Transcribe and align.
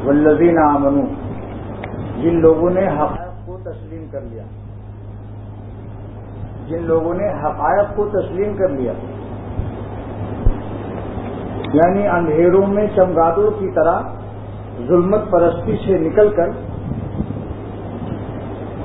والذین 0.06 0.58
آمنوا، 0.58 1.06
جن 2.22 2.42
لوگوں 2.42 2.70
نے 2.70 2.88
حقائق 2.88 3.48
کو 3.48 3.58
تسلیم 3.64 4.06
کر 4.12 4.20
لیا۔ 4.32 4.44
جن 6.68 6.84
لوگوں 6.84 7.14
نے 7.14 7.28
حقائق 7.28 7.96
کو 7.96 8.10
تسلیم 8.10 8.58
کر 8.58 8.70
لیا۔ 8.70 8.94
یعنی 11.74 12.08
اندھیروں 12.08 12.68
میں 12.68 12.88
چمگادوں 12.96 13.52
کی 13.60 13.72
طرح 13.72 14.02
ظلمت 14.88 15.20
پرستی 15.30 15.78
سے 15.86 15.98
نکل 15.98 16.30
کر 16.36 16.50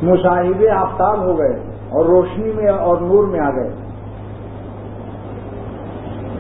مشاہدے 0.03 0.71
آفتاب 0.71 1.19
ہو 1.19 1.39
گئے 1.39 1.59
اور 1.89 2.05
روشنی 2.05 2.53
میں 2.53 2.69
اور 2.69 2.97
نور 3.01 3.25
میں 3.25 3.41
آ 3.41 3.51
گئے۔ 3.51 3.71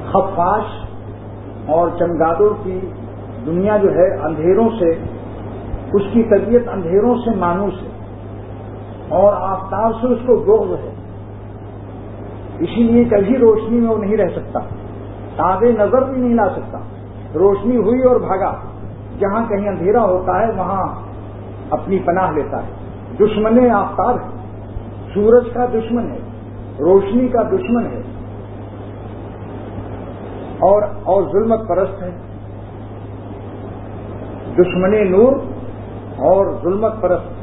خفاش 0.08 0.84
اور 1.66 1.88
چمگادوں 1.98 2.64
کی 2.64 2.80
دنیا 3.46 3.76
جو 3.76 3.90
ہے 3.90 4.16
اندھیروں 4.16 4.68
سے، 4.78 4.90
اس 5.92 6.02
کی 6.12 6.22
طبیعت 6.22 6.68
اندھیروں 6.72 7.14
سے 7.14 7.30
مانوس 7.36 7.82
ہے 7.82 7.88
اور 9.08 9.32
آفتاب 9.36 9.92
سے 10.00 10.06
اس 10.06 10.18
کو 10.26 10.36
گوگ 10.36 10.72
ہے۔ 10.72 10.99
اسی 12.60 12.82
لیے 12.82 13.04
کبھی 13.04 13.38
روشنی 13.38 13.80
میں 13.80 13.90
وہ 13.90 13.98
نہیں 13.98 14.16
رہ 14.16 14.28
سکتا۔ 14.28 14.60
تازے 15.36 15.72
نظر 15.72 16.02
بھی 16.02 16.20
نہیں 16.20 16.34
لا 16.34 16.48
سکتا۔ 16.56 16.78
روشنی 17.34 17.76
ہوئی 17.76 18.02
اور 18.02 18.16
بھاگا۔ 18.16 18.54
جہاں 19.18 19.46
کہیں 19.48 19.68
اندھیرا 19.68 20.04
ہوتا 20.04 20.46
ہے، 20.46 20.52
وہاں 20.56 21.00
اپنی 21.70 21.98
پناہ 21.98 22.32
لیتا 22.32 22.62
ہے۔ 22.62 22.68
دشمن 23.16 23.70
آفتاب 23.70 24.14
ہے۔ 24.14 24.28
سورج 25.14 25.44
کا 25.54 25.66
دشمن 25.66 26.10
ہے۔ 26.10 26.18
روشنی 26.80 27.28
کا 27.28 27.42
دشمن 27.42 27.86
ہے۔ 27.86 28.02
اور 30.58 30.82
اور 31.04 31.22
ظلمت 31.32 31.68
پرست 31.68 32.02
ہے۔ 32.02 32.10
دشمن 34.52 35.10
نور 35.10 35.32
اور 36.16 36.46
ظلمت 36.62 36.92
پرست۔ 37.00 37.40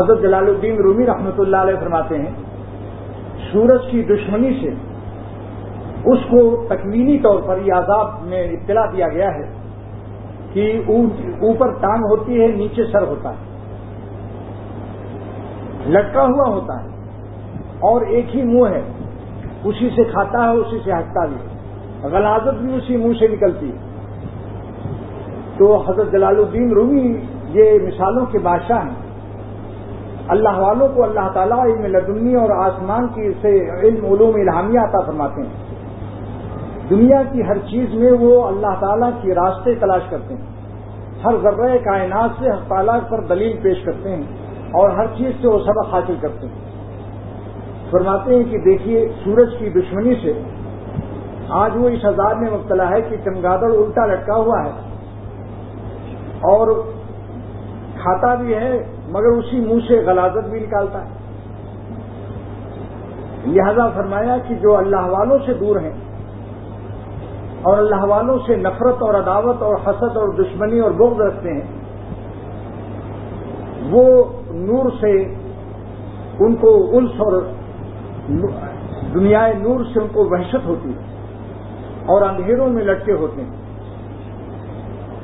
حضرت 0.00 0.22
جلال 0.22 0.46
الدین 0.46 0.76
رومی 0.76 1.06
رحمۃ 1.06 1.38
اللہ 1.38 1.56
علیہ 1.56 1.74
فرماتے 1.80 2.18
ہیں 2.18 2.43
سورج 3.52 3.90
کی 3.90 4.02
دشمنی 4.02 4.58
سے 4.62 4.68
اس 6.04 6.18
کو 6.30 6.66
تکمیلی 6.68 7.18
طور 7.18 7.42
پر 7.42 7.58
یہ 7.64 7.72
عذاب 7.72 8.08
میں 8.22 8.42
اطلاع 8.44 8.86
دیا 8.92 9.08
گیا 9.08 9.34
ہے 9.34 9.52
کہ 10.52 10.82
اوپر 10.88 11.72
ٹانگ 11.72 12.04
ہوتی 12.04 12.42
ہے، 12.42 12.46
نیچے 12.46 12.84
سر 12.92 13.02
ہوتا 13.02 13.30
ہے۔ 13.30 13.54
لٹکا 15.90 16.22
ہوا 16.22 16.48
ہوتا 16.48 16.84
ہے۔ 16.84 16.88
اور 17.80 18.02
ایک 18.02 18.36
ہی 18.36 18.42
منہ 18.42 18.68
ہے۔ 18.68 18.82
اسی 19.64 19.88
سے 19.96 20.04
کھاتا 20.04 20.44
ہے، 20.44 20.48
اسی 20.48 20.78
سے 20.84 20.92
ہٹتا 20.92 21.26
بھی 21.26 21.36
غلازت 22.02 22.62
بھی 22.62 22.74
اسی 22.74 22.96
منہ 22.96 23.12
سے 23.20 23.28
نکلتی 23.28 23.72
ہے۔ 23.72 23.76
تو 25.58 25.76
حضرت 25.76 26.12
جلال 26.12 26.36
الدین 26.36 26.72
رومی 26.72 27.16
یہ 27.48 27.78
مثالوں 27.86 28.26
کے 28.26 28.38
بادشاہ 28.38 28.84
ہیں۔ 28.84 29.03
اللہ 30.28 30.58
والوں 30.58 30.88
کو 30.94 31.02
اللہ 31.02 31.28
تعالیٰ 31.34 31.58
علم 31.58 31.86
لدنی 31.86 32.34
اور 32.34 32.50
آسمان 32.50 33.08
کی 33.08 33.32
سے 33.40 33.70
علم 33.80 34.04
علوم 34.04 34.34
الہامیہ 34.34 34.80
عطا 34.80 35.00
فرماتے 35.00 35.42
ہیں۔ 35.42 35.64
دنیا 36.90 37.22
کی 37.32 37.42
ہر 37.42 37.58
چیز 37.58 37.94
میں 37.94 38.12
وہ 38.20 38.46
اللہ 38.46 38.80
تعالیٰ 38.80 39.10
کی 39.22 39.34
راستے 39.34 39.74
تلاش 39.74 40.02
کرتے 40.10 40.34
ہیں۔ 40.34 40.42
ہر 41.24 41.34
ذرہ 41.42 41.76
کائنات 41.84 42.30
سے 42.38 42.50
ہر 42.50 42.68
تعالیٰ 42.68 42.98
پر 43.08 43.20
دلیل 43.20 43.56
پیش 43.62 43.84
کرتے 43.84 44.16
ہیں 44.16 44.22
اور 44.72 44.90
ہر 44.90 45.06
چیز 45.06 45.32
سے 45.40 45.48
وہ 45.48 45.58
سبق 45.58 45.94
حاصل 45.94 46.14
کرتے 46.20 46.46
ہیں۔ 46.46 46.64
فرماتے 47.90 48.34
ہیں 48.34 48.44
کہ 48.50 48.58
دیکھیے 48.58 49.08
سورج 49.24 49.48
کی 49.58 49.70
دشمنی 49.70 50.14
سے 50.22 50.32
آج 51.48 51.70
وہ 51.74 51.88
اس 51.88 52.04
ہزار 52.04 52.34
میں 52.34 52.50
مبتلا 52.50 52.90
ہے 52.90 53.00
کہ 53.00 53.16
چمگادڑ 53.24 53.70
الٹا 53.70 54.06
لٹکا 54.06 54.36
ہوا 54.36 54.64
ہے 54.64 54.70
اور 56.40 56.82
کھاتا 58.02 58.34
بھی 58.34 58.54
ہے 58.54 58.93
مگر 59.14 59.26
اسی 59.26 59.60
منہ 59.60 59.80
سے 59.88 60.00
غلازت 60.06 60.48
بھی 60.50 60.60
نکالتا 60.60 61.04
ہے۔ 61.04 61.10
لہذا 63.46 63.88
فرمایا 63.88 64.36
کہ 64.48 64.54
جو 64.54 64.76
اللہ 64.76 65.06
والوں 65.06 65.38
سے 65.46 65.54
دور 65.54 65.76
ہیں 65.76 65.92
اور 67.62 67.78
اللہ 67.78 68.04
والوں 68.04 68.38
سے 68.46 68.56
نفرت 68.56 69.02
اور 69.02 69.14
عداوت 69.14 69.62
اور 69.62 69.74
حسد 69.74 70.16
اور 70.16 70.28
دشمنی 70.28 70.78
اور 70.78 70.90
بغض 70.90 71.20
رکھتے 71.20 71.52
ہیں، 71.52 71.66
وہ 73.90 74.24
نور 74.50 74.90
سے 75.00 75.34
ان 76.40 76.54
کو 76.56 76.98
الف 76.98 77.10
اور 77.10 77.42
دنیا 79.14 79.46
نور 79.46 79.84
سے 79.84 80.00
ان 80.00 80.08
کو 80.12 80.24
وحشت 80.24 80.66
ہوتی 80.66 80.88
ہے 80.88 81.16
اور 82.06 82.22
اندھیروں 82.22 82.68
میں 82.68 82.84
لٹکے 82.84 83.12
ہوتے 83.12 83.42
ہیں 83.42 83.50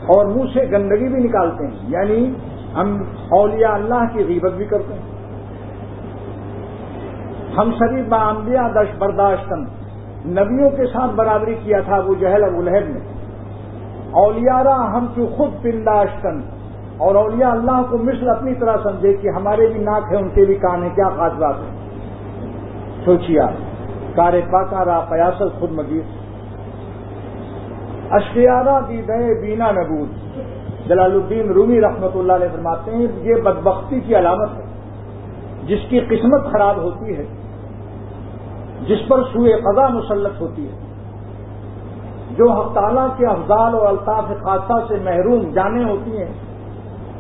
اور 0.07 0.27
منہ 0.27 0.45
سے 0.55 0.61
گندگی 0.73 1.09
بھی 1.09 1.25
نکالتے 1.25 1.67
ہیں۔ 1.67 1.79
یعنی 1.89 2.35
ہم 2.77 3.03
اولیاء 3.31 3.73
اللہ 3.73 4.05
کی 4.13 4.25
غیبت 4.25 4.53
بھی 4.53 4.65
کرتے 4.65 4.95
ہیں۔ 4.95 5.21
ہم 7.59 7.71
سبھی 7.79 8.03
بامبیا 8.03 8.69
دش 8.75 8.95
برداشتن 8.99 9.65
نبیوں 10.27 10.71
کے 10.71 10.87
ساتھ 10.87 11.11
برابری 11.15 11.55
کیا 11.55 11.81
تھا 11.81 11.99
وہ 11.99 12.15
جہل 12.15 12.45
ابو 12.45 12.63
لہب 12.63 12.89
نے۔ 12.89 13.01
اولیارا 14.13 14.99
ہم 14.99 15.07
کی 15.15 15.27
خود 15.37 15.63
پنداشتن 15.63 16.41
اور 16.99 17.15
اولیاء 17.15 17.51
اللہ 17.51 17.83
کو 17.91 17.99
مثل 17.99 18.29
اپنی 18.29 18.55
طرح 18.55 18.77
سمجھے 18.83 19.13
کہ 19.13 19.29
ہمارے 19.29 19.67
بھی 19.67 19.81
ناک 19.81 20.13
ہے 20.13 20.17
ان 20.17 20.29
کے 20.29 20.45
بھی 20.45 20.55
کان 20.55 20.83
ہے 20.83 20.89
کیا 20.89 21.09
خاص 21.09 21.33
بات 21.33 21.55
ہے؟ 21.55 21.71
سوچیا 23.05 23.47
کار 24.15 24.33
پاکارا 24.51 25.01
پیاسل 25.01 25.49
خود 25.59 25.71
مگیر 25.71 26.03
اشیارہ 28.11 28.81
دی 28.89 29.03
دے 29.03 29.41
بینا 29.41 29.71
نبود۔ 29.71 30.09
جلال 30.91 31.13
الدین 31.13 31.53
رومی 31.53 31.81
رحمۃ 31.81 32.15
اللہ 32.15 32.33
علیہ 32.33 32.49
فرماتے 32.53 32.91
ہیں، 32.91 33.07
یہ 33.17 33.35
بدبختی 33.35 34.01
کی 34.01 34.19
علامت 34.19 34.49
ہے۔ 34.57 34.65
جس 35.67 35.79
کی 35.89 36.01
قسمت 36.01 36.53
خراب 36.53 36.77
ہوتی 36.77 37.17
ہے، 37.17 37.27
جس 38.87 39.09
پر 39.09 39.23
سوئے 39.23 39.53
قضا 39.53 39.89
مسلط 39.89 40.41
ہوتی 40.41 40.69
ہے۔ 40.69 40.73
جو 42.31 42.73
تعالیٰ 42.75 43.07
کے 43.17 43.27
افضال 43.27 43.75
اور 43.75 43.87
الطاف 43.87 44.25
خاصہ 44.43 44.87
سے 44.89 44.95
محروم 45.05 45.51
جانے 45.53 45.85
ہوتی 45.85 46.19
ہیں، 46.19 46.33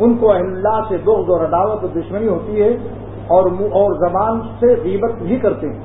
ان 0.00 0.16
کو 0.16 0.32
اہل 0.32 0.46
اللہ 0.46 0.80
سے 0.88 0.96
دو 0.98 1.38
رداوت 1.38 1.78
اور 1.82 2.00
دشمنی 2.00 2.28
ہوتی 2.28 2.62
ہے 2.62 2.68
اور 3.26 3.50
اور 3.50 4.08
زبان 4.08 4.40
سے 4.60 4.66
غیبت 4.66 5.22
بھی 5.22 5.38
کرتے۔ 5.38 5.68
ہیں 5.68 5.80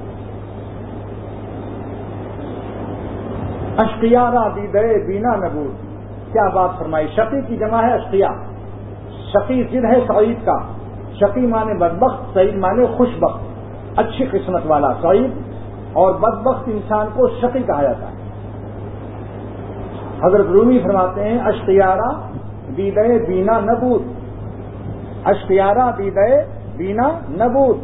اشتیارہ 3.78 4.50
دی 4.56 4.67
دے 4.67 5.07
بینا 5.07 5.35
نبود۔ 5.35 5.84
کیا 6.35 6.50
بات 6.56 6.69
فرمائی؟ 6.79 7.07
شقی 7.07 7.41
کی 7.47 7.57
جمع 7.57 7.81
ہے 7.81 7.94
اشتیا 7.94 8.29
شقی 9.34 9.63
ضد 9.63 9.85
ہے 9.85 10.00
سعید 10.07 10.46
کا۔ 10.46 10.57
شقی 11.13 11.47
مانے 11.47 11.73
بدبخت، 11.73 12.34
سعید 12.34 12.56
مانے 12.56 12.85
خوش 12.85 13.09
بخت 13.19 13.41
اچھی 13.96 14.25
قسمت 14.25 14.62
والا 14.66 14.94
سعید۔ 15.01 15.31
اور 15.94 16.13
بدبخت 16.13 16.63
انسان 16.68 17.07
کو 17.13 17.28
شقی 17.28 17.59
کہا 17.59 17.81
جاتا 17.84 18.07
ہے۔ 18.07 18.16
حضرت 20.23 20.46
رومی 20.46 20.79
فرماتے 20.79 21.23
ہیں 21.23 21.40
اشتیارہ 21.40 22.22
بیدے 22.75 23.25
بینا 23.28 23.59
نبود۔ 23.59 24.02
اشتیارہ 25.25 25.91
بیدے 25.97 26.44
بینا 26.78 27.09
نبود۔ 27.29 27.78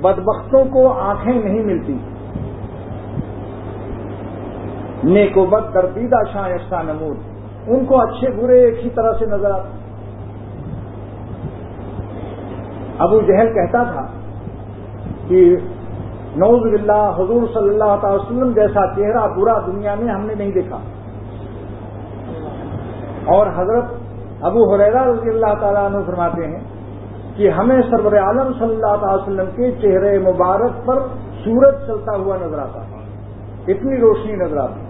بدبختوں 0.00 0.64
کو 0.64 0.92
آنکھیں 0.92 1.44
نہیں 1.44 1.62
ملتی۔ 1.62 1.98
نیکو 5.04 5.46
بد 5.46 5.74
دردیدہ 5.74 6.16
شاہ 6.32 6.82
نمود۔ 6.82 7.35
ان 7.66 7.84
کو 7.84 8.00
اچھے 8.00 8.30
برے 8.32 8.60
ایک 8.64 8.84
ہی 8.84 8.90
طرح 8.90 9.12
سے 9.12 9.26
نظر 9.26 9.50
آتے 9.50 9.84
ابو 12.98 13.20
جہل 13.20 13.52
کہتا 13.54 13.82
تھا 13.82 14.04
کہ 15.28 15.40
نوز 16.36 16.66
باللہ 16.66 17.08
حضور 17.18 17.46
صلی 17.54 17.68
اللہ 17.68 17.96
تعالی 18.00 18.16
وسلم 18.16 18.52
جیسا 18.52 18.86
چہرہ 18.96 19.26
برا 19.36 19.58
دنیا 19.66 19.94
میں 19.94 20.12
ہم 20.14 20.26
نے 20.26 20.34
نہیں 20.34 20.52
دیکھا۔ 20.52 20.78
اور 23.26 23.46
حضرت 23.56 24.44
ابو 24.44 24.64
حریرہ 24.72 25.04
رضی 25.04 25.30
اللہ 25.30 25.54
تعالیٰ 25.60 25.84
عنہ 25.84 26.02
فرماتے 26.06 26.46
ہیں 26.46 26.60
کہ 27.36 27.50
ہمیں 27.50 27.80
سرور 27.90 28.16
عالم 28.18 28.52
صلی 28.58 28.74
اللہ 28.74 28.96
تعالی 28.96 29.22
وسلم 29.22 29.50
کے 29.56 29.70
چہرے 29.80 30.18
مبارک 30.18 30.84
پر 30.86 31.00
سورج 31.44 31.86
چلتا 31.86 32.16
ہوا 32.16 32.36
نظر 32.36 32.58
آتا 32.58 32.82
اتنی 33.66 34.00
روشنی 34.00 34.36
نظر 34.36 34.56
آتی 34.56 34.85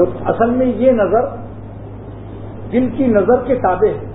تو 0.00 0.10
اصل 0.24 0.50
میں 0.50 0.66
یہ 0.66 0.92
نظر 0.92 1.28
دل 2.72 2.90
کی 2.90 3.06
نظر 3.06 3.42
کے 3.44 3.54
تابع 3.54 3.88
ہے۔ 3.88 4.10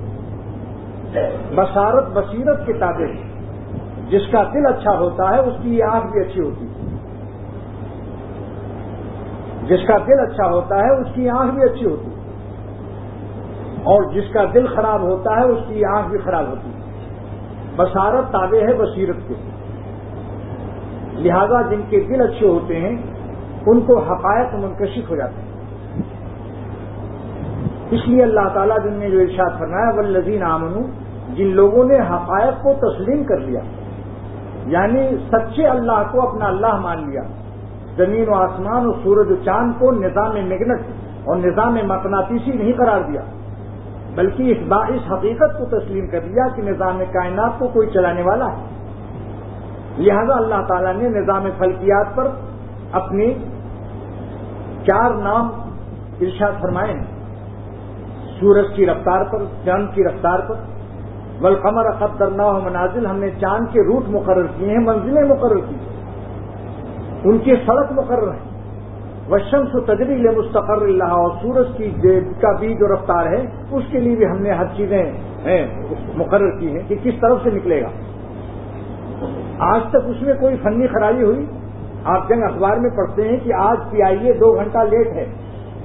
بصارت 1.56 2.08
بصیرت 2.14 2.66
کے 2.66 2.74
تابع 2.74 3.06
ہے۔ 3.06 3.22
جس 4.10 4.22
کا 4.32 4.44
دل 4.54 4.66
اچھا 4.66 4.98
ہوتا 4.98 5.30
ہے، 5.30 5.40
اس 5.40 5.54
کی 5.62 5.82
آنکھ 5.82 6.08
بھی 6.08 6.22
اچھی 6.22 6.42
ہوتی 6.42 6.66
ہے۔ 6.66 6.98
جس 9.68 9.88
کا 9.88 9.98
دل 9.98 10.20
اچھا 10.20 10.50
ہوتا 10.50 10.76
ہے، 10.76 10.96
اس 10.96 11.08
کی 11.16 11.30
آنکھ 11.30 11.54
بھی 11.54 11.64
اچھی 11.64 11.86
ہوتی 11.86 12.10
ہے۔ 12.10 12.16
اور 13.84 14.14
جس 14.14 14.34
کا 14.34 14.44
دل 14.54 14.68
خراب 14.68 15.02
ہوتا 15.02 15.36
ہے، 15.36 15.44
اس 15.44 15.60
کی 15.68 15.86
آنکھ 15.86 16.10
بھی 16.10 16.18
خراب 16.18 16.48
ہوتی 16.48 16.70
ہے۔ 16.70 16.80
بصارت 17.76 18.32
تابع 18.32 18.60
ہے، 18.60 18.74
بصیرت 18.74 19.16
کے۔ 19.28 19.34
لہذا 21.12 21.62
جن 21.62 21.82
کے 21.90 22.00
دل 22.00 22.22
اچھے 22.22 22.48
ہوتے 22.48 22.80
ہیں، 22.80 22.98
ان 23.66 23.82
کو 23.82 24.00
حقائق 24.00 24.54
منکشف 24.54 25.10
ہو 25.10 25.16
جاتے 25.16 25.42
ہیں۔ 25.42 25.45
اس 27.92 28.08
لیے 28.08 28.24
اللہ 28.24 28.48
تعالیٰ 28.54 28.78
جن 28.84 28.94
نے 28.94 29.10
جو 29.10 29.20
ارشاد 29.20 29.60
فرمایا 29.60 29.90
ولزین 29.96 30.44
آمن 30.44 30.82
جن 31.34 31.48
لوگوں 31.48 31.84
نے 31.84 32.00
حقائق 32.00 32.64
کو 32.64 32.74
تسلیم 32.74 33.24
کر 33.24 33.38
لیا 33.38 33.60
یعنی 34.66 35.18
سچے 35.32 35.68
اللہ 35.68 36.04
کو 36.12 36.30
اپنا 36.30 36.46
اللہ 36.46 36.76
مان 36.76 37.10
لیا، 37.10 37.22
زمین 37.98 38.30
و 38.30 38.34
آسمان 38.34 38.86
اور 38.86 38.94
سورج 39.04 39.32
و 39.32 39.36
چاند 39.46 39.74
کو 39.80 39.92
نظام 39.92 40.36
مگنٹ 40.36 40.82
اور 41.24 41.38
نظام 41.38 41.74
مقناطیسی 41.74 42.52
نہیں 42.52 42.74
قرار 42.74 43.02
دیا، 43.02 43.22
بلکہ 44.16 44.52
اس 44.52 44.58
با 44.68 44.86
اس 44.86 45.12
حقیقت 45.12 45.58
کو 45.58 45.66
تسلیم 45.66 46.08
کر 46.08 46.22
لیا 46.22 46.48
کہ 46.56 46.62
نظام 46.62 47.04
کائنات 47.14 47.60
کو 47.60 47.68
کوئی 47.68 47.90
چلانے 47.90 48.22
والا 48.22 48.46
ہے۔ 48.46 48.64
لہذا 49.98 50.36
اللہ 50.36 50.66
تعالیٰ 50.68 50.94
نے 50.94 51.10
نظام 51.10 51.44
فلکیات 51.58 52.16
پر 52.16 52.28
اپنے 52.92 53.34
چار 54.86 55.12
نام 55.12 55.50
ارشاد 56.22 56.62
فرمائے 56.62 56.94
ہیں۔ 56.94 57.15
سورج 58.40 58.66
کی 58.76 58.86
رفتار 58.86 59.24
پر، 59.24 59.44
چاند 59.66 59.88
کی 59.94 60.04
رفتار 60.04 60.40
پر۔ 60.40 60.56
ولقمر 61.42 61.92
قدرنا 61.92 62.52
منازل، 62.52 63.06
ہم 63.06 63.20
نے 63.20 63.30
چاند 63.42 63.74
کے 63.74 63.82
روٹ 63.82 64.04
مقرر 64.08 64.48
کیے 64.58 64.70
ہیں، 64.70 64.80
منزلیں 64.80 65.24
مقرر 65.24 65.60
کی 65.70 65.76
ان 67.24 67.38
کی 67.38 67.56
سڑک 67.56 67.92
مقرر 67.92 68.34
ہے 68.34 68.44
وشم 69.32 69.64
و 69.74 69.80
تجریل 69.80 70.28
مستقر 70.36 70.82
اللہ 70.82 71.04
اور 71.04 71.32
سورج 71.42 71.68
کی 71.78 71.90
کا 72.42 72.52
بھی 72.52 72.74
جو 72.74 72.88
رفتار 72.88 73.26
ہے، 73.26 73.46
اس 73.72 73.84
کے 73.92 74.00
لیے 74.00 74.16
بھی 74.16 74.26
ہم 74.26 74.42
نے 74.42 74.52
ہر 74.52 74.66
چیزیں 74.76 75.12
مقرر 76.16 76.60
کی 76.60 76.72
ہیں 76.72 76.84
کہ 76.88 76.96
کس 77.04 77.14
طرف 77.22 77.38
سے 77.44 77.50
نکلے 77.50 77.82
گا۔ 77.82 77.90
آج 79.60 79.82
تک 79.90 80.06
اس 80.06 80.22
میں 80.22 80.34
کوئی 80.40 80.56
فنی 80.64 80.88
خرابی 80.88 81.24
ہوئی؟ 81.24 81.46
آپ 82.04 82.30
جنگ 82.30 82.44
اخبار 82.44 82.78
میں 82.78 82.90
پڑھتے 82.90 83.28
ہیں 83.28 83.38
کہ 83.44 83.54
آج 83.54 83.78
پی 83.92 84.02
آئی 84.02 84.28
اے 84.28 84.34
دو 84.34 84.56
گھنٹہ 84.56 84.78
لیٹ 84.78 85.08
ہے۔ 85.08 85.26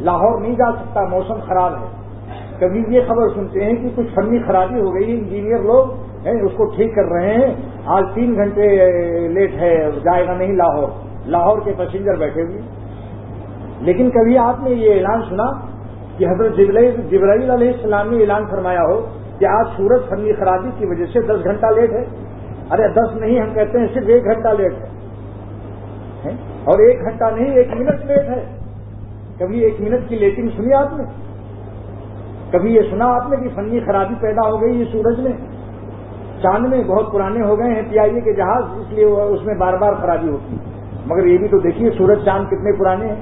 لاہور 0.00 0.40
نہیں 0.40 0.56
جا 0.56 0.70
سکتا، 0.72 1.04
موسم 1.04 1.40
خراب 1.46 1.72
ہے۔ 1.72 1.99
کبھی 2.60 2.82
یہ 2.88 3.00
خبر 3.08 3.28
سنتے 3.34 3.64
ہیں 3.64 3.74
کہ 3.74 3.88
کچھ 3.94 4.06
فنی 4.14 4.38
خرابی 4.46 4.80
ہو 4.80 4.94
گئی، 4.94 5.18
انجینئر 5.18 5.58
لوگ 5.58 5.86
اس 6.24 6.52
کو 6.56 6.64
ٹھیک 6.64 6.94
کر 6.94 7.04
رہے 7.04 7.34
ہیں۔ 7.34 7.54
آج 7.86 8.04
تین 8.14 8.34
گھنٹے 8.34 8.68
لیٹ 9.28 9.54
ہے، 9.54 9.90
جائے 9.90 10.26
گا 10.26 10.34
نہیں 10.34 10.52
لاہور۔ 10.52 10.88
لاہور 11.26 11.58
کے 11.64 11.72
پیسنجر 11.78 12.14
بیٹھے 12.14 12.42
ہوئے۔ 12.42 12.60
لیکن 13.80 14.10
کبھی 14.10 14.38
آپ 14.38 14.56
نے 14.62 14.70
یہ 14.70 14.94
اعلان 14.94 15.22
سنا 15.28 15.52
کہ 16.18 16.24
حضرت 16.24 16.56
جبرائیل 17.10 17.50
علیہ 17.50 17.72
السلام 17.72 18.10
نے 18.10 18.20
اعلان 18.20 18.42
فرمایا 18.50 18.82
ہو 18.82 19.06
کہ 19.38 19.44
آج 19.44 19.66
سورج 19.76 20.00
فنی 20.08 20.32
خرابی 20.32 20.68
کی 20.78 20.86
وجہ 20.86 21.06
سے 21.12 21.20
دس 21.20 21.44
گھنٹہ 21.44 21.66
لیٹ 21.66 21.92
ہے۔ 21.92 22.04
ارے 22.70 22.88
دس 22.88 23.20
نہیں، 23.20 23.40
ہم 23.40 23.54
کہتے 23.54 23.78
ہیں 23.78 23.86
صرف 23.94 24.04
ایک 24.06 24.24
گھنٹہ 24.24 24.48
لیٹ 24.48 24.72
ہے۔ 24.72 24.88
اور 26.64 26.78
ایک 26.78 27.00
گھنٹہ 27.00 27.24
نہیں، 27.24 27.54
ایک 27.54 27.68
منٹ 27.68 28.06
لیٹ 28.06 28.28
ہے۔ 28.28 28.44
کبھی 29.38 29.60
ایک 29.60 29.80
منٹ 29.80 30.08
کی 30.08 30.16
لیٹنگ 30.16 30.48
سنی 30.56 30.72
آپ 30.72 30.88
نے؟ 30.92 31.29
کبھی 32.52 32.74
یہ 32.74 32.80
سنا 32.90 33.04
آپ 33.04 33.30
نے 33.30 33.36
کہ 33.36 33.48
فنی 33.54 33.80
خرابی 33.80 34.14
پیدا 34.20 34.48
ہو 34.48 34.62
گئی 34.62 34.80
یہ 34.80 34.84
سورج 34.92 35.20
میں؟ 35.20 35.32
چاند 36.42 36.66
میں 36.66 36.84
بہت 36.84 37.12
پرانے 37.12 37.42
ہو 37.42 37.58
گئے 37.58 37.74
ہیں 37.74 37.82
پی 37.90 37.98
آئی 37.98 38.14
اے 38.14 38.20
کے 38.20 38.32
جہاز، 38.32 38.64
اس 38.76 38.92
لیے 38.92 39.04
اس 39.04 39.44
میں 39.44 39.54
بار 39.54 39.74
بار 39.74 39.92
خرابی 39.92 40.28
ہوتی 40.28 40.56
ہے۔ 40.56 40.60
مگر 41.06 41.26
یہ 41.26 41.38
بھی 41.38 41.48
تو 41.48 41.58
دیکھیے 41.58 41.90
سورج، 41.90 42.24
چاند 42.24 42.46
کتنے 42.46 42.78
پرانے 42.78 43.06
ہیں۔ 43.06 43.20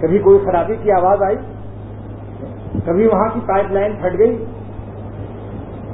کبھی 0.00 0.18
کوئی 0.18 0.38
خرابی 0.38 0.76
کی 0.82 0.92
آواز 0.92 1.22
آئی؟ 1.22 1.36
کبھی 2.84 3.06
وہاں 3.06 3.28
کی 3.34 3.40
پائپ 3.46 3.70
لائن 3.70 3.92
پھٹ 4.00 4.18
گئی؟ 4.18 4.44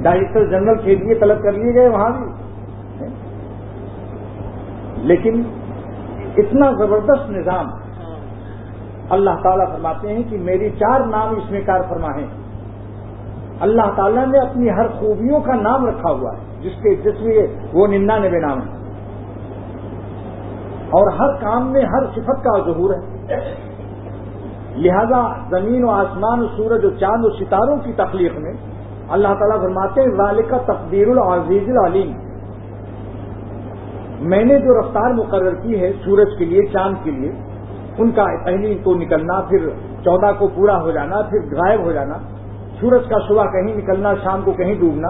ڈائریکٹر 0.01 0.45
جنرل 0.45 0.77
کے 0.83 0.95
لیے 0.95 1.13
طلب 1.13 1.43
کر 1.43 1.51
لیے 1.51 1.73
گئے 1.73 1.87
وہاں 1.87 2.09
بھی۔ 2.09 2.43
لیکن 4.97 5.43
اتنا 6.37 6.71
زبردست 6.71 7.29
نظام 7.29 7.65
اللہ 9.09 9.29
تعالیٰ 9.43 9.71
فرماتے 9.71 10.13
ہیں 10.13 10.23
کہ 10.29 10.37
میری 10.37 10.69
چار 10.69 10.99
نام 10.99 11.29
اس 11.29 11.51
میں 11.51 11.61
کار 11.61 11.79
فرما 11.89 12.07
ہیں۔ 12.07 12.27
اللہ 13.59 13.91
تعالیٰ 13.95 14.27
نے 14.27 14.39
اپنی 14.39 14.69
ہر 14.69 14.87
خوبیوں 14.87 15.39
کا 15.39 15.55
نام 15.55 15.85
رکھا 15.85 16.11
ہوا 16.11 16.31
ہے، 16.33 16.61
جس 16.61 16.71
کے 16.83 16.95
جس 16.95 17.21
میں 17.21 17.47
وہ 17.73 17.87
ننانوے 17.87 18.39
نام 18.39 18.61
ہے 18.61 18.83
اور 20.89 21.11
ہر 21.11 21.33
کام 21.41 21.71
میں 21.71 21.81
ہر 21.81 22.05
صفت 22.05 22.43
کا 22.43 22.59
ظہور 22.65 22.93
ہے۔ 22.93 23.55
لہذا 24.75 25.33
زمین 25.49 25.83
و 25.83 25.89
آسمان 25.89 26.39
و 26.39 26.47
سورج 26.47 26.85
و 26.85 26.89
چاند 26.89 27.25
و 27.25 27.29
ستاروں 27.29 27.77
کی 27.77 27.93
تخلیق 27.93 28.37
میں 28.37 28.53
اللہ 29.09 29.27
تعالیٰ 29.27 29.61
فرماتے 29.61 30.01
ہیں، 30.01 30.07
ذالک 30.07 30.53
تقدیر 30.65 31.07
العزیز 31.07 31.69
العلیم۔ 31.69 32.11
میں 34.19 34.45
نے 34.45 34.59
جو 34.59 34.79
رفتار 34.79 35.13
مقرر 35.13 35.55
کی 35.55 35.81
ہے 35.81 35.93
سورج 36.05 36.27
کے 36.39 36.45
لیے، 36.45 36.65
چاند 36.65 36.95
کے 37.03 37.11
لیے 37.11 37.31
ان 37.97 38.11
کا 38.11 38.25
پہلی 38.45 38.73
کو 38.83 38.93
نکلنا، 38.95 39.39
پھر 39.41 39.69
چودہ 40.03 40.31
کو 40.37 40.47
پورا 40.47 40.81
ہو 40.81 40.91
جانا، 40.91 41.21
پھر 41.21 41.39
غائب 41.55 41.79
ہو 41.79 41.91
جانا، 41.91 42.17
سورج 42.79 43.09
کا 43.09 43.19
صبح 43.27 43.45
کہیں 43.45 43.75
نکلنا، 43.75 44.13
شام 44.23 44.41
کو 44.41 44.51
کہیں 44.51 44.75
ڈوبنا، 44.75 45.07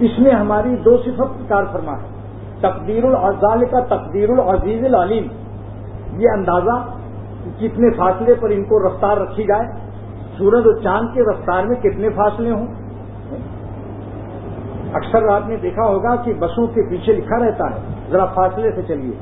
اس 0.00 0.18
میں 0.18 0.32
ہماری 0.32 0.76
دو 0.76 0.96
صفت 0.96 1.48
کار 1.48 1.64
فرما 1.72 1.92
ہے، 1.92 2.08
تقدیر 2.60 3.04
العزال 3.04 3.64
کا 3.70 3.80
تقدیر 3.80 4.30
العزیز 4.30 4.84
العلیم۔ 4.84 5.26
یہ 6.18 6.28
اندازہ 6.32 6.76
کتنے 7.58 7.90
فاصلے 7.90 8.34
پر 8.40 8.50
ان 8.50 8.64
کو 8.64 8.78
رفتار 8.88 9.16
رکھی 9.16 9.44
جائے، 9.44 9.66
سورج 10.38 10.66
اور 10.66 10.80
چاند 10.82 11.14
کے 11.14 11.22
رفتار 11.22 11.64
میں 11.64 11.76
کتنے 11.76 12.10
فاصلے 12.10 12.50
ہوں؟ 12.50 12.66
اکثر 14.92 15.28
آپ 15.28 15.48
نے 15.48 15.56
دیکھا 15.56 15.86
ہوگا 15.86 16.14
کہ 16.16 16.34
بسوں 16.34 16.66
کے 16.66 16.88
پیچھے 16.88 17.12
لکھا 17.12 17.38
رہتا 17.38 17.70
ہے، 17.70 17.80
ذرا 18.10 18.24
فاصلے 18.24 18.70
سے 18.70 18.82
چلیے۔ 18.82 19.16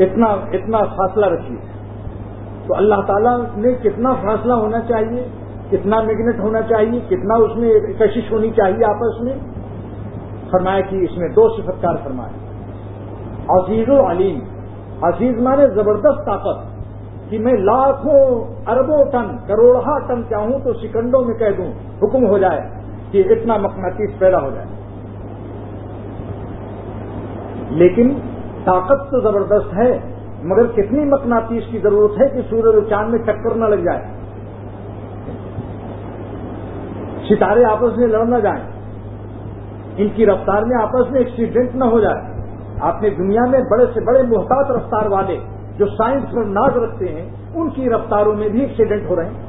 اتنا 0.00 0.26
اتنا 0.26 0.78
فاصلہ 0.78 1.26
رکھیے۔ 1.26 1.58
تو 2.66 2.76
اللہ 2.76 2.94
تعالیٰ 3.06 3.40
نے 3.56 3.72
کتنا 3.72 4.14
فاصلہ 4.14 4.52
ہونا 4.52 4.80
چاہیے، 4.80 5.28
کتنا 5.70 6.00
میگنیٹ 6.00 6.40
ہونا 6.40 6.62
چاہیے، 6.62 7.00
کتنا 7.08 7.34
اس 7.34 7.56
میں 7.56 7.74
کشش 7.98 8.32
ہونی 8.32 8.50
چاہیے 8.50 8.90
آپس 8.90 9.20
میں۔ 9.20 9.34
فرمایا 10.50 10.80
کہ 10.80 10.96
اس 10.96 11.18
میں 11.18 11.28
دو 11.28 11.56
صفت 11.56 11.82
کار 11.82 11.94
فرمایا 12.04 12.48
عزیز 13.48 13.88
و 13.88 14.10
علیم۔ 14.10 14.38
عزیز 15.02 15.40
مانے 15.40 15.66
زبردست 15.68 16.26
طاقت 16.26 16.58
کہ 17.30 17.38
میں 17.38 17.52
لاکھوں 17.52 18.44
اربوں 18.66 19.04
ٹن 19.12 19.36
کروڑہ 19.46 19.98
ٹن 20.08 20.22
چاہوں 20.30 20.58
تو 20.64 20.72
سکنڈوں 20.72 21.24
میں 21.24 21.34
کہہ 21.34 21.56
دوں، 21.58 21.72
حکم 22.02 22.26
ہو 22.26 22.38
جائے 22.38 22.60
کہ 23.10 23.24
اتنا 23.30 23.56
مقناطیس 23.56 24.10
پیدا 24.18 24.42
ہو 24.42 24.50
جائے۔ 24.54 24.66
لیکن 27.70 28.14
طاقت 28.68 29.10
تو 29.10 29.20
زبردست 29.20 29.74
ہے، 29.74 29.98
مگر 30.42 30.66
کتنی 30.66 31.04
مقناطیس 31.04 31.62
کی 31.70 31.78
ضرورت 31.78 32.20
ہے 32.20 32.28
کہ 32.28 32.40
سورج 32.50 32.74
اور 32.74 32.82
چاند 32.90 33.10
میں 33.10 33.18
ٹکر 33.18 33.54
نہ 33.54 33.64
لگ 33.64 33.74
جائے۔ 33.74 34.02
ستارے 37.28 37.64
آپس 37.64 37.96
میں 37.96 38.08
لڑ 38.08 38.24
نہ 38.24 38.36
جائیں۔ 38.36 38.64
ان 39.96 40.08
کی 40.08 40.26
رفتار 40.26 40.62
میں 40.62 40.82
آپس 40.82 41.10
میں 41.10 41.20
ایکسیڈنٹ 41.20 41.74
نہ 41.74 41.84
ہو 41.84 42.00
جائے۔ 42.00 42.42
آپ 42.80 43.02
نے 43.02 43.10
دنیا 43.10 43.42
میں 43.50 43.60
بڑے 43.70 43.86
سے 43.94 44.00
بڑے 44.00 44.22
محتاط 44.22 44.70
رفتار 44.70 45.06
والے 45.06 45.38
جو 45.78 45.86
سائنس 45.86 46.24
پر 46.34 46.44
ناز 46.44 46.76
رکھتے 46.76 47.08
ہیں، 47.08 47.30
ان 47.54 47.70
کی 47.70 47.90
رفتاروں 47.90 48.32
میں 48.32 48.48
بھی 48.48 48.60
ایکسیڈنٹ 48.60 49.02
ہو 49.10 49.16
رہے 49.16 49.24
ہیں۔ 49.24 49.42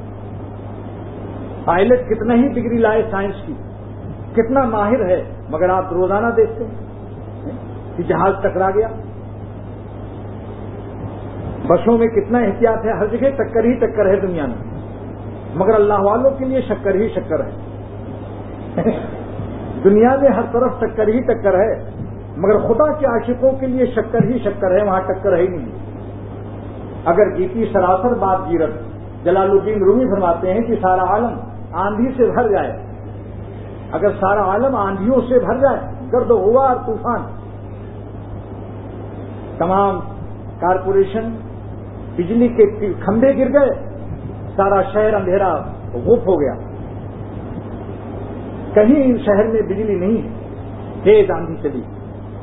پائلٹ 1.65 2.09
کتنا 2.09 2.33
ہی 2.33 2.47
ڈگری 2.47 2.77
لائے 2.77 3.03
سائنس 3.11 3.35
کی، 3.45 3.53
کتنا 4.33 4.63
ماہر 4.63 5.05
ہے، 5.05 5.23
مگر 5.49 5.69
آپ 5.69 5.93
روزانہ 5.93 6.27
دیکھتے 6.27 6.63
ہیں 6.65 6.89
کہ 7.97 8.03
جہاز 8.03 8.33
ٹکرا 8.41 8.69
گیا۔ 8.69 8.87
بسوں 11.69 11.97
میں 11.97 12.07
کتنا 12.07 12.37
احتیاط 12.37 12.85
ہے، 12.85 12.91
ہر 12.91 13.05
جگہ 13.05 13.29
ٹکر 13.29 13.63
ہی 13.63 13.73
ٹکر 13.73 14.05
ہے 14.05 14.19
دنیا 14.19 14.45
میں۔ 14.45 14.79
مگر 15.55 15.73
اللہ 15.73 15.93
والوں 15.93 16.31
کے 16.31 16.45
لیے 16.45 16.61
شکر 16.61 16.95
ہی 16.95 17.09
شکر 17.09 17.39
ہے۔ 17.39 17.51
دنیا 19.83 20.15
میں 20.21 20.29
ہر 20.29 20.41
طرف 20.51 20.71
ٹکر 20.79 21.07
ہی 21.07 21.19
ٹکر 21.19 21.53
ہے، 21.53 21.89
مگر 22.37 22.59
خدا 22.59 22.93
کے 22.93 23.05
عاشقوں 23.05 23.51
کے 23.51 23.67
لیے 23.67 23.85
شکر 23.85 24.23
ہی 24.23 24.39
شکر 24.39 24.79
ہے، 24.79 24.83
وہاں 24.83 25.01
ٹکر 25.01 25.37
ہے 25.37 25.41
ہی 25.41 25.47
نہیں۔ 25.47 25.89
اگر 27.05 27.35
گیتی 27.37 27.65
سراسر 27.73 28.13
بات 28.13 28.37
گیرت 28.51 28.69
جلال 29.23 29.51
الدین 29.51 29.83
رومی 29.83 30.05
فرماتے 30.05 30.53
ہیں 30.53 30.61
کہ 30.61 30.75
سارا 30.81 31.03
عالم 31.03 31.39
آندھی 31.71 32.11
سے 32.17 32.31
بھر 32.31 32.49
جائے۔ 32.49 32.77
اگر 33.91 34.09
سارا 34.09 34.43
عالم 34.43 34.75
آندھیوں 34.75 35.21
سے 35.29 35.39
بھر 35.39 35.57
جائے، 35.57 35.79
گرد 36.13 36.31
ہوا 36.31 36.67
اور 36.67 36.75
طوفان۔ 36.85 37.21
تمام 39.57 39.99
کارپوریشن 40.59 41.48
بجلی 42.15 42.47
کے 42.47 42.93
کھمبے 42.99 43.37
گر 43.37 43.59
گئے، 43.59 43.69
سارا 44.55 44.81
شہر 44.81 45.13
اندھیرا 45.13 45.55
غف 45.93 46.27
ہو 46.27 46.41
گیا۔ 46.41 46.53
کہیں 48.73 49.17
شہر 49.17 49.47
میں 49.47 49.61
بجلی 49.61 49.95
نہیں 49.95 50.21
ہے۔ 50.21 50.27
تیز 51.03 51.31
آندھی 51.31 51.55
چلی۔ 51.61 51.81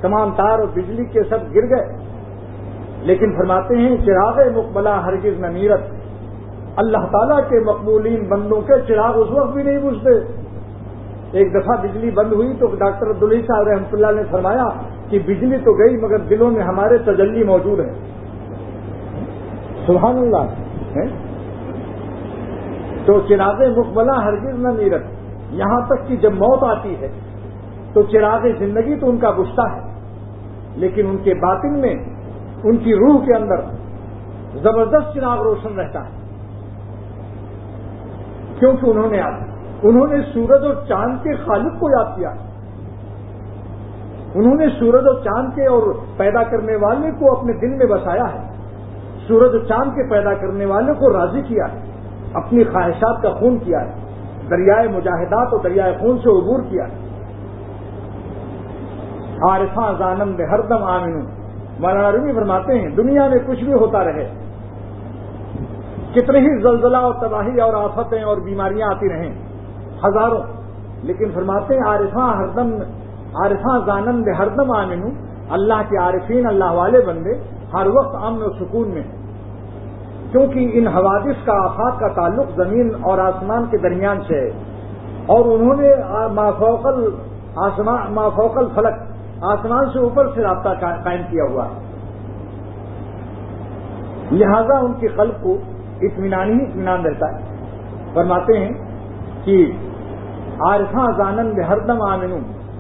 تمام 0.01 0.31
تار 0.37 0.59
اور 0.59 0.69
بجلی 0.75 1.05
کے 1.05 1.23
سب 1.23 1.55
گر 1.55 1.71
گئے۔ 1.71 1.97
لیکن 3.01 3.37
فرماتے 3.37 3.77
ہیں، 3.77 3.97
چراغ 4.07 4.41
مقبلہ 4.55 4.89
ہرگز 4.89 5.41
نمیرت 5.41 5.81
اللہ 6.77 6.99
تعالیٰ 6.99 7.49
کے 7.49 7.61
مقبولین 7.61 8.29
بندوں 8.29 8.61
کے 8.61 8.73
چراغ 8.89 9.21
اس 9.21 9.31
وقت 9.31 9.53
بھی 9.53 9.63
نہیں 9.63 9.79
بجھتے۔ 9.79 10.43
ایک 11.33 11.55
دفعہ 11.55 11.77
بجلی 11.83 12.11
بند 12.11 12.33
ہوئی 12.33 12.53
تو 12.59 12.67
ڈاکٹر 12.67 13.11
عبدالحی 13.11 13.43
صاحب 13.43 13.69
رحمۃ 13.69 13.93
اللہ 13.93 14.07
نے 14.17 14.23
فرمایا 14.31 14.69
کہ 15.09 15.19
بجلی 15.19 15.59
تو 15.59 15.73
گئی، 15.73 15.97
مگر 15.97 16.19
دلوں 16.19 16.51
میں 16.51 16.63
ہمارے 16.63 16.99
تجلی 16.99 17.45
موجود 17.45 17.81
ہے 17.81 18.16
سبحان 19.87 20.19
اللہ 20.19 20.45
تو 23.05 23.21
چراغ 23.29 23.63
مقبلہ 23.77 24.13
ہرگز 24.13 24.59
نہ 24.59 24.69
نیرت 24.69 25.03
یہاں 25.51 25.87
تک 25.87 26.09
کہ 26.09 26.17
جب 26.17 26.33
موت 26.33 26.65
آتی 26.65 26.97
ہے، 27.01 27.09
تو 27.93 28.03
چراغ 28.03 28.47
زندگی 28.59 28.97
تو 28.97 29.09
ان 29.09 29.17
کا 29.17 29.31
گشتہ 29.31 29.61
ہے، 29.61 29.81
لیکن 30.75 31.07
ان 31.07 31.17
کے 31.17 31.35
باطن 31.35 31.79
میں، 31.79 31.95
ان 32.65 32.77
کی 32.77 32.95
روح 32.95 33.25
کے 33.25 33.35
اندر 33.35 33.61
زبردست 34.63 35.15
چراغ 35.15 35.43
روشن 35.43 35.81
رہتا 35.81 36.05
ہے۔ 36.05 36.11
کیونکہ 38.59 38.87
انہوں 38.87 39.11
نے 39.11 39.21
انہوں 39.83 40.07
نے 40.07 40.17
سورج 40.35 40.65
اور 40.65 40.75
چاند 40.89 41.23
کے 41.23 41.35
خالق 41.35 41.81
کو 41.81 41.91
یاد 41.91 42.17
کیا۔ 42.17 42.31
انہوں 44.35 44.55
نے 44.55 44.67
سورج 44.79 45.07
اور 45.07 45.15
چاند 45.15 45.55
کے 45.55 45.67
اور 45.67 45.83
پیدا 46.17 46.43
کرنے 46.43 46.77
والے 46.77 47.11
کو 47.19 47.39
اپنے 47.39 47.53
دل 47.53 47.75
میں 47.75 47.87
بسایا 47.87 48.35
ہے۔ 48.35 48.56
سورج 49.29 49.51
اور 49.53 49.65
چاند 49.69 49.91
کے 49.91 50.11
پیدا 50.11 50.35
کرنے 50.35 50.65
والے 50.65 50.93
کو 50.93 51.13
راضی 51.13 51.43
کیا 51.43 51.65
ہے، 51.73 51.81
اپنی 52.35 52.65
خواہشات 52.65 53.23
کا 53.23 53.31
خون 53.31 53.59
کیا 53.59 53.79
ہے، 53.81 53.93
دریائے 54.51 54.89
مجاہدات 54.89 55.49
اور 55.53 55.61
دریائے 55.61 55.93
خون 56.01 56.19
سے 56.19 56.29
عبور 56.29 56.61
کیا 56.71 56.85
ہے۔ 56.85 57.07
عارفاں 59.49 59.93
زانم 59.99 60.37
ہر 60.51 60.61
دم 60.61 60.83
آمن 60.83 61.25
مولانا 61.81 62.13
رومی 62.13 62.33
فرماتے 62.33 62.79
ہیں، 62.79 62.89
دنیا 62.89 63.29
میں 63.29 63.39
کچھ 63.47 63.65
بھی 63.65 63.73
ہوتا 63.73 64.05
رہے۔ 64.05 64.31
کتنے 66.15 66.39
ہی 66.39 66.63
زلزلہ 66.63 66.97
اور 66.97 67.15
تباہی 67.21 67.61
اور 67.61 67.75
آفتیں 67.75 68.23
اور 68.23 68.37
بیماریاں 68.37 68.89
آتی 68.89 69.09
رہیں، 69.09 69.35
ہزاروں۔ 70.05 70.43
لیکن 71.03 71.25
فرماتے 71.35 71.75
ہیں 71.75 71.83
عارفاں 71.87 72.37
ہردم 72.37 72.71
عارفاں 73.35 73.81
زانند 73.87 74.29
ہردم 74.39 74.71
آمن 74.73 75.26
اللہ 75.51 75.75
کے 75.75 75.99
عارفین 75.99 76.47
اللہ 76.47 76.73
والے 76.73 77.01
بندے 77.07 77.35
ہر 77.75 77.87
وقت 77.87 78.17
امن 78.23 78.43
و 78.43 78.65
سکون 78.65 78.89
میں 78.89 79.03
ہیں۔ 79.03 79.27
کیونکہ 80.33 80.71
ان 80.73 80.87
حوادث 80.87 81.45
کا 81.45 81.65
آفات 81.65 82.01
کا 82.01 82.09
تعلق 82.09 82.47
زمین 82.57 82.93
اور 83.03 83.19
آسمان 83.19 83.67
کے 83.71 83.79
درمیان 83.79 84.21
سے 84.21 84.41
ہے۔ 84.41 84.51
اور 85.27 85.45
انہوں 85.45 85.75
نے 85.75 85.89
مافوقل 86.33 87.11
مافوقل 88.11 88.67
فلک 88.75 88.95
آسمان 89.43 89.91
سے 89.93 89.99
اوپر 89.99 90.29
سے 90.35 90.43
رابطہ 90.43 90.69
قائم 91.05 91.23
کیا 91.31 91.45
ہوا 91.51 91.65
ہے۔ 91.65 91.87
لہذا 94.33 94.79
ان 94.79 94.93
کی 94.93 95.09
قلب 95.09 95.43
کو 95.43 95.57
اطمینان 96.03 96.61
ہی 96.61 96.67
اطمینان 96.67 97.07
رہتا 97.07 97.33
ہے۔ 97.33 97.57
فرماتے 98.15 98.59
ہیں 98.59 98.73
کہ 99.45 99.73
عارفاں 100.61 101.07
زانند 101.17 101.59
ہردم 101.69 102.03
آمن 102.03 102.33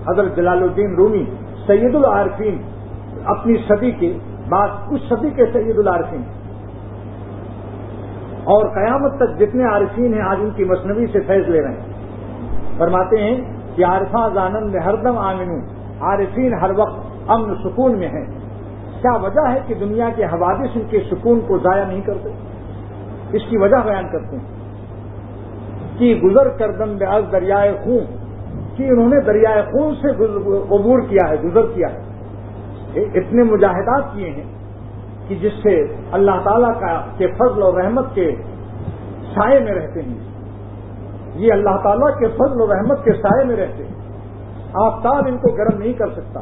حضرت 0.08 0.36
جلال 0.36 0.62
الدین 0.62 0.94
رومی 0.94 1.24
سید 1.66 1.94
العارفین، 1.94 2.62
اپنی 3.24 3.56
صدی 3.68 3.90
کے 3.90 4.18
بعد 4.48 4.68
اس 4.90 5.00
صدی 5.08 5.30
کے 5.30 5.46
سید 5.52 5.78
العارفین۔ 5.78 6.22
اور 8.44 8.66
قیامت 8.68 9.16
تک 9.16 9.38
جتنے 9.38 9.64
عارفین 9.64 10.14
ہیں، 10.14 10.22
آج 10.22 10.36
ان 10.40 10.50
کی 10.50 10.64
مصنوعی 10.64 11.06
سے 11.06 11.20
فیض 11.20 11.48
لے 11.48 11.62
رہے 11.62 11.70
ہیں۔ 11.70 11.92
فرماتے 12.78 13.22
ہیں 13.22 13.40
کہ 13.76 13.84
عارفاں 13.84 14.28
زانند 14.34 14.74
ہردم 14.74 15.18
آمن 15.18 15.50
عارفین 16.00 16.54
ہر 16.54 16.70
وقت 16.76 17.00
امن 17.26 17.54
سکون 17.54 17.98
میں 17.98 18.08
ہیں۔ 18.08 18.26
کیا 19.02 19.12
وجہ 19.12 19.50
ہے 19.50 19.60
کہ 19.66 19.74
دنیا 19.74 20.08
کے 20.16 20.24
حوادث 20.24 20.68
ان 20.74 20.82
کے 20.90 21.00
سکون 21.10 21.40
کو 21.46 21.58
ضائع 21.58 21.84
نہیں 21.84 22.00
کرتے؟ 22.00 22.28
اس 23.32 23.42
کی 23.48 23.56
وجہ 23.58 23.76
بیان 23.84 24.04
کرتے 24.12 24.36
ہیں۔ 24.36 24.56
کہ 25.98 26.14
گزر 26.14 26.48
کر 26.48 26.72
دم 26.72 26.96
بیاض 26.96 27.32
دریائے 27.32 27.72
خون 27.84 28.25
کہ 28.76 28.82
انہوں 28.82 29.08
نے 29.08 29.20
دریائے 29.20 29.62
خون 29.62 29.94
سے 29.94 30.10
عبور 30.74 31.00
کیا 31.00 31.30
ہے، 31.30 31.36
گزر 31.36 31.66
کیا 31.74 31.88
ہے۔ 31.88 32.00
اتنے 33.14 33.42
مجاہدات 33.42 34.04
کیے 34.12 34.30
ہیں 34.30 34.44
کہ 35.28 35.34
جس 35.34 35.52
سے 35.62 35.86
اللہ 36.12 36.40
تعالیٰ 36.44 36.80
کا 36.80 37.06
کے 37.16 37.26
فضل 37.26 37.62
اور 37.62 37.74
رحمت 37.74 38.14
کے 38.14 38.34
سائے 39.34 39.60
میں 39.60 39.72
رہتے 39.72 40.02
ہیں۔ 40.02 40.18
یہ 41.34 41.52
اللہ 41.52 41.82
تعالیٰ 41.82 42.18
کے 42.18 42.26
فضل 42.26 42.60
اور 42.60 42.68
رحمت 42.68 43.04
کے 43.04 43.12
سائے 43.12 43.44
میں 43.44 43.56
رہتے 43.56 43.84
ہیں۔ 43.84 43.94
آفتاب 44.74 45.24
ان 45.26 45.36
کو 45.36 45.56
گرم 45.56 45.78
نہیں 45.78 45.92
کر 45.92 46.10
سکتا۔ 46.10 46.40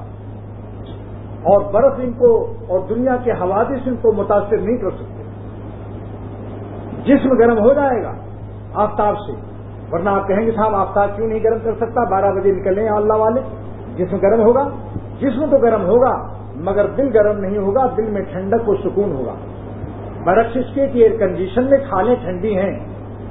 اور 1.42 1.72
برف 1.72 1.92
ان 1.98 2.12
کو 2.12 2.54
اور 2.68 2.80
دنیا 2.88 3.16
کے 3.16 3.32
حوادث 3.32 3.88
ان 3.88 3.96
کو 3.96 4.12
متاثر 4.12 4.58
نہیں 4.58 4.76
کر 4.76 4.90
سکتے۔ 4.90 5.22
جسم 7.04 7.28
گرم 7.38 7.58
ہو 7.58 7.72
جائے 7.74 8.02
گا 8.02 8.12
آفتاب 8.74 9.14
سے۔ 9.18 9.53
ورنہ 9.94 10.10
آپ 10.10 10.28
کہیں 10.28 10.46
گے 10.46 10.50
صاحب 10.50 10.74
آفتاب 10.74 11.16
کیوں 11.16 11.28
نہیں 11.28 11.38
گرم 11.44 11.58
کر 11.64 11.74
سکتا؟ 11.74 12.10
بارہ 12.10 12.32
بجے 12.32 12.52
نکلیں 12.52 12.88
اللہ 12.88 13.12
والے۔ 13.12 13.40
جسم 13.96 14.16
گرم 14.16 14.40
ہوگا 14.40 14.68
جسم 15.20 15.46
تو 15.50 15.58
گرم 15.58 15.84
ہوگا، 15.84 16.34
مگر 16.56 16.86
دل 16.86 17.08
گرم 17.14 17.40
نہیں 17.40 17.58
ہوگا، 17.58 17.86
دل 17.96 18.10
میں 18.10 18.22
ٹھنڈک 18.22 18.68
و 18.68 18.74
سکون 18.76 19.12
ہوگا۔ 19.12 19.34
برعکس 20.24 20.56
اس 20.56 20.74
کے 20.74 20.86
کہ 20.86 20.98
ایئر 20.98 21.16
کنڈیشن 21.18 21.70
میں 21.70 21.78
کھالیں 21.88 22.14
ٹھنڈی 22.14 22.58
ہیں 22.58 22.80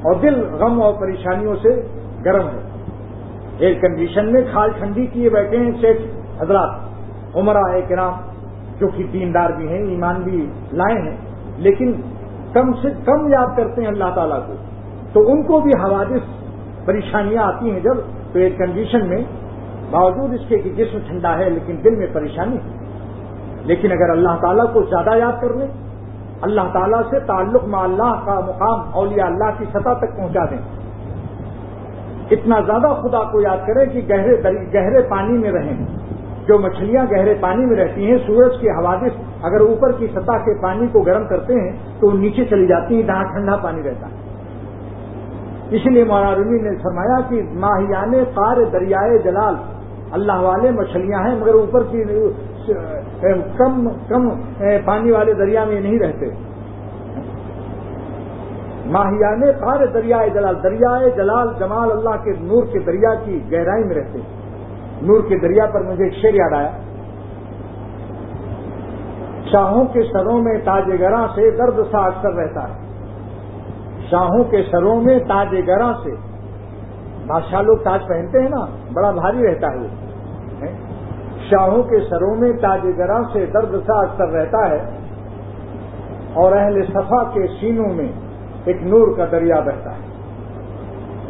اور 0.01 0.15
دل 0.15 0.43
غم 0.53 0.81
اور 0.81 0.93
پریشانیوں 0.93 1.55
سے 1.55 1.81
گرم 2.25 2.47
ہے۔ 2.47 2.61
ایئر 3.57 3.73
کنڈیشن 3.81 4.33
میں 4.33 4.41
کھال 4.51 4.69
ٹھنڈی 4.77 5.05
کیے 5.05 5.29
بیٹھے 5.29 5.57
ہیں 5.57 5.71
شیخ 5.81 5.97
حضرات 6.41 6.69
عمرہ 7.35 7.79
کرام، 7.89 8.13
جو 8.79 8.87
کہ 8.87 9.03
دیندار 9.13 9.49
بھی 9.49 9.67
ہیں، 9.67 9.83
ایمان 9.83 10.21
بھی 10.21 10.49
لائے 10.71 11.01
ہیں، 11.01 11.17
لیکن 11.57 11.93
کم 12.53 12.73
سے 12.73 12.87
کم 13.05 13.27
یاد 13.27 13.57
کرتے 13.57 13.81
ہیں 13.81 13.87
اللہ 13.87 14.15
تعالیٰ 14.15 14.39
کو۔ 14.47 14.53
تو 15.13 15.31
ان 15.31 15.43
کو 15.43 15.59
بھی 15.59 15.71
حوادث 15.83 16.42
پریشانیاں 16.85 17.43
آتی 17.43 17.71
ہیں 17.71 17.79
جب 17.79 17.95
تو 18.33 18.39
ایئر 18.39 18.49
کنڈیشن 18.57 19.09
میں 19.09 19.23
باوجود 19.91 20.33
اس 20.33 20.39
کے 20.47 20.57
کہ 20.57 20.69
جسم 20.69 20.97
ٹھنڈا 21.07 21.37
ہے 21.37 21.49
لیکن 21.49 21.75
دل 21.83 21.95
میں 21.95 22.07
پریشانی 22.13 22.55
ہے۔ 22.55 22.83
لیکن 23.65 23.91
اگر 23.91 24.09
اللہ 24.09 24.35
تعالیٰ 24.41 24.73
کو 24.73 24.83
زیادہ 24.83 25.17
یاد 25.17 25.41
کر 25.41 25.53
لیں، 25.53 25.67
اللہ 26.41 26.61
تعالیٰ 26.73 27.01
سے 27.09 27.19
تعلق 27.19 27.65
مع 27.65 27.83
اللہ 27.83 28.21
کا 28.25 28.39
مقام 28.39 28.79
اولیاء 28.93 29.25
اللہ 29.25 29.49
کی 29.57 29.65
سطح 29.69 29.93
تک 29.93 30.17
پہنچا 30.17 30.45
دیں۔ 30.45 30.57
اتنا 32.31 32.59
زیادہ 32.59 33.01
خدا 33.01 33.23
کو 33.23 33.41
یاد 33.41 33.57
کریں 33.67 33.85
کہ 33.85 34.01
گہرے 34.09 34.41
گہرے 34.73 35.01
پانی 35.01 35.37
میں 35.37 35.51
رہیں۔ 35.51 35.85
جو 36.47 36.57
مچھلیاں 36.57 37.05
گہرے 37.11 37.33
پانی 37.39 37.65
میں 37.65 37.77
رہتی 37.77 38.11
ہیں، 38.11 38.17
سورج 38.27 38.61
کے 38.61 38.69
حوادث 38.69 39.43
اگر 39.43 39.61
اوپر 39.61 39.91
کی 39.91 40.07
سطح 40.07 40.31
کے 40.31 40.61
پانی 40.61 40.87
کو 40.87 41.01
گرم 41.01 41.27
کرتے 41.27 41.53
ہیں 41.53 41.71
تو 41.99 42.07
وہ 42.07 42.17
نیچے 42.17 42.45
چلی 42.45 42.67
جاتی 42.67 42.95
ہیں، 42.95 43.03
جہاں 43.03 43.23
ٹھنڈا 43.23 43.55
پانی 43.55 43.83
رہتا 43.83 44.07
ہے۔ 44.07 44.32
اس 45.75 45.85
لیے 45.85 46.03
مولانا 46.03 46.35
رومی 46.35 46.57
نے 46.61 46.75
فرمایا 46.83 47.19
کہ 47.29 47.41
ماہیان 47.53 48.13
قار 48.33 48.57
دریائے 48.73 49.17
جلال 49.17 49.55
اللہ 50.11 50.41
والے 50.41 50.71
مچھلیاں 50.71 51.19
ہیں، 51.19 51.35
مگر 51.39 51.53
اوپر 51.53 51.83
کی 51.83 52.03
کم 53.57 53.87
کم 54.07 54.29
پانی 54.85 55.11
والے 55.11 55.33
دریا 55.33 55.65
میں 55.65 55.79
نہیں 55.81 55.99
رہتے۔ 55.99 56.29
ماہیان 58.85 59.41
قار 59.59 59.85
دریائے 59.93 60.29
جلال 60.29 60.55
دریائے 60.63 61.09
جلال 61.09 61.49
جمال 61.59 61.91
اللہ 61.91 62.15
کے 62.23 62.33
نور 62.41 62.63
کے 62.73 62.79
دریا 62.79 63.13
کی 63.25 63.39
گہرائی 63.51 63.83
میں 63.83 63.95
رہتے۔ 63.95 64.19
نور 65.01 65.21
کے 65.27 65.37
دریا 65.37 65.65
پر 65.65 65.81
مجھے 65.81 66.03
ایک 66.03 66.13
شیر 66.13 66.33
یاد 66.33 66.53
آیا۔ 66.53 66.71
شاہوں 69.51 69.85
کے 69.85 70.01
سروں 70.13 70.39
میں 70.39 70.57
تاج 70.65 70.89
گراں 70.99 71.27
سے 71.35 71.49
درد 71.51 71.79
سا 71.91 72.05
اکثر 72.05 72.33
رہتا 72.33 72.69
ہے۔ 72.69 72.92
شاہوں 74.09 74.43
کے 74.43 74.63
سروں 74.71 75.01
میں 75.01 75.19
تاج 75.19 75.47
گراں 75.67 75.93
سے۔ 76.03 76.11
بادشاہ 77.27 77.61
لوگ 77.61 77.77
تاج 77.77 77.99
پہنتے 78.07 78.41
ہیں 78.41 78.49
نا، 78.49 78.65
بڑا 78.93 79.11
بھاری 79.11 79.47
رہتا 79.47 79.71
ہے۔ 79.71 79.77
وہ 79.77 79.87
شاہوں 81.49 81.83
کے 81.83 81.99
سروں 82.09 82.35
میں 82.35 82.51
تاج 82.51 82.79
گراں 82.97 83.23
سے 83.33 83.45
درد 83.45 83.75
سا 83.87 83.99
اکثر 83.99 84.27
رہتا 84.27 84.69
ہے۔ 84.69 84.89
اور 86.33 86.51
اہل 86.51 86.85
صفا 86.85 87.23
کے 87.23 87.47
سینوں 87.59 87.93
میں 87.93 88.11
ایک 88.65 88.83
نور 88.83 89.17
کا 89.17 89.25
دریا 89.31 89.59
بہتا 89.59 89.91
ہے۔ 89.91 90.13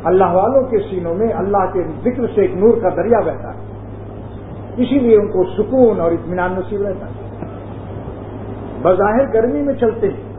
اللہ 0.04 0.32
والوں 0.32 0.64
کے 0.64 0.78
سینوں 0.90 1.16
میں 1.16 1.28
اللہ 1.34 1.74
کے 1.74 1.84
ذکر 2.04 2.28
سے 2.36 2.42
ایک 2.42 2.56
نور 2.56 2.82
کا 2.82 2.90
دریا 2.90 3.20
بہتا 3.20 3.54
ہے۔ 3.54 3.60
اسی 4.78 5.00
لیے 5.00 5.18
ان 5.18 5.28
کو 5.28 5.44
سکون 5.58 6.00
اور 6.00 6.12
اطمینان 6.12 6.54
نصیب 6.54 6.82
رہتا 6.82 7.06
ہے۔ 7.06 7.46
بظاہر 8.82 9.34
گرمی 9.34 9.62
میں 9.62 9.74
چلتے 9.74 10.08
ہیں۔ 10.08 10.33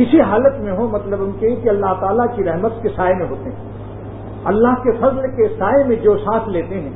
کسی 0.00 0.20
حالت 0.20 0.60
میں 0.60 0.72
ہو 0.72 0.86
مطلب 0.86 1.22
ان 1.22 1.30
کے 1.38 1.56
کہ 1.56 1.68
اللہ 1.68 1.94
تعالیٰ 2.00 2.26
کی 2.36 2.44
رحمت 2.44 2.72
کے 2.82 2.88
سائے 2.88 3.14
میں 3.14 3.26
ہوتے 3.30 3.50
ہیں۔ 3.50 3.68
اللہ 4.44 4.82
کے 4.82 4.92
فضل 4.92 5.26
کے 5.36 5.48
سائے 5.48 5.84
میں 5.84 5.96
جو 5.96 6.16
سانس 6.16 6.48
لیتے 6.48 6.80
ہیں، 6.80 6.90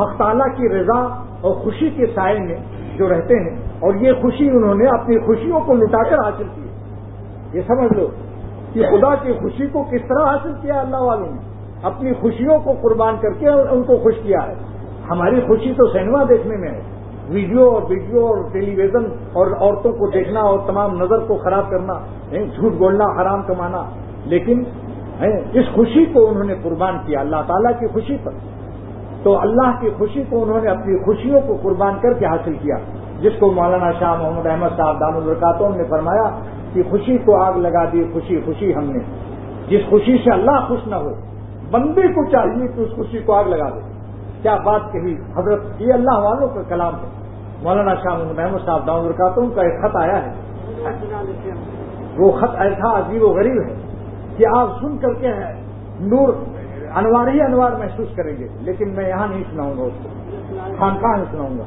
حق 0.00 0.18
تعالیٰ 0.18 0.46
کی 0.56 0.68
رضا 0.68 0.98
اور 1.40 1.54
خوشی 1.54 1.90
کے 1.90 2.06
سائے 2.06 2.38
میں 2.38 2.56
جو 2.96 3.08
رہتے 3.08 3.34
ہیں، 3.34 3.56
اور 3.80 3.94
یہ 3.94 4.12
خوشی 4.12 4.48
انہوں 4.50 4.74
نے 4.74 4.86
اپنی 4.86 5.18
خوشیوں 5.18 5.60
کو 5.60 5.74
لٹا 5.74 6.02
کر 6.02 6.18
حاصل 6.18 6.48
کی 6.54 6.62
یہ 7.52 7.62
سمجھ 7.66 7.92
لو 7.92 8.06
کہ 8.72 8.86
خدا 8.90 9.14
کی 9.14 9.32
خوشی 9.32 9.66
کو 9.66 9.84
کس 9.84 10.06
طرح 10.08 10.24
حاصل 10.26 10.52
کیا 10.62 10.80
اللہ 10.80 10.96
والوں 10.96 11.26
نے۔ 11.26 11.40
اپنی 11.82 12.12
خوشیوں 12.12 12.58
کو 12.58 12.72
قربان 12.82 13.16
کر 13.20 13.32
کے 13.32 13.48
ان 13.48 13.82
کو 13.82 13.96
خوش 13.96 14.14
کیا 14.22 14.46
ہے۔ 14.46 14.54
ہماری 15.10 15.40
خوشی 15.40 15.72
تو 15.72 15.86
سینما 15.86 16.22
دیکھنے 16.28 16.56
میں 16.56 16.68
ہے۔ 16.68 16.80
ویڈیو 17.28 17.70
اور 17.70 17.82
ویڈیو 17.88 18.26
اور 18.26 18.36
ٹیلی 18.52 18.82
ویژن 18.82 19.04
اور 19.32 19.46
عورتوں 19.46 19.92
کو 19.92 20.10
دیکھنا 20.10 20.40
اور 20.40 20.58
تمام 20.66 20.94
نظر 21.02 21.18
کو 21.18 21.36
خراب 21.36 21.70
کرنا 21.70 21.94
جھوٹ 22.30 22.72
بولنا 22.72 23.04
حرام 23.04 23.42
کمانا۔ 23.42 23.82
لیکن 24.24 24.64
اس 25.52 25.64
خوشی 25.74 26.04
کو 26.04 26.28
انہوں 26.28 26.44
نے 26.44 26.54
قربان 26.62 26.98
کیا، 27.06 27.20
اللہ 27.20 27.36
تعالیٰ 27.46 27.80
کی 27.80 27.86
خوشی 27.86 28.16
پر۔ 28.24 28.32
تو 29.22 29.40
اللہ 29.40 29.80
کی 29.80 29.90
خوشی 29.98 30.22
کو 30.28 30.42
انہوں 30.42 30.60
نے 30.60 30.68
اپنی 30.68 31.04
خوشیوں 31.04 31.40
کو 31.46 31.56
قربان 31.62 31.94
کر 32.00 32.12
کے 32.12 32.26
حاصل 32.26 32.54
کیا، 32.62 32.76
جس 33.20 33.32
کو 33.38 33.50
مولانا 33.50 33.92
شاہ 33.92 34.22
محمد 34.22 34.46
احمد 34.46 34.76
صاحب 34.76 35.00
دام 35.00 35.16
الرکاتوں 35.16 35.70
نے 35.70 35.84
فرمایا 35.84 36.30
کہ 36.72 36.82
خوشی 36.90 37.18
کو 37.18 37.36
آگ 37.36 37.52
لگا 37.52 37.84
دی، 37.92 38.04
خوشی 38.12 38.40
خوشی 38.44 38.74
ہم 38.74 38.84
نے۔ 38.84 38.98
جس 39.68 39.80
خوشی 39.90 40.16
سے 40.24 40.30
اللہ 40.30 40.64
خوش 40.68 40.86
نہ 40.86 40.94
ہو، 40.94 41.10
بندے 41.70 42.02
کو 42.02 42.30
چاہیے 42.30 42.68
کہ 42.68 42.80
اس 42.80 42.96
خوشی 42.96 43.18
کو 43.18 43.34
آگ 43.34 43.44
لگا 43.44 43.68
دے۔ 43.68 43.93
کیا 44.44 44.56
بات 44.56 44.80
کہی؟ 44.92 45.16
حضرت، 45.36 45.60
یہ 45.78 45.92
اللہ 45.92 46.18
والوں 46.18 46.48
کا 46.48 46.62
کلام 46.62 46.94
ہے۔ 46.94 47.24
مولانا 47.62 47.94
شاہ 47.94 48.14
محمد 48.14 48.66
صاحب 48.66 48.86
دام 48.86 49.00
الرکاتوں 49.00 49.46
کا 49.46 49.62
ایک 49.62 49.82
خط 49.82 49.96
آیا 49.96 50.26
ہے۔ 50.26 50.32
وہ 52.18 52.32
خط 52.32 52.50
ایسا 52.58 52.98
عجیب 52.98 53.22
و 53.22 53.26
غریب 53.26 53.62
ہے 53.68 53.74
کہ 54.36 54.44
آپ 54.56 54.68
سن 54.80 54.98
کر 54.98 55.14
کے 55.14 55.28
نور، 56.00 56.28
انوار 56.94 57.28
ہی 57.28 57.40
انوار 57.40 57.72
محسوس 57.72 58.08
کریں 58.16 58.36
گے۔ 58.38 58.48
لیکن 58.60 58.88
میں 58.88 59.08
یہاں 59.08 59.28
نہیں 59.28 59.44
سناؤں 59.52 59.78
گا 59.78 59.82
اس 59.82 59.92
کو۔ 60.02 60.08
خانقاہ 60.78 61.16
نہیں 61.16 61.24
سناؤں 61.30 61.58
گا۔ 61.58 61.64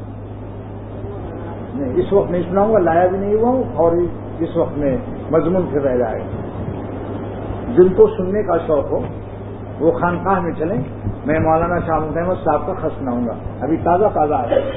نہیں، 1.73 1.93
اس 1.95 2.13
وقت 2.13 2.31
نہیں 2.31 2.43
سناؤں 2.49 2.73
گا، 2.73 2.79
لایا 2.79 3.07
بھی 3.07 3.17
نہیں 3.17 3.35
ہوا 3.35 3.49
ہوں 3.49 3.63
اور 3.75 3.91
اس 4.39 4.57
وقت 4.57 4.77
میں 4.77 4.97
مضمون 5.31 5.67
پھر 5.71 5.81
رہ 5.81 5.97
جائے 5.97 6.19
گا۔ 6.19 6.41
جن 7.77 7.93
کو 7.93 8.07
سننے 8.07 8.43
کا 8.43 8.57
شوق 8.57 8.91
ہو، 8.91 8.99
وہ 9.79 9.91
خانقاہ 9.91 10.39
میں 10.39 10.51
چلیں۔ 10.51 10.81
میں 11.27 11.39
مولانا 11.39 11.79
شاہ 11.79 11.95
احمد 11.95 12.45
صاحب 12.45 12.67
کا 12.67 12.73
خط 12.73 12.99
سناؤں 12.99 13.27
گا۔ 13.27 13.33
ابھی 13.61 13.77
تازہ 13.77 14.05
تازہ 14.13 14.33
ہے۔ 14.33 14.71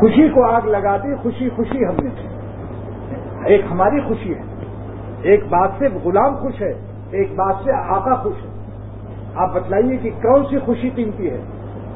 خوشی 0.00 0.28
کو 0.28 0.44
آگ 0.44 0.60
لگا 0.64 0.96
دی، 0.96 1.16
خوشی 1.16 1.48
خوشی 1.48 1.84
ہم 1.84 1.94
نے۔ 2.04 2.28
ایک 3.44 3.60
ہماری 3.70 4.00
خوشی 4.00 4.34
ہے۔ 4.34 4.42
ایک 5.22 5.44
بات 5.48 5.70
سے 5.78 5.86
غلام 6.04 6.36
خوش 6.36 6.62
ہے، 6.62 6.72
ایک 7.10 7.32
بات 7.32 7.54
سے 7.64 7.72
آقا 7.72 8.14
خوش 8.14 8.44
ہے۔ 8.44 8.48
آپ 9.34 9.54
بتلائیے 9.54 9.96
کہ 9.96 10.10
کون 10.22 10.44
سی 10.50 10.58
خوشی 10.58 10.90
قیمتی 10.90 11.30
ہے؟ 11.30 11.40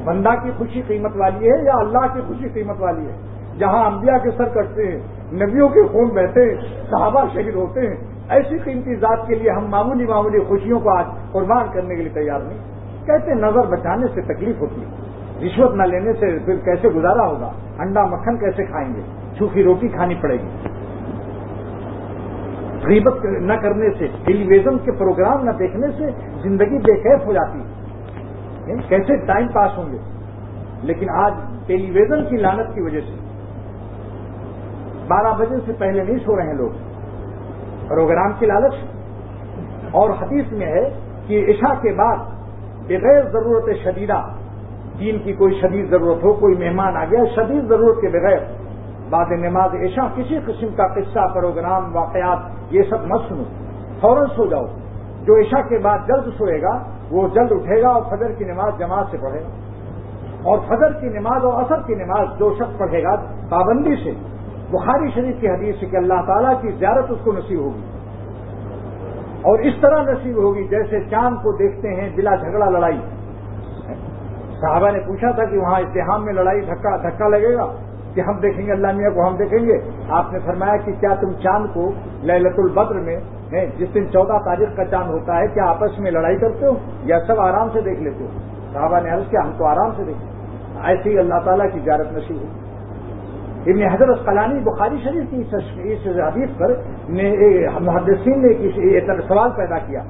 بندہ 0.04 0.30
کی 0.42 0.50
خوشی 0.58 0.82
قیمت 0.86 1.16
والی 1.16 1.50
ہے 1.50 1.64
یا 1.64 1.72
اللہ 1.74 2.14
کی 2.14 2.20
خوشی 2.20 2.48
قیمت 2.48 2.76
والی 2.78 3.06
ہے؟ 3.06 3.16
جہاں 3.62 3.90
انبیاء 3.90 4.18
کے 4.22 4.30
سر 4.30 4.48
کٹتے 4.48 4.86
ہیں، 4.86 5.00
نبیوں 5.32 5.68
کے 5.68 5.82
خون 5.82 6.08
بہتے 6.08 6.40
ہیں، 6.40 6.54
صحابہ 6.90 7.24
شہید 7.34 7.54
ہوتے 7.54 7.80
ہیں، 7.80 7.96
ایسی 8.28 8.58
قیمتی 8.58 8.94
ذات 8.94 9.26
کے 9.26 9.34
لیے 9.34 9.50
ہم 9.50 9.66
معمولی 9.70 10.06
معمولی 10.06 10.38
خوشیوں 10.38 10.80
کو 10.80 10.90
آج 10.90 11.04
قربان 11.32 11.66
کرنے 11.72 11.94
کے 11.94 12.02
لیے 12.02 12.14
تیار 12.14 12.40
نہیں۔ 12.40 12.58
کہتے 13.06 13.34
نظر 13.34 13.66
بچانے 13.66 14.06
سے 14.14 14.20
تکلیف 14.20 14.60
ہوتی 14.60 14.80
ہے؟ 14.80 15.12
رشوت 15.46 15.74
نہ 15.74 15.82
لینے 15.82 16.12
سے 16.12 16.38
پھر 16.44 16.56
کیسے 16.56 16.88
گزارا 16.88 17.26
ہوگا؟ 17.26 17.52
انڈا 17.78 18.04
مکھن 18.04 18.36
کیسے 18.36 18.64
کھائیں 18.64 18.94
گے؟ 18.96 19.00
سوکھی 19.38 19.62
روٹی 19.62 19.88
کھانی 19.88 20.14
پڑے 20.14 20.34
گی۔ 20.34 20.68
غیبت 22.84 23.24
نہ 23.24 23.52
کرنے 23.52 23.88
سے 23.98 24.06
ٹیلی 24.24 24.46
ویژن 24.46 24.78
کے 24.78 24.92
پروگرام 24.92 25.44
نہ 25.44 25.50
دیکھنے 25.50 25.86
سے 25.98 26.10
زندگی 26.42 26.78
بے 26.78 26.96
قید 27.02 27.26
ہو 27.26 27.32
جاتی 27.32 27.58
ہے۔ 27.58 27.64
یعنی 28.66 28.82
کیسے 28.88 29.16
ٹائم 29.16 29.48
پاس 29.48 29.78
ہوں 29.78 29.92
گے؟ 29.92 29.98
لیکن 30.82 31.10
آج 31.10 31.32
ٹیلی 31.66 31.90
ویژن 31.90 32.24
کی 32.24 32.36
لانت 32.36 32.74
کی 32.74 32.80
وجہ 32.80 33.00
سے 33.00 33.31
بارہ 35.08 35.34
بجے 35.38 35.56
سے 35.66 35.72
پہلے 35.72 36.04
نہیں 36.04 36.18
سو 36.18 36.36
رہے 36.36 36.46
ہیں 36.46 36.54
لوگ۔ 36.54 36.70
پروگرام 37.88 38.32
کی 38.38 38.46
لالچ۔ 38.46 38.74
اور 39.90 40.10
حدیث 40.10 40.52
میں 40.52 40.66
ہے 40.66 41.00
کہ 41.26 41.46
عشاء 41.48 41.74
کے 41.82 41.92
بعد 41.92 42.16
بغیر 42.82 43.22
ضرورت 43.22 43.64
شدیدہ 43.84 44.22
دین 44.98 45.18
کی 45.18 45.32
کوئی 45.32 45.60
شدید 45.60 45.90
ضرورت 45.90 46.24
ہو، 46.24 46.32
کوئی 46.32 46.54
مہمان 46.54 46.96
آ 46.96 47.04
گیا، 47.04 47.24
شدید 47.36 47.68
ضرورت 47.68 48.00
کے 48.00 48.08
بغیر 48.08 48.38
بعد 49.10 49.24
نماز 49.30 49.70
عشاء، 49.74 50.06
کسی 50.14 50.38
قسم 50.46 50.66
کا 50.76 50.86
قصہ، 50.86 51.34
پروگرام، 51.34 51.96
واقعات، 51.96 52.38
یہ 52.70 52.82
سب 52.90 53.06
مت 53.06 53.20
سنو۔ 53.28 53.42
فوراً 54.00 54.26
سو 54.36 54.46
جاؤ۔ 54.46 54.64
جو 55.24 55.40
عشاء 55.40 55.68
کے 55.68 55.78
بعد 55.78 55.98
جلد 55.98 56.38
سوئے 56.38 56.62
گا، 56.62 56.82
وہ 57.10 57.28
جلد 57.28 57.52
اٹھے 57.52 57.82
گا 57.82 57.88
اور 57.88 58.02
فجر 58.10 58.32
کی 58.32 58.44
نماز 58.44 58.72
جماعت 58.78 59.06
سے 59.10 59.16
پڑھے 59.16 59.40
گا۔ 59.40 59.48
اور 60.42 60.58
فجر 60.58 60.92
کی 60.92 61.08
نماز 61.08 61.44
اور 61.44 61.62
اثر 61.62 61.82
کی 61.86 61.94
نماز 61.94 62.38
جو 62.38 62.54
شخص 62.58 62.78
پڑھے 62.78 63.02
گا، 63.02 63.16
پابندی 63.48 63.94
سے۔ 64.04 64.10
بخاری 64.72 65.10
شریف 65.10 65.40
کی 65.40 65.48
حدیث 65.48 65.80
سے 65.80 65.86
کہ 65.86 65.96
اللہ 65.96 66.20
تعالیٰ 66.26 66.60
کی 66.60 66.70
زیارت 66.78 67.10
اس 67.10 67.18
کو 67.24 67.32
نصیب 67.32 67.60
ہوگی 67.60 67.82
اور 69.42 69.58
اس 69.58 69.80
طرح 69.80 70.02
نصیب 70.02 70.36
ہوگی 70.36 70.66
جیسے 70.68 71.00
چاند 71.10 71.36
کو 71.42 71.52
دیکھتے 71.52 71.94
ہیں 71.94 72.08
بلا 72.16 72.34
جھگڑا 72.34 72.68
لڑائی 72.70 73.00
صحابہ 74.60 74.90
نے 74.90 74.98
پوچھا 75.06 75.30
تھا 75.30 75.44
کہ 75.44 75.58
وہاں 75.58 75.80
اتحام 75.80 76.24
میں 76.24 76.32
لڑائی 76.32 76.60
دھکا 76.60 77.28
لگے 77.28 77.54
گا 77.54 77.66
کہ 78.14 78.20
ہم 78.20 78.38
دیکھیں 78.38 78.66
گے 78.66 78.72
اللہ 78.72 78.92
میاں 78.92 79.10
کو 79.10 79.26
ہم 79.28 79.36
دیکھیں 79.36 79.58
گے 79.58 79.78
آپ 80.10 80.32
نے 80.32 80.38
فرمایا 80.46 80.76
کہ 80.76 80.92
کیا 81.00 81.14
تم 81.14 81.32
چاند 81.42 81.66
کو 81.74 81.90
للت 82.22 82.58
البدر 82.58 83.00
میں 83.00 83.16
جس 83.78 83.94
دن 83.94 84.10
چودہ 84.12 84.38
تاریخ 84.44 84.76
کا 84.76 84.84
چاند 84.84 85.10
ہوتا 85.10 85.38
ہے 85.38 85.46
کیا 85.54 85.64
آپس 85.64 85.98
میں 85.98 86.10
لڑائی 86.10 86.36
کرتے 86.36 86.66
ہو 86.66 86.74
یا 87.04 87.18
سب 87.26 87.40
آرام 87.40 87.68
سے 87.72 87.80
دیکھ 87.80 88.00
لیتے 88.00 88.24
ہو؟ 88.24 88.28
صحابہ 88.72 89.00
نے 89.00 89.10
عرض 89.10 89.28
کیا، 89.30 89.40
ہم 89.40 89.50
تو 89.58 89.64
آرام 89.64 89.90
سے 89.96 90.04
دیکھیں 90.04 90.84
ایسے 90.84 91.10
ہی 91.10 91.18
اللہ 91.18 91.40
تعالیٰ 91.44 91.66
کی 91.72 91.80
جارت 91.80 92.12
نصیب 92.12 92.36
ہوئی 92.36 92.61
ابن 93.66 93.82
حضرت 93.82 94.26
کلانی 94.26 94.60
بخاری 94.60 94.96
شریف 95.04 95.30
کی 95.30 95.42
اس 95.76 96.06
حدیث 96.06 96.48
پر 96.58 96.74
محدثین 97.80 98.42
نے 98.42 99.22
سوال 99.28 99.50
پیدا 99.56 99.78
کیا، 99.78 100.02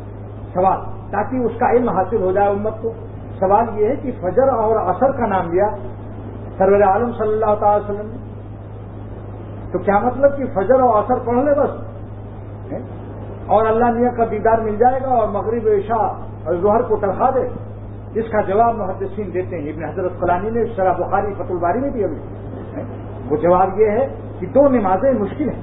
سوال، 0.55 0.79
تاکہ 1.11 1.37
اس 1.37 1.53
کا 1.59 1.71
علم 1.71 1.89
حاصل 1.89 2.23
ہو 2.23 2.33
جائے 2.33 2.49
امت 2.49 2.83
کو۔ 2.83 2.93
سوال 3.41 3.81
یہ 3.81 3.87
ہے 3.87 3.97
کہ 3.97 4.13
فجر 4.21 4.49
اور 4.49 4.77
اثر 4.77 5.13
کا 5.13 5.27
نام 5.27 5.53
لیا 5.53 5.65
سرور 6.59 6.81
عالم 6.81 7.13
صلی 7.13 7.33
اللہ 7.33 7.55
تعالی 7.61 7.85
وسلم 7.85 8.07
نے۔ 8.07 8.17
تو 9.73 9.79
کیا 9.79 9.99
مطلب 9.99 10.37
کہ 10.37 10.45
فجر 10.55 10.81
اور 10.81 11.03
اثر 11.03 11.19
پڑھ 11.25 11.39
لے 11.39 11.51
بس؟ 11.51 11.93
اور 13.47 13.67
اللہ 13.67 13.91
میاں 13.91 14.13
کا 14.17 14.25
دیدار 14.31 14.59
مل 14.59 14.77
جائے 14.77 15.01
گا 15.03 15.09
اور 15.09 15.29
مغرب 15.29 15.67
عشاء 15.67 16.09
اور 16.45 16.55
ظہر 16.55 16.83
کو 16.83 16.97
تنخواہ 16.97 17.31
دے۔ 17.31 17.49
اس 18.15 18.25
کا 18.33 18.41
جواب 18.41 18.75
محدثین 18.75 19.35
دیتے 19.35 19.59
ہیں۔ 19.59 19.73
ابن 19.73 19.85
حضرت 19.85 20.13
فلانی 20.21 20.51
نے 20.51 20.65
شرح 20.67 20.93
بخاری 20.93 21.35
فت 21.35 21.51
الباری 21.51 21.79
میں 21.79 21.91
بھی 21.91 22.05
ابھی۔ 22.05 22.19
وہ 23.33 23.37
جواب 23.37 23.81
یہ 23.81 23.87
ہے 23.87 24.09
کہ 24.41 24.47
دو 24.47 24.69
نمازیں 24.69 25.13
مشکل 25.13 25.49
ہیں۔ 25.49 25.61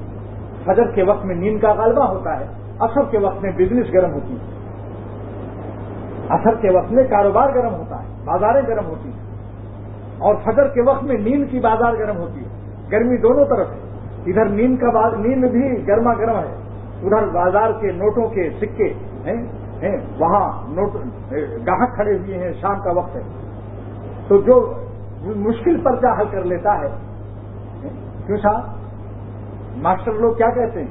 فجر 0.65 0.91
کے 0.91 1.03
وقت 1.03 1.25
میں 1.25 1.35
نیند 1.35 1.59
کا 1.59 1.73
غالبہ 1.73 2.07
ہوتا 2.07 2.39
ہے 2.39 2.45
اثر 2.79 3.01
کے 3.11 3.17
وقت 3.17 3.43
میں 3.43 3.51
بزنس 3.57 3.93
گرم 3.93 4.13
ہوتی 4.13 4.33
ہے۔ 4.33 4.59
اثر 6.29 6.55
کے 6.55 6.69
وقت 6.71 6.91
میں 6.91 7.03
کاروبار 7.09 7.49
گرم 7.55 7.73
ہوتا 7.73 8.03
ہے، 8.03 8.07
بازاریں 8.25 8.61
گرم 8.67 8.85
ہوتی 8.85 9.09
ہیں۔ 9.09 9.19
اور 10.17 10.35
فجر 10.35 10.67
کے 10.67 10.81
وقت 10.81 11.03
میں 11.03 11.15
نیند 11.15 11.51
کی 11.51 11.59
بازار 11.59 11.93
گرم 11.93 12.17
ہوتی 12.17 12.39
ہے۔ 12.39 12.49
گرمی 12.91 13.17
دونوں 13.17 13.45
طرف 13.45 13.71
ہے۔ 13.71 13.77
ادھر 14.25 14.45
نیند 14.45 14.77
کا 14.77 15.09
نیند 15.17 15.45
بھی 15.45 15.87
گرما 15.87 16.13
گرم 16.13 16.35
ہے۔ 16.35 16.55
ادھر 17.03 17.27
بازار 17.27 17.71
کے 17.81 17.91
نوٹوں 17.91 18.27
کے 18.27 18.49
سکے 18.61 18.93
ہیں۔ 19.25 19.45
وہاں 20.19 20.69
نوٹ، 20.69 20.93
گاہک 21.67 21.95
کھڑے 21.95 22.17
ہوئے 22.17 22.37
ہیں، 22.37 22.53
شام 22.61 22.79
کا 22.79 22.91
وقت 22.91 23.15
ہے۔ 23.15 23.21
تو 24.27 24.37
جو 24.37 24.73
مشکل 25.21 25.81
پرچہ 25.83 26.07
حل 26.19 26.25
کر 26.31 26.43
لیتا 26.43 26.79
ہے 26.79 27.08
کیوں 28.29 28.37
صاحب 28.37 28.63
ماسٹر 29.77 30.11
لوگ 30.11 30.33
کیا 30.33 30.49
کہتے 30.49 30.83
ہیں 30.83 30.87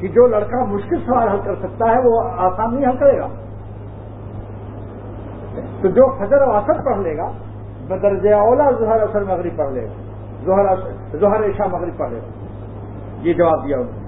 کہ 0.00 0.08
جو 0.08 0.26
لڑکا 0.26 0.64
مشکل 0.64 0.96
سوال 1.06 1.28
حل 1.28 1.40
کر 1.44 1.54
سکتا 1.54 1.90
ہے 1.90 1.98
وہ 2.04 2.22
آسان 2.36 2.74
نہیں 2.74 2.90
حل 2.90 2.96
کرے 2.96 3.18
گا۔ 3.18 3.28
تو 5.82 5.88
جو 5.88 6.06
فجر 6.18 6.42
و 6.42 6.50
اثر 6.50 6.84
پڑھ 6.84 6.98
لے 6.98 7.16
گا، 7.16 7.30
بدرجہ 7.88 8.34
اولا 8.34 8.70
ظہر 8.70 9.00
اثر 9.02 9.24
مغرب 9.24 9.56
پڑھ 9.56 9.72
لے 9.72 9.86
گا۔ 9.86 10.64
ظہر 11.20 11.44
عشاء 11.44 11.64
مغرب 11.64 11.96
پڑھ 11.96 12.12
لے 12.12 12.18
گا۔ 12.18 12.46
یہ 13.20 13.32
جواب 13.32 13.66
دیا 13.66 13.78
انہوں 13.78 13.92
نے۔ 13.96 14.04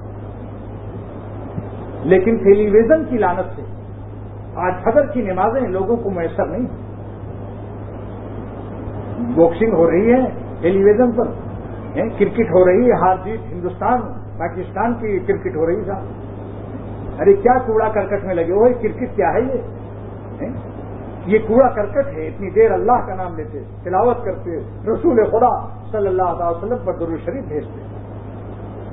لیکن 2.02 2.36
ٹیلی 2.36 2.70
ویژن 2.70 3.04
کی 3.04 3.18
لانت 3.18 3.56
سے 3.56 3.62
آج 4.54 4.74
فجر 4.84 5.06
کی 5.06 5.22
نمازیں 5.22 5.60
لوگوں 5.60 5.96
کو 5.96 6.10
میسر 6.10 6.46
نہیں۔ 6.46 6.66
باکسنگ 9.34 9.72
ہو 9.72 9.90
رہی 9.90 10.12
ہے 10.12 10.26
ٹیلی 10.60 10.84
ویژن 10.84 11.12
پر۔ 11.12 11.45
کرکٹ 11.96 12.50
ہو 12.50 12.64
رہی 12.66 12.86
ہے 12.86 12.92
ہار 12.92 13.16
جیت 13.24 13.40
ہندوستان، 13.52 14.00
پاکستان 14.38 14.94
کی 14.94 15.18
کرکٹ 15.18 15.56
ہو 15.56 15.66
رہی 15.66 15.84
صاحب۔ 15.84 16.04
ارے 17.20 17.32
کیا 17.32 17.58
کوڑا 17.58 17.88
کرکٹ 17.88 18.24
میں 18.24 18.34
لگے 18.34 18.52
ہوئے 18.52 18.74
کرکٹ 18.74 19.16
کیا 19.16 19.32
ہے 19.34 19.40
یہ؟ 19.40 20.48
یہ 21.26 21.38
کوڑا 21.46 21.68
کرکٹ 21.68 22.06
ہے، 22.16 22.26
اتنی 22.26 22.50
دیر 22.50 22.70
اللہ 22.70 23.06
کا 23.06 23.14
نام 23.14 23.36
لیتے، 23.36 23.58
تلاوت 23.84 24.24
کرتے، 24.24 24.56
رسول 24.92 25.24
خدا 25.24 25.68
صلی 25.92 26.06
اللہ 26.06 26.34
تعالی 26.38 26.56
وسلم 26.56 26.76
پر 26.84 26.92
درو 26.92 27.16
شریف 27.24 27.44
بھیجتے۔ 27.44 27.80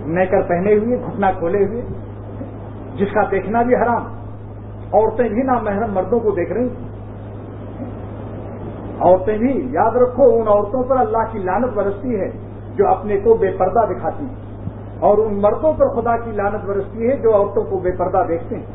نیکر 0.05 0.41
پہنے 0.41 0.73
ہوئے، 0.73 0.97
گھٹنا 0.97 1.31
کھولے 1.31 1.65
ہوئے، 1.65 1.81
جس 2.95 3.07
کا 3.13 3.21
دیکھنا 3.31 3.61
بھی 3.61 3.75
حرام۔ 3.75 4.03
عورتیں 4.93 5.29
بھی 5.29 5.41
نہ 5.43 5.51
محرم 5.51 5.93
مردوں 5.93 6.19
کو 6.19 6.31
دیکھ 6.31 6.53
رہی 6.53 6.67
عورتیں 8.99 9.37
بھی، 9.37 9.67
یاد 9.71 9.91
رکھو، 9.91 10.23
ان 10.23 10.47
عورتوں 10.47 10.83
پر 10.83 10.97
اللہ 10.97 11.31
کی 11.31 11.39
لانت 11.39 11.73
برستی 11.73 12.19
ہے۔ 12.19 12.52
جو 12.75 12.87
اپنے 12.87 13.17
کو 13.17 13.33
بے 13.33 13.51
پردہ 13.51 13.79
دکھاتی 13.93 14.25
ہیں 14.25 14.35
اور 14.99 15.17
ان 15.17 15.41
مردوں 15.41 15.73
پر 15.73 16.01
خدا 16.01 16.17
کی 16.17 16.31
لانت 16.31 16.65
برستی 16.65 17.09
ہے 17.09 17.15
جو 17.15 17.35
عورتوں 17.35 17.63
کو 17.63 17.77
بے 17.77 17.91
پردہ 17.91 18.23
دیکھتے 18.27 18.55
ہیں۔ 18.55 18.65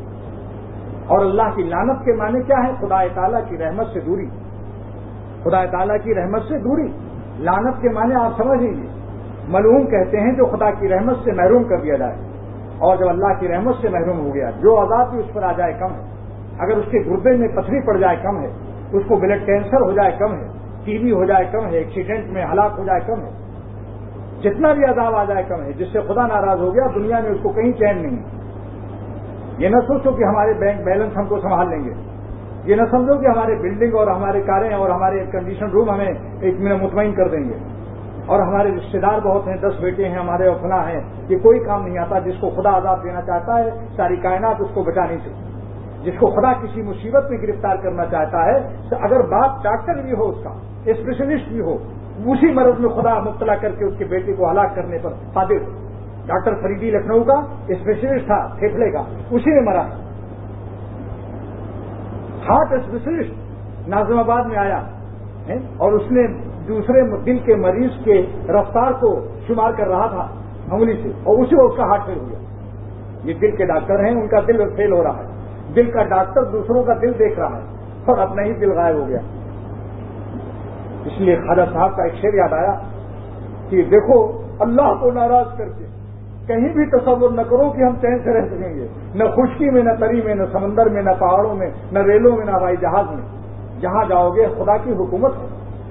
اور 1.07 1.19
اللہ 1.19 1.55
کی 1.55 1.63
لانت 1.63 2.05
کے 2.05 2.13
معنی 2.13 2.43
کیا 2.43 2.57
ہے؟ 2.63 2.71
خدا 2.79 3.07
تعالیٰ 3.13 3.41
کی 3.49 3.57
رحمت 3.57 3.87
سے 3.93 3.99
دوری۔ 3.99 4.25
خدا 5.43 5.65
تعالیٰ 5.65 5.95
کی 6.03 6.15
رحمت 6.15 6.41
سے 6.41 6.57
دوری۔ 6.57 6.91
لانت 7.39 7.81
کے 7.81 7.89
معنی 7.89 8.15
آپ 8.15 8.43
سمجھ 8.43 8.59
لیجیے 8.59 8.89
ملوم 9.47 9.87
کہتے 9.87 10.19
ہیں 10.19 10.31
جو 10.31 10.45
خدا 10.45 10.71
کی 10.71 10.89
رحمت 10.89 11.17
سے 11.23 11.31
محروم 11.31 11.63
کر 11.63 11.77
دیا 11.77 11.95
جائے۔ 11.95 12.15
اور 12.77 12.97
جب 12.97 13.09
اللہ 13.09 13.39
کی 13.39 13.47
رحمت 13.47 13.75
سے 13.81 13.89
محروم 13.89 14.19
ہو 14.19 14.33
گیا، 14.33 14.49
جو 14.49 14.83
عذاب 14.83 15.11
بھی 15.11 15.19
اس 15.19 15.33
پر 15.33 15.43
آ 15.43 15.51
جائے 15.51 15.73
کم 15.73 15.93
ہے۔ 15.93 16.09
اگر 16.59 16.77
اس 16.77 16.85
کے 16.91 16.99
گردے 16.99 17.37
میں 17.37 17.47
پتھری 17.47 17.79
پڑ 17.79 17.97
جائے 17.97 18.17
کم 18.23 18.39
ہے، 18.39 18.47
اس 18.91 19.03
کو 19.07 19.15
بلڈ 19.15 19.45
کینسر 19.45 19.81
ہو 19.81 19.91
جائے 19.91 20.11
کم 20.19 20.33
ہے، 20.33 20.47
ٹی 20.85 20.97
وی 20.97 21.11
ہو 21.11 21.25
جائے 21.25 21.45
کم 21.51 21.65
ہے، 21.65 21.77
ایکسیڈنٹ 21.77 22.25
میں 22.25 22.45
ہلاک 22.45 22.71
ہو 22.77 22.83
جائے 22.83 22.99
کم 22.99 23.21
ہے 23.21 23.48
جتنا 24.41 24.73
بھی 24.73 24.83
عذاب 24.83 25.15
آ 25.15 25.23
جائے 25.23 25.43
کم 25.43 25.61
ہے، 25.63 25.73
جس 25.73 25.87
سے 25.93 25.99
خدا 26.01 26.27
ناراض 26.27 26.59
ہو 26.59 26.75
گیا، 26.75 26.87
دنیا 26.95 27.19
میں 27.19 27.29
اس 27.29 27.37
کو 27.43 27.49
کہیں 27.49 27.71
چین 27.71 27.97
نہیں 28.01 28.17
ہے۔ 28.17 28.39
یہ 29.57 29.69
نہ 29.69 29.77
سوچو 29.87 30.11
کہ 30.11 30.23
ہمارے 30.23 30.53
بینک 30.53 30.85
بیلنس 30.85 31.17
ہم 31.17 31.25
کو 31.25 31.39
سنبھال 31.39 31.69
لیں 31.69 31.83
گے۔ 31.83 31.93
یہ 32.63 32.75
نہ 32.75 32.81
سمجھو 32.91 33.17
کہ 33.17 33.27
ہمارے 33.27 33.55
بلڈنگ 33.55 33.95
اور 33.95 34.07
ہمارے 34.07 34.41
کاریں 34.41 34.73
اور 34.73 34.89
ہمارے 34.89 35.25
کنڈیشن 35.31 35.65
روم 35.65 35.89
ہمیں 35.89 36.11
ایک 36.41 36.59
منٹ 36.59 36.83
مطمئن 36.83 37.13
کر 37.13 37.27
دیں 37.27 37.49
گے۔ 37.49 37.57
اور 38.25 38.39
ہمارے 38.39 38.75
رشتے 38.75 38.99
دار 38.99 39.19
بہت 39.19 39.47
ہیں، 39.47 39.57
دس 39.57 39.79
بیٹے 39.79 40.09
ہیں، 40.09 40.15
ہمارے 40.15 40.47
اپنا 40.47 40.89
ہیں۔ 40.89 41.01
یہ 41.29 41.37
کوئی 41.37 41.59
کام 41.59 41.87
نہیں 41.87 41.97
آتا 41.97 42.19
جس 42.19 42.35
کو 42.39 42.49
خدا 42.49 42.77
عذاب 42.77 43.03
دینا 43.03 43.21
چاہتا 43.21 43.59
ہے، 43.59 43.69
ساری 43.95 44.15
کائنات 44.15 44.55
اس 44.59 44.67
کو 44.73 44.83
بچا 44.83 45.05
نہیں 45.05 45.17
سکتی۔ 45.17 45.49
جس 46.03 46.19
کو 46.19 46.27
خدا 46.27 46.53
کسی 46.53 46.81
مصیبت 46.81 47.29
میں 47.29 47.37
گرفتار 47.37 47.75
کرنا 47.75 48.05
چاہتا 48.05 48.45
ہے، 48.45 48.59
تو 48.89 48.95
اگر 49.01 49.21
باپ 49.21 49.63
ڈاکٹر 49.63 50.01
بھی 50.01 50.13
ہو 50.13 50.29
اس 50.29 50.43
کا، 50.43 50.49
اسپیشلسٹ 50.85 51.49
بھی 51.49 51.61
ہو 51.61 51.77
اسی 52.25 52.51
مرض 52.51 52.79
میں 52.79 52.89
خدا 52.89 53.19
مبتلا 53.19 53.55
کر 53.55 53.71
کے 53.71 53.85
اس 53.85 53.93
کے 53.97 54.05
بیٹے 54.05 54.33
کو 54.33 54.51
ہلاک 54.51 54.75
کرنے 54.75 54.97
پر 54.97 55.09
قادر 55.33 55.57
ڈاکٹر 56.25 56.55
فریدی 56.61 56.91
لکھنؤ 56.91 57.23
کا 57.23 57.39
اسپیشلسٹ 57.67 58.25
تھا 58.25 58.47
پھیپڑے 58.59 58.91
کا، 58.91 59.03
اسی 59.31 59.53
نے 59.53 59.61
مرا۔ 59.61 59.81
ہارٹ 62.49 62.73
اسپیشلسٹ 62.73 63.87
نازم 63.87 64.19
آباد 64.19 64.43
میں 64.43 64.57
آیا 64.57 64.81
اور 65.77 65.91
اس 65.91 66.11
نے 66.11 66.27
دوسرے 66.67 67.01
دل 67.25 67.39
کے 67.39 67.55
مریض 67.55 68.03
کے 68.03 68.21
رفتار 68.49 68.91
کو 68.91 69.27
شمار 69.47 69.71
کر 69.71 69.87
رہا 69.87 70.07
تھا 70.07 70.27
انگلی 70.71 70.93
سے، 71.03 71.09
اور 71.23 71.37
اسی 71.37 71.55
وقت 71.55 71.71
اس 71.71 71.77
کا 71.77 71.83
ہارٹ 71.83 72.05
فیل 72.05 72.19
ہو 72.19 72.29
گیا 72.29 72.39
یہ 73.23 73.33
دل 73.33 73.55
کے 73.55 73.65
ڈاکٹر 73.65 74.03
ہیں، 74.03 74.11
ان 74.11 74.27
کا 74.27 74.39
دل 74.47 74.75
فیل 74.75 74.91
ہو 74.93 75.03
رہا 75.03 75.17
ہے۔ 75.17 75.73
دل 75.75 75.91
کا 75.91 76.03
ڈاکٹر 76.03 76.43
دوسروں 76.43 76.83
کا 76.83 76.93
دل 77.01 77.11
دیکھ 77.19 77.39
رہا 77.39 77.57
ہے۔ 77.57 77.63
اور 78.05 78.17
اپنا 78.17 78.43
ہی 78.43 78.53
دل 78.53 78.71
غائب 78.71 78.95
ہو 78.95 79.07
گیا۔ 79.07 79.19
اس 81.05 81.19
لیے 81.19 81.35
خواجہ 81.35 81.61
صاحب 81.73 81.95
کا 81.95 82.03
ایک 82.03 82.13
شعر 82.13 82.33
یاد 82.33 82.53
آیا 82.53 82.75
کہ 83.69 83.83
دیکھو، 83.83 84.41
اللہ 84.59 84.93
کو 85.01 85.11
ناراض 85.11 85.57
کر 85.57 85.65
کے 85.77 85.85
کہیں 86.47 86.73
بھی 86.73 86.85
تصور 86.85 87.31
نہ 87.31 87.41
کرو 87.41 87.69
کہ 87.69 87.83
ہم 87.83 87.95
چین 88.01 88.19
سے 88.23 88.33
رہ 88.33 88.45
سکیں 88.45 88.75
گے، 88.75 88.87
نہ 89.15 89.23
خشکی 89.23 89.69
میں، 89.69 89.83
نہ 89.83 89.89
تری 89.99 90.21
میں، 90.21 90.35
نہ 90.35 90.43
سمندر 90.51 90.89
میں، 90.89 91.01
نہ 91.01 91.09
پہاڑوں 91.19 91.55
میں، 91.55 91.69
نہ 91.91 91.99
ریلوں 91.99 92.37
میں، 92.37 92.45
نہ 92.45 92.51
ہوائی 92.51 92.77
جہاز 92.77 93.05
میں۔ 93.09 93.39
جہاں 93.81 94.05
جاؤ 94.09 94.29
گے، 94.29 94.45
خدا 94.57 94.77
کی 94.77 94.91
حکومت 94.91 95.31
ہے۔ 95.37 95.47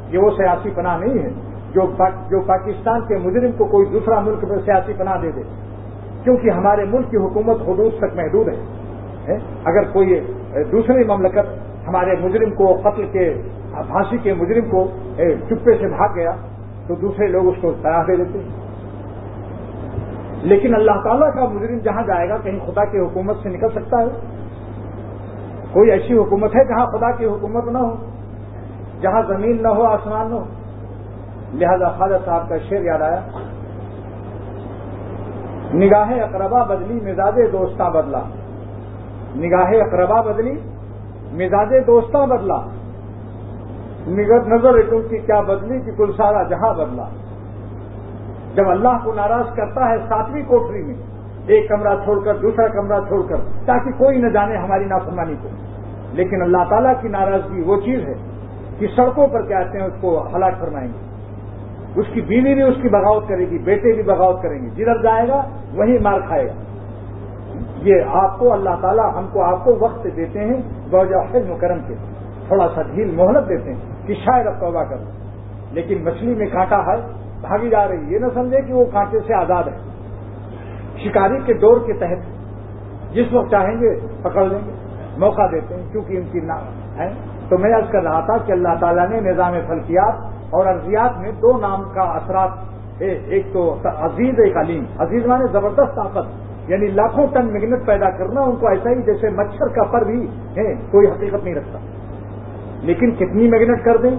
یہ 0.08 0.18
وہ 0.18 0.30
سیاسی 0.30 0.70
پناہ 0.70 0.98
نہیں 0.98 1.22
ہے 1.22 1.30
جو 1.74 1.82
جو 2.30 2.40
پاکستان 2.40 3.00
کے 3.00 3.18
مجرم 3.18 3.52
کو 3.52 3.64
کوئی 3.64 3.86
دوسرا 3.86 4.20
ملک 4.20 4.44
میں 4.44 4.58
سیاسی 4.64 4.92
پناہ 4.98 5.20
دے 5.22 5.30
دے۔ 5.30 5.42
کیونکہ 6.24 6.50
ہمارے 6.50 6.84
ملک 6.84 7.10
کی 7.10 7.16
حکومت 7.16 7.56
حدود 7.60 7.92
تک 7.98 8.16
محدود 8.16 8.48
ہے۔ 8.48 9.36
اگر 9.64 9.84
کوئی 9.92 10.20
دوسری 10.72 11.04
مملکت 11.04 11.48
ہمارے 11.88 12.10
مجرم 12.20 12.50
کو 12.50 12.74
قتل 12.74 13.06
کے 13.12 13.42
پھانسی 13.72 14.18
کے 14.18 14.34
مجرم 14.34 14.70
کو 14.70 14.88
چپے 15.16 15.78
سے 15.78 15.86
بھاگ 15.86 16.08
گیا 16.14 16.32
تو 16.86 16.94
دوسرے 16.94 17.26
لوگ 17.26 17.46
اس 17.46 17.54
کو 17.60 17.72
تیار 17.82 18.04
دے 18.04 18.16
دیتے 18.16 18.38
لیکن 20.42 20.74
اللہ 20.74 20.92
تعالیٰ 21.04 21.34
کا 21.34 21.44
مجرم 21.44 21.78
جہاں 21.78 22.02
جائے 22.02 22.28
گا 22.28 22.36
کہیں 22.36 22.58
خدا 22.66 22.84
کی 22.84 22.98
حکومت 22.98 23.36
سے 23.42 23.48
نکل 23.48 23.68
سکتا 23.68 24.00
ہے؟ 24.00 24.06
کوئی 25.72 25.90
ایسی 25.90 26.18
حکومت 26.18 26.54
ہے 26.56 26.64
جہاں 26.64 26.86
خدا 26.86 27.10
کی 27.10 27.24
حکومت 27.24 27.64
نہ 27.64 27.78
ہو؟ 27.78 27.94
جہاں 29.00 29.22
زمین 29.28 29.62
نہ 29.62 29.68
ہو، 29.68 29.82
آسمان 29.82 30.30
نہ 30.30 30.34
ہو؟ 30.34 30.44
لہذا 31.54 31.88
خواجہ 31.88 32.14
صاحب 32.24 32.48
کا 32.48 32.58
شعر 32.58 32.82
یاد 32.82 33.00
آیا۔ 33.00 33.20
نگاہ 35.74 36.10
اقربا 36.10 36.62
بدلی، 36.64 36.94
مزاج 36.94 37.52
دوستاں 37.52 37.90
بدلا۔ 37.90 38.20
نگاہ 39.36 39.70
اقربا 39.70 40.20
بدلی، 40.20 40.52
مزاج 41.32 41.86
دوستاں 41.86 42.26
بدلا۔ 42.26 42.77
نظر 44.08 44.74
ہے 44.74 44.82
کی 45.08 45.18
کیا 45.18 45.40
بدلی 45.40 45.80
کہ 45.80 45.92
کل 45.96 46.12
سارا 46.16 46.42
جہاں 46.42 46.74
بدلا۔ 46.74 47.08
جب 48.54 48.68
اللہ 48.68 49.04
کو 49.04 49.12
ناراض 49.12 49.54
کرتا 49.54 49.88
ہے 49.88 49.98
ساتویں 50.08 50.42
کوٹری 50.42 50.82
میں، 50.82 50.94
ایک 51.46 51.68
کمرہ 51.68 51.96
چھوڑ 52.04 52.24
کر، 52.24 52.34
دوسرا 52.34 52.68
کمرہ 52.68 53.00
چھوڑ 53.00 53.26
کر، 53.28 53.36
تاکہ 53.66 53.90
کوئی 53.90 54.18
نہ 54.18 54.28
جانے 54.28 54.56
ہماری 54.56 54.84
نافرمانی 54.84 55.34
کو۔ 55.42 55.48
لیکن 56.12 56.42
اللہ 56.42 56.64
تعالیٰ 56.68 56.92
کی 57.00 57.08
ناراضگی 57.08 57.62
وہ 57.62 57.80
چیز 57.80 58.08
ہے 58.08 58.14
کہ 58.78 58.86
سڑکوں 58.96 59.28
پر 59.28 59.42
کہتے 59.42 59.78
ہیں، 59.78 59.86
اس 59.86 59.92
کو 60.00 60.26
ہلاک 60.36 60.52
فرمائیں 60.58 60.88
گے۔ 60.88 61.08
اس 62.00 62.06
کی 62.12 62.20
بیوی 62.20 62.54
بھی 62.54 62.62
اس 62.62 62.76
کی 62.82 62.88
بغاوت 62.88 63.28
کرے 63.28 63.50
گی، 63.50 63.58
بیٹے 63.58 63.94
بھی 63.94 64.02
بغاوت 64.02 64.42
کریں 64.42 64.62
گے۔ 64.62 64.68
جدھر 64.70 65.02
جائے 65.02 65.28
گا 65.28 65.42
وہی 65.74 65.98
مار 65.98 66.20
کھائے 66.26 66.46
گا۔ 66.46 66.52
یہ 67.82 67.94
آپ 68.08 68.38
کو، 68.38 68.52
اللہ 68.52 68.70
تعالیٰ 68.80 69.10
ہم 69.14 69.26
کو 69.32 69.42
آپ 69.42 69.64
کو 69.64 69.76
وقت 69.80 70.04
دیتے 70.16 70.40
ہیں 70.40 70.62
گوجا 70.92 71.18
حلم 71.18 71.56
کرم 71.58 71.78
کے۔ 71.88 71.94
تھوڑا 72.48 72.68
سا 72.74 72.82
ڈھیل 72.82 73.10
مہلت 73.14 73.48
دیتے 73.48 73.74
ہیں 73.74 74.06
کہ 74.06 74.14
شاید 74.14 74.46
اب 74.46 74.60
توبہ 74.60 74.84
کر 74.84 74.96
لیکن 75.72 76.04
مچھلی 76.04 76.34
میں 76.34 76.46
کانٹا 76.46 76.78
ہے 76.78 76.96
بھاگی 77.40 77.70
جا 77.70 77.88
رہی 77.88 78.14
یہ 78.14 78.18
نہ 78.18 78.26
سمجھے 78.34 78.60
کہ 78.60 78.72
وہ 78.72 78.84
کانٹے 78.92 79.20
سے 79.20 79.34
آزاد 79.34 79.64
ہے۔ 79.64 79.78
شکاری 80.96 81.38
کے 81.46 81.54
دور 81.54 81.80
کے 81.86 81.92
تحت 81.92 82.18
جس 83.14 83.32
وقت 83.32 83.50
چاہیں 83.50 83.80
گے 83.80 84.06
پکڑ 84.22 84.44
لیں 84.44 84.58
گے، 84.66 84.72
موقع 85.18 85.42
دیتے 85.52 85.74
ہیں۔ 85.74 85.92
کیونکہ 85.92 86.16
ان 86.16 86.22
کی 86.32 86.40
نام 86.40 86.98
ہے۔ 86.98 87.12
تو 87.48 87.58
میں 87.58 87.74
عرض 87.74 87.90
کر 87.90 88.02
رہا 88.02 88.20
تھا 88.20 88.36
کہ 88.38 88.52
اللہ 88.52 88.68
تعالیٰ 88.80 89.08
نے 89.08 89.20
نظام 89.20 89.52
فلکیات 89.68 90.14
اور 90.50 90.66
ارضیات 90.66 91.18
میں 91.18 91.32
دو 91.32 91.58
نام 91.58 91.82
کا 91.94 92.02
اثرات 92.02 92.50
ایک 92.98 93.46
تو 93.52 93.76
عزیز 93.84 94.34
ایک 94.38 94.56
علیم۔ 94.56 94.84
عزیز 94.98 95.26
مانے 95.26 95.44
زبردست 95.52 95.96
طاقت۔ 95.96 96.26
یعنی 96.70 96.86
لاکھوں 96.86 97.26
ٹن 97.26 97.46
مگنت 97.46 97.86
پیدا 97.86 98.10
کرنا 98.10 98.40
ان 98.40 98.56
کو 98.56 98.68
ایسا 98.68 98.90
ہی 98.90 99.02
جیسے 99.02 99.30
مچھر 99.30 99.68
کا 99.68 99.84
پر 99.84 100.04
بھی 100.04 100.26
ہے، 100.28 100.74
کوئی 100.74 101.06
حقیقت 101.06 101.44
نہیں 101.44 101.54
رکھتا۔ 101.54 101.78
لیکن 102.80 103.10
کتنی 103.10 103.48
میگنیٹ 103.48 103.84
کر 103.84 103.96
دیں؟ 103.96 104.16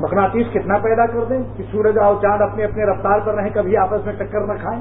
مقناطیس 0.00 0.46
کتنا 0.52 0.78
پیدا 0.78 1.06
کر 1.06 1.24
دیں 1.28 1.42
کہ 1.56 1.64
سورج 1.72 1.98
اور 1.98 2.14
چاند 2.22 2.42
اپنے 2.42 2.64
اپنے 2.64 2.84
رفتار 2.84 3.20
پر 3.20 3.34
رہیں، 3.34 3.50
کبھی 3.54 3.76
آپس 3.76 4.06
میں 4.06 4.14
ٹکر 4.14 4.40
نہ 4.40 4.52
کھائیں؟ 4.60 4.80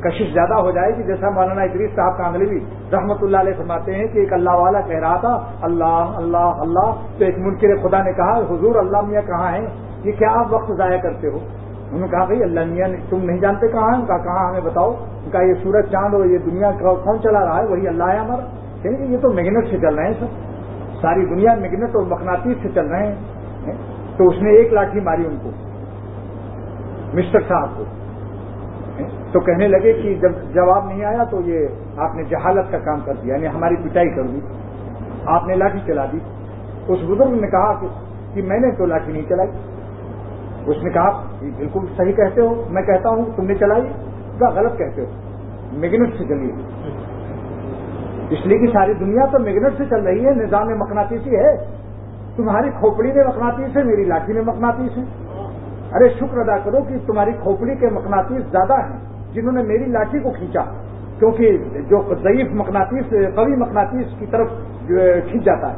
کشش 0.00 0.32
زیادہ 0.32 0.54
ہو 0.54 0.70
جائے 0.70 0.96
گی۔ 0.96 1.02
جیسا 1.02 1.30
مولانا 1.30 1.62
ادریس 1.62 1.90
صاحب 1.96 2.18
کاندلی 2.18 2.46
بھی 2.46 2.64
رحمت 2.92 3.22
اللہ 3.22 3.36
علیہ 3.36 3.52
فرماتے 3.56 3.94
ہیں 3.94 4.06
کہ 4.06 4.18
ایک 4.18 4.32
اللہ 4.32 4.50
والا 4.50 4.80
کہہ 4.80 4.98
رہا 4.98 5.16
تھا، 5.16 5.44
اللہ 5.62 6.12
اللہ 6.16 6.36
اللہ۔ 6.36 6.94
تو 7.18 7.24
ایک 7.24 7.38
منکر 7.38 7.88
خدا 7.88 8.02
نے 8.02 8.12
کہا، 8.12 8.38
حضور 8.38 8.74
اللہ 8.74 9.00
میاں 9.00 9.22
کہاں 9.26 9.52
ہیں؟ 9.52 9.66
یہ 10.04 10.12
کیا 10.12 10.28
آپ 10.30 10.46
وقت 10.50 10.72
ضائع 10.72 10.96
کرتے 10.96 11.28
ہو؟ 11.28 11.36
انہوں 11.36 12.00
نے 12.00 12.08
کہا، 12.08 12.24
بھائی 12.24 12.42
اللہ 12.42 12.60
میاں، 12.64 12.88
تم 13.10 13.24
نہیں 13.24 13.38
جانتے 13.38 13.68
کہاں 13.68 13.98
ہیں؟ 13.98 14.06
کہاں 14.06 14.48
ہمیں 14.48 14.60
بتاؤ؟ 14.60 14.90
ان 15.24 15.30
کا 15.30 15.42
یہ 15.42 15.54
سورج، 15.62 15.84
چاند 15.90 16.14
اور 16.14 16.24
یہ 16.24 16.38
دنیا 16.38 16.70
کون 16.80 17.22
چلا 17.22 17.44
رہا 17.44 17.58
ہے؟ 17.58 17.66
وہی 17.66 17.88
اللہ 17.88 18.04
ہے 18.04 18.16
ہمارا۔ 18.16 18.42
یعنی 18.84 19.12
یہ 19.12 19.18
تو 19.18 19.32
میگنٹ 19.32 19.64
سے 19.70 19.78
چل 19.78 19.94
رہے 19.94 20.06
ہیں 20.06 20.14
سر 20.20 20.26
ساری 21.00 21.24
دنیا 21.24 21.54
میگنٹ 21.54 21.96
اور 21.96 22.06
مقناطیس 22.06 22.56
سے 22.62 22.68
چل 22.74 22.86
رہے 22.86 23.06
ہیں، 23.06 23.14
تو 24.16 24.28
اس 24.28 24.42
نے 24.42 24.50
ایک 24.50 24.72
لاٹھی 24.72 25.00
ماری 25.00 25.26
ان 25.26 25.36
کو، 25.42 25.50
مسٹر 27.14 27.40
صاحب 27.48 27.68
کو۔ 27.76 27.84
تو 29.32 29.40
کہنے 29.40 29.68
لگے 29.68 29.92
کہ 29.92 30.14
جب 30.14 30.32
جواب 30.54 30.86
نہیں 30.86 31.04
آیا 31.04 31.24
تو 31.24 31.40
یہ 31.40 31.66
آپ 31.96 32.14
نے 32.14 32.22
جہالت 32.24 32.72
کا 32.72 32.78
کام 32.78 33.00
کر 33.04 33.14
دیا 33.22 33.34
یعنی 33.34 33.46
ہماری 33.46 33.76
پٹائی 33.76 34.10
کر 34.10 34.22
دی، 34.22 34.40
آپ 35.26 35.46
نے 35.46 35.54
لاٹھی 35.54 35.80
چلا 35.86 36.06
دی۔ 36.12 36.18
اس 36.88 36.98
بزرگ 37.08 37.40
نے 37.40 37.46
کہا 37.46 37.80
کہ 38.34 38.42
میں 38.42 38.60
نے 38.60 38.70
تو 38.70 38.86
لاٹھی 38.86 39.12
نہیں 39.12 39.28
چلائی۔ 39.28 39.50
اس 40.66 40.76
نے 40.82 40.90
کہا 40.90 41.10
بالکل 41.40 41.80
صحیح 41.96 42.12
کہتے 42.12 42.40
ہو، 42.40 42.64
میں 42.70 42.82
کہتا 42.82 43.08
ہوں 43.08 43.24
تم 43.36 43.44
نے 43.44 43.54
چلائی 43.54 43.82
کیا 44.38 44.48
غلط 44.48 44.78
کہتے 44.78 45.02
ہو۔ 45.02 45.06
میگنٹ 45.72 46.14
سے 46.18 46.24
چلیے۔ 46.24 46.52
اس 48.30 48.46
لیے 48.46 48.58
کہ 48.58 48.66
ساری 48.66 48.92
دنیا 48.94 49.26
تو 49.26 49.38
میگنٹ 49.38 49.72
سے 49.78 49.84
چل 49.90 50.02
رہی 50.02 50.26
ہے، 50.26 50.30
نظام 50.30 50.68
مقناطیسی 50.78 51.36
ہے۔ 51.36 51.56
تمہاری 52.36 52.70
کھوپڑی 52.70 53.12
میں 53.12 53.24
مقناطیس 53.24 53.76
ہے 53.76 53.82
میری 53.84 54.04
لاٹھی 54.04 54.32
میں 54.32 54.42
مقناطیس 54.42 54.98
ہے 54.98 55.02
ارے، 55.92 56.08
شکر 56.08 56.38
ادا 56.38 56.58
کرو 56.58 56.82
کہ 56.88 56.94
تمہاری 57.06 57.32
کھوپڑی 57.42 57.74
کے 57.74 57.88
مقناطیس 57.88 58.42
زیادہ 58.50 58.72
ہیں، 58.72 58.98
جنہوں 59.32 59.52
نے 59.52 59.62
میری 59.62 59.84
لاٹھی 59.84 60.18
کو 60.18 60.30
کھینچا۔ 60.30 60.62
کیونکہ 61.18 61.56
جو 61.88 62.14
ضعیف 62.22 62.46
مقناطیس، 62.52 63.10
قوی 63.34 63.56
مقناطیس 63.56 64.06
کی 64.18 64.26
طرف 64.26 64.48
کھینچ 65.30 65.44
جاتا 65.44 65.70
ہے۔ 65.70 65.76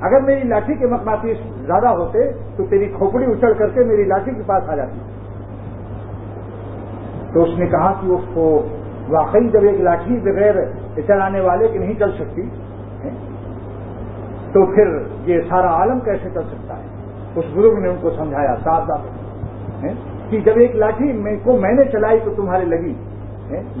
اگر 0.00 0.20
میری 0.20 0.48
لاٹھی 0.48 0.74
کے 0.74 0.86
مقناطیس 0.86 1.36
زیادہ 1.66 1.88
ہوتے 1.88 2.32
تو 2.56 2.64
تیری 2.64 2.84
کھوپڑی 2.84 3.24
اچڑ 3.24 3.52
کر 3.52 3.68
کے 3.68 3.84
میری 3.84 4.04
لاٹھی 4.04 4.32
کے 4.32 4.42
پاس 4.46 4.68
آ 4.68 4.76
جاتی۔ 4.76 4.98
تو 7.32 7.42
اس 7.42 7.58
نے 7.58 7.66
کہا 7.66 7.92
کہ 7.92 8.06
اس 8.06 8.20
کو 8.34 8.66
واقعی 9.10 9.48
جب 9.50 9.64
ایک 9.68 9.80
لاٹھی 9.80 10.18
بغیر 10.20 10.56
اچھا 10.58 11.02
چلانے 11.06 11.40
والے 11.40 11.68
کی 11.68 11.78
نہیں 11.78 11.94
چل 11.98 12.12
سکتی 12.18 12.42
تو 14.52 14.64
پھر 14.74 14.86
یہ 15.26 15.40
سارا 15.48 15.70
عالم 15.78 15.98
کیسے 16.00 16.28
چل 16.34 16.44
سکتا 16.44 16.76
ہے؟ 16.76 16.86
اس 17.36 17.44
بزرگ 17.54 17.78
نے 17.78 17.88
ان 17.88 17.96
کو 18.00 18.10
سمجھایا 18.16 18.54
صاف 18.64 18.86
صاف 18.88 19.02
کہ 20.30 20.40
جب 20.40 20.58
ایک 20.60 20.74
لاٹھی 20.76 21.12
کو 21.44 21.56
میں 21.58 21.72
نے 21.72 21.84
چلائی 21.92 22.20
تو 22.24 22.34
تمہارے 22.36 22.64
لگی 22.64 22.94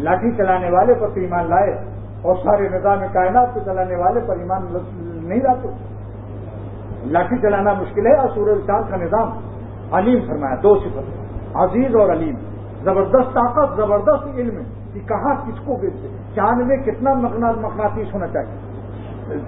لاٹھی 0.02 0.30
چلانے 0.36 0.70
والے 0.70 0.94
پر 0.94 1.08
تو 1.14 1.20
ایمان 1.20 1.48
لائے 1.50 1.72
اور 2.22 2.36
سارے 2.44 2.68
نظام 2.68 3.04
کائنات 3.12 3.54
کو 3.54 3.60
چلانے 3.64 3.96
والے 3.96 4.20
پر 4.26 4.36
ایمان 4.38 4.66
نہیں 4.70 5.40
لاتے 5.40 5.68
لاٹھی 7.12 7.36
چلانا 7.42 7.72
مشکل 7.80 8.06
ہے، 8.06 8.14
اور 8.14 8.28
سورج 8.34 8.66
چاند 8.66 8.90
کا 8.90 8.96
نظام 8.96 9.28
علیم 9.94 10.20
فرمایا، 10.26 10.54
دو 10.62 10.74
صفت، 10.84 11.56
عزیز 11.56 11.96
اور 11.96 12.08
علیم، 12.12 12.36
زبردست 12.84 13.34
طاقت، 13.34 13.76
زبردست 13.76 14.38
علم۔ 14.38 14.62
کہ 14.94 15.00
کہاں 15.08 15.34
کس 15.46 15.60
کو 15.64 15.76
چاند 16.34 16.66
میں 16.66 16.76
کتنا 16.76 17.14
مقناطیس 17.14 18.14
ہونا 18.14 18.26
چاہیے؟ 18.26 18.74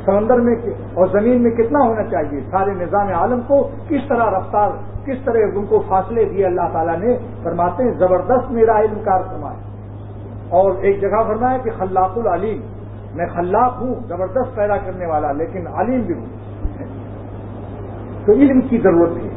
سمندر 0.05 0.41
میں 0.41 0.55
اور 0.95 1.07
زمین 1.07 1.43
میں 1.43 1.51
کتنا 1.51 1.79
ہونا 1.79 2.03
چاہیے؟ 2.03 2.41
سارے 2.51 2.71
نظام 2.71 3.09
عالم 3.09 3.41
کو 3.47 3.69
کس 3.89 4.09
طرح 4.09 4.31
رفتار 4.31 4.71
کس 5.05 5.17
طرح 5.25 5.39
ان 5.55 5.67
کو 5.67 5.83
فاصلے 5.89 6.25
دیے 6.25 6.47
اللہ 6.47 6.69
تعالیٰ 6.73 6.99
نے؟ 6.99 7.17
فرماتے 7.43 7.83
ہیں، 7.83 7.91
زبردست 7.91 8.51
میرا 8.51 8.79
علم 8.79 8.99
کار 9.05 9.21
فرمایا 9.21 9.59
اور 10.49 10.73
ایک 10.81 11.01
جگہ 11.01 11.23
فرمایا 11.27 11.59
کہ 11.59 11.71
خلاق 11.79 12.19
العلیم۔ 12.19 12.61
میں 13.15 13.27
خلاق 13.27 13.75
ہوں، 13.81 13.95
زبردست 14.09 14.57
پیدا 14.57 14.77
کرنے 14.77 15.07
والا، 15.07 15.33
لیکن 15.33 15.67
علیم 15.67 16.01
بھی 16.01 16.15
ہوں۔ 16.15 16.27
تو 18.25 18.33
علم 18.33 18.61
کی 18.61 18.79
ضرورت 18.79 19.25
ہے 19.25 19.29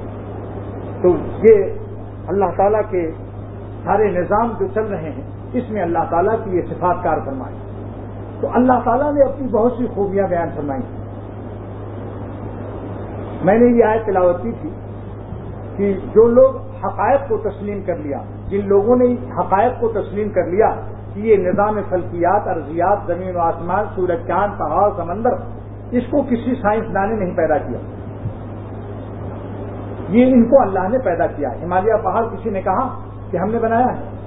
تو 1.01 1.09
یہ 1.43 1.63
اللہ 2.27 2.45
تعالیٰ 2.57 2.81
کے 2.89 3.11
سارے 3.83 4.11
نظام 4.11 4.53
جو 4.59 4.67
چل 4.73 4.85
رہے 4.85 5.09
ہیں 5.09 5.38
اس 5.53 5.69
میں 5.69 5.81
اللہ 5.81 5.99
تعالیٰ 6.09 6.35
کی 6.43 6.57
یہ 6.57 6.61
صفات 6.61 7.03
کار 7.03 7.17
فرمائی۔ 7.25 7.55
تو 8.41 8.47
اللہ 8.53 8.79
تعالیٰ 8.85 9.13
نے 9.13 9.23
اپنی 9.23 9.47
بہت 9.47 9.71
سی 9.77 9.87
خوبیاں 9.87 10.27
بیان 10.27 10.49
فرمائی۔ 10.55 10.81
میں 13.43 13.59
نے 13.59 13.77
یہ 13.77 13.83
آئے 13.83 13.99
تلاوت 14.05 14.41
کی 14.41 14.51
تھی 14.61 14.69
کہ 15.75 15.93
جو 15.93 16.27
لوگ 16.27 16.55
حقائق 16.57 17.29
کو 17.29 17.37
تسلیم 17.37 17.81
کر 17.81 17.95
لیا، 17.95 18.17
جن 18.47 18.67
لوگوں 18.67 18.95
نے 18.95 19.05
حقائق 19.39 19.71
کو 19.79 19.87
تسلیم 19.87 20.29
کر 20.29 20.45
لیا 20.45 20.75
کہ 21.13 21.19
یہ 21.19 21.35
نظام 21.35 21.77
فلکیات، 21.89 22.47
ارضیات، 22.47 22.97
زمین 23.07 23.35
و 23.35 23.39
آسمان، 23.39 23.85
سورج، 23.95 24.27
چاند، 24.27 24.59
پہاڑ، 24.59 24.91
سمندر، 24.97 25.29
اس 25.91 26.03
کو 26.09 26.21
کسی 26.21 26.55
سائنسدان 26.61 27.09
نے 27.09 27.25
نہیں 27.25 27.35
پیدا 27.35 27.57
کیا۔ 27.57 27.77
یہ 30.09 30.33
ان 30.33 30.49
کو 30.49 30.61
اللہ 30.61 30.87
نے 30.87 30.99
پیدا 30.99 31.27
کیا۔ 31.27 31.49
ہمالیہ 31.49 31.93
پہاڑ 32.03 32.25
کسی 32.25 32.49
نے 32.49 32.61
کہا 32.61 32.99
کہ 33.31 33.37
ہم 33.37 33.49
نے 33.49 33.59
بنایا 33.59 33.85
ہے۔ 33.85 34.18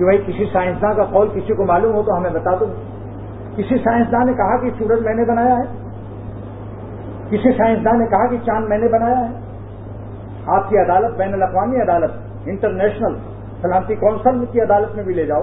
کہ 0.00 0.04
بھائی 0.04 0.18
کسی 0.26 0.44
سائنسدان 0.52 0.96
کا 0.96 1.04
قول 1.04 1.28
کسی 1.28 1.54
کو 1.54 1.64
معلوم 1.64 1.94
ہو 1.94 2.02
تو 2.02 2.18
ہمیں 2.18 2.30
بتا 2.30 2.50
دو۔ 2.60 2.66
کسی 3.56 3.78
سائنسدان 3.78 4.26
نے 4.26 4.32
کہا 4.32 4.56
کہ 4.56 4.70
سورج 4.78 5.04
میں 5.04 5.14
نے 5.14 5.24
بنایا 5.24 5.54
ہے۔ 5.54 5.90
کسی 7.30 7.52
سائنسدان 7.52 7.98
نے 7.98 8.06
کہا 8.06 8.26
کہ 8.26 8.36
چاند 8.46 8.68
میں 8.68 8.78
نے 8.78 8.88
بنایا 8.88 9.20
ہے۔ 9.20 9.34
آپ 10.46 10.68
کی 10.68 10.78
عدالت، 10.78 11.16
بین 11.16 11.34
الاقوامی 11.34 11.80
عدالت، 11.80 12.10
انٹرنیشنل 12.46 13.14
سلامتی 13.62 13.94
کونسل 13.94 14.44
کی 14.52 14.60
عدالت 14.60 14.96
میں 14.96 15.04
بھی 15.04 15.14
لے 15.14 15.26
جاؤ 15.26 15.42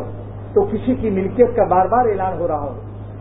تو 0.53 0.61
کسی 0.61 0.95
کی 0.95 1.09
ملکیت 1.09 1.55
کا 1.55 1.63
بار 1.63 1.85
بار 1.85 2.05
اعلان 2.05 2.33
ہو 2.39 2.47
رہا 2.47 2.59
ہو۔ 2.59 2.73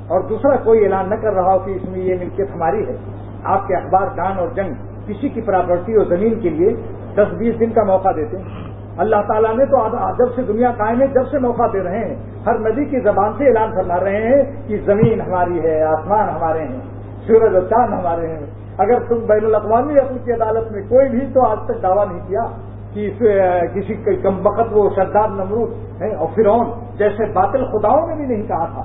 اور 0.07 0.21
دوسرا 0.21 0.57
کوئی 0.57 0.85
اعلان 0.85 1.11
نہ 1.11 1.15
کر 1.15 1.33
رہا 1.33 1.55
ہو 1.55 1.59
کہ 1.59 1.71
اس 1.71 1.89
میں 1.89 1.99
یہ 1.99 2.15
ملکیت 2.21 2.49
ہماری 2.55 2.87
ہے۔ 2.87 2.97
آپ 3.45 3.67
کے 3.67 3.77
اخبار 3.77 4.07
ڈان 4.17 4.39
اور 4.39 4.49
جنگ 4.55 4.75
کسی 5.07 5.29
کی 5.29 5.41
پراپرٹی 5.41 5.95
اور 5.97 6.07
زمین 6.07 6.41
کے 6.41 6.51
لیے 6.51 6.71
دس 7.15 7.35
بیس 7.39 7.61
دن 7.61 7.71
کا 7.71 7.83
موقع 7.83 8.09
دیتے 8.17 8.39
ہیں۔ 8.39 8.76
اللہ 8.99 9.23
تعالیٰ 9.29 9.57
نے 9.57 9.65
تو 9.67 9.79
جب 10.19 10.35
سے 10.35 10.43
دنیا 10.43 10.71
قائم 10.77 11.01
ہے، 11.01 11.07
جب 11.15 11.27
سے 11.31 11.39
موقع 11.39 11.67
دے 11.73 11.83
رہے 11.83 11.99
ہیں، 11.99 12.15
ہر 12.47 12.59
ندی 12.61 12.85
کی 12.85 13.01
زبان 13.01 13.33
سے 13.39 13.49
اعلان 13.49 13.75
فرما 13.75 13.99
رہے 14.01 14.21
ہیں 14.23 14.43
کہ 14.69 14.79
زمین 14.85 15.21
ہماری 15.21 15.59
ہے، 15.65 15.83
آسمان 15.85 16.29
ہمارے 16.29 16.63
ہیں، 16.63 16.81
سورج 17.27 17.57
و 17.57 17.61
چاند 17.71 17.93
ہمارے 17.93 18.27
ہیں۔ 18.29 18.47
اگر 18.79 19.05
تم 19.09 19.19
بین 19.27 19.45
الاقوامی 19.45 19.99
اپنی 19.99 20.19
کی 20.25 20.33
عدالت 20.33 20.73
میں 20.73 20.83
کوئی 20.89 21.09
بھی، 21.09 21.27
تو 21.35 21.47
آج 21.47 21.59
تک 21.67 21.83
دعویٰ 21.83 22.07
نہیں 22.07 22.27
کیا 22.29 22.47
کہ 22.95 23.11
کسی 23.75 23.95
کم 24.23 24.47
وقت 24.47 24.73
وہ 24.73 24.89
شداد 24.97 25.37
نمرود 25.37 26.03
اور 26.03 26.29
فرعون 26.35 26.71
جیسے 26.99 27.25
باطل 27.33 27.65
خداؤں 27.73 28.07
نے 28.07 28.15
بھی 28.15 28.27
نہیں 28.27 28.47
کہا 28.49 28.67
تھا 28.75 28.83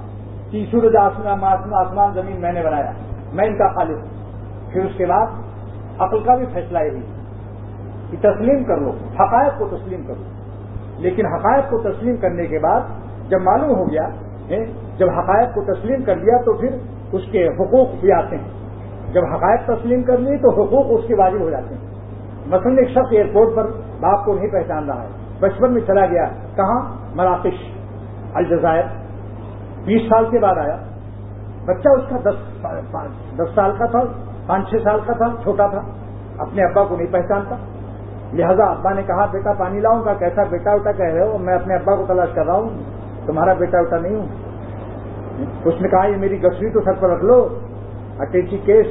کہ 0.52 0.66
سورج، 0.72 0.96
آسمان 0.98 1.74
آسمان 1.76 2.14
زمین 2.14 2.42
میں 2.42 2.52
نے 2.52 2.64
بنایا، 2.64 2.92
میں 3.34 3.46
ان 3.46 3.58
کا 3.58 3.68
خالص 3.76 4.00
پھر 4.74 4.86
اس 4.86 4.98
کے 4.98 5.06
بعد 5.06 5.28
عقل 6.00 6.24
کا 6.24 6.36
بھی 6.36 6.46
فیصلہ 6.54 6.80
یہی۔ 6.82 7.02
کہ 8.12 8.18
تسلیم 8.18 8.64
کر 8.64 8.78
لو، 8.78 8.92
حقائق 9.14 9.60
کو 9.60 9.68
تسلیم 9.68 10.04
کر 10.04 10.14
لو۔ 10.18 10.24
لیکن 10.98 11.26
حقائق 11.26 11.64
کو 11.70 11.82
تسلیم 11.82 12.18
کرنے 12.18 12.48
کے 12.48 12.60
بعد 12.60 12.82
جب 13.30 13.42
معلوم 13.42 13.78
ہو 13.78 13.92
گیا 13.92 14.10
جب 14.98 15.10
حقائق 15.10 15.54
کو 15.56 15.74
تسلیم 15.74 16.04
کر 16.04 16.16
لیا 16.16 16.38
تو 16.38 16.54
پھر 16.54 16.70
اس 17.12 17.22
کے 17.32 17.48
حقوق 17.48 17.88
بھی 18.02 18.12
آتے 18.12 18.38
ہیں۔ 18.38 18.50
جب 19.14 19.22
حقائق 19.26 19.62
تسلیم 19.68 20.04
کر 20.04 20.18
لی 20.18 20.38
تو 20.38 20.50
حقوق 20.50 20.86
اس 20.90 21.08
کے 21.08 21.16
واجب 21.16 21.42
ہو 21.42 21.50
جاتے 21.50 21.76
ہیں۔ 21.76 21.92
مثلاً 22.48 22.78
ایک 22.78 22.90
شخص 22.90 23.08
ایئرپورٹ 23.12 23.56
پر 23.56 23.68
باپ 24.00 24.26
کو 24.26 24.34
نہیں 24.34 24.52
پہچان 24.52 24.90
رہا 24.90 25.04
ہے، 25.04 25.08
بچپن 25.40 25.74
میں 25.74 25.82
چلا 25.82 26.06
گیا، 26.06 26.26
کہاں؟ 26.56 26.96
مراکش، 27.16 27.78
الجزائر۔ 28.34 28.84
بیس 29.86 30.02
سال 30.10 30.26
کے 30.30 30.40
بعد 30.40 30.56
آیا۔ 30.58 30.78
بچہ 31.66 31.90
اس 31.90 32.10
کا 32.10 32.30
دس 32.30 32.66
دس 33.38 33.56
سال 33.56 33.72
کا 33.78 33.86
تھا، 33.86 34.00
پانچ 34.48 34.70
چھ 34.70 34.76
سال 34.84 35.00
کا 35.06 35.14
تھا، 35.14 35.44
چھوٹا 35.44 35.68
تھا، 35.68 35.82
اپنے 36.38 36.64
ابا 36.64 36.84
کو 36.84 36.96
نہیں 36.96 37.12
پہچانتا۔ 37.12 37.56
لہذا 38.34 38.66
ابا 38.66 38.94
نے 38.94 39.04
کہا، 39.04 39.26
بیٹا، 39.26 39.54
پانی 39.54 39.80
لاؤں 39.80 40.06
گا. 40.06 40.14
کیسا 40.14 40.44
بیٹا 40.44 40.74
وٹا 40.74 40.92
کہہ 40.92 41.06
رہے 41.06 41.28
ہو، 41.28 41.38
میں 41.38 41.54
اپنے 41.54 41.76
ابا 41.76 41.96
کو 41.96 42.06
تلاش 42.08 42.30
کر 42.36 42.46
رہا 42.46 42.54
ہوں، 42.54 42.70
تمہارا 43.26 43.54
بیٹا 43.54 43.82
وٹا 43.82 43.98
نہیں 43.98 44.16
ہوں. 44.16 44.28
اس 45.66 45.82
نے 45.82 45.88
کہا، 45.88 46.06
یہ 46.06 46.18
میری 46.18 46.42
گسوی 46.44 46.70
تو 46.70 46.82
سر 46.82 46.94
پر 46.94 47.10
رکھ 47.10 47.24
لو 47.24 47.38
اٹیچی 48.20 48.58
کیس. 48.58 48.88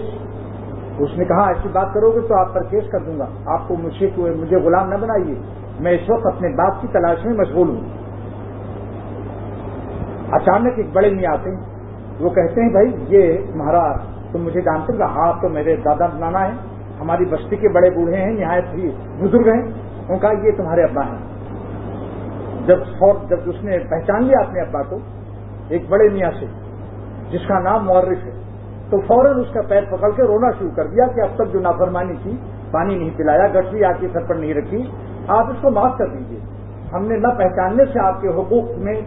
اس 0.98 1.16
نے 1.18 1.24
کہا، 1.24 1.46
ایسی 1.48 1.68
بات 1.72 1.94
کرو 1.94 2.10
گے 2.10 2.20
تو 2.28 2.34
آپ 2.34 2.54
پر 2.54 2.62
کیس 2.62 2.90
کر 2.92 2.98
دوں 2.98 3.18
گا، 3.18 3.26
آپ 3.46 3.68
کو 3.68 3.76
مجھے 3.76 4.10
مجھے 4.16 4.56
غلام 4.56 4.88
نہ 4.88 4.94
بنائیے، 4.94 5.34
میں 5.80 5.92
اس 5.92 6.10
وقت 6.10 6.26
اپنے 6.26 6.48
باپ 6.48 6.80
کی 6.80 6.88
تلاش 6.92 7.24
میں 7.24 7.34
مشغول 7.34 7.68
ہوں. 7.68 7.80
اچانک 10.32 10.72
ایک 10.76 10.86
بڑے 10.92 11.10
میاں 11.10 11.32
آتے 11.32 11.50
ہیں، 11.50 11.60
وہ 12.20 12.30
کہتے 12.30 12.62
ہیں، 12.62 12.70
بھائی، 12.70 12.90
یہ 13.08 13.36
تمہارا 13.52 13.92
تم 14.32 14.42
مجھے 14.42 14.60
جانتے 14.60 14.92
ہو 14.92 15.08
ہاں 15.08 15.32
تو 15.42 15.48
میرے 15.48 15.76
دادا 15.76 16.06
نانا 16.18 16.46
ہے 16.48 16.52
ہماری 17.00 17.24
بستی 17.24 17.56
کے 17.56 17.68
بڑے 17.74 17.90
بوڑھے 17.90 18.16
ہیں 18.16 18.32
نہایت 18.32 18.74
ہی 18.74 18.90
بزرگ 19.18 19.48
ہیں، 19.48 19.62
ان 20.08 20.18
کا 20.18 20.30
یہ 20.44 20.56
تمہارے 20.56 20.82
ابا 20.82 21.04
ہیں۔ 21.06 21.22
جب 22.66 22.78
جب 23.28 23.48
اس 23.50 23.62
نے 23.64 23.78
پہچان 23.90 24.24
لیا 24.24 24.40
اپنے 24.40 24.60
ابا 24.60 24.82
کو، 24.90 24.98
ایک 25.68 25.88
بڑے 25.88 26.08
میاں 26.08 26.30
سے، 26.40 26.46
جس 27.30 27.46
کا 27.48 27.58
نام 27.60 27.84
مورف 27.86 28.24
ہے، 28.26 28.32
تو 28.90 29.00
فوراً 29.06 29.40
اس 29.40 29.52
کا 29.54 29.62
پیر 29.68 29.84
پکڑ 29.90 30.10
کے 30.10 30.22
رونا 30.26 30.50
شروع 30.58 30.70
کر 30.76 30.86
دیا 30.86 31.06
کہ 31.14 31.20
اب 31.20 31.34
تک 31.36 31.52
جو 31.52 31.60
نافرمانی 31.60 32.16
کی 32.22 32.36
پانی 32.70 32.94
نہیں 32.94 33.10
پلایا 33.16 33.46
گٹ 33.54 33.70
بھی 33.70 33.84
آپ 33.84 34.00
کے 34.00 34.08
سر 34.12 34.26
پر 34.28 34.34
نہیں 34.34 34.54
رکھی، 34.54 34.82
آپ 35.28 35.50
اس 35.50 35.56
کو 35.60 35.70
معاف 35.70 35.96
کر 35.98 36.08
دیجیے 36.08 36.38
ہم 36.92 37.06
نے 37.08 37.16
نہ 37.16 37.28
پہچاننے 37.38 37.84
سے 37.92 37.98
آپ 38.00 38.20
کے 38.22 38.28
حقوق 38.38 38.70
میں 38.78 39.00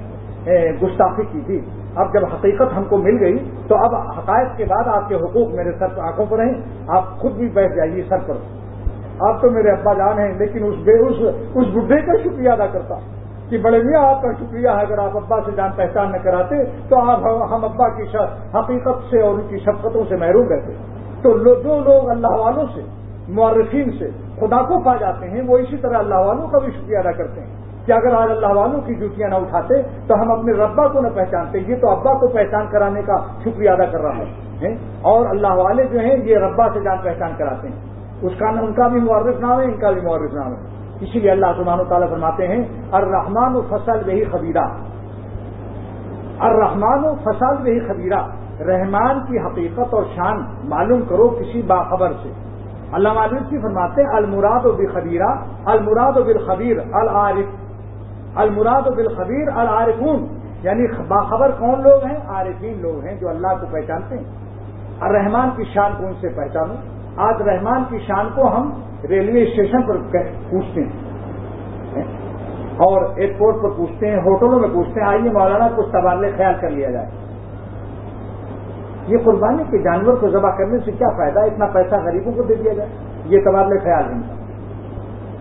گستاخی 0.82 1.26
کی 1.32 1.42
تھی۔ 1.46 1.60
اب 1.96 2.14
جب 2.14 2.26
حقیقت 2.26 2.78
ہم 2.78 2.84
کو 2.84 2.98
مل 2.98 3.18
گئی 3.20 3.52
تو 3.68 3.76
اب 3.76 3.96
حقائق 3.96 4.58
کے 4.58 4.66
بعد 4.66 4.88
آپ 4.88 5.10
کے 5.10 5.16
حقوق 5.16 5.54
میرے 5.54 5.72
سر 5.80 6.00
آنکھوں 6.00 6.26
پر 6.30 6.40
ہیں، 6.40 6.54
آپ 6.88 7.20
خود 7.20 7.32
بھی 7.32 7.50
بیٹھ 7.50 7.76
جائیے 7.76 8.04
سر 8.10 8.18
پر۔ 8.28 8.34
آپ 9.20 9.42
تو 9.42 9.50
میرے 9.50 9.70
ابا 9.70 9.94
جان 9.94 10.20
ہیں، 10.20 10.34
لیکن 10.34 10.64
اس 10.64 10.76
بے، 10.84 11.00
اس 11.00 11.16
اس 11.54 11.66
بڈھے 11.74 12.02
کا 12.02 12.18
شکریہ 12.24 12.50
ادا 12.50 12.66
کرتا 12.66 12.96
کہ 13.50 13.58
بڑے 13.58 13.84
میاں، 13.84 14.02
آپ 14.02 14.22
کا 14.22 14.32
شکریہ 14.32 14.70
ہے۔ 14.70 14.82
اگر 14.82 14.98
آپ 14.98 15.18
ابا 15.18 15.40
سے 15.46 15.52
جان 15.56 15.70
پہچان 15.76 16.12
نہ 16.12 16.18
کراتے 16.18 16.56
تو 16.90 17.00
آپ 17.00 17.20
ہم 17.52 17.66
ابا 17.66 17.90
کی 17.90 18.04
حقیقت 18.56 19.10
سے 19.10 19.22
اور 19.22 19.34
ان 19.34 19.48
کی 19.48 19.58
شفقتوں 19.58 20.04
سے 20.10 20.16
محروم 20.16 20.48
رہتے۔ 20.48 20.74
تو 21.22 21.38
جو 21.38 21.80
لوگ 21.80 22.10
اللہ 22.10 22.28
والوں 22.28 22.66
سے 22.76 22.82
معرفین 23.30 23.92
سے 24.00 24.10
خدا 24.40 24.62
کو 24.62 24.80
پا 24.80 24.96
جاتے 24.96 25.30
ہیں، 25.30 25.42
وہ 25.48 25.58
اسی 25.58 25.78
طرح 25.78 25.98
اللہ 25.98 26.16
والوں 26.16 26.48
کا 26.48 26.58
بھی 26.58 26.72
شکریہ 26.72 26.98
ادا 26.98 27.12
کرتے 27.12 27.42
ہیں۔ 27.42 27.63
کہ 27.86 27.92
اگر 27.92 28.14
آج 28.14 28.32
اللہ 28.32 28.48
والوں 28.48 28.82
کی 28.82 28.96
جوتیاں 28.96 29.30
نہ 29.30 29.36
اٹھاتے 29.36 29.82
تو 30.08 30.22
ہم 30.22 30.32
اپنے 30.32 30.54
ربا 30.54 30.88
کو 30.88 31.02
نہ 31.02 31.08
پہچانتے، 31.16 31.60
یہ 31.60 31.76
تو 31.76 31.90
ابا 31.90 32.14
کو 32.14 32.28
پہچان 32.28 32.68
کرانے 32.68 33.02
کا 33.02 33.16
شکریہ 33.44 33.70
ادا 33.70 33.86
کر 33.86 34.02
رہا 34.02 34.18
ہے 34.62 34.74
اور 35.02 35.30
اللہ 35.30 35.54
والے 35.54 35.84
جو 35.84 36.00
ہیں، 36.00 36.18
یہ 36.24 36.38
ربا 36.38 36.68
سے 36.74 36.80
جان 36.80 36.98
پہچان 37.04 37.32
کراتے 37.38 37.68
ہیں۔ 37.68 37.94
اس 38.22 38.32
کا 38.40 38.50
ان 38.50 38.74
کا 38.74 38.88
بھی 38.88 39.00
معرف 39.00 39.40
نام 39.40 39.60
ہے 39.60 39.66
ان 39.66 39.78
کا 39.78 39.92
بھی 39.92 40.02
معرف 40.02 40.34
نام 40.34 40.48
ہے 40.48 40.74
اسی 41.02 41.20
لیے 41.20 41.32
اللہ 41.32 41.46
سبحانہ 41.58 41.82
و 41.82 41.86
تعالیٰ 41.86 42.10
فرماتے 42.10 42.48
ہیں 42.48 42.64
الرحمان 42.92 43.56
و 43.56 43.62
فصل 43.62 44.00
وہی 44.08 44.26
خبیرہ۔ 44.26 44.66
الرحمان 46.40 47.06
و 47.06 47.16
فصل 47.24 47.62
وہی 47.62 47.80
خبیرہ۔ 47.80 48.20
رحمان 48.64 49.20
کی 49.28 49.40
حقیقت 49.40 49.94
اور 49.94 50.04
شان 50.16 50.46
معلوم 50.64 51.02
کرو 51.02 51.30
کسی 51.30 51.62
باخبر 51.62 52.12
سے۔ 52.24 52.30
اللہ 52.92 53.14
معلوم 53.14 53.44
کی 53.50 53.60
فرماتے 53.62 54.04
ہیں، 54.04 54.10
المراد 54.10 54.66
و 54.66 54.72
بخبیرہ، 54.72 55.36
المراد 55.66 56.18
و 56.18 56.24
بالخبیر، 56.24 56.78
العارف۔ 56.94 57.63
المراد 58.36 58.90
بالخبیر 58.96 59.48
العارفون 59.56 60.28
یعنی 60.64 60.88
باخبر 61.08 61.52
کون 61.60 61.82
لوگ 61.82 62.06
ہیں؟ 62.06 62.18
عارفین 62.28 62.82
لوگ 62.82 63.06
ہیں 63.06 63.16
جو 63.16 63.30
اللہ 63.30 63.48
کو 63.48 63.66
پہچانتے 63.72 64.18
ہیں۔ 64.18 64.24
اور 65.00 65.10
رحمان 65.10 65.50
کی 65.56 65.64
شان 65.74 65.92
کو 65.98 66.06
ان 66.06 66.14
سے 66.22 66.30
پہچانو۔ 66.30 66.74
آج 67.16 67.42
رحمان 67.42 67.84
کی 67.90 67.98
شان 68.00 68.30
کو 68.36 68.56
ہم 68.56 68.70
ریلوے 69.10 69.44
اسٹیشن 69.44 69.82
پر 69.82 69.98
پوچھتے 70.50 70.82
ہیں۔ 70.82 71.04
اور 72.78 73.02
ایئرپورٹ 73.16 73.56
پر 73.64 73.70
پوچھتے 73.78 74.12
ہیں، 74.12 74.18
ہوٹلوں 74.18 74.60
میں 74.60 74.70
پوچھتے 74.74 75.02
ہیں، 75.02 75.08
آئیے 75.08 75.32
مولانا، 75.32 75.68
کچھ 75.76 75.90
تبادلے 75.90 76.32
خیال 76.38 76.54
کر 76.62 76.70
لیا 76.70 76.92
جائے۔ 76.92 77.06
یہ 79.08 79.18
قربانی 79.26 79.64
کے 79.72 79.78
جانور 79.78 80.14
کو 80.14 80.30
ذبح 80.30 80.50
کرنے 80.58 80.80
سے 80.86 80.92
کیا 80.92 81.10
فائدہ 81.10 81.40
اتنا 81.40 81.66
پیسہ 81.66 81.96
غریبوں 81.96 82.32
کو 82.32 82.44
دے 82.44 82.56
دیا 82.56 82.74
جائے۔ 82.74 82.90
یہ 83.26 83.40
تبادلے 83.46 83.80
خیال 83.80 84.04
نہیں۔ 84.12 84.36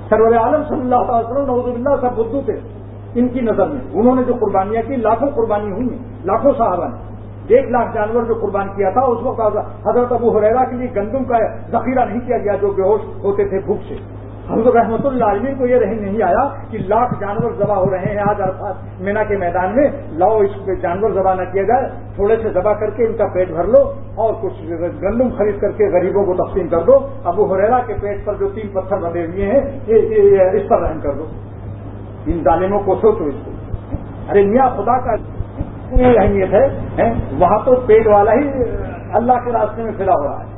سرور 0.09 0.35
عالم 0.35 0.65
صلی 0.69 0.81
اللہ 0.81 0.95
علیہ 0.95 1.31
وسلم 1.31 1.47
نوز 1.47 1.65
اللہ 1.67 1.89
سب 2.01 2.13
بدھو 2.13 2.41
تھے۔ 2.45 2.82
ان 3.15 3.29
کی 3.29 3.41
نظر 3.41 3.67
میں۔ 3.67 3.81
انہوں 3.93 4.17
نے 4.17 4.23
جو 4.27 4.35
قربانیاں 4.41 4.83
کی، 4.89 4.97
لاکھوں 4.97 5.31
قربانی 5.35 5.73
ہوئی 5.73 5.97
لاکھوں 6.25 6.53
صحابہ 6.59 6.87
نے 6.89 7.11
ایک 7.49 7.71
لاکھ 7.71 7.95
جانور 7.95 8.23
جو 8.23 8.35
قربان 8.35 8.69
کیا 8.77 8.91
تھا، 8.91 9.01
اس 9.03 9.23
وقت 9.23 9.57
حضرت 9.87 10.13
ابو 10.13 10.29
حریرا 10.39 10.65
کے 10.65 10.77
لیے 10.77 10.89
گندم 10.97 11.25
کا 11.25 11.39
ذخیرہ 11.73 12.05
نہیں 12.05 12.21
کیا 12.27 12.39
گیا 12.39 12.57
جو 12.61 12.71
بے 12.71 12.83
ہوش 12.83 13.01
ہوتے 13.25 13.49
تھے 13.49 13.59
بھوک 13.67 13.81
سے۔ 13.89 13.97
حضرت 14.51 14.77
رحمت 14.77 15.07
اللہ 15.07 15.25
عالمی 15.25 15.53
کو 15.59 15.67
یہ 15.67 15.77
رہی 15.77 15.99
نہیں 16.01 16.23
آیا 16.23 16.47
کہ 16.71 16.79
لاکھ 16.79 17.13
جانور 17.21 17.51
ذبح 17.59 17.75
ہو 17.75 17.91
رہے 17.91 17.99
ہیں 17.99 18.23
آج 18.29 18.41
عرفات 18.41 19.01
مینا 19.01 19.23
کے 19.23 19.37
میدان 19.37 19.75
میں۔ 19.77 19.89
لاؤ 20.19 20.39
اس 20.39 20.57
پہ 20.67 20.75
جانور 20.83 21.11
ذبح 21.11 21.35
نہ 21.35 21.45
کیا 21.53 21.63
جائے، 21.63 21.91
تھوڑے 22.15 22.37
سے 22.43 22.49
ذبح 22.55 22.73
کر 22.81 22.91
کے 22.97 23.07
ان 23.07 23.17
کا 23.17 23.27
پیٹ 23.35 23.51
بھر 23.51 23.67
لو 23.75 23.83
اور 24.15 24.35
کچھ 24.41 24.59
گندم 25.03 25.29
خرید 25.39 25.61
کر 25.61 25.73
کے 25.73 25.89
غریبوں 25.93 26.25
کو 26.25 26.35
تقسیم 26.35 26.69
کر 26.69 26.83
دو۔ 26.83 26.99
ابو 27.25 27.53
حریرا 27.53 27.79
کے 27.87 27.95
پیٹ 28.01 28.25
پر 28.25 28.35
جو 28.41 28.49
تین 28.55 28.69
پتھر 28.73 28.97
بنے 28.97 29.27
ہوئے 29.27 29.47
ہیں 29.47 29.61
اس 30.53 30.69
پر 30.69 30.81
رحم 30.81 31.01
کر 31.03 31.13
دو۔ 31.13 31.27
ان 32.27 32.45
ظالموں 32.45 32.81
کو 32.81 32.95
سوچو 32.95 33.25
اس 33.25 33.35
کو 33.45 33.51
ارے 34.31 34.43
میاں، 34.43 34.71
خدا 34.71 35.01
کا 35.01 35.13
اہمیت 36.23 36.53
ہے 36.53 36.69
وہاں 37.39 37.59
تو 37.65 37.77
پیٹ 37.87 38.07
والا 38.07 38.33
ہی 38.33 38.49
اللہ 39.13 39.33
کے 39.33 39.53
راستے 39.53 39.83
میں 39.83 39.93
پھیلا 39.97 40.13
ہو 40.13 40.29
رہا 40.29 40.41
ہے۔ 40.41 40.53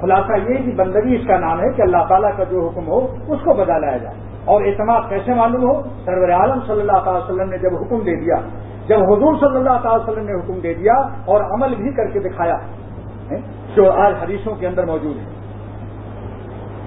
خلاصہ 0.00 0.50
یہ 0.50 0.54
کہ 0.54 0.72
بندگی 0.76 1.14
اس 1.14 1.26
کا 1.26 1.38
نام 1.38 1.60
ہے 1.60 1.72
کہ 1.76 1.82
اللہ 1.82 1.96
تعالیٰ 2.08 2.30
کا 2.36 2.44
جو 2.44 2.68
حکم 2.68 2.88
ہو، 2.88 2.98
اس 3.28 3.38
کو 3.44 3.54
بجا 3.54 3.78
لایا 3.78 3.96
جائے۔ 3.96 4.14
اور 4.44 4.62
اعتماد 4.62 5.00
کیسے 5.08 5.34
معلوم 5.34 5.70
ہو؟ 5.70 5.82
سرور 6.04 6.28
عالم 6.28 6.60
صلی 6.66 6.80
اللہ 6.80 6.98
تعالی 7.04 7.20
وسلم 7.24 7.50
نے 7.50 7.58
جب 7.58 7.76
حکم 7.80 7.98
دے 7.98 8.20
دیا، 8.20 8.36
جب 8.86 9.02
حضور 9.02 9.34
صلی 9.34 9.56
اللہ 9.56 9.78
تعالی 9.82 10.12
وسلم 10.12 10.24
نے 10.24 10.32
حکم 10.32 10.60
دے 10.60 10.74
دیا 10.74 10.94
اور 11.24 11.40
عمل 11.40 11.74
بھی 11.74 11.92
کر 11.92 12.06
کے 12.06 12.20
دکھایا 12.20 12.56
جو 13.74 13.92
آج 13.92 14.14
حدیثوں 14.22 14.54
کے 14.54 14.66
اندر 14.66 14.86
موجود 14.86 15.16
ہے۔ 15.16 15.24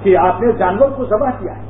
کہ 0.04 0.18
آپ 0.18 0.42
نے 0.42 0.52
جانور 0.52 0.90
کو 0.90 1.06
ذبح 1.06 1.30
کیا 1.40 1.58
ہے۔ 1.58 1.67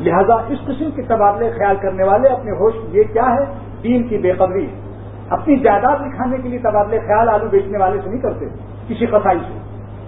لہذا 0.00 0.34
اس 0.48 0.58
قسم 0.66 0.90
کے 0.90 1.02
تبادلے 1.02 1.50
خیال 1.58 1.76
کرنے 1.76 2.04
والے 2.04 2.28
اپنے 2.28 2.50
ہوش 2.50 2.74
یہ 2.92 3.02
کیا 3.02 3.26
ہے؟ 3.34 3.44
دین 3.82 4.08
کی 4.08 4.18
بے 4.18 4.32
قدری۔ 4.32 4.66
اپنی 5.30 5.56
جائیداد 5.56 6.06
لکھانے 6.06 6.36
کے 6.36 6.48
لیے 6.48 6.58
تبادلے 6.58 6.98
خیال 6.98 7.28
آلو 7.28 7.48
بیچنے 7.48 7.78
والے 7.78 8.00
سے 8.04 8.10
نہیں 8.10 8.20
کرتے، 8.20 8.46
کسی 8.88 9.06
قصائی 9.06 9.38
سے۔ 9.38 9.58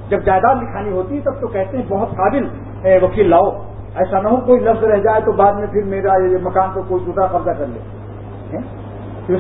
جب 0.09 0.23
جائیداد 0.25 0.55
لکھانی 0.55 0.93
ہوتی 0.93 1.17
ہے 1.17 1.21
تب 1.21 1.41
تو 1.41 1.47
کہتے 1.47 1.77
ہیں 1.77 1.85
بہت 1.89 2.11
قابل 2.11 2.49
وکیل 3.03 3.31
لاؤ۔ 3.31 3.51
ایسا 3.95 4.21
نہ 4.21 4.29
ہو 4.29 4.37
کوئی 4.37 4.61
لفظ 4.61 4.85
رہ 4.85 4.97
جائے 4.97 5.21
تو 5.21 5.33
بعد 5.33 5.53
میں 5.53 5.67
پھر 5.67 5.85
میرا 5.85 6.17
یہ 6.25 6.37
مکان 6.43 6.69
کو 6.75 6.83
کوئی 6.83 7.05
دوسرا 7.05 7.27
قبضہ 7.27 7.51
کر 7.51 7.67
لے۔ 7.67 7.79
کیوں 9.27 9.39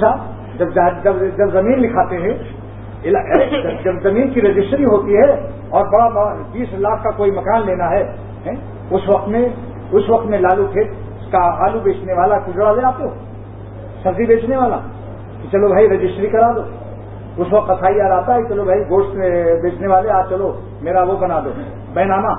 جب 0.59 0.75
جب 1.37 1.51
زمین 1.53 1.79
لکھاتے 1.79 2.17
ہیں 2.17 2.39
جب 3.85 4.03
زمین 4.03 4.31
کی 4.31 4.41
رجسٹری 4.41 4.85
ہوتی 4.85 5.17
ہے 5.17 5.31
اور 5.69 5.87
بڑا 5.87 6.35
بیس 6.53 6.73
لاکھ 6.73 7.03
کا 7.05 7.11
کوئی 7.11 7.31
مکان 7.31 7.67
لینا 7.67 7.91
ہے 7.91 8.15
اس 8.91 9.09
وقت 9.09 9.29
میں 9.29 9.49
اس 9.93 10.11
وقت 10.11 10.27
میں 10.27 10.39
لالو 10.39 10.67
کھیت 10.73 10.91
کا 11.33 11.65
آلو 11.65 11.79
بیچنے 11.79 12.13
والا 12.13 12.39
کجڑا 12.39 12.73
لے 12.73 12.85
آتے 12.85 13.05
ہو؟ 13.05 13.09
سبزی 14.03 14.27
بیچنے 14.27 14.57
والا؟ 14.57 14.77
کہ 15.43 15.49
چلو 15.53 15.69
بھائی 15.69 15.89
رجسٹری 15.89 16.27
کرا 16.27 16.53
دو۔ 16.53 16.61
اس 17.37 17.47
وقت 17.53 17.69
کسائی 17.69 18.01
آ 18.01 18.17
آتا 18.17 18.35
ہے 18.35 18.43
چلو 18.49 18.65
بھائی 18.65 18.81
گوشت 18.81 19.17
بیچنے 19.63 19.87
والے، 19.87 20.11
آ 20.11 20.23
چلو، 20.23 20.61
میرا 20.83 21.03
وہ 21.03 21.17
بنا 21.17 21.41
دو۔ 21.45 21.51
بینامہ 21.95 22.33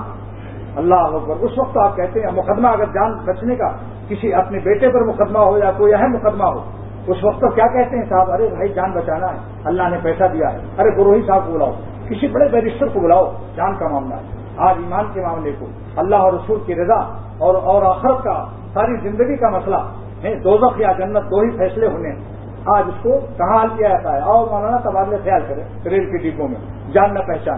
اللہ 0.75 0.95
اکبر۔ 0.95 1.35
اس 1.39 1.51
وقت 1.57 1.73
تو 1.73 1.79
آپ 1.79 1.95
کہتے 1.95 2.19
ہیں، 2.19 2.31
مقدمہ 2.31 2.67
اگر 2.67 2.85
جان 2.85 3.13
بچنے 3.25 3.55
کا 3.55 3.67
کسی 4.07 4.33
اپنے 4.33 4.59
بیٹے 4.59 4.89
پر 4.89 5.01
مقدمہ 5.01 5.39
ہو 5.39 5.57
یا 5.57 5.71
کوئی 5.77 5.93
اہم 5.93 6.11
مقدمہ 6.11 6.43
ہو، 6.43 6.59
اس 7.07 7.23
وقت 7.23 7.41
تو 7.41 7.49
کیا 7.49 7.67
کہتے 7.67 7.97
ہیں 7.97 8.05
صاحب؟ 8.09 8.31
ارے 8.31 8.47
بھائی 8.47 8.73
جان 8.73 8.91
بچانا 8.91 9.33
ہے۔ 9.33 9.37
اللہ 9.63 9.83
نے 9.89 9.97
پیسہ 10.03 10.23
دیا 10.33 10.53
ہے۔ 10.53 10.57
ارے 10.77 10.97
گروہی 10.97 11.21
صاحب 11.27 11.47
کو 11.47 11.53
بلاؤ۔ 11.53 11.71
کسی 12.09 12.27
بڑے 12.27 12.47
بیرسٹر 12.47 12.87
کو 12.87 12.99
بلاؤ۔ 12.99 13.31
جان 13.55 13.75
کا 13.75 13.87
معاملہ 13.87 14.15
ہے۔ 14.15 14.40
آج 14.57 14.75
ایمان 14.77 15.05
کے 15.13 15.21
معاملے 15.21 15.51
کو، 15.59 15.65
اللہ 15.95 16.15
اور 16.15 16.33
رسول 16.33 16.59
کی 16.65 16.75
رضا 16.75 16.99
اور 17.37 17.55
اور 17.55 17.83
آخرت 17.83 18.23
کا، 18.23 18.45
ساری 18.73 19.09
زندگی 19.09 19.37
کا 19.37 19.49
مسئلہ۔ 19.49 19.75
ہے 20.23 20.35
دوزخ 20.35 20.81
یا 20.81 20.91
جنت 20.91 21.23
دو 21.31 21.39
ہی 21.39 21.57
فیصلے 21.57 21.87
ہونے 21.87 22.09
ہیں۔ 22.09 22.19
آج 22.65 22.83
اس 22.87 22.93
کو 23.03 23.09
کہاں 23.37 23.63
حل 23.63 23.67
کیا 23.77 23.89
جاتا 23.89 24.13
ہے؟ 24.13 24.19
اور 24.19 24.47
مولانا 24.47 24.77
تبادلے 24.77 25.17
خیال 25.23 25.41
کرے 25.47 25.89
ریل 25.89 26.17
کے 26.17 26.29
ڈبوں 26.29 26.47
میں۔ 26.47 26.91
جان 26.91 27.13
نہ 27.13 27.19
پہچان۔ 27.19 27.57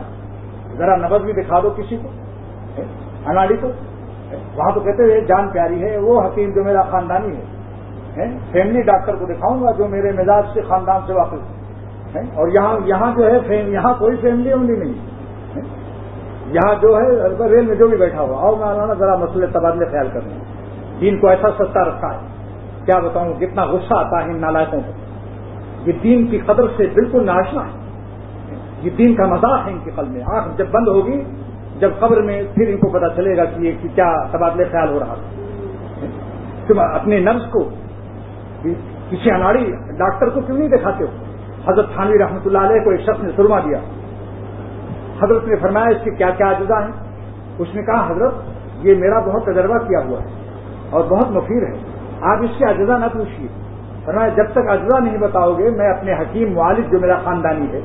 ذرا 0.78 0.96
نبز 0.96 1.22
بھی 1.22 1.34
دکھا 1.34 1.60
دو 1.60 1.70
کسی 1.70 1.98
کو۔ 1.98 2.08
اناڑی 3.26 3.58
کو۔ 3.62 3.68
وہاں 4.56 4.72
تو 4.72 4.80
کہتے 4.80 5.14
ہیں 5.14 5.22
جان 5.22 5.50
پیاری 5.50 5.84
ہے، 5.84 5.98
وہ 5.98 6.22
حکیم 6.22 6.54
جو 6.54 6.64
میرا 6.64 6.82
خاندانی 6.82 7.38
ہے۔ 7.38 7.44
فیملی 8.52 8.82
ڈاکٹر 8.82 9.16
کو 9.16 9.26
دکھاؤں 9.26 9.64
گا 9.64 9.72
جو 9.72 9.88
میرے 9.88 10.12
مزاج 10.12 10.46
سے 10.54 10.62
خاندان 10.62 11.02
سے 11.08 11.14
واقف 11.14 12.16
ہے۔ 12.16 12.22
اور 12.22 12.48
یہاں 12.48 12.80
یہاں 12.86 13.12
جو 13.16 13.28
ہے 13.28 13.56
یہاں 13.56 13.94
کوئی 14.00 14.16
فیملی 14.16 14.52
اونلی 14.52 14.76
نہیں۔ 14.76 14.94
یہاں 16.54 16.76
جو 16.82 16.98
ہے 16.98 17.28
ریل 17.50 17.66
میں 17.66 17.76
جو 17.76 17.88
بھی 17.88 17.98
بیٹھا 17.98 18.22
ہوا 18.22 18.38
اور 18.38 18.58
مولانا 18.58 18.94
ذرا 18.94 19.16
مسئلے 19.16 19.48
تبادلے 19.48 19.86
خیال 19.86 20.08
کرنے 20.14 20.34
دین 21.02 21.20
کو 21.20 21.28
ایسا 21.28 21.48
سستا 21.52 21.84
رکھا 21.84 22.14
ہے۔ 22.14 22.20
کیا 22.86 23.00
بتاؤں، 23.00 23.34
کتنا 23.34 23.66
غصہ 23.66 23.94
آتا 23.98 24.26
ہے 24.26 24.32
ان 24.32 24.42
نالائکوں 24.42 24.80
کو۔ 24.82 24.92
یہ 25.86 25.94
دین 26.04 26.28
کی 26.28 26.38
قدر 26.38 26.64
سے 26.78 26.88
بالکل 26.94 27.26
ناشنا 27.26 27.62
ہے۔ 27.62 27.72
یہ 28.82 28.90
دین 28.90 29.16
کا 29.16 29.26
مزاق 29.26 29.68
ہے 29.68 29.72
ان 29.72 29.80
کے 29.84 29.92
قلب 29.96 30.10
میں۔ 30.10 30.22
آنکھ 30.26 30.58
جب 30.58 30.66
بند 30.72 30.88
ہوگی، 30.88 31.24
جب 31.80 31.90
قبر 32.00 32.22
میں 32.22 32.44
پھر 32.56 32.68
ان 32.68 32.78
کو 32.78 32.90
پتا 32.90 33.10
چلے 33.10 33.38
گا 33.38 33.46
کہ 33.46 33.62
یہ 33.62 33.72
کیا 33.96 34.14
تبادلے 34.32 34.66
خیال 34.66 34.90
ہو 34.90 35.00
رہا 35.00 35.16
تم 36.68 36.80
اپنے 36.80 37.20
نرس 37.20 37.42
کو، 37.52 37.70
کسی 39.10 39.32
اناڑی 39.32 39.72
ڈاکٹر 39.72 40.30
کو 40.30 40.42
کیوں 40.42 40.58
نہیں 40.58 40.70
دکھاتے 40.70 41.04
ہو؟ 41.04 41.10
حضرت 41.72 41.86
خانوی 41.96 42.20
رحمۃ 42.20 42.46
اللہ 42.46 42.58
علیہ 42.58 42.84
کو 42.84 42.90
ایک 42.90 43.02
شخص 43.02 43.24
نے 43.24 43.32
سرما 43.36 43.60
دیا۔ 43.60 43.78
حضرت 45.24 45.48
نے 45.48 45.56
فرمایا 45.56 45.86
اس 45.86 46.04
کے 46.04 46.12
کیا 46.12 46.30
کیا 46.30 46.48
اجزا 46.48 46.86
ہیں؟ 46.86 46.92
اس 47.58 47.68
نے 47.76 47.84
کہا، 47.84 48.12
حضرت، 48.12 48.34
یہ 48.82 48.96
میرا 48.96 49.20
بہت 49.20 49.46
تجربہ 49.46 49.78
کیا 49.78 50.00
ہوا 50.06 50.20
ہے 50.20 50.28
اور 50.90 51.04
بہت 51.04 51.32
مفید 51.32 51.64
ہے۔ 51.64 51.78
آپ 52.22 52.38
اس 52.42 52.50
کے 52.58 52.66
اجزا 52.66 52.98
نہ 52.98 53.06
پوچھیے۔ 53.14 53.48
فرمایا، 54.06 54.28
جب 54.28 54.44
تک 54.52 54.70
اجزا 54.70 55.00
نہیں 55.00 55.18
بتاؤ 55.18 55.54
گے، 55.54 55.70
میں 55.70 55.90
اپنے 55.90 56.14
حکیم 56.14 56.58
والد 56.58 56.92
جو 56.92 57.00
میرا 57.00 57.18
خاندانی 57.24 57.68
ہے، 57.74 57.82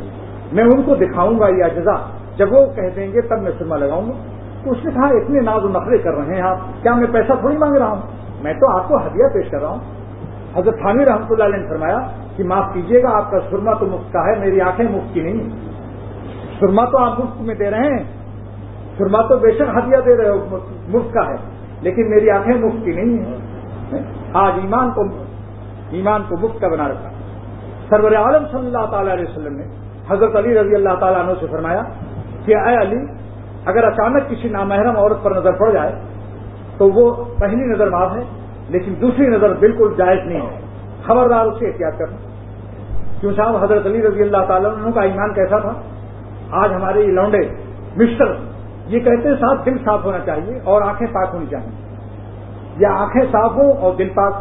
میں 0.52 0.64
ان 0.64 0.82
کو 0.82 0.94
دکھاؤں 0.94 1.40
گا 1.40 1.48
یہ 1.48 1.64
اجزا 1.64 1.96
جب 2.36 2.52
وہ 2.52 2.66
کہہ 2.66 2.88
دیں 2.96 3.12
گے، 3.12 3.20
تب 3.20 3.42
میں 3.42 3.52
سرما 3.58 3.76
لگاؤں 3.76 4.06
گا۔ 4.06 4.12
تو 4.64 4.70
اس 4.70 4.84
نے 4.84 4.90
کہا، 4.90 5.06
اتنے 5.06 5.40
ناز 5.40 5.64
و 5.64 5.68
نخرے 5.68 5.98
کر 5.98 6.14
رہے 6.14 6.34
ہیں 6.34 6.42
آپ، 6.42 6.56
کیا 6.82 6.94
میں 6.94 7.06
پیسہ 7.12 7.32
تھوڑی 7.40 7.56
مانگ 7.56 7.76
رہا 7.76 7.88
ہوں؟ 7.88 8.02
میں 8.42 8.52
تو 8.52 8.78
آپ 8.78 8.88
کو 8.88 8.96
ہدیہ 8.96 9.34
پیش 9.34 9.50
کر 9.50 9.60
رہا 9.60 9.68
ہوں۔ 9.68 9.78
حضرت 10.56 10.74
خانوی 10.82 11.04
رحمۃ 11.04 11.30
اللہ 11.30 11.44
علیہ 11.44 11.56
نے 11.56 11.68
فرمایا 11.68 11.98
کہ 12.36 12.44
معاف 12.44 12.64
کیجیے 12.72 13.02
گا، 13.02 13.08
آپ 13.16 13.30
کا 13.30 13.38
سرما 13.50 13.72
تو 13.72 13.86
مفت 13.86 14.12
کا 14.12 14.26
ہے، 14.26 14.38
میری 14.38 14.60
آنکھیں 14.60 14.86
مفت 14.90 15.14
کی 15.14 15.20
نہیں 15.20 15.68
سرما 16.60 16.84
تو 16.84 16.98
آپ 16.98 17.20
مفت 17.20 17.42
میں 17.42 17.54
دے 17.54 17.70
رہے 17.70 17.78
ہیں۔ 17.78 18.04
سرما 18.98 19.22
تو 19.22 19.36
بے 19.36 19.52
شک 19.52 19.62
ہدیہ 19.62 19.96
دے 20.06 20.16
رہے 20.16 20.28
ہو 20.28 20.58
مفت 20.88 21.14
کا 21.14 21.26
ہے۔ 21.28 21.36
لیکن 21.80 22.10
میری 22.10 22.30
آنکھیں 22.30 22.54
مفت 22.54 22.84
کی 22.84 22.92
نہیں 22.92 23.24
ہیں۔ 23.24 23.38
آج 24.32 24.52
ایمان 24.62 24.90
کو 24.90 25.04
ایمان 25.90 26.22
کو 26.28 26.36
مفت 26.36 26.60
کا 26.60 26.68
بنا 26.68 26.88
رکھا۔ 26.88 27.10
سرور 27.90 28.12
عالم 28.12 28.46
صلی 28.52 28.66
اللہ 28.66 28.90
تعالی 28.90 29.12
علیہ 29.12 29.24
وسلم 29.28 29.56
نے 29.56 29.64
حضرت 30.08 30.36
علی 30.36 30.54
رضی 30.54 30.74
اللہ 30.74 30.94
تعالیٰ 31.00 31.20
عنہ 31.20 31.32
سے 31.40 31.46
فرمایا 31.50 31.82
کہ 32.44 32.56
اے 32.56 32.76
علی، 32.76 33.06
اگر 33.64 33.84
اچانک 33.84 34.28
کسی 34.30 34.48
نامحرم 34.48 34.96
عورت 34.96 35.22
پر 35.22 35.30
نظر 35.30 35.52
پڑ 35.52 35.72
جائے 35.72 35.92
تو 36.78 36.88
وہ 36.88 37.24
پہلی 37.40 37.64
نظر 37.64 37.90
معاف 37.90 38.16
ہے، 38.16 38.22
لیکن 38.68 38.94
دوسری 39.00 39.26
نظر 39.26 39.54
بالکل 39.54 39.94
جائز 39.98 40.20
نہیں 40.24 40.46
ہے۔ 40.46 40.60
خبردار 41.06 41.46
اسے 41.46 41.66
احتیاط 41.66 41.98
کرنا۔ 41.98 42.16
کیوں 43.20 43.32
صاحب 43.32 43.56
حضرت 43.56 43.86
علی 43.86 44.02
رضی 44.02 44.22
اللہ 44.22 44.44
تعالیٰ 44.48 44.70
عنہ 44.70 44.90
کا 44.90 45.00
ایمان 45.00 45.34
کیسا 45.34 45.58
تھا؟ 45.58 45.72
آج 46.50 46.72
ہمارے 46.72 47.00
یہ 47.00 47.12
لونڈے، 47.12 47.40
مسٹر، 47.96 48.34
یہ 48.86 49.00
کہتے 49.00 49.28
ہیں 49.28 49.36
صاحب 49.40 49.66
دل 49.66 49.78
صاف 49.84 50.04
ہونا 50.04 50.18
چاہیے 50.18 50.60
اور 50.64 50.82
آنکھیں 50.82 51.14
پاک 51.14 51.28
ہونی 51.34 51.46
چاہیے۔ 51.50 51.88
یا 52.76 52.88
آنکھیں 52.92 53.22
صاف 53.32 53.52
ہوں 53.52 53.72
اور 53.72 53.92
دل 53.98 54.08
پاک، 54.08 54.34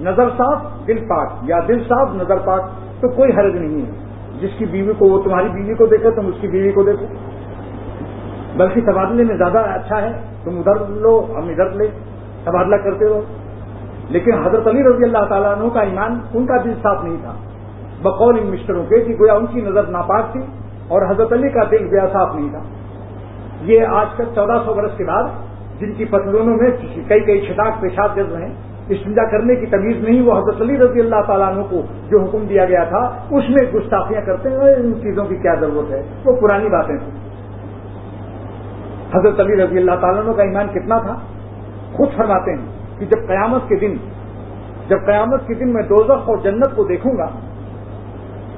نظر 0.00 0.28
صاف، 0.28 0.86
دل 0.86 0.98
پاک۔ 0.98 1.32
یا 1.42 1.56
دل 1.68 1.84
صاف، 1.84 2.08
نظر 2.14 2.36
پاک، 2.36 2.60
تو 3.00 3.08
کوئی 3.08 3.30
حرج 3.36 3.54
نہیں 3.56 3.86
ہے۔ 3.86 3.90
جس 4.40 4.50
کی 4.58 4.66
بیوی 4.66 4.92
کو 4.98 5.06
وہ 5.06 5.22
تمہاری 5.22 5.48
بیوی 5.48 5.74
کو 5.74 5.86
دیکھے، 5.86 6.10
تم 6.10 6.26
اس 6.26 6.34
کی 6.40 6.48
بیوی 6.48 6.72
کو 6.72 6.82
دیکھو۔ 6.82 7.06
بلکہ 8.56 8.80
تبادلے 8.80 9.24
میں 9.24 9.36
زیادہ 9.36 9.58
اچھا 9.58 10.02
ہے، 10.02 10.20
تم 10.44 10.58
ادھر 10.58 10.86
لو، 10.88 11.26
ہم 11.36 11.48
ادھر 11.48 11.70
لے، 11.70 11.86
تبادلہ 12.44 12.76
کرتے 12.76 13.08
رہو۔ 13.08 13.20
لیکن 14.08 14.46
حضرت 14.46 14.66
علی 14.66 14.82
رضی 14.82 15.04
اللہ 15.04 15.24
تعالیٰ 15.28 15.52
عنہ 15.52 15.68
کا 15.68 15.80
ایمان 15.80 16.20
ان 16.34 16.46
کا 16.46 16.56
دل 16.64 16.74
صاف 16.82 17.04
نہیں 17.04 17.16
تھا۔ 17.22 17.32
بقول 18.02 18.38
ان 18.38 18.46
مسٹروں 18.46 18.84
کے 18.84 19.00
کہ 19.00 19.12
گویا 19.12 19.34
ان 19.34 19.46
کی 19.46 19.60
نظر 19.60 19.82
ناپاک 19.82 20.24
تھی۔ 20.32 20.40
اور 20.92 21.02
حضرت 21.10 21.32
علی 21.32 21.48
کا 21.48 21.64
دل 21.70 21.86
بیا 21.88 22.06
صاف 22.12 22.34
نہیں 22.34 22.50
تھا۔ 22.50 22.62
یہ 23.60 23.86
آج 23.86 24.06
کل 24.16 24.24
چودہ 24.34 24.62
سو 24.64 24.74
برس 24.74 24.96
کے 24.96 25.04
بعد 25.04 25.24
جن 25.80 25.92
کی 25.92 26.04
پتلونوں 26.04 26.56
میں 26.56 26.70
کئی 27.08 27.20
کئی 27.20 27.40
چھٹاک 27.40 27.80
پیشاب 27.80 28.16
جذب 28.16 28.36
ہیں 28.36 28.54
استنجا 28.88 29.24
کرنے 29.24 29.54
کی 29.54 29.66
تمیز 29.66 30.04
نہیں، 30.04 30.22
وہ 30.22 30.38
حضرت 30.38 30.60
علی 30.60 30.78
رضی 30.78 31.00
اللہ 31.00 31.20
تعالیٰ 31.26 31.48
عنہ 31.52 31.62
کو 31.70 31.82
جو 32.10 32.20
حکم 32.20 32.46
دیا 32.46 32.64
گیا 32.64 32.84
تھا، 32.84 33.02
اس 33.30 33.44
میں 33.48 33.62
گستاخیاں 33.74 34.20
کرتے 34.20 34.48
ہیں 34.48 34.58
ان 34.58 34.92
چیزوں 35.02 35.24
کی 35.26 35.36
کیا 35.36 35.54
ضرورت 35.54 35.90
ہے؟ 35.90 36.02
وہ 36.24 36.36
پرانی 36.36 36.68
باتیں 36.68 36.96
تھیں۔ 36.96 37.12
حضرت 39.14 39.40
علی 39.40 39.56
رضی 39.56 39.78
اللہ 39.78 40.00
تعالیٰ 40.00 40.24
عنہ 40.24 40.32
کا 40.32 40.42
ایمان 40.42 40.68
کتنا 40.68 40.98
تھا؟ 40.98 41.14
خود 41.92 42.08
فرماتے 42.16 42.52
ہیں 42.52 42.98
کہ 42.98 43.06
جب 43.06 43.26
قیامت 43.28 43.68
کے 43.68 43.76
دن، 43.76 43.96
جب 44.88 45.06
قیامت 45.06 45.46
کے 45.46 45.54
دن 45.54 45.72
میں 45.72 45.82
دوزخ 45.82 46.28
اور 46.28 46.36
جنت 46.36 46.76
کو 46.76 46.84
دیکھوں 46.84 47.12
گا 47.18 47.28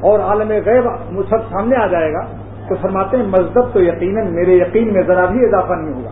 اور 0.01 0.20
عالم 0.20 0.49
غیب 0.49 0.88
سب 1.30 1.42
سامنے 1.51 1.76
آ 1.76 1.86
جائے 1.86 2.12
گا 2.12 2.20
تو 2.68 2.74
فرماتے 2.82 3.16
ہیں، 3.16 3.24
مذہب 3.24 3.72
تو 3.72 3.82
یقیناً 3.82 4.34
میرے 4.34 4.55
یقین 4.55 4.92
میں 4.92 5.03
ذرا 5.03 5.24
بھی 5.24 5.45
اضافہ 5.45 5.72
نہیں 5.72 5.95
ہوگا۔ 5.95 6.11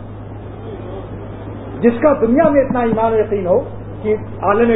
جس 1.81 1.93
کا 2.03 2.13
دنیا 2.21 2.49
میں 2.49 2.61
اتنا 2.61 2.81
ایمان 2.81 3.13
یقین 3.15 3.47
ہو 3.47 3.61
کہ 4.03 4.17
عالم 4.43 4.71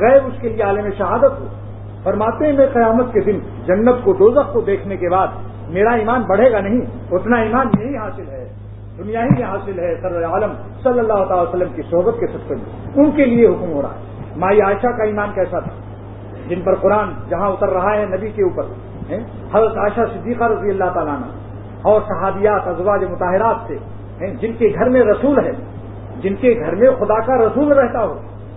غیب 0.00 0.26
اس 0.26 0.40
کے 0.40 0.48
لیے 0.48 0.62
عالم 0.62 0.90
شہادت 0.98 1.40
ہو۔ 1.40 1.46
فرماتے 2.02 2.46
ہیں، 2.46 2.52
میں 2.52 2.66
قیامت 2.72 3.12
کے 3.12 3.20
دن 3.20 3.38
جنت 3.66 4.04
کو، 4.04 4.12
دوزخ 4.12 4.52
کو 4.52 4.60
دیکھنے 4.60 4.96
کے 4.96 5.08
بعد 5.08 5.28
میرا 5.68 5.90
ایمان 5.90 6.22
بڑھے 6.22 6.52
گا 6.52 6.60
نہیں، 6.60 6.80
اتنا 7.10 7.36
ایمان 7.36 7.66
یہی 7.78 7.96
حاصل 7.96 8.28
ہے، 8.28 8.48
دنیا 8.98 9.24
ہی 9.24 9.28
میں 9.28 9.44
حاصل 9.44 9.78
ہے 9.78 9.94
سر 10.02 10.24
عالم 10.24 10.52
صلی 10.82 10.98
اللہ 10.98 11.24
تعالی 11.24 11.42
وسلم 11.42 11.72
کی 11.74 11.82
صحبت 11.90 12.14
کے 12.20 12.26
سب 12.26 12.52
ان 12.96 13.10
کے 13.10 13.24
لیے 13.24 13.46
حکم 13.46 13.72
ہو 13.72 13.82
رہا 13.82 13.88
ہے۔ 13.88 14.36
مائی 14.36 14.60
عائشہ 14.60 14.86
کا 14.86 15.04
ایمان 15.04 15.28
کیسا 15.34 15.60
تھا؟ 15.60 15.70
جن 16.48 16.60
پر 16.64 16.74
قرآن 16.74 17.12
جہاں 17.28 17.50
اتر 17.50 17.68
رہا 17.68 17.94
ہے 17.96 18.04
نبی 18.06 18.30
کے 18.30 18.42
اوپر 18.42 18.64
حضرت 19.54 19.76
عائشہ 19.76 20.06
صدیقہ 20.12 20.44
رضی 20.44 20.70
اللہ 20.70 20.90
تعالیٰ 20.94 21.16
اور 21.82 22.00
صحابیات، 22.08 22.66
ازواج 22.68 23.04
مطاہرات 23.04 23.68
سے 23.68 23.76
جن 24.40 24.52
کے 24.58 24.72
گھر 24.74 24.88
میں 24.88 25.02
رسول 25.04 25.38
ہے، 25.38 25.52
جن 26.22 26.34
کے 26.34 26.54
گھر 26.60 26.74
میں 26.74 26.90
خدا 26.98 27.18
کا 27.26 27.36
رسول 27.38 27.72
رہتا 27.72 28.04
ہو، 28.04 28.14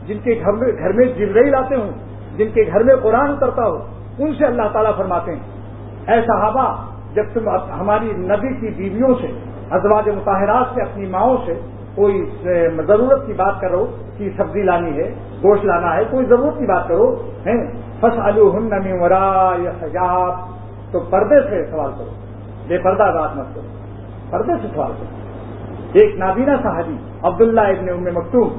جن 0.08 0.20
کے 0.24 0.40
گھر 0.44 0.54
میں 0.54 0.72
گھر 0.78 0.94
میں 0.94 1.06
جبرئی 1.18 1.50
لاتے 1.50 1.76
ہوں، 1.76 1.92
جن 2.38 2.52
کے 2.54 2.64
گھر 2.68 2.84
میں 2.84 2.96
قرآن 3.02 3.32
اترتا 3.32 3.66
ہو، 3.68 3.78
ان 4.20 4.34
سے 4.38 4.46
اللہ 4.46 4.68
تعالیٰ 4.74 4.96
فرماتے 4.98 5.36
ہیں، 5.36 6.12
اے 6.12 6.22
صحابہ، 6.28 6.66
جب 7.14 7.26
تم 7.34 7.50
ہماری 7.80 8.12
نبی 8.24 8.54
کی 8.60 8.74
بیویوں 8.78 9.14
سے، 9.22 9.28
ازواج 9.78 10.10
مطاہرات 10.10 10.74
سے، 10.74 10.82
اپنی 10.82 11.06
ماؤں 11.08 11.38
سے 11.46 11.60
کوئی 11.96 12.26
ضرورت 12.88 13.26
کی 13.26 13.34
بات 13.34 13.62
کرو 13.62 13.86
کہ 14.18 14.30
سبزی 14.38 14.64
لانی 14.64 14.98
ہے، 14.98 15.14
گوشت 15.44 15.66
لانا 15.66 15.96
ہے، 15.96 16.04
کوئی 16.12 16.26
ضرورت 16.26 16.60
کی 16.60 16.66
بات 16.66 16.88
کرو 16.88 17.16
فس 18.00 18.20
المی 18.20 18.92
ورا 19.00 19.52
یا 19.60 19.72
حجاب 19.82 20.32
تو 20.92 21.00
پردے 21.00 21.42
سے 21.50 21.72
سوال 21.72 21.92
کرو، 21.98 22.12
بے 22.68 22.78
پردہ 22.78 23.12
بات 23.16 23.36
مت 23.36 23.56
کرو، 23.56 23.68
پردے 24.30 24.54
سے 24.62 24.68
سوال 24.74 24.92
کرو۔ 25.00 25.20
ایک 25.94 26.16
نابینا 26.18 26.56
صاحبی 26.64 26.96
عبداللہ 27.24 27.62
ابن 27.62 27.90
ام 27.90 28.04
مکتوم، 28.16 28.50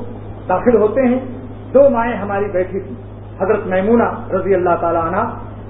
داخل 0.49 0.77
ہوتے 0.77 1.03
ہیں، 1.03 1.21
دو 1.75 1.89
مائیں 1.91 2.17
ہماری 2.17 2.45
بیٹھی 2.45 2.81
تھی 2.81 2.95
حضرت 3.41 3.67
میمونہ 3.67 4.09
رضی 4.33 4.55
اللہ 4.55 4.77
تعالیٰ 4.81 5.03
عنہ 5.03 5.23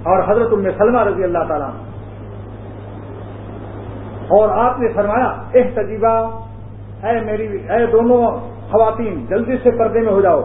اور 0.02 0.22
حضرت 0.28 0.52
ام 0.52 0.64
سلمہ 0.78 0.98
رضی 0.98 1.24
اللہ 1.24 1.44
تعالیٰ 1.48 1.68
عنہ۔ 1.68 1.90
اور 4.28 4.48
آپ 4.48 4.80
نے 4.80 4.88
فرمایا 4.92 5.26
اح 5.26 5.68
تجیبہ 5.74 6.42
اے 7.02 7.20
میری، 7.20 7.46
اے 7.46 7.86
دونوں 7.86 8.22
خواتین، 8.70 9.26
جلدی 9.26 9.56
سے 9.62 9.70
پردے 9.70 10.00
میں 10.00 10.12
ہو 10.12 10.20
جاؤ۔ 10.20 10.40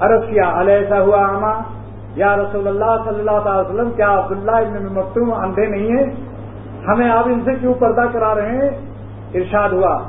عرض 0.00 0.20
کیا 0.30 0.60
علیہ 0.60 0.94
ہوا 0.94 1.28
آما 1.28 1.52
یا 2.16 2.36
رسول 2.36 2.68
اللہ 2.68 3.10
صلی 3.10 3.18
اللہ 3.18 3.40
تعالی 3.44 3.60
وسلم، 3.60 3.90
کیا 3.90 4.14
عبداللہ 4.14 4.50
ابن 4.50 4.86
مکتوم 4.86 5.34
اندھے 5.34 5.66
نہیں 5.66 5.88
ہیں؟ 5.88 6.14
ہمیں 6.88 7.10
آپ 7.10 7.24
ان 7.26 7.40
سے 7.44 7.54
کیوں 7.54 7.74
پردہ 7.74 8.02
کرا 8.12 8.34
رہے 8.34 8.50
ہیں؟ 8.50 8.70
ارشاد 9.34 9.68
ہوا۔ 9.68 10.02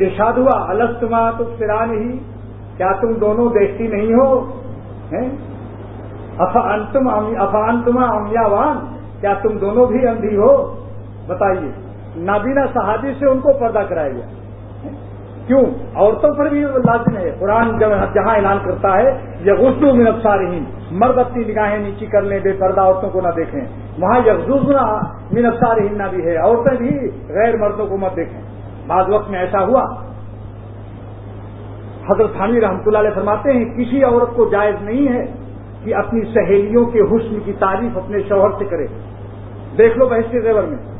ارشاد 0.00 0.32
ہوا 0.32 0.70
السطما 0.70 1.30
تو 1.30 1.44
فران 1.58 1.90
ہی 1.90 2.18
کیا 2.76 2.92
تم 2.92 3.12
دونوں 3.12 3.50
دیکھتی 3.50 3.86
نہیں 3.86 4.14
ہو؟ 4.14 4.52
افان 6.38 7.82
تما 7.82 8.04
امیا 8.04 8.46
وان 8.46 8.96
کیا 9.20 9.34
تم 9.42 9.58
دونوں 9.58 9.86
بھی 9.86 10.08
اندھی 10.08 10.36
ہو؟ 10.36 10.74
بتائیے۔ 11.26 11.70
نابینا 12.16 12.66
صحابی 12.74 13.14
سے 13.18 13.26
ان 13.26 13.40
کو 13.40 13.52
پردہ 13.52 13.82
کرایا 13.88 14.08
گیا۔ 14.08 14.41
کیوں؟ 15.46 15.62
عورتوں 15.94 16.34
پر 16.34 16.48
بھی 16.48 16.60
لازم 16.60 17.16
ہے۔ 17.16 17.36
قرآن 17.38 17.78
جب 17.78 17.88
جہاں 18.14 18.36
اعلان 18.36 18.58
کرتا 18.64 18.98
ہے، 18.98 19.20
یہ 19.44 19.52
غسل 19.52 19.92
میں 19.92 20.06
افسارہین 20.06 20.64
مرد 20.90 21.18
اپنی 21.18 21.44
نگاہیں 21.44 21.78
نیچی 21.78 22.06
کر 22.06 22.22
لیں، 22.22 22.40
بے 22.42 22.52
پردہ 22.52 22.80
عورتوں 22.80 23.10
کو 23.10 23.20
نہ 23.20 23.28
دیکھیں۔ 23.36 23.60
وہاں 23.98 24.20
یکزوز 24.20 24.68
من 25.32 25.46
افسارہین 25.46 25.98
نہ 25.98 26.02
بھی 26.10 26.26
ہے۔ 26.26 26.36
عورتیں 26.36 26.76
بھی 26.78 27.10
غیر 27.28 27.56
مردوں 27.56 27.86
کو 27.86 27.96
مت 27.96 28.16
دیکھیں۔ 28.16 28.40
بعض 28.86 29.04
وقت 29.08 29.30
میں 29.30 29.38
ایسا 29.38 29.64
ہوا۔ 29.64 29.84
حضرت 32.10 32.38
خانی 32.38 32.60
رحمتہ 32.60 32.82
اللہ 32.86 32.98
علیہ 32.98 33.14
فرماتے 33.14 33.52
ہیں، 33.52 33.64
کسی 33.64 34.04
عورت 34.04 34.36
کو 34.36 34.48
جائز 34.48 34.74
نہیں 34.80 35.12
ہے 35.12 35.26
کہ 35.84 35.94
اپنی 35.94 36.20
سہیلیوں 36.34 36.86
کے 36.86 37.00
حسن 37.00 37.38
کی 37.44 37.52
تعریف 37.52 37.98
اپنے 37.98 38.18
شوہر 38.28 38.50
سے 38.58 38.64
کرے۔ 38.64 38.86
دیکھ 39.78 39.98
لو 39.98 40.06
بحث 40.06 40.30
کے 40.30 40.40
زیور 40.40 40.62
میں۔ 40.62 40.91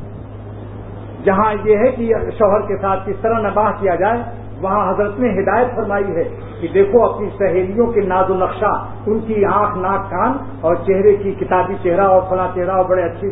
جہاں 1.25 1.55
یہ 1.65 1.77
ہے 1.77 1.91
کہ 1.91 2.15
شوہر 2.39 2.61
کے 2.61 2.77
ساتھ 2.77 3.01
کس 3.07 3.17
طرح 3.23 3.39
نباہ 3.39 3.73
کیا 3.81 3.95
جائے، 3.95 4.23
وہاں 4.61 4.95
حضرت 4.95 5.21
نے 5.21 5.29
ہدایت 5.29 5.77
فرمائی 5.77 6.17
ہے 6.17 6.25
کہ 6.61 6.69
دیکھو 6.75 7.03
اپنی 7.03 7.29
سہیلیوں 7.39 7.87
کے 7.87 8.01
ناز 8.01 8.31
و 8.31 8.35
نقشہ، 8.35 8.87
ان 9.07 9.19
کی 9.21 9.45
آنکھ، 9.45 9.79
ناک، 9.79 10.11
کان 10.11 10.33
اور 10.61 10.77
چہرے 10.77 11.17
کی 11.17 11.33
کتابی 11.33 11.75
چہرہ 11.83 12.01
اور 12.01 12.23
فلاں 12.29 12.49
چہرہ 12.55 12.71
اور 12.71 12.85
بڑے 12.85 13.03
اچھی 13.03 13.31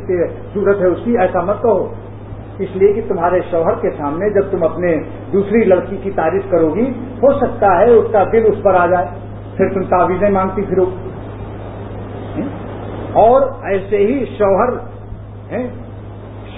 صورت 0.54 0.80
ہے، 0.80 0.86
اس 0.86 0.98
کی 1.04 1.18
ایسا 1.18 1.40
مت 1.40 1.62
کہو۔ 1.62 1.94
اس 2.58 2.68
لیے 2.74 2.92
کہ 2.92 3.00
تمہارے 3.08 3.40
شوہر 3.50 3.74
کے 3.74 3.90
سامنے 3.90 4.30
جب 4.30 4.50
تم 4.50 4.64
اپنے 4.64 4.96
دوسری 5.32 5.64
لڑکی 5.64 5.96
کی 5.96 6.10
تعریف 6.10 6.42
کرو 6.50 6.74
گی، 6.74 6.90
ہو 7.22 7.32
سکتا 7.32 7.78
ہے 7.78 7.90
اس 7.90 8.06
کا 8.12 8.24
دل 8.32 8.46
اس 8.46 8.62
پر 8.62 8.74
آ 8.74 8.86
جائے۔ 8.86 9.06
پھر 9.56 9.68
تم 9.74 9.82
تعویذیں 9.82 10.30
مانگتی 10.30 10.62
پھرو۔ 10.62 10.84
اور 13.12 13.42
ایسے 13.62 13.96
ہی 13.96 14.24
شوہر 14.38 14.70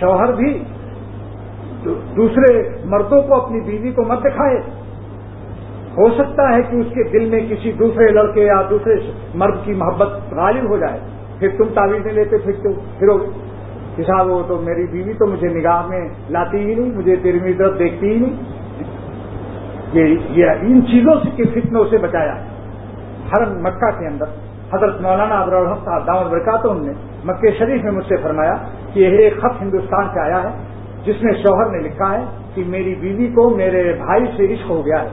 شوہر 0.00 0.32
بھی 0.32 0.64
دوسرے 2.16 2.68
مردوں 2.84 3.22
کو 3.22 3.34
اپنی 3.34 3.60
بیوی 3.60 3.92
کو 3.92 4.04
مت 4.04 4.20
دکھائے۔ 4.20 4.58
ہو 5.96 6.08
سکتا 6.08 6.54
ہے 6.54 6.62
کہ 6.62 6.76
اس 6.76 6.86
کے 6.94 7.02
دل 7.08 7.30
میں 7.30 7.40
کسی 7.50 7.72
دوسرے 7.72 8.12
لڑکے 8.12 8.44
یا 8.44 8.62
دوسرے 8.70 8.94
مرد 9.34 9.56
کی 9.64 9.74
محبت 9.74 10.08
غالب 10.32 10.70
ہو 10.70 10.76
جائے۔ 10.76 10.98
پھر 11.38 11.48
تم 11.58 11.64
تعویذیں 11.74 12.12
لیتے 12.12 12.38
پھرتے 12.38 12.68
پھرو 12.98 13.18
صاحب، 14.06 14.30
وہ 14.30 14.42
تو 14.48 14.58
میری 14.58 14.86
بیوی 14.86 15.12
تو 15.12 15.26
مجھے 15.26 15.48
نگاہ 15.48 15.86
میں 15.86 16.08
لاتی 16.30 16.58
ہی 16.58 16.74
نہیں، 16.74 16.96
مجھے 16.96 17.16
تیری 17.16 17.54
طرف 17.54 17.78
دیکھتی 17.78 18.10
ہی 18.10 18.18
نہیں۔ 18.18 18.36
یہ 20.28 20.46
ان 20.50 20.86
چیزوں 20.86 21.14
سے 21.24 21.30
کے 21.36 21.44
فتنوں 21.44 21.84
سے 21.90 21.98
بچایا۔ 21.98 22.34
ہر 23.32 23.46
مکہ 23.46 23.90
کے 23.98 24.06
اندر 24.06 24.24
حضرت 24.74 25.00
مولانا 25.00 25.40
ابر 25.40 25.64
صاحب 25.84 26.06
دامد 26.06 26.30
برکات 26.30 26.64
نے 26.64 26.92
مکہ 27.24 27.50
شریف 27.58 27.84
میں 27.84 27.92
مجھ 27.92 28.06
سے 28.08 28.16
فرمایا 28.16 28.54
کہ 28.92 29.00
یہ 29.00 29.18
ایک 29.18 29.36
خط 29.38 29.62
ہندوستان 29.62 30.04
سے 30.14 30.20
آیا 30.20 30.42
ہے۔ 30.42 30.71
جس 31.06 31.22
میں 31.22 31.32
شوہر 31.32 31.70
نے 31.70 31.78
لکھا 31.78 32.18
ہے 32.18 32.24
کہ 32.54 32.64
میری 32.66 32.94
بیوی 32.94 33.26
کو 33.26 33.50
میرے 33.50 33.92
بھائی 33.92 34.24
سے 34.36 34.54
عشق 34.54 34.70
ہو 34.70 34.86
گیا 34.86 35.02
ہے، 35.02 35.08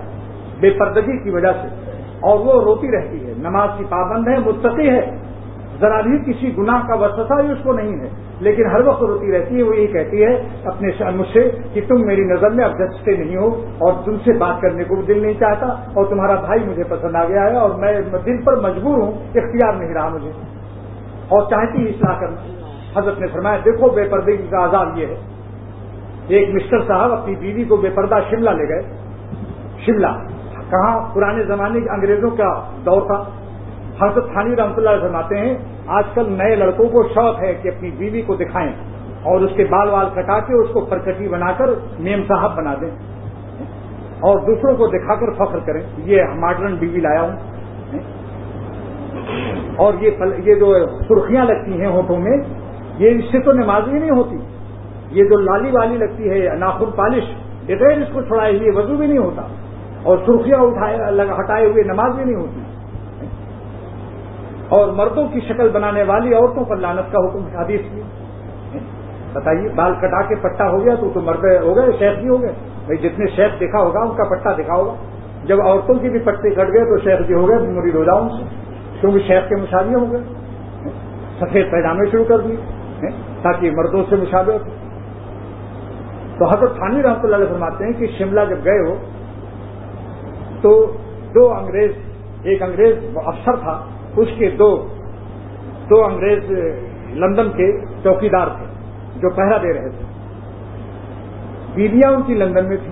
بے 0.59 0.69
پردگی 0.69 1.23
کی 1.23 1.29
وجہ 1.29 1.51
سے۔ 1.61 1.89
اور 2.19 2.39
وہ 2.39 2.61
روتی 2.61 2.91
رہتی 2.91 3.27
ہے۔ 3.27 3.33
نماز 3.37 3.69
کی 3.77 3.85
پابند 3.89 4.27
ہے، 4.27 4.39
متقی 4.39 4.89
ہے۔ 4.89 5.17
ذرا 5.79 6.01
بھی 6.01 6.33
کسی 6.33 6.57
گناہ 6.57 6.87
کا 6.87 6.95
وسوسہ 6.95 7.41
بھی 7.41 7.51
اس 7.51 7.57
کو 7.63 7.73
نہیں 7.73 7.99
ہے۔ 7.99 8.09
لیکن 8.39 8.65
ہر 8.65 8.87
وقت 8.87 9.03
روتی 9.03 9.31
رہتی 9.31 9.57
ہے، 9.57 9.63
وہ 9.63 9.75
یہی 9.75 9.87
کہتی 9.87 10.23
ہے 10.23 10.43
اپنے 10.63 11.11
مجھ 11.15 11.27
سے 11.33 11.51
کہ 11.73 11.81
تم 11.87 12.01
میری 12.01 12.21
نظر 12.21 12.49
میں 12.49 12.65
اب 12.65 12.71
جچتے 12.71 13.11
نہیں 13.11 13.37
ہو 13.37 13.65
اور 13.77 13.93
تم 14.05 14.17
سے 14.17 14.37
بات 14.37 14.61
کرنے 14.61 14.83
کو 14.83 14.95
بھی 14.95 15.13
دل 15.13 15.21
نہیں 15.21 15.33
چاہتا 15.33 15.65
اور 15.65 16.05
تمہارا 16.05 16.35
بھائی 16.35 16.59
مجھے 16.69 16.83
پسند 16.83 17.15
آ 17.15 17.25
گیا 17.25 17.43
ہے 17.43 17.55
اور 17.55 17.69
میں 17.69 18.01
دل 18.25 18.41
پر 18.43 18.55
مجبور 18.57 18.97
ہوں، 18.97 19.11
اختیار 19.11 19.73
نہیں 19.73 19.93
رہا 19.93 20.09
مجھے۔ 20.09 20.31
اور 21.27 21.41
چاہتی 21.49 21.89
اصلاح 21.89 22.19
کرنا۔ 22.19 22.41
حضرت 22.99 23.19
نے 23.19 23.27
فرمایا، 23.27 23.57
دیکھو 23.65 23.89
بے 23.89 24.03
پردگی 24.03 24.47
کا 24.49 24.65
عذاب 24.65 24.97
یہ 24.97 25.05
ہے۔ 25.05 25.38
ایک 26.29 26.49
مسٹر 26.49 26.79
صاحب 26.87 27.13
اپنی 27.13 27.35
بیوی 27.35 27.63
کو 27.63 27.77
بے 27.77 27.89
پردہ 27.89 28.15
شملہ 28.29 28.49
لے 28.49 28.69
گئے۔ 28.69 28.81
شملہ، 29.85 30.07
کہاں 30.69 31.15
پرانے 31.15 31.43
زمانے 31.43 31.81
کے 31.81 31.89
انگریزوں 31.89 32.29
کا 32.29 32.63
دور 32.85 33.01
تھا۔ 33.01 33.23
حضرت 34.01 34.31
تھانی 34.31 34.55
رحمۃ 34.55 34.77
اللہ 34.77 34.89
فرماتے 35.01 35.37
ہیں، 35.37 35.57
آج 35.87 36.03
کل 36.13 36.31
نئے 36.37 36.55
لڑکوں 36.55 36.89
کو 36.89 37.03
شوق 37.03 37.39
ہے 37.39 37.53
کہ 37.53 37.67
اپنی 37.67 37.91
بیوی 37.97 38.21
کو 38.21 38.35
دکھائیں 38.35 38.71
اور 39.23 39.41
اس 39.41 39.51
کے 39.55 39.65
بال 39.65 39.89
وال 39.89 40.09
کٹا 40.13 40.39
کے 40.39 40.63
اس 40.63 40.69
کو 40.73 40.81
پرکٹی 40.81 41.27
بنا 41.27 41.51
کر 41.51 41.69
نیم 41.99 42.23
صاحب 42.27 42.57
بنا 42.57 42.73
دیں۔ 42.81 42.89
اور 44.19 44.39
دوسروں 44.39 44.77
کو 44.77 44.87
دکھا 44.87 45.15
کر 45.15 45.33
فخر 45.33 45.59
کریں۔ 45.59 45.81
یہ 45.97 46.23
ماڈرن 46.35 46.75
بیوی 46.75 46.99
لایا 46.99 47.21
ہوں۔ 47.21 47.35
اور 49.75 49.93
یہ 50.37 50.55
جو 50.55 50.75
سرخیاں 51.07 51.45
لگتی 51.45 51.81
ہیں 51.81 51.87
ہوٹوں 51.87 52.17
میں، 52.17 52.37
یہ 52.97 53.09
اس 53.09 53.23
سے 53.31 53.39
تو 53.39 53.51
نمازی 53.51 53.91
نہیں 53.91 54.11
ہوتی۔ 54.11 54.37
یہ 55.11 55.23
جو 55.23 55.37
لالی 55.39 55.71
والی 55.71 55.97
لگتی 55.97 56.29
ہے 56.29 56.55
ناخن 56.59 56.91
پالش، 56.95 57.23
بغیر 57.67 57.97
اس 57.97 58.07
کو 58.13 58.21
چھڑائے 58.21 58.57
ہوئے 58.57 58.71
وضو 58.75 58.95
بھی 58.95 59.07
نہیں 59.07 59.17
ہوتا، 59.17 59.41
اور 60.03 60.17
سرخیاں 60.25 60.59
ہٹائے 61.39 61.65
ہوئے 61.65 61.83
نماز 61.83 62.15
بھی 62.15 62.23
نہیں 62.23 62.35
ہوتی۔ 62.35 62.61
اور 64.69 64.87
مردوں 64.87 65.27
کی 65.27 65.39
شکل 65.39 65.69
بنانے 65.69 66.03
والی 66.03 66.33
عورتوں 66.33 66.63
پر 66.63 66.77
لانت 66.77 67.11
کا 67.11 67.19
حکم 67.19 67.45
حدیث 67.55 67.81
کی 67.91 68.01
بتائیے، 69.33 69.69
بال 69.75 69.93
کٹا 70.01 70.21
کے 70.21 70.35
پٹا 70.41 70.69
ہو 70.69 70.83
گیا 70.85 70.95
تو 70.95 71.09
تو 71.13 71.21
مرد 71.21 71.45
ہو 71.61 71.75
گئے، 71.75 71.91
شیخ 71.99 72.19
بھی 72.19 72.29
ہو 72.29 72.41
گئے۔ 72.41 72.53
بھائی، 72.85 72.97
جتنے 72.97 73.25
شیخ 73.35 73.59
دیکھا 73.59 73.79
ہوگا، 73.79 73.99
ان 73.99 74.15
کا 74.15 74.23
پٹا 74.29 74.51
دیکھا 74.57 74.75
ہوگا۔ 74.75 74.93
جب 75.43 75.61
عورتوں 75.61 75.95
کی 75.95 76.09
بھی 76.09 76.19
پٹے 76.19 76.49
کٹ 76.49 76.73
گئے 76.73 76.83
تو 76.85 76.97
شیخ 76.97 77.19
بھی 77.27 77.35
ہو 77.35 77.47
گئے 77.49 77.57
مرید 77.71 77.95
ہو 77.95 78.03
جاؤں 78.03 78.29
سے 78.29 78.43
کیونکہ 79.01 79.19
شیخ 79.27 79.49
کے 79.49 79.55
مشابے 79.55 79.95
ہو 79.95 80.05
گئے 80.11 80.21
سفید 81.39 81.71
پیجامے 81.71 82.09
شروع 82.11 82.25
کر 82.27 82.39
دیے 82.39 83.11
تاکہ 83.41 83.71
مردوں 83.71 84.03
سے 84.09 84.15
مشابے 84.15 84.53
ہو۔ 84.53 84.57
تو 86.39 86.45
حضرت 86.45 86.77
خانی 86.79 87.01
رحمۃ 87.03 87.23
اللہ 87.23 87.35
علیہ 87.35 87.47
فرماتے 87.47 87.85
ہیں 87.85 87.93
کہ 87.93 88.07
شملہ 88.17 88.41
جب 88.49 88.65
گئے 88.65 88.79
ہو، 88.79 88.95
تو 90.61 90.71
دو 91.35 91.47
انگریز، 91.53 91.91
ایک 92.43 92.61
انگریز 92.61 93.17
افسر 93.25 93.55
تھا، 93.55 93.73
اس 94.17 94.27
کے 94.37 94.49
دو 94.49 94.69
دو 95.89 96.03
انگریز 96.05 96.51
لندن 97.15 97.49
کے 97.49 97.71
چوکیدار 98.03 98.47
تھے 98.47 98.65
جو 99.21 99.29
پہرا 99.29 99.57
دے 99.57 99.73
رہے 99.73 99.89
تھے۔ 99.89 100.05
بیویاں 101.73 102.11
ان 102.11 102.21
کی 102.21 102.33
لندن 102.33 102.65
میں 102.65 102.77
تھی 102.77 102.91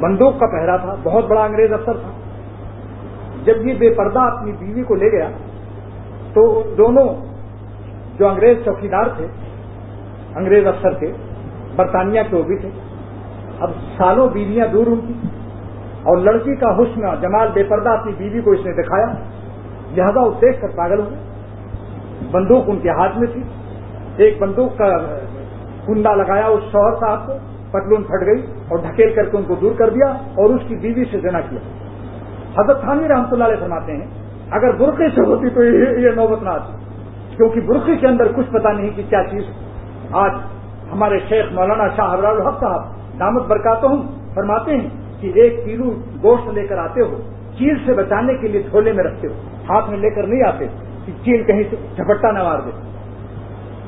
بندوق 0.00 0.38
کا 0.40 0.46
پہرا 0.46 0.76
تھا، 0.76 0.94
بہت 1.02 1.24
بڑا 1.24 1.44
انگریز 1.44 1.72
افسر 1.72 1.96
تھا۔ 1.96 2.10
جب 3.44 3.66
یہ 3.66 3.74
بے 3.78 3.90
پردہ 3.94 4.18
اپنی 4.18 4.52
بیوی 4.52 4.82
کو 4.82 4.94
لے 4.94 5.10
گیا، 5.12 5.28
تو 6.32 6.62
دونوں 6.78 7.08
جو 8.18 8.28
انگریز 8.28 8.64
چوکیدار 8.64 9.06
تھے، 9.16 9.26
انگریز 10.36 10.66
افسر 10.66 10.94
تھے 10.94 11.12
برطانیہ 11.80 12.22
کے 12.30 12.36
وہ 12.36 12.42
بھی 12.42 12.58
تھے۔ 12.58 12.70
اب 13.60 13.70
سالوں 13.96 14.28
بیویاں 14.28 14.66
دور 14.72 14.86
ان 14.86 15.00
کی 15.00 15.14
اور 16.02 16.16
لڑکی 16.16 16.54
کا 16.56 16.76
حسن 16.76 17.00
جمال 17.20 17.48
بے 17.54 17.62
پردہ 17.62 17.88
اپنی 17.88 18.12
بیوی 18.18 18.40
کو 18.40 18.50
اس 18.50 18.66
نے 18.66 18.72
دکھایا۔ 18.72 19.06
لہذا 19.96 20.20
وہ 20.20 20.32
دیکھ 20.40 20.60
کر 20.60 20.68
پاگل 20.76 21.00
ہوئے 21.00 22.28
بندوق 22.30 22.64
ان 22.66 22.78
کے 22.78 22.90
ہاتھ 22.90 23.18
میں 23.18 23.26
تھی۔ 23.32 23.42
ایک 24.16 24.40
بندوق 24.42 24.78
کا 24.78 24.88
کنڈا 25.86 26.14
لگایا 26.14 26.46
اس 26.46 26.62
شوہر 26.72 26.94
صاحب 27.00 27.26
کو۔ 27.26 27.32
پتلون 27.70 28.02
پھٹ 28.02 28.26
گئی 28.26 28.40
اور 28.68 28.78
ڈھکیل 28.78 29.14
کر 29.14 29.28
کے 29.28 29.36
ان 29.36 29.44
کو 29.46 29.54
دور 29.54 29.72
کر 29.78 29.90
دیا 29.90 30.06
اور 30.34 30.50
اس 30.50 30.60
کی 30.68 30.76
بیوی 30.76 31.04
سے 31.10 31.20
جنا 31.20 31.40
کیا۔ 31.40 31.60
حضرت 32.58 32.80
تھانوی 32.80 33.08
رحمتہ 33.08 33.32
اللہ 33.32 33.44
علیہ 33.44 33.60
فرماتے 33.60 33.92
ہیں، 33.92 34.06
اگر 34.50 34.72
برقعے 34.72 35.08
سے 35.14 35.20
ہوتی 35.20 35.50
تو 35.50 35.64
یہ 35.64 36.10
نوبت 36.16 36.42
نہ 36.42 36.48
آتی، 36.48 36.72
کیونکہ 37.36 37.60
برقعے 37.60 37.96
کے 37.96 38.06
اندر 38.06 38.32
کچھ 38.36 38.50
پتا 38.50 38.72
نہیں 38.72 38.90
کہ 38.96 39.02
کیا 39.08 39.22
چیز 39.30 39.44
آج 40.12 40.32
ہمارے 40.92 41.18
شیخ 41.28 41.52
مولانا 41.52 41.86
شاہ 41.96 42.12
الحق 42.26 42.60
صاحب 42.60 43.18
دامت 43.20 43.46
برکات 43.48 43.84
ہوں، 43.84 44.02
فرماتے 44.34 44.76
ہیں 44.76 44.88
کہ 45.20 45.30
ایک 45.34 45.64
کلو 45.64 45.90
گوشت 46.22 46.48
لے 46.54 46.66
کر 46.66 46.78
آتے 46.78 47.02
ہو، 47.02 47.16
چیل 47.58 47.76
سے 47.86 47.94
بچانے 47.94 48.34
کے 48.34 48.48
لیے 48.48 48.62
جھولے 48.62 48.92
میں 48.92 49.04
رکھتے 49.04 49.28
ہو، 49.28 49.34
ہاتھ 49.70 49.90
میں 49.90 49.98
لے 49.98 50.10
کر 50.10 50.26
نہیں 50.26 50.42
آتے، 50.48 50.66
کہ 51.06 51.12
چیل 51.24 51.42
کہیں 51.44 51.62
سے 51.70 51.76
جھپٹا 51.96 52.30
نہ 52.30 52.42
مار 52.42 52.58
دے۔ 52.66 52.70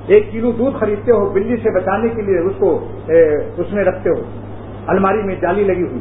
ایک 0.07 0.31
کلو 0.33 0.51
دودھ 0.53 0.77
خریدتے 0.81 1.13
ہو، 1.13 1.29
بلی 1.31 1.57
سے 1.57 1.71
بچانے 1.75 2.09
کے 2.09 2.23
لیے 2.23 2.39
اس 2.39 2.55
کو 2.59 2.71
اس 3.57 3.73
میں 3.73 3.85
رکھتے 3.85 4.11
ہو۔ 4.11 4.23
الماری 4.87 5.23
میں 5.23 5.37
جالی 5.41 5.65
لگی 5.65 5.87
ہوئی، 5.87 6.01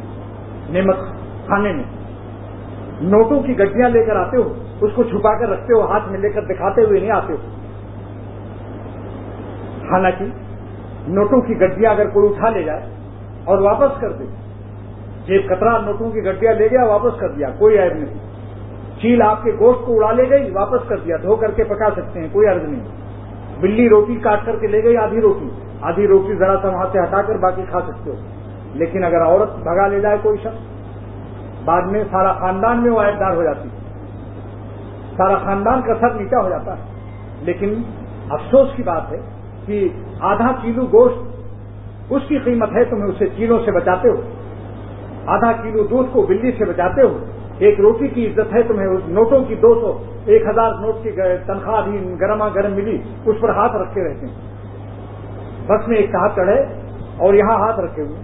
نعمت 0.69 0.97
کھانے 1.47 1.73
میں۔ 1.73 1.83
نوٹوں 3.09 3.39
کی 3.43 3.57
گڈیاں 3.59 3.89
لے 3.89 4.03
کر 4.05 4.15
آتے 4.15 4.37
ہو، 4.37 4.53
اس 4.81 4.91
کو 4.95 5.03
چھپا 5.03 5.33
کر 5.39 5.49
رکھتے 5.49 5.73
ہو، 5.73 5.81
ہاتھ 5.91 6.09
میں 6.09 6.19
لے 6.19 6.29
کر 6.29 6.45
دکھاتے 6.45 6.83
ہوئے 6.83 6.99
نہیں 6.99 7.11
آتے 7.11 7.33
ہو۔ 7.33 7.37
حالانکہ 9.91 10.25
نوٹوں 11.07 11.41
کی 11.41 11.61
گڈیاں 11.61 11.91
اگر 11.91 12.09
کوئی 12.09 12.29
اٹھا 12.29 12.49
لے 12.49 12.63
جائے 12.63 12.81
اور 13.43 13.57
واپس 13.57 14.01
کر 14.01 14.11
دے 14.11 14.23
جیب 15.25 15.45
کترا 15.45 15.77
نوٹوں 15.77 16.11
کی 16.11 16.19
گڈیاں 16.19 16.53
لے 16.53 16.67
گیا، 16.71 16.83
واپس 16.83 17.19
کر 17.19 17.29
دیا، 17.29 17.49
کوئی 17.59 17.79
عیب 17.79 17.93
نہیں۔ 17.93 18.31
چیل 19.01 19.21
آپ 19.21 19.43
کے 19.43 19.51
گوشت 19.59 19.85
کو 19.85 19.95
اڑا 19.95 20.11
لے 20.11 20.29
گئی، 20.29 20.51
واپس 20.51 20.87
کر 20.87 20.97
دیا، 20.97 21.17
دھو 21.23 21.35
کر 21.35 21.51
کے 21.51 21.63
پکا 21.63 21.89
سکتے 21.95 22.19
ہیں، 22.19 22.27
کوئی 22.31 22.47
عرض 22.47 22.63
نہیں۔ 22.63 22.87
بلی 23.59 23.89
روٹی 23.89 24.15
کاٹ 24.15 24.45
کر 24.45 24.55
کے 24.55 24.67
لے 24.67 24.83
گئی، 24.83 24.97
آدھی 24.97 25.21
روٹی۔ 25.21 25.49
آدھی 25.81 26.07
روٹی 26.07 26.35
ذرا 26.35 26.55
سا 26.61 26.67
وہاں 26.69 26.85
سے 26.91 26.99
ہٹا 26.99 27.21
کر 27.21 27.37
باقی 27.37 27.61
کھا 27.69 27.79
سکتے 27.81 28.11
ہو۔ 28.11 28.15
لیکن 28.73 29.03
اگر 29.03 29.21
عورت 29.21 29.55
بھگا 29.55 29.87
لے 29.87 29.99
جائے 29.99 30.17
کوئی 30.21 30.37
شخص، 30.37 30.81
بعد 31.65 31.81
میں 31.81 32.03
سارا 32.11 32.33
خاندان 32.33 32.83
میں 32.83 32.91
وہ 32.91 32.99
عائدار 32.99 33.35
ہو 33.35 33.43
جاتی۔ 33.43 33.69
سارا 35.17 35.37
خاندان 35.37 35.81
کا 35.81 35.93
سر 36.01 36.09
نیچا 36.09 36.43
ہو 36.43 36.49
جاتا 36.49 36.77
ہے۔ 36.77 36.83
لیکن 37.41 37.73
افسوس 38.29 38.69
کی 38.75 38.83
بات 38.83 39.11
ہے 39.11 39.40
کہ 39.71 39.87
آدھا 40.19 40.51
کلو 40.61 40.85
گوشت 40.85 41.19
اس 42.09 42.21
کی 42.27 42.37
قیمت 42.37 42.69
ہے 42.75 42.83
تمہیں 42.83 43.05
اسے 43.05 43.25
چیلوں 43.37 43.59
سے 43.65 43.71
بچاتے 43.71 44.09
ہو۔ 44.09 44.21
آدھا 45.25 45.51
کلو 45.51 45.83
دودھ 45.83 46.09
کو 46.11 46.21
بلی 46.21 46.51
سے 46.51 46.65
بچاتے 46.65 47.01
ہو۔ 47.01 47.17
ایک 47.57 47.79
روٹی 47.79 48.07
کی 48.07 48.27
عزت 48.27 48.53
ہے 48.53 48.61
تمہیں 48.61 48.87
نوٹوں 49.07 49.43
کی 49.43 49.55
دو 49.55 49.75
سو، 49.75 50.03
ایک 50.25 50.41
ہزار 50.47 50.71
نوٹ 50.71 51.03
کی 51.03 51.11
تنخواہ 51.47 51.89
بھی 51.89 52.15
گرما 52.21 52.47
گرم 52.47 52.73
ملی، 52.73 52.97
اس 53.25 53.35
پر 53.41 53.49
ہاتھ 53.49 53.75
رکھے 53.75 54.03
رہتے 54.03 54.25
ہیں۔ 54.25 54.33
بس 55.67 55.87
میں 55.87 55.97
ایک 55.97 56.11
صاحب 56.11 56.35
چڑھے 56.35 56.63
اور 57.17 57.33
یہاں 57.33 57.59
ہاتھ 57.59 57.79
رکھے 57.79 58.03
ہوئے 58.03 58.17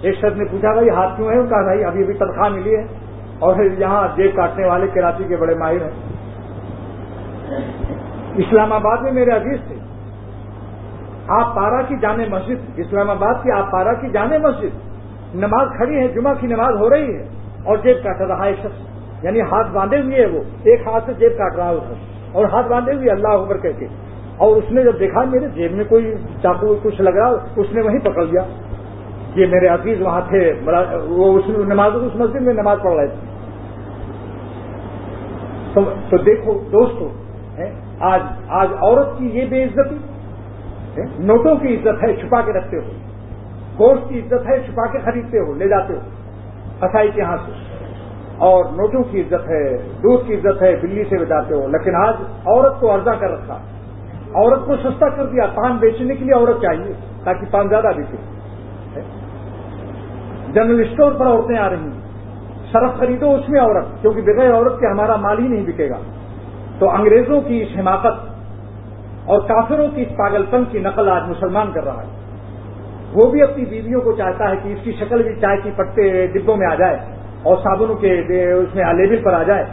ایک 0.00 0.14
شخص 0.14 0.36
نے 0.36 0.44
پوچھا، 0.44 0.72
بھائی، 0.72 0.90
ہاتھ 0.90 1.16
کیوں 1.16 1.28
ہے؟ 1.28 1.34
کہا 1.34 1.62
بھائی، 1.62 1.84
ابھی 1.84 2.02
ابھی 2.02 2.14
تنخواہ 2.14 2.48
ملی 2.48 2.76
ہے 2.76 2.86
اور 3.38 3.56
یہاں 3.78 4.08
جیب 4.16 4.36
کاٹنے 4.36 4.66
والے 4.66 4.86
کراچی 4.94 5.24
کے 5.24 5.36
بڑے 5.36 5.54
ماہر 5.54 5.82
ہیں۔ 5.82 5.90
اسلام 8.36 8.72
آباد 8.72 8.96
میں 9.02 9.12
میرے 9.12 9.30
عزیز 9.30 9.58
تھے 9.68 9.75
آپ 11.28 11.54
پارا 11.54 11.80
کی 11.82 11.96
جامع 12.00 12.24
مسجد، 12.30 12.58
اسلام 12.78 13.10
آباد 13.10 13.42
کی 13.42 13.50
آپ 13.52 13.70
پارا 13.70 13.92
کی 14.00 14.08
جامع 14.12 14.36
مسجد، 14.42 14.72
نماز 15.36 15.66
کھڑی 15.76 15.96
ہے 15.96 16.06
جمعہ 16.14 16.34
کی 16.40 16.46
نماز 16.46 16.72
ہو 16.80 16.90
رہی 16.90 17.14
ہے، 17.14 17.22
اور 17.64 17.76
جیب 17.84 18.02
کاٹ 18.02 18.20
رہا 18.22 18.44
ہے 18.44 18.54
شخص 18.62 19.24
یعنی 19.24 19.40
ہاتھ 19.50 19.70
باندھے 19.72 20.00
ہوئے 20.00 20.20
ہے 20.20 20.26
وہ، 20.26 20.40
ایک 20.64 20.86
ہاتھ 20.86 21.04
سے 21.06 21.12
جیب 21.18 21.32
کاٹ 21.38 21.56
رہا 21.56 21.68
ہے 21.68 21.74
اس 21.74 21.82
اور 22.32 22.44
ہاتھ 22.52 22.68
باندھے 22.68 22.92
ہوئے 22.94 23.10
اللہ 23.10 23.32
عمر 23.36 23.56
کہہ 23.58 23.78
کے، 23.78 23.86
اور 24.38 24.56
اس 24.56 24.70
نے 24.70 24.80
جب 24.84 24.98
دیکھا 25.00 25.24
میرے 25.30 25.48
جیب 25.54 25.72
میں 25.72 25.84
کوئی 25.88 26.14
چاقو 26.42 26.74
کچھ 26.82 27.00
لگ 27.00 27.14
رہا، 27.16 27.28
اس 27.56 27.68
نے 27.72 27.80
وہیں 27.82 28.02
پکڑ 28.04 28.24
لیا۔ 28.24 28.42
یہ 29.36 29.46
میرے 29.50 29.66
عزیز 29.68 30.00
وہاں 30.00 30.20
تھے 30.28 30.42
وہ 31.08 31.26
اس 31.38 31.48
نماز، 31.68 31.90
اس 31.96 32.14
مسجد 32.16 32.42
میں 32.42 32.54
نماز 32.54 32.78
پڑھ 32.82 32.94
رہے 32.94 33.06
تھے۔ 33.06 33.24
تو 36.10 36.16
دیکھو 36.24 36.52
دوستو 36.72 37.08
آج 38.06 38.20
آج 38.58 38.68
عورت 38.78 39.08
کی 39.18 39.26
یہ 39.32 39.44
بے 39.50 39.62
عزتی 39.64 39.96
نوٹوں 41.18 41.56
کی 41.56 41.76
عزت 41.76 42.02
ہے 42.02 42.16
چھپا 42.16 42.40
کے 42.40 42.52
رکھتے 42.52 42.76
ہو 42.76 42.82
گوشت 43.78 44.08
کی 44.08 44.20
عزت 44.20 44.46
ہے 44.48 44.60
چھپا 44.60 44.86
کے 44.86 44.98
خریدتے 44.98 45.38
ہو، 45.38 45.54
لے 45.54 45.68
جاتے 45.68 45.94
ہو 45.94 46.00
کسائی 46.80 47.10
کے 47.10 47.22
ہاں 47.22 47.36
سے۔ 47.46 47.52
اور 48.38 48.64
نوٹوں 48.64 49.02
کی 49.02 49.20
عزت 49.20 49.48
ہے، 49.48 49.76
دودھ 49.76 50.26
کی 50.26 50.34
عزت 50.34 50.62
ہے، 50.62 50.76
بلی 50.76 51.04
سے 51.04 51.18
بچاتے 51.18 51.54
ہو، 51.54 51.68
لیکن 51.68 51.94
آج 51.94 52.14
عورت 52.44 52.80
کو 52.80 52.92
ارزا 52.92 53.14
کر 53.14 53.30
رکھا، 53.30 53.54
عورت 54.34 54.66
کو 54.66 54.76
سستا 54.76 55.08
کر 55.08 55.26
دیا، 55.26 55.46
پان 55.54 55.76
بیچنے 55.76 56.14
کے 56.14 56.24
لیے 56.24 56.34
عورت 56.34 56.62
چاہیے، 56.62 56.92
تاکہ 57.24 57.46
پان 57.50 57.68
زیادہ 57.68 57.86
بکے۔ 57.96 58.16
جنرل 60.52 60.80
اسٹور 60.80 61.12
پر 61.12 61.26
عورتیں 61.26 61.58
آ 61.58 61.70
رہی 61.70 61.76
ہیں 61.76 62.00
سرف 62.72 62.98
خریدو 62.98 63.34
اس 63.34 63.48
میں 63.48 63.60
عورت، 63.60 64.02
کیونکہ 64.02 64.22
بغیر 64.22 64.54
عورت 64.54 64.80
کے 64.80 64.86
ہمارا 64.86 65.16
مال 65.16 65.38
ہی 65.38 65.48
نہیں 65.48 65.66
بکے 65.66 65.90
گا۔ 65.90 65.98
تو 66.78 66.90
انگریزوں 66.90 67.40
کی 67.40 67.62
اس 67.62 67.78
حماقت 67.78 68.35
اور 69.26 69.40
کافروں 69.40 69.88
کی 69.88 70.02
اس 70.02 70.16
پاگل 70.16 70.44
پن 70.50 70.64
کی 70.64 70.78
نقل 70.78 71.08
آج 71.08 71.22
مسلمان 71.28 71.72
کر 71.72 71.84
رہا 71.84 72.02
ہے۔ 72.02 72.26
وہ 73.12 73.30
بھی 73.30 73.42
اپنی 73.42 73.64
بیویوں 73.64 74.00
کو 74.00 74.12
چاہتا 74.12 74.50
ہے 74.50 74.56
کہ 74.62 74.68
اس 74.68 74.78
کی 74.82 74.92
شکل 74.92 75.22
بھی 75.22 75.40
چائے 75.40 75.56
کی 75.62 75.70
پٹے 75.76 76.26
ڈبوں 76.26 76.56
میں 76.56 76.66
آ 76.66 76.74
جائے 76.74 76.96
اور 77.42 77.56
صابنوں 77.56 77.94
کے 77.94 78.12
اس 78.52 78.74
میں 78.74 78.84
لیبل 78.84 79.22
پر 79.24 79.32
آ 79.32 79.42
جائے۔ 79.42 79.64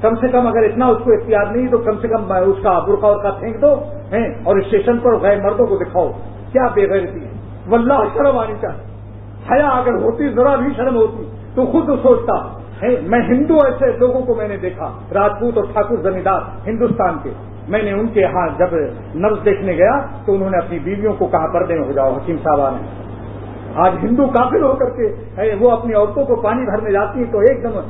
کم 0.00 0.14
سے 0.14 0.28
کم 0.28 0.46
اگر 0.46 0.62
اتنا 0.62 0.86
اس 0.86 0.98
کو 1.04 1.12
اختیار 1.12 1.46
نہیں، 1.46 1.68
تو 1.68 1.78
کم 1.78 1.98
سے 2.02 2.08
کم 2.08 2.32
اس 2.32 2.56
کا 2.62 2.78
برقع 2.78 3.06
اور 3.06 3.22
کا 3.22 3.30
پھینک 3.30 3.62
دو، 3.62 3.74
ہیں، 4.12 4.28
اور 4.44 4.56
اسٹیشن 4.56 4.98
پر 4.98 5.16
غیر 5.16 5.40
مردوں 5.42 5.66
کو 5.66 5.76
دکھاؤ۔ 5.76 6.10
کیا 6.52 6.66
بے 6.74 6.88
غیرتی 6.90 7.24
ہے؟ 7.24 7.30
واللہ 7.68 8.04
شرم 8.14 8.38
آنی 8.38 8.54
چاہیے۔ 8.60 8.84
حیا 9.50 9.68
اگر 9.68 9.92
ہوتی، 9.92 10.28
ذرا 10.28 10.54
بھی 10.54 10.74
شرم 10.76 10.96
ہوتی، 10.96 11.30
تو 11.54 11.66
خود 11.66 11.88
سوچتا 12.02 12.58
میں 13.02 13.20
ہندو 13.28 13.54
ایسے 13.54 13.98
لوگوں 13.98 14.20
کو 14.20 14.34
میں 14.34 14.48
نے 14.48 14.56
دیکھا، 14.56 14.92
راجپوت 15.14 15.56
اور 15.56 15.64
ٹھاکر 15.72 15.96
زمیندار 15.96 16.40
ہندوستان 16.66 17.16
کے۔ 17.22 17.30
میں 17.68 17.82
نے 17.82 17.92
ان 17.92 18.06
کے 18.06 18.24
ہاں 18.24 18.48
جب 18.58 18.74
نرس 19.14 19.44
دیکھنے 19.44 19.72
گیا 19.72 20.00
تو 20.24 20.34
انہوں 20.34 20.50
نے 20.50 20.58
اپنی 20.58 20.78
بیویوں 20.78 21.12
کو 21.12 21.26
کہا، 21.26 21.46
پردے 21.46 21.74
میں 21.74 21.86
ہو 21.86 21.92
جاؤ، 21.92 22.16
حکیم 22.16 22.36
صاحب 22.44 22.58
نے 22.58 23.04
آج 23.74 23.92
ہندو 24.02 24.26
کافر 24.26 24.62
ہو 24.62 24.72
کر 24.72 24.90
کے 24.90 25.54
وہ 25.60 25.70
اپنی 25.70 25.94
عورتوں 25.94 26.24
کو 26.24 26.36
پانی 26.36 26.64
بھرنے 26.64 26.92
جاتی 26.92 27.18
ہیں 27.18 27.32
تو 27.32 27.38
ایک 27.38 27.62
دم 27.62 27.80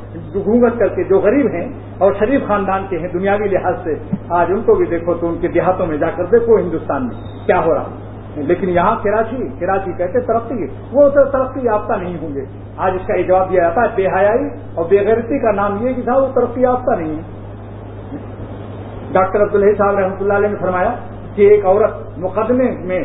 گھونگٹ 0.43 0.79
کر 0.79 0.87
کے 0.87 1.03
جو 1.03 1.19
غریب 1.19 1.45
ہیں 1.45 1.67
اور 1.97 2.13
شریف 2.19 2.47
خاندان 2.47 2.85
کے 2.89 2.99
ہیں 2.99 3.07
دنیاوی 3.07 3.47
لحاظ 3.47 3.75
سے، 3.83 3.93
آج 4.29 4.47
ان 4.49 4.61
کو 4.61 4.75
بھی 4.75 4.85
دیکھو 4.85 5.13
تو 5.13 5.27
ان 5.27 5.35
کے 5.41 5.47
دیہاتوں 5.47 5.85
میں 5.85 5.97
جا 5.97 6.09
کر 6.15 6.25
دیکھو 6.25 6.57
ہندوستان 6.57 7.07
میں 7.07 7.45
کیا 7.45 7.65
ہو 7.65 7.73
رہا۔ 7.73 7.87
لیکن 8.35 8.69
یہاں 8.69 8.95
کراچی 9.03 9.47
کراچی 9.59 9.91
کہتے 9.97 10.19
ترقی، 10.19 10.65
وہ 10.91 11.09
تو 11.09 11.23
ترقی 11.23 11.59
یافتہ 11.63 11.93
نہیں 11.93 12.17
ہوں 12.21 12.35
گے۔ 12.35 12.45
آج 12.77 12.91
اس 12.95 13.07
کا 13.07 13.15
یہ 13.15 13.23
جواب 13.23 13.51
دیا 13.51 13.61
جاتا 13.61 13.81
ہے، 13.81 13.87
بے 13.95 14.07
حیائی 14.07 14.49
اور 14.75 14.85
بے 14.89 14.97
غیرتی 14.97 15.39
کا 15.39 15.51
نام 15.51 15.87
یہ 15.87 15.93
کہ 15.93 16.01
تھا، 16.01 16.17
وہ 16.17 16.27
ترقی 16.35 16.61
یافتہ 16.61 16.91
نہیں 16.91 17.15
ہے۔ 17.15 17.44
ڈاکٹر 19.15 19.41
عبدالحی 19.41 19.75
صاحب 19.75 19.99
رحمۃ 19.99 20.21
اللہ 20.21 20.33
علیہ 20.33 20.47
نے 20.47 20.55
فرمایا 20.61 20.93
کہ 21.35 21.49
ایک 21.49 21.65
عورت 21.65 22.17
مقدمے 22.17 22.71
میں 22.85 23.03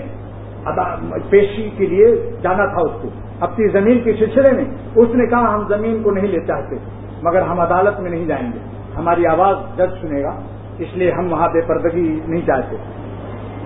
پیشی 1.30 1.68
کے 1.76 1.86
لیے 1.86 2.06
جانا 2.42 2.66
تھا 2.66 2.80
اس 2.80 3.02
کو، 3.02 3.08
اپنی 3.40 3.68
زمین 3.68 4.00
کے 4.00 4.12
سلسلے 4.12 4.50
میں۔ 4.50 4.64
اس 4.96 5.14
نے 5.14 5.26
کہا، 5.26 5.54
ہم 5.54 5.62
زمین 5.68 6.02
کو 6.02 6.10
نہیں 6.10 6.28
لے 6.28 6.40
چاہتے 6.46 6.76
مگر 7.22 7.42
ہم 7.42 7.60
عدالت 7.60 8.00
میں 8.00 8.10
نہیں 8.10 8.26
جائیں 8.26 8.52
گے۔ 8.52 8.58
ہماری 8.96 9.26
آواز 9.26 9.56
جج 9.76 9.94
سنے 10.00 10.22
گا، 10.22 10.32
اس 10.78 10.88
لیے 10.94 11.10
ہم 11.10 11.32
وہاں 11.32 11.48
بے 11.52 11.60
پردگی 11.60 12.20
نہیں 12.26 12.46
چاہتے۔ 12.46 12.76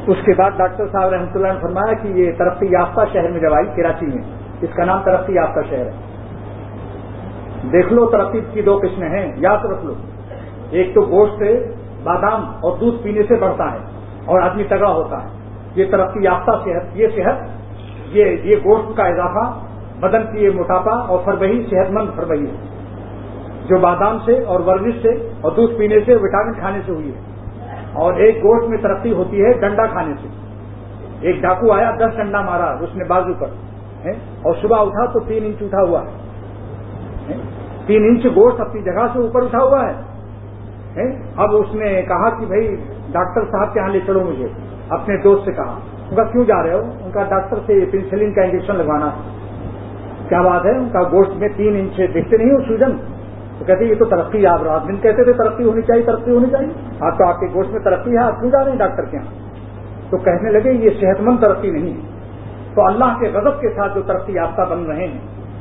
اس 0.06 0.16
کے 0.24 0.34
بعد 0.34 0.50
ڈاکٹر 0.56 0.86
صاحب 0.92 1.08
رحمۃ 1.10 1.34
اللہ 1.34 1.52
نے 1.52 1.60
فرمایا 1.60 1.92
کہ 1.92 2.08
یہ 2.08 2.32
ترقی 2.38 2.66
یافتہ 2.70 3.00
شہر 3.12 3.30
میں 3.30 3.40
جب 3.40 3.54
آئی، 3.54 3.66
کراچی 3.76 4.06
میں۔ 4.06 4.22
اس 4.62 4.74
کا 4.76 4.84
نام 4.84 5.02
ترقی 5.04 5.34
یافتہ 5.34 5.60
شہر 5.70 5.86
ہے۔ 5.86 5.92
دیکھ 7.72 7.92
لو 7.92 8.06
ترقی 8.06 8.40
کی 8.52 8.62
دو 8.62 8.78
قسمیں 8.82 9.08
ہیں، 9.08 9.32
یاد 9.36 9.64
رکھ 9.64 9.84
لو۔ 9.84 9.94
ایک 10.70 10.94
تو 10.94 11.00
گوشت 11.00 11.38
سے 11.38 11.52
بادام 12.04 12.42
اور 12.46 12.78
دودھ 12.78 13.02
پینے 13.02 13.22
سے 13.22 13.40
بڑھتا 13.40 13.72
ہے 13.72 13.78
اور 14.24 14.40
آدمی 14.40 14.64
تگڑا 14.64 14.92
ہوتا 14.92 15.24
ہے۔ 15.24 15.28
یہ 15.74 15.84
ترقی 15.90 16.24
یافتہ 16.24 16.50
صحت، 16.64 16.96
یہ 16.96 17.06
صحت، 17.16 17.36
یہ 18.08 18.24
یہ 18.24 18.56
گوشت 18.64 18.96
کا 18.96 19.02
اضافہ، 19.02 19.58
بدن 20.00 20.22
کی 20.32 20.44
یہ 20.44 20.50
موٹاپا 20.50 20.92
اور 20.92 21.18
فربہی 21.24 21.66
صحت 21.70 21.90
مند 21.90 22.16
فربہی 22.16 22.46
ہے۔ 22.46 22.56
جو 23.68 23.78
بادام 23.78 24.18
سے 24.24 24.44
اور 24.44 24.60
ورزش 24.60 25.02
سے 25.02 25.30
اور 25.40 25.52
دودھ 25.52 25.74
پینے 25.74 25.96
سے، 26.06 26.14
وٹامن 26.14 26.60
کھانے 26.60 26.78
سے 26.86 26.92
ہوئی 26.92 27.14
ہے۔ 27.14 27.20
اور 27.92 28.14
ایک 28.14 28.36
گوشت 28.36 28.70
میں 28.70 28.78
ترقی 28.78 29.12
ہوتی 29.12 29.44
ہے 29.44 29.52
ڈنڈا 29.52 29.86
کھانے 29.86 30.14
سے۔ 30.22 30.28
ایک 31.20 31.42
ڈاکو 31.42 31.72
آیا، 31.72 31.90
دس 31.90 32.16
ڈنڈا 32.16 32.40
مارا 32.40 32.76
اس 32.80 32.96
نے 32.96 33.04
بازو 33.04 33.32
پر 33.38 33.46
اور 34.42 34.54
صبح 34.62 34.76
اٹھا 34.80 35.06
تو 35.06 35.20
تین 35.20 35.44
انچ 35.44 35.56
اٹھا 35.60 35.82
ہوا 35.82 36.00
ہے 36.00 36.24
تین 37.86 38.04
انچ 38.04 38.24
گوشت 38.24 38.60
اپنی 38.60 38.82
جگہ 38.82 39.06
سے 39.12 39.18
اوپر 39.18 39.42
اٹھا 39.42 39.58
ہوا 39.58 39.88
ہے۔ 39.88 40.13
اب 41.36 41.56
اس 41.56 41.74
نے 41.74 42.02
کہا 42.02 42.30
کہ 42.30 42.46
بھائی 42.46 42.76
ڈاکٹر 43.12 43.40
صاحب 43.50 43.74
کے 43.74 43.80
یہاں 43.80 43.88
لے 43.88 44.00
چلو 44.06 44.20
مجھے۔ 44.20 44.48
اپنے 44.88 45.16
دوست 45.16 45.44
سے 45.44 45.52
کہا۔ 45.52 45.78
ان 46.10 46.16
کا 46.16 46.24
کیوں 46.24 46.44
جا 46.44 46.62
رہے 46.62 46.72
ہو؟ 46.72 46.82
ان 47.04 47.10
کا 47.10 47.22
ڈاکٹر 47.22 47.56
سے 47.66 47.84
پنسلین 47.92 48.32
کا 48.32 48.42
انجیکشن 48.42 48.76
لگوانا 48.76 49.10
کیا 50.28 50.42
بات 50.42 50.64
ہے؟ 50.64 50.70
ان 50.70 50.88
کا 50.92 51.02
گوشت 51.02 51.30
میں 51.36 51.48
تین 51.56 51.76
انچ 51.76 52.14
دیکھتے 52.14 52.36
نہیں 52.36 52.50
ہو 52.50 52.60
سوجن؟ 52.68 52.96
تو 53.58 53.64
کہتے 53.64 53.84
یہ 53.84 53.94
تو 53.94 54.04
ترقی 54.04 54.46
آپ 54.46 54.62
رات 54.62 54.88
دن 54.88 54.96
کہتے 54.96 55.24
تھے 55.24 55.32
ترقی 55.32 55.64
ہونی 55.64 55.82
چاہیے، 55.82 56.02
ترقی 56.02 56.30
ہونی 56.30 56.50
چاہیے۔ 56.50 56.72
آپ 57.00 57.18
تو 57.18 57.28
آپ 57.28 57.40
کے 57.40 57.46
گوشت 57.54 57.70
میں 57.70 57.80
ترقی 57.80 58.12
ہے، 58.12 58.18
آپ 58.18 58.40
کیوں 58.40 58.50
جا 58.50 58.64
رہے 58.64 58.70
ہیں 58.70 58.78
ڈاکٹر 58.78 59.04
کے 59.04 59.16
یہاں؟ 59.16 59.50
تو 60.10 60.16
کہنے 60.16 60.50
لگے 60.50 60.72
یہ 60.72 60.90
صحت 61.00 61.20
مند 61.20 61.44
ترقی 61.44 61.70
نہیں 61.70 62.00
تو 62.74 62.86
اللہ 62.86 63.16
کے 63.20 63.28
غضب 63.28 63.60
کے 63.60 63.68
ساتھ 63.68 63.94
جو 63.94 64.02
ترقی 64.02 64.32
یافتہ 64.32 64.62
بن 64.70 64.84
رہے 64.84 65.06
ہیں، 65.06 65.18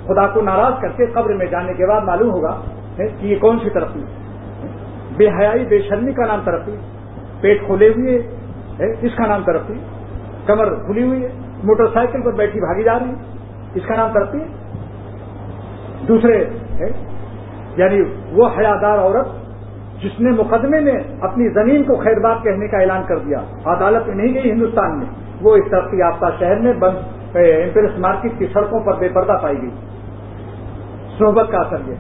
خدا 0.07 0.27
کو 0.27 0.41
ناراض 0.41 0.73
کر 0.81 0.89
کے 0.89 1.05
قبر 1.05 1.33
میں 1.33 1.45
جانے 1.45 1.73
کے 1.73 1.85
بعد 1.85 2.01
معلوم 2.01 2.31
ہوگا 2.31 2.61
کہ 2.95 3.07
یہ 3.19 3.35
کون 3.41 3.59
سی 3.63 3.69
ترقی 3.69 3.99
ہے۔ 3.99 4.22
بے 5.17 5.27
حیائی، 5.27 5.65
بے 5.65 5.81
شرمی 5.81 6.13
کا 6.13 6.25
نام 6.25 6.39
ترقی۔ 6.45 6.75
پیٹ 7.41 7.65
کھولے 7.65 7.87
ہوئے 7.87 8.17
اس 9.01 9.15
کا 9.15 9.25
نام 9.25 9.43
ترقی۔ 9.43 9.73
کمر 10.45 10.73
کھلی 10.75 11.03
ہوئی 11.03 11.23
ہے، 11.23 11.29
موٹر 11.63 11.87
سائیکل 11.93 12.21
پر 12.21 12.31
بیٹھی 12.31 12.59
بھاگی 12.59 12.83
جا 12.83 12.99
رہی 12.99 13.09
ہے، 13.09 13.37
اس 13.73 13.85
کا 13.85 13.95
نام 13.95 14.11
ترقی۔ 14.13 14.39
دوسرے 16.07 16.45
یعنی 17.77 18.01
وہ 18.31 18.49
حیادار 18.57 18.97
عورت 18.97 19.27
جس 20.01 20.19
نے 20.19 20.29
مقدمے 20.31 20.79
میں 20.79 21.03
اپنی 21.21 21.49
زمین 21.49 21.83
کو 21.83 21.95
خیر 21.95 22.19
بات 22.19 22.43
کہنے 22.43 22.67
کا 22.67 22.77
اعلان 22.77 23.03
کر 23.03 23.17
دیا۔ 23.19 23.39
عدالت 23.65 24.07
میں 24.07 24.15
نہیں 24.15 24.33
گئی 24.33 24.51
ہندوستان 24.51 24.97
میں۔ 24.97 25.07
وہ 25.41 25.55
اس 25.55 25.71
ترقی 25.71 25.97
یافتہ 25.97 26.25
شہر 26.39 26.59
میں 26.59 26.73
بند 26.73 26.97
امپریس 27.35 27.91
مارکیٹ 27.97 28.31
کی 28.37 28.47
سڑکوں 28.53 28.79
پر 28.79 28.93
بے 28.99 29.09
پردہ 29.09 29.37
پائی 29.41 29.61
گئی۔ 29.61 29.69
صحبت 31.19 31.47
کا 31.51 31.57
اثر 31.57 31.77
یہ۔ 31.87 31.95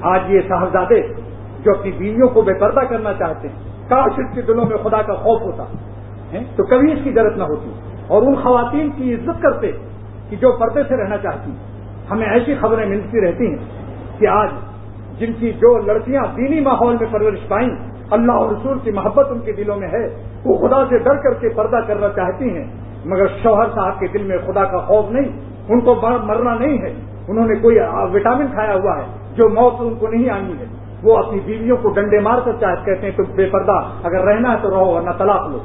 آج 0.00 0.20
یہ 0.28 0.40
صاحبزادے 0.48 1.21
جو 1.64 1.72
اپنی 1.78 1.92
بیویوں 1.92 2.28
کو 2.28 2.42
بے 2.42 2.54
پردہ 2.54 2.80
کرنا 2.80 3.12
چاہتے 3.14 3.48
ہیں 3.48 3.88
کاش 3.88 4.12
اس 4.18 4.34
کے 4.34 4.42
دلوں 4.42 4.64
میں 4.66 4.76
خدا 4.76 5.02
کا 5.02 5.14
خوف 5.14 5.42
ہوتا 5.42 5.64
تو 6.56 6.64
کبھی 6.64 6.92
اس 6.92 6.98
کی 7.04 7.12
ضرورت 7.12 7.36
نہ 7.36 7.42
ہوتی۔ 7.42 7.70
اور 8.06 8.22
ان 8.22 8.34
خواتین 8.34 8.90
کی 8.96 9.14
عزت 9.14 9.42
کرتے 9.42 9.72
کہ 10.28 10.36
جو 10.36 10.52
پردے 10.52 10.82
سے 10.88 10.96
رہنا 10.96 11.16
چاہتی 11.16 11.52
ہمیں 12.10 12.26
ایسی 12.26 12.54
خبریں 12.54 12.86
ملتی 12.86 13.20
رہتی 13.20 13.46
ہیں 13.46 13.56
کہ 14.18 14.26
آج 14.26 14.48
جن 15.18 15.32
کی 15.32 15.52
جو 15.52 15.78
لڑکیاں 15.78 16.22
دینی 16.36 16.60
ماحول 16.60 16.96
میں 17.00 17.06
پرورش 17.10 17.48
پائیں، 17.48 17.68
اللہ 18.10 18.32
اور 18.32 18.50
رسول 18.50 18.78
کی 18.78 18.90
محبت 18.90 19.26
ان 19.30 19.40
کے 19.40 19.52
دلوں 19.52 19.76
میں 19.76 19.88
ہے، 19.88 20.06
وہ 20.44 20.68
خدا 20.68 20.84
سے 20.88 20.98
ڈر 20.98 21.16
کر 21.16 21.34
کے 21.34 21.48
پردہ 21.48 21.80
کرنا 21.86 22.08
چاہتی 22.08 22.56
ہیں، 22.56 22.64
مگر 23.04 23.26
شوہر 23.42 23.66
صاحب 23.74 24.00
کے 24.00 24.06
دل 24.06 24.22
میں 24.22 24.38
خدا 24.46 24.64
کا 24.64 24.78
خوف 24.78 25.10
نہیں، 25.10 25.40
ان 25.68 25.80
کو 25.80 25.94
مرنا 26.22 26.54
نہیں 26.54 26.78
ہے۔ 26.78 26.94
انہوں 27.28 27.46
نے 27.46 27.54
کوئی 27.54 27.76
وٹامن 28.14 28.46
کھایا 28.46 28.74
ہوا 28.74 28.98
ہے، 28.98 29.06
جو 29.34 29.48
موت 29.48 29.74
ان 29.78 29.94
کو 29.94 30.08
نہیں 30.08 30.30
آنی 30.30 30.52
ہے۔ 30.60 30.81
وہ 31.02 31.16
اپنی 31.16 31.40
بیویوں 31.40 31.76
کو 31.76 31.90
ڈنڈے 31.90 32.18
مار 32.18 32.38
کر 32.44 32.52
چاہتے 32.60 32.84
کہتے 32.84 33.06
ہیں 33.06 33.16
تم 33.16 33.22
بے 33.34 33.46
پردہ، 33.46 33.80
اگر 34.02 34.24
رہنا 34.24 34.52
ہے 34.52 34.56
تو 34.62 34.70
رہو 34.70 34.94
ورنہ 34.94 35.10
طلاق 35.18 35.48
لو۔ 35.50 35.58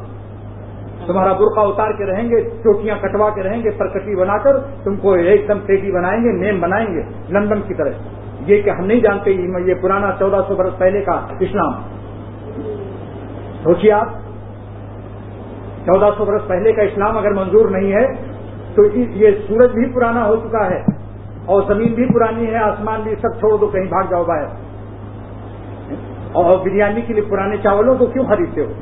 تمہارا 1.06 1.34
برقع 1.34 1.60
اتار 1.60 1.92
کے 1.92 2.06
رہیں 2.06 2.30
گے، 2.30 2.42
چوٹیاں 2.64 2.96
کٹوا 3.02 3.30
کے 3.30 3.44
رہیں 3.44 3.64
گے 3.64 3.70
پرکٹی 3.72 4.16
بنا 4.16 4.38
کر 4.38 4.60
تم 4.84 4.96
کو 4.96 5.14
ایک 5.14 5.48
دم 5.48 5.60
تیزی 5.66 5.92
بنائیں 5.92 6.24
گے، 6.24 6.32
نیم 6.32 6.60
بنائیں 6.60 6.88
گے، 6.88 7.02
لندن 7.30 7.62
کی 7.62 7.74
طرح۔ 7.74 7.90
یہ 8.48 8.62
کہ 8.62 8.70
ہم 8.70 8.86
نہیں 8.86 9.00
جانتے، 9.00 9.32
یہ 9.32 9.74
پرانا 9.82 10.12
چودہ 10.20 10.42
سو 10.48 10.56
برس 10.56 10.78
پہلے 10.78 11.02
کا 11.02 11.28
اسلام۔ 11.40 11.74
سوچیے 13.64 13.92
آپ، 13.92 14.08
چودہ 15.86 16.10
سو 16.18 16.26
برس 16.26 16.48
پہلے 16.48 16.72
کا 16.72 16.82
اسلام 16.82 17.18
اگر 17.18 17.32
منظور 17.32 17.70
نہیں 17.70 17.92
ہے، 17.92 18.14
تو 18.76 18.86
یہ 18.96 19.32
سورج 19.48 19.72
بھی 19.72 19.94
پرانا 19.94 20.28
ہو 20.28 20.36
چکا 20.36 20.70
ہے 20.70 20.82
اور 21.46 21.62
زمین 21.68 21.94
بھی 21.94 22.06
پرانی 22.14 22.48
ہے، 22.48 22.58
آسمان 22.58 23.02
بھی، 23.02 23.16
سب 23.16 23.40
چھوڑ 23.40 23.58
دو، 23.58 23.68
کہیں 23.68 23.86
بھاگ 23.86 24.04
جاؤ 24.10 24.24
باہر۔ 24.24 24.67
اور 26.32 26.58
بریانی 26.58 27.02
کے 27.02 27.14
لیے 27.14 27.24
پرانے 27.30 27.58
چاولوں 27.58 27.96
کو 27.96 28.06
کیوں 28.06 28.26
خریدتے 28.26 28.62
ہو؟ 28.62 28.74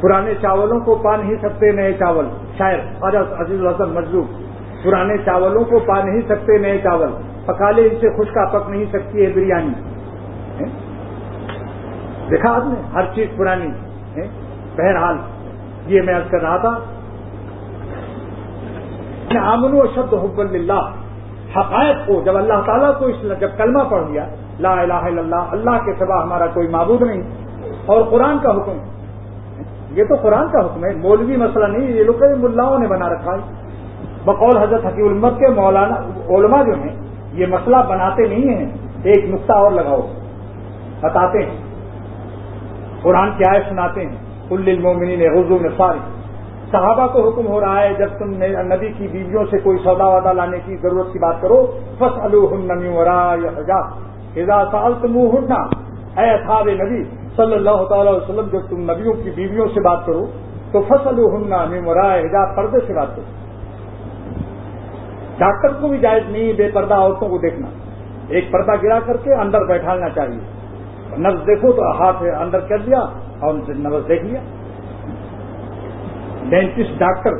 پرانے 0.00 0.34
چاولوں 0.42 0.80
کو 0.80 0.94
پا 0.94 1.16
نہیں 1.16 1.36
سکتے 1.42 1.72
نئے 1.72 1.92
چاول 1.92 2.28
شاید 2.58 2.80
عزیز 3.40 3.60
الحسن 3.60 3.88
مجلوب 3.88 4.26
پرانے 4.84 5.16
چاولوں 5.18 5.64
کو 5.64 5.78
پا 5.78 6.04
نہیں 6.04 6.20
سکتے 6.20 6.58
نئے 6.58 6.78
چاول۔ 6.78 7.08
پکا 7.46 7.70
لے، 7.70 7.82
ان 7.82 7.94
سے 8.00 8.08
خشکا 8.10 8.44
پک 8.44 8.70
نہیں 8.70 8.84
سکتی 8.92 9.26
ہے 9.26 9.32
بریانی۔ 9.34 9.72
دیکھا 12.30 12.56
آپ 12.56 12.62
نے؟ 12.66 12.80
ہر 12.94 13.02
چیز 13.14 13.28
پرانی۔ 13.36 13.68
بہرحال، 14.76 15.16
یہ 15.86 16.02
میں 16.02 16.14
کر 16.30 16.40
رہا 16.40 16.56
تھا۔ 16.56 16.78
آمن 19.40 19.72
و 19.72 19.86
شبد 19.94 20.14
حب 20.14 20.40
اللہ 20.40 20.90
حقائق 21.56 22.06
کو، 22.06 22.22
جب 22.24 22.36
اللہ 22.36 22.54
تعالیٰ 22.66 22.98
کو 22.98 23.04
اس 23.06 23.16
جب 23.40 23.48
کلمہ 23.56 23.78
پڑھ 23.90 24.10
لیا 24.10 24.26
لا 24.58 24.72
الہ 24.72 24.92
الا 24.92 25.20
اللہ 25.20 25.44
اللہ 25.50 25.84
کے 25.84 25.92
سوا 25.98 26.22
ہمارا 26.22 26.46
کوئی 26.46 26.68
معبود 26.68 27.02
نہیں۔ 27.02 27.22
اور 27.86 28.02
قرآن 28.10 28.38
کا 28.42 28.50
حکم، 28.50 28.78
یہ 29.90 30.04
تو 30.04 30.14
قرآن 30.22 30.48
کا 30.48 30.66
حکم 30.66 30.84
ہے، 30.84 30.94
مولوی 30.94 31.36
مسئلہ 31.36 31.64
نہیں، 31.64 31.90
یہ 31.90 32.04
لوگ 32.04 32.22
ملاؤں 32.38 32.78
نے 32.78 32.86
بنا 32.86 33.08
رکھا 33.08 33.32
ہے۔ 33.32 33.66
بقول 34.24 34.56
حضرت 34.56 34.86
حکیم 34.86 35.06
المت 35.06 35.38
کے 35.38 35.48
مولانا، 35.48 35.94
علماء 36.28 36.62
جو 36.62 36.72
ہیں، 36.72 36.96
یہ 37.32 37.46
مسئلہ 37.46 37.76
بناتے 37.88 38.28
نہیں 38.28 38.54
ہیں، 38.54 38.66
ایک 39.02 39.24
نقطہ 39.24 39.52
اور 39.52 39.70
لگاؤ، 39.70 40.00
بتاتے 41.00 41.38
ہیں۔ 41.38 41.56
قرآن 43.02 43.30
کی 43.36 43.44
آئے 43.50 43.60
سناتے 43.68 44.06
ہیں۔ 44.06 44.16
کل 44.48 44.62
المومنین 44.66 45.20
غزو 45.20 45.58
میں 45.60 45.70
ساری 45.76 45.98
صحابہ 46.70 47.06
کو 47.06 47.28
حکم 47.28 47.46
ہو 47.46 47.60
رہا 47.60 47.82
ہے، 47.82 47.94
جب 47.98 48.08
تم 48.18 48.30
نبی 48.72 48.92
کی 48.92 49.08
بیویوں 49.08 49.44
سے 49.50 49.58
کوئی 49.58 49.78
سودا 49.84 50.06
ودا 50.06 50.32
لانے 50.32 50.58
کی 50.64 50.76
ضرورت 50.76 51.12
کی 51.12 51.18
بات 51.18 51.34
کرو 51.40 51.78
فص 51.98 52.18
الحجا 52.22 53.80
سال 54.44 54.92
تم 55.02 55.18
اے 56.18 56.30
اصحاب 56.30 56.68
نبی 56.68 57.04
صلی 57.36 57.54
اللہ 57.54 57.84
تعالی 57.88 58.10
وسلم، 58.10 58.48
جب 58.52 58.58
تم 58.68 58.90
نبیوں 58.90 59.12
کی 59.12 59.30
بیویوں 59.30 59.66
سے 59.68 59.80
بات 59.80 60.06
کرو، 60.06 60.26
تو 60.72 60.82
فصل 60.82 61.18
ہننا 61.18 61.64
مرائے 61.80 62.20
حجاب 62.20 62.56
پردے 62.56 62.78
سے 62.86 62.94
بات 62.94 63.16
کرو۔ 63.16 63.24
ڈاکٹر 65.38 65.80
کو 65.80 65.88
بھی 65.88 65.98
جائز 65.98 66.22
نہیں، 66.28 66.52
بے 66.52 66.68
پردہ 66.74 66.94
عورتوں 66.94 67.28
کو 67.28 67.38
دیکھنا۔ 67.38 67.68
ایک 68.28 68.52
پردہ 68.52 68.72
گرا 68.82 68.98
کر 69.06 69.16
کے 69.16 69.34
اندر 69.34 69.64
بیٹھانا 69.64 70.08
چاہیے۔ 70.08 70.40
نبز 71.18 71.46
دیکھو 71.46 71.72
تو 71.72 71.82
ہاتھ 71.82 72.22
اندر 72.40 72.60
کر 72.60 72.78
دیا 72.78 72.98
اور 73.40 73.54
ان 73.54 73.60
سے 73.66 73.72
نبز 73.72 74.08
دیکھ 74.08 74.24
لیا۔ 74.24 74.40
ڈینٹسٹ 76.48 76.98
ڈاکٹر 76.98 77.32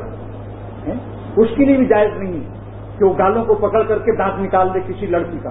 اس 1.35 1.47
کے 1.55 1.65
لیے 1.65 1.77
بھی 1.77 1.85
جائز 1.85 2.11
نہیں 2.17 2.39
کہ 2.97 3.05
وہ 3.05 3.13
گالوں 3.17 3.45
کو 3.45 3.55
پکڑ 3.55 3.83
کر 3.83 3.99
کے 3.99 4.17
دانت 4.17 4.39
نکال 4.39 4.73
دے 4.73 4.79
کسی 4.87 5.05
لڑکی 5.05 5.37
کا۔ 5.43 5.49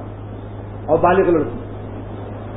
اور 0.87 0.99
بالغ 0.99 1.30
لڑکی۔ 1.30 1.59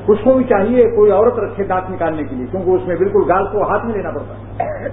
اس 0.08 0.18
کو 0.24 0.34
بھی 0.34 0.44
چاہیے 0.44 0.84
کوئی 0.84 1.12
عورت 1.12 1.40
رکھے 1.40 1.64
دانت 1.64 1.92
نکالنے 1.92 2.24
کے 2.24 2.36
لیے، 2.36 2.46
کیونکہ 2.52 2.70
اس 2.70 2.82
میں 2.88 2.96
بالکل 2.96 3.32
گال 3.32 3.48
کو 3.48 3.70
ہاتھ 3.70 3.86
میں 3.86 3.94
لینا 3.94 4.12
پڑتا 4.12 4.34
ہے۔ 4.34 4.88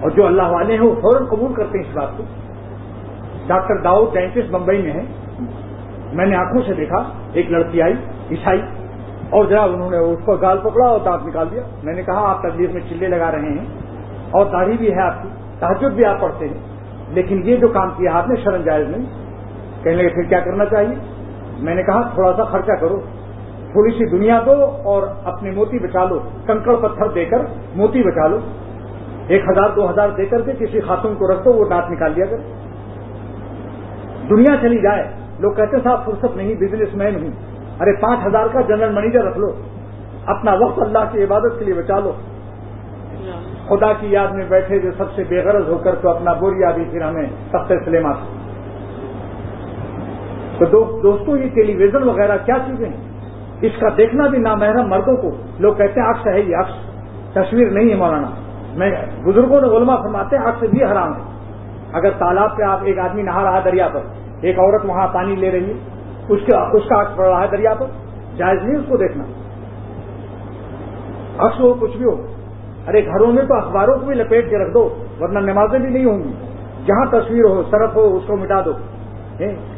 اور 0.00 0.10
جو 0.10 0.26
اللہ 0.26 0.42
والے 0.42 0.72
ہیں 0.72 0.80
وہ 0.80 0.94
فوراً 0.94 1.24
قبول 1.24 1.54
کرتے 1.54 1.78
ہیں 1.78 1.90
اس 1.90 1.96
بات 1.96 2.08
کو۔ 2.16 2.24
ڈاکٹر 3.46 3.82
داؤد 3.82 4.14
ڈینٹسٹ 4.14 4.50
بمبئی 4.50 4.82
میں 4.82 4.92
ہے 4.92 5.02
میں 6.12 6.26
نے 6.26 6.36
آنکھوں 6.36 6.62
سے 6.66 6.74
دیکھا، 6.74 7.02
ایک 7.32 7.50
لڑکی 7.50 7.82
آئی، 7.82 7.94
عیسائی۔ 8.30 8.62
اور 9.30 9.44
جناب 9.44 9.72
انہوں 9.72 9.90
نے 9.90 9.96
اس 9.96 10.18
کو 10.24 10.32
گال 10.32 10.58
پکڑا 10.58 10.86
اور 10.86 11.00
دانت 11.04 11.26
نکال 11.26 11.46
دیا۔ 11.50 11.62
میں 11.82 11.94
نے 11.94 12.02
کہا، 12.02 12.30
آپ 12.30 12.42
تبلیغ 12.42 12.72
میں 12.72 12.80
چلے 12.90 13.08
لگا 13.08 13.30
رہے 13.30 13.48
ہیں۔ 13.48 13.66
اور 14.30 14.46
داڑھی 14.46 14.76
بھی 14.76 14.94
ہے 14.94 15.00
آپ 15.00 15.22
کی 15.22 15.28
تحجد 15.58 15.94
بھی 15.94 16.04
آپ 16.04 16.20
پڑھتے 16.20 16.48
ہیں۔ 16.48 16.60
لیکن 17.08 17.40
یہ 17.44 17.56
جو 17.56 17.68
کام 17.68 17.90
کیا 17.90 18.18
آپ 18.18 18.28
نے، 18.28 18.34
شرم 18.36 18.62
جائز 18.62 18.88
نہیں۔ 18.88 19.06
کہنے 19.82 19.96
لگے، 19.96 20.08
پھر 20.08 20.22
کیا 20.22 20.40
کرنا 20.40 20.64
چاہیے؟ 20.64 21.13
میں 21.58 21.74
نے 21.74 21.82
کہا 21.82 22.02
تھوڑا 22.14 22.32
سا 22.36 22.44
خرچہ 22.44 22.72
کرو، 22.72 23.00
تھوڑی 23.72 23.90
سی 23.90 24.10
دنیا 24.10 24.40
دو 24.46 24.64
اور 24.84 25.02
اپنے 25.24 25.50
موتی 25.50 25.78
بچا 25.78 26.04
لو، 26.04 26.18
کنکڑ 26.46 26.74
پتھر 26.76 27.08
دے 27.08 27.24
کر 27.24 27.38
موتی 27.74 28.02
بچا 28.02 28.26
لو۔ 28.26 28.38
ایک 29.26 29.42
ہزار، 29.48 29.70
دو 29.76 29.90
ہزار 29.90 30.08
دے 30.08 30.26
کر 30.26 30.40
کے 30.40 30.52
کسی 30.52 30.80
خاتون 30.80 31.14
کو 31.14 31.32
رکھ 31.32 31.44
دو 31.44 31.52
وہ 31.52 31.64
دانت 31.70 31.90
نکال 31.90 32.16
دیا 32.16 32.26
کر 32.26 32.36
دنیا 34.30 34.56
چلی 34.62 34.78
جائے۔ 34.78 35.08
لوگ 35.38 35.52
کہتے 35.52 35.76
صاحب، 35.84 36.04
فرصت 36.04 36.36
نہیں، 36.36 36.54
بزنس 36.54 36.94
مین 36.94 37.22
ہوں۔ 37.22 37.30
ارے، 37.80 37.92
پانچ 38.00 38.26
ہزار 38.26 38.46
کا 38.52 38.60
جنرل 38.60 38.92
منیجر 38.92 39.24
رکھ 39.24 39.38
لو۔ 39.38 39.52
اپنا 40.26 40.52
وقت 40.52 40.78
اللہ 40.78 40.98
کی 41.12 41.24
عبادت 41.24 41.58
کے 41.58 41.64
لیے 41.64 41.74
بچا 41.74 41.98
لو۔ 41.98 42.12
خدا 43.68 43.92
کی 43.92 44.06
یاد 44.06 44.28
میں 44.28 44.44
بیٹھے 44.48 44.78
جو 44.78 44.90
سب 44.98 45.12
سے 45.12 45.24
بے 45.28 45.42
غرض 45.44 45.68
ہو 45.68 45.78
کر 45.78 45.94
تو 45.94 46.10
اپنا 46.10 46.32
بوریا 46.32 46.70
بھی 46.70 46.84
پھر 46.90 47.02
ہمیں 47.02 47.26
سب 47.50 47.66
سے 47.68 47.74
سلیما 47.84 48.10
تو 50.58 51.00
دوستوں 51.02 51.38
یہ 51.38 51.48
ٹیلی 51.48 51.74
ویژن 51.74 52.08
وغیرہ 52.08 52.36
کیا 52.44 52.54
چیزیں 52.66 52.88
ہیں؟ 52.88 52.96
اس 53.62 53.72
کا 53.80 53.88
دیکھنا 53.96 54.28
بھی 54.28 54.38
نامحرم 54.38 54.88
مردوں 54.88 55.16
کو۔ 55.16 55.30
لوگ 55.58 55.74
کہتے 55.74 56.00
ہیں 56.00 56.10
عکس 56.10 56.26
ہے 56.26 56.40
یہ 56.40 56.56
عکس۔ 56.56 56.94
تصویر 57.32 57.70
نہیں 57.70 57.90
ہے 57.90 57.94
مولانا۔ 57.94 58.28
میں 58.74 58.90
بزرگوں 59.24 59.60
نے 59.60 59.76
علماء 59.76 59.96
فرماتے 59.96 60.36
ہیں 60.36 60.44
عکس 60.44 60.64
بھی 60.64 60.84
حرام 60.84 61.16
ہے۔ 61.16 61.20
اگر 61.92 62.10
تالاب 62.10 62.56
پہ 62.56 62.62
آپ 62.62 62.78
ایک 62.84 62.98
آدمی 62.98 63.22
نہا 63.22 63.44
رہا 63.44 63.60
دریا 63.64 63.88
پر، 63.88 64.00
ایک 64.40 64.58
عورت 64.58 64.84
وہاں 64.84 65.08
پانی 65.08 65.36
لے 65.36 65.50
رہی 65.50 65.68
ہے، 65.68 65.74
اس 66.28 66.40
کا 66.50 66.70
عکس 67.02 67.16
پڑ 67.16 67.28
رہا 67.28 67.42
ہے 67.42 67.46
دریا 67.52 67.74
پر، 67.74 67.86
جائز 68.36 68.62
نہیں 68.62 68.76
اس 68.76 68.84
کو 68.88 68.96
دیکھنا۔ 68.96 69.24
عکس 71.38 71.60
ہو، 71.60 71.74
کچھ 71.74 71.96
بھی 71.96 72.04
ہو۔ 72.04 72.26
ارے 72.88 73.06
گھروں 73.06 73.32
میں 73.32 73.42
تو 73.42 73.54
اخباروں 73.54 73.98
کو 73.98 74.06
بھی 74.06 74.14
لپیٹ 74.14 74.50
کے 74.50 74.58
رکھ 74.58 74.74
دو، 74.74 74.94
ورنہ 75.20 75.38
نمازیں 75.38 75.78
بھی 75.78 75.90
نہیں 75.90 76.04
ہوں 76.04 76.18
گی۔ 76.18 76.32
جہاں 76.86 77.06
تصویر 77.06 77.44
ہو 77.44 77.62
سرف 77.70 77.96
ہو، 77.96 78.16
اس 78.16 78.22
کو 78.26 78.36
مٹا 78.36 78.60
دو۔ 78.64 78.72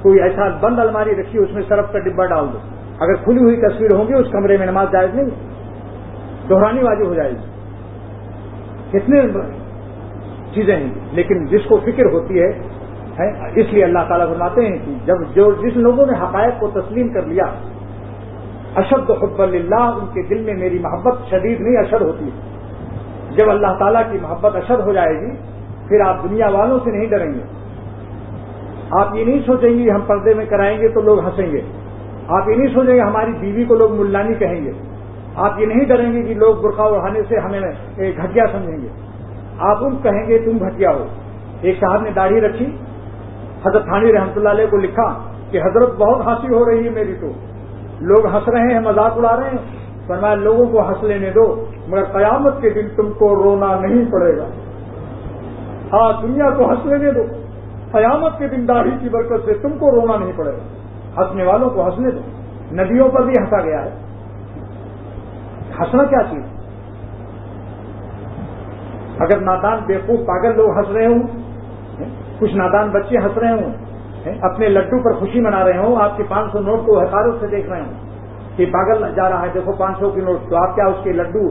کوئی 0.03 0.23
ایسا 0.23 0.49
بند 0.61 0.79
الماری 0.79 1.11
رکھی، 1.11 1.39
اس 1.39 1.53
میں 1.53 1.63
سرف 1.69 1.93
کا 1.93 1.99
ڈبا 1.99 2.27
ڈال 2.27 2.45
دو۔ 2.53 2.59
اگر 3.01 3.15
کھلی 3.15 3.39
ہوئی 3.39 3.57
تصویر 3.57 3.93
ہوں 3.93 4.09
گی، 4.09 4.15
اس 4.15 4.27
کمرے 4.33 4.57
میں 4.57 4.67
نماز 4.67 4.87
جائز 4.93 5.15
نہیں 5.15 5.27
دہرانی 6.49 6.81
بازی 6.81 7.07
ہو 7.07 7.15
جائے 7.15 7.31
گی۔ 7.31 7.57
کتنے 8.91 9.21
چیزیں 10.55 10.77
ہیں۔ 10.77 10.91
لیکن 11.13 11.47
جس 11.47 11.61
کو 11.69 11.77
فکر 11.77 12.05
ہوتی 12.05 12.43
ہے 12.43 12.49
اس 13.55 13.67
لیے 13.73 13.85
اللہ 13.85 13.99
تعالیٰ 14.09 14.29
فرماتے 14.29 14.67
ہیں 14.67 14.79
کہ 14.87 14.95
جب 15.05 15.17
جو 15.35 15.53
جس 15.53 15.77
لوگوں 15.77 16.07
نے 16.07 16.13
حقائق 16.13 16.61
کو 16.61 16.69
تسلیم 16.69 17.09
کر 17.09 17.23
لیا، 17.23 17.45
اشد 18.77 19.11
حب 19.11 19.43
اللہ 19.43 19.81
ان 19.81 20.07
کے 20.07 20.23
دل 20.23 20.43
میں 20.43 20.55
میری 20.55 20.79
محبت 20.79 21.19
شدید 21.31 21.61
نہیں، 21.61 21.77
اشد 21.77 22.03
ہوتی 22.03 22.31
جب 23.31 23.51
اللہ 23.51 23.79
تعالیٰ 23.79 24.03
کی 24.13 24.19
محبت 24.23 24.57
اشد 24.57 24.81
ہو 24.81 24.93
جائے 24.93 25.21
گی، 25.21 25.37
پھر 25.89 26.01
آپ 26.01 26.17
دنیا 26.25 26.49
والوں 26.49 26.79
سے 26.85 26.91
نہیں 26.91 27.07
ڈریں 27.07 27.35
گے۔ 27.35 27.66
آپ 28.91 29.17
یہ 29.17 29.25
نہیں 29.25 29.41
سوچیں 29.47 29.71
گے 29.71 29.91
ہم 29.91 30.01
پردے 30.01 30.35
میں 30.35 30.45
کرائیں 30.45 30.79
گے 30.79 30.89
تو 30.89 31.01
لوگ 31.01 31.25
ہنسیں 31.25 31.53
گے۔ 31.53 31.61
آپ 32.29 32.49
یہ 32.49 32.55
نہیں 32.55 32.75
سوچیں 32.75 32.95
گے 32.95 33.01
ہماری 33.01 33.33
بیوی 33.41 33.65
کو 33.65 33.75
لوگ 33.75 33.93
ملانی 33.93 34.35
کہیں 34.35 34.65
گے۔ 34.65 34.73
آپ 35.35 35.61
یہ 35.61 35.67
نہیں 35.67 35.85
ڈریں 35.85 36.13
گے 36.13 36.23
کہ 36.23 36.35
لوگ 36.35 36.57
برقع 36.57 36.83
اڑانے 36.83 37.21
سے 37.29 37.39
ہمیں 37.39 37.61
گھٹیا 37.99 38.45
سمجھیں 38.53 38.79
گے۔ 38.83 38.89
آپ 39.59 39.77
ان 39.81 39.97
کہیں 40.03 40.29
گے 40.29 40.39
تم 40.39 40.67
گھٹیا 40.67 40.91
ہو۔ 40.91 41.05
ایک 41.61 41.81
صاحب 41.81 42.03
نے 42.03 42.11
داڑھی 42.11 42.41
رکھی، 42.41 42.77
حضرت 43.67 43.85
تھانی 43.85 44.13
رحمتہ 44.13 44.39
اللہ 44.39 44.49
علیہ 44.49 44.67
کو 44.67 44.77
لکھا 44.77 45.19
کہ 45.51 45.61
حضرت 45.63 45.95
بہت 45.99 46.27
ہنسی 46.27 46.55
ہو 46.55 46.71
رہی 46.71 46.85
ہے 46.85 46.91
میری 46.91 47.15
تو۔ 47.21 47.33
لوگ 48.01 48.27
ہنس 48.27 48.49
رہے 48.49 48.75
ہیں، 48.75 48.81
مذاق 48.81 49.19
اڑا 49.19 49.41
رہے 49.41 49.51
ہیں۔ 49.51 49.77
فرمایا، 50.07 50.35
لوگوں 50.35 50.67
کو 50.67 50.89
ہنس 50.89 51.03
لینے 51.03 51.31
دو، 51.31 51.65
مگر 51.89 52.05
قیامت 52.05 52.63
کے 52.63 52.71
دن 52.71 52.89
تم 52.97 53.13
کو 53.13 53.35
رونا 53.35 53.81
نہیں 53.81 54.13
پڑے 54.13 54.37
گا۔ 54.37 54.47
ہاں 55.93 56.23
دنیا 56.23 56.51
کو 56.51 56.71
ہنس 56.71 56.87
لینے 56.87 57.11
دو۔ 57.11 57.23
قیامت 57.93 58.39
کے 58.39 58.49
دن 58.49 58.69
داڑھی 58.69 58.91
کی 59.01 59.09
برکت 59.09 59.45
سے 59.45 59.55
تم 59.55 59.79
کو 59.79 59.91
رونا 59.91 60.17
نہیں 60.17 60.33
پڑے 60.37 60.53
گا۔ 60.53 61.21
ہنسنے 61.21 61.45
والوں 61.45 61.71
کو 61.71 61.87
ہنسنے 61.87 62.11
دو۔ 62.11 62.21
ندیوں 62.73 63.09
پر 63.09 63.23
بھی 63.23 63.33
ہنسا 63.41 63.61
گیا 63.61 63.85
ہے۔ 63.85 63.91
ہنسنا 65.81 66.05
کیا 66.05 66.23
چیز؟ 66.31 66.43
اگر 69.19 69.41
نادان 69.41 69.79
بیوقوف 69.87 70.27
پاگل 70.27 70.57
لوگ 70.57 70.79
ہنس 70.79 70.89
رہے 70.89 71.07
ہوں 71.07 71.23
کچھ 72.39 72.55
نادان 72.55 72.91
بچے 72.91 73.19
ہنس 73.19 73.39
رہے 73.39 73.53
ہوں 73.53 73.73
اپنے 74.41 74.69
لڈو 74.69 75.03
پر 75.03 75.13
خوشی 75.13 75.41
منا 75.41 75.65
رہے 75.65 75.79
ہوں، 75.79 76.03
آپ 76.03 76.17
کے 76.17 76.23
پانچ 76.29 76.53
سو 76.53 76.61
نوٹ 76.61 76.87
کو 76.87 76.99
حکارت 77.01 77.41
سے 77.41 77.47
دیکھ 77.47 77.69
رہے 77.71 77.81
ہوں 77.81 77.95
کہ 78.57 78.67
پاگل 78.67 79.05
جا 79.17 79.29
رہا 79.31 79.43
ہے، 79.43 79.49
دیکھو 79.55 79.73
پانچ 79.73 79.99
سو 79.99 80.11
کی 80.11 80.21
نوٹ 80.21 80.51
تو 80.51 80.57
آپ 80.57 80.75
کیا 80.75 80.85
اس 80.85 81.05
کے 81.05 81.13
لڈو 81.13 81.49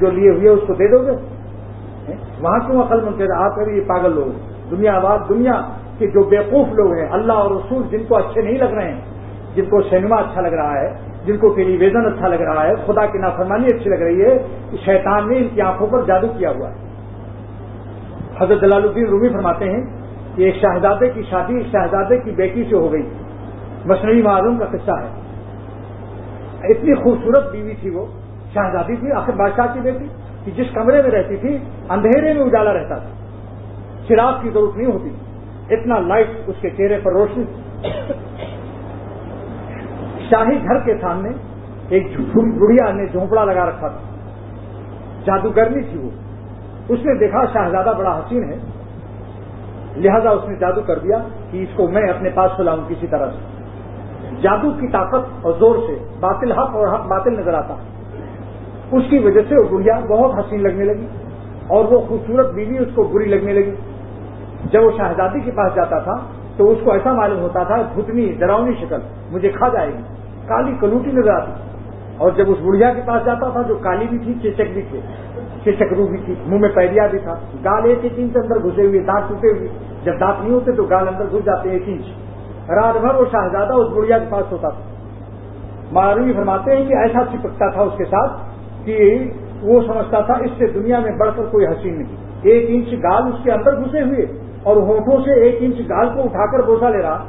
جو 0.00 0.10
لیے 0.10 0.30
ہوئے، 0.30 0.48
اس 0.48 0.60
کو 0.66 0.74
دے 0.74 0.88
دو 0.88 0.98
گے؟ 1.06 1.16
وہاں 2.40 2.58
کیوں 2.58 2.82
عقل 2.82 3.04
منتظر 3.04 3.34
آپ 3.36 3.56
کبھی 3.56 3.76
یہ 3.76 3.88
پاگل 3.88 4.14
لوگ 4.14 4.57
دنیا 4.70 4.96
آباد 4.96 5.18
دنیا 5.28 5.62
کے 5.98 6.06
جو 6.06 6.22
بیوقوف 6.22 6.68
لوگ 6.68 6.92
ہیں، 6.92 7.08
اللہ 7.10 7.32
اور 7.32 7.50
رسول 7.50 7.82
جن 7.90 8.04
کو 8.08 8.16
اچھے 8.16 8.42
نہیں 8.42 8.58
لگ 8.58 8.74
رہے 8.74 8.92
ہیں، 8.92 9.00
جن 9.54 9.64
کو 9.64 9.82
سینما 9.82 10.16
اچھا 10.16 10.40
لگ 10.40 10.48
رہا 10.48 10.80
ہے، 10.80 10.94
جن 11.24 11.36
کو 11.36 11.48
ٹیلی 11.48 11.76
ویژن 11.76 12.06
اچھا 12.06 12.28
لگ 12.28 12.34
رہا 12.34 12.66
ہے، 12.66 12.74
خدا 12.86 13.06
کی 13.06 13.18
نافرمانی 13.18 13.66
اچھی 13.66 13.90
لگ 13.90 13.94
رہی 13.94 14.22
ہے 14.22 14.38
شیطان 14.84 15.28
نے 15.28 15.38
ان 15.38 15.48
کی 15.54 15.60
آنکھوں 15.60 15.86
پر 15.86 16.04
جادو 16.04 16.26
کیا 16.38 16.50
ہوا 16.50 16.70
ہے۔ 16.70 16.74
حضرت 18.40 18.60
جلال 18.60 18.82
الدین 18.82 19.06
رومی 19.06 19.28
فرماتے 19.28 19.64
ہیں 19.64 19.82
کہ 20.36 20.42
ایک 20.42 20.54
شہزادے 20.54 21.10
کی 21.10 21.22
شادی 21.22 21.54
ایک 21.54 21.66
شہزادے 21.66 22.16
کی 22.16 22.30
بیٹی 22.30 22.64
سے 22.70 22.76
ہو 22.76 22.92
گئی۔ 22.92 23.02
مصنوعی 23.84 24.22
معلوم 24.22 24.58
کا 24.58 24.64
قصہ 24.64 24.90
ہے۔ 24.90 25.08
اتنی 26.64 26.94
خوبصورت 26.94 27.52
بیوی 27.52 27.74
تھی 27.80 27.90
وہ، 27.90 28.06
شہزادی 28.54 28.96
تھی، 28.96 29.12
آخر 29.12 29.32
بادشاہ 29.32 29.66
کی 29.74 29.80
بیٹی، 29.80 30.06
کہ 30.44 30.50
جس 30.50 30.66
کمرے 30.74 31.02
میں 31.02 31.10
رہتی 31.10 31.36
تھی، 31.36 31.58
اندھیرے 31.88 32.32
میں 32.32 32.42
اجالا 32.42 32.72
رہتا 32.72 32.98
تھا۔ 32.98 33.08
چراغ 34.08 34.32
کی 34.42 34.50
ضرورت 34.50 34.76
نہیں 34.76 34.92
ہوتی۔ 34.92 35.10
اتنا 35.74 35.98
لائٹ 35.98 36.26
اس 36.46 36.56
کے 36.60 36.70
چہرے 36.70 36.98
پر 37.02 37.12
روشنی 37.12 37.44
شاہی 40.30 40.64
گھر 40.64 40.78
کے 40.78 40.94
سامنے 41.00 41.30
ایک 41.88 42.06
بڑھیا 42.34 42.92
نے 42.92 43.06
جھونپڑا 43.06 43.44
لگا 43.44 43.66
رکھا 43.66 43.88
تھا۔ 43.88 43.98
جادوگرنی 45.24 45.82
تھی 45.82 45.98
وہ۔ 45.98 46.10
اس 46.88 46.98
نے 47.04 47.18
دیکھا 47.18 47.44
شاہزادہ 47.52 47.92
بڑا 47.98 48.18
حسین 48.18 48.52
ہے۔ 48.52 48.56
لہذا 49.96 50.30
اس 50.30 50.48
نے 50.48 50.56
جادو 50.56 50.80
کر 50.80 50.98
دیا 50.98 51.18
کہ 51.50 51.62
اس 51.62 51.68
کو 51.76 51.88
میں 51.88 52.02
اپنے 52.02 52.30
پاس 52.30 52.50
کھلاؤں 52.56 52.78
کسی 52.88 53.06
طرح 53.06 53.30
سے۔ 53.30 53.62
جادو 54.40 54.70
کی 54.70 54.88
طاقت 54.88 55.26
اور 55.42 55.52
زور 55.52 55.76
سے 55.86 55.98
باطل 56.20 56.52
حق 56.52 56.74
اور 56.74 56.88
حق 56.88 57.06
باطل 57.06 57.40
نظر 57.40 57.54
آتا۔ 57.54 57.74
اس 58.92 59.02
کی 59.10 59.18
وجہ 59.18 59.40
سے 59.48 59.54
وہ 59.54 59.78
بڑھیا 59.78 60.00
بہت 60.00 60.30
حسین 60.38 60.62
لگنے 60.62 60.84
لگی 60.84 61.06
اور 61.66 61.84
وہ 61.84 62.00
خوبصورت 62.00 62.54
بیوی 62.54 62.78
اس 62.78 62.88
کو 62.94 63.02
بری 63.02 63.24
لگنے 63.24 63.52
لگی۔ 63.52 63.74
جب 64.64 64.84
وہ 64.84 64.90
شہزادی 64.96 65.40
کے 65.40 65.50
پاس 65.50 65.74
جاتا 65.74 65.98
تھا 65.98 66.14
تو 66.56 66.70
اس 66.70 66.78
کو 66.84 66.92
ایسا 66.92 67.12
معلوم 67.12 67.40
ہوتا 67.40 67.62
تھا 67.62 67.76
بھتنی 67.94 68.32
ڈراؤنی 68.38 68.72
شکل، 68.80 68.96
مجھے 69.30 69.48
کھا 69.48 69.68
جائے 69.68 69.88
گی۔ 69.88 70.02
کالی 70.46 70.72
کلوٹی 70.80 71.12
نظر 71.12 71.30
آتی۔ 71.30 71.52
اور 72.16 72.32
جب 72.36 72.50
اس 72.50 72.56
بڑھیا 72.64 72.94
کے 72.94 73.00
پاس 73.06 73.24
جاتا 73.24 73.48
تھا، 73.48 73.62
جو 73.62 73.74
کالی 73.74 74.06
بھی 74.10 74.18
تھی، 74.18 74.34
چیچک 74.42 74.72
بھی 74.72 74.82
تھے 74.90 75.00
چیچک 75.64 75.92
رو 75.92 76.06
بھی 76.06 76.18
تھی، 76.24 76.34
منہ 76.46 76.58
میں 76.58 76.68
پیریا 76.68 77.06
بھی 77.06 77.18
تھا۔ 77.18 77.34
گال 77.64 77.84
ایک 77.84 77.98
ایک 78.02 78.12
انچ 78.16 78.36
اندر 78.36 78.58
گھسے 78.58 78.86
ہوئے، 78.86 79.00
دانت 79.00 79.28
ٹوٹے 79.28 79.58
ہوئے۔ 79.58 79.68
جب 80.04 80.20
دانت 80.20 80.40
نہیں 80.40 80.52
ہوتے 80.52 80.72
تو 80.72 80.82
گال 80.82 81.08
اندر 81.08 81.24
گھس 81.32 81.44
جاتے 81.44 81.70
ایک 81.70 81.82
انچ۔ 81.86 82.06
رات 82.70 82.96
بھر 82.96 83.14
وہ 83.14 83.24
شہزادہ 83.32 83.72
اس 83.72 83.88
بڑھیا 83.96 84.18
کے 84.18 84.24
پاس 84.28 84.52
ہوتا 84.52 84.68
تھا۔ 84.68 84.80
معروی 85.92 86.32
فرماتے 86.32 86.76
ہیں 86.76 86.84
کہ 86.84 86.94
ایسا 86.94 87.18
چپکتا 87.32 87.70
تھا 87.70 87.82
اس 87.82 87.92
کے 87.98 88.04
ساتھ 88.04 88.32
کہ 88.84 89.24
وہ 89.62 89.80
سمجھتا 89.80 90.20
تھا، 90.20 90.34
اس 90.34 90.50
سے 90.58 90.66
دنیا 90.66 90.98
میں 90.98 91.12
بڑھ 91.12 91.30
کر 91.36 91.42
کوئی 91.50 91.66
حسین 91.66 91.94
نہیں۔ 91.94 92.16
ایک 92.42 92.66
انچ 92.68 93.02
گال 93.02 93.22
اس 93.22 93.44
کے 93.44 93.52
اندر 93.52 93.80
گھسے 93.80 94.02
ہوئے۔ 94.02 94.47
اور 94.62 94.76
ہونٹوں 94.76 95.24
سے 95.24 95.40
ایک 95.40 95.56
انچ 95.60 95.78
گال 95.78 96.08
کو 96.14 96.22
اٹھا 96.22 96.52
کر 96.52 96.66
بوسا 96.66 96.90
لے 96.90 97.02
رہا 97.02 97.24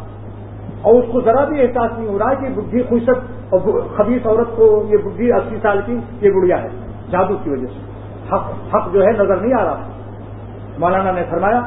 اور 0.82 0.94
اس 0.94 1.06
کو 1.12 1.22
ذرا 1.22 1.44
بھی 1.44 1.62
احساس 1.62 2.00
نہیں 2.00 2.08
ہو 2.08 2.20
رہا 2.20 2.34
کہ 2.34 2.50
بدھی 2.50 2.84
خوشت 2.84 3.10
اور 3.50 3.82
خبیص 3.98 4.26
عورت 4.26 4.58
کو 4.58 4.86
یہ 4.90 4.98
بدھی 4.98 5.34
اسی 5.34 5.56
سال 5.62 5.82
کی 5.86 5.98
یہ 6.22 6.30
گڑیا 6.30 6.62
ہے، 6.64 6.68
جادو 7.12 7.36
کی 7.44 7.50
وجہ 7.50 7.66
سے۔ 7.66 7.92
حق 8.32 8.76
حق 8.76 8.94
جو 8.94 9.04
ہے 9.04 9.12
نظر 9.12 9.36
نہیں 9.36 9.62
آ 9.62 9.66
رہا۔ 9.66 9.78
مولانا 10.78 11.12
نے 11.12 11.24
فرمایا 11.30 11.62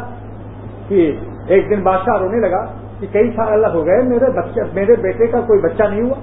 کہ 0.89 1.17
ایک 1.47 1.71
دن 1.71 1.83
بادشاہ 1.83 2.17
رونے 2.17 2.49
لگا 2.49 2.65
کہ 3.01 3.07
کئی 3.13 3.31
سال 3.37 3.53
الگ 3.53 3.67
ہو 3.67 3.87
گئے، 3.87 4.03
میرے 4.03 4.41
بچے، 4.41 4.61
میرے 4.73 4.97
بیٹے 4.97 5.27
کا 5.27 5.41
کوئی 5.41 5.61
بچہ 5.61 5.83
نہیں 5.83 6.03
ہوا۔ 6.03 6.15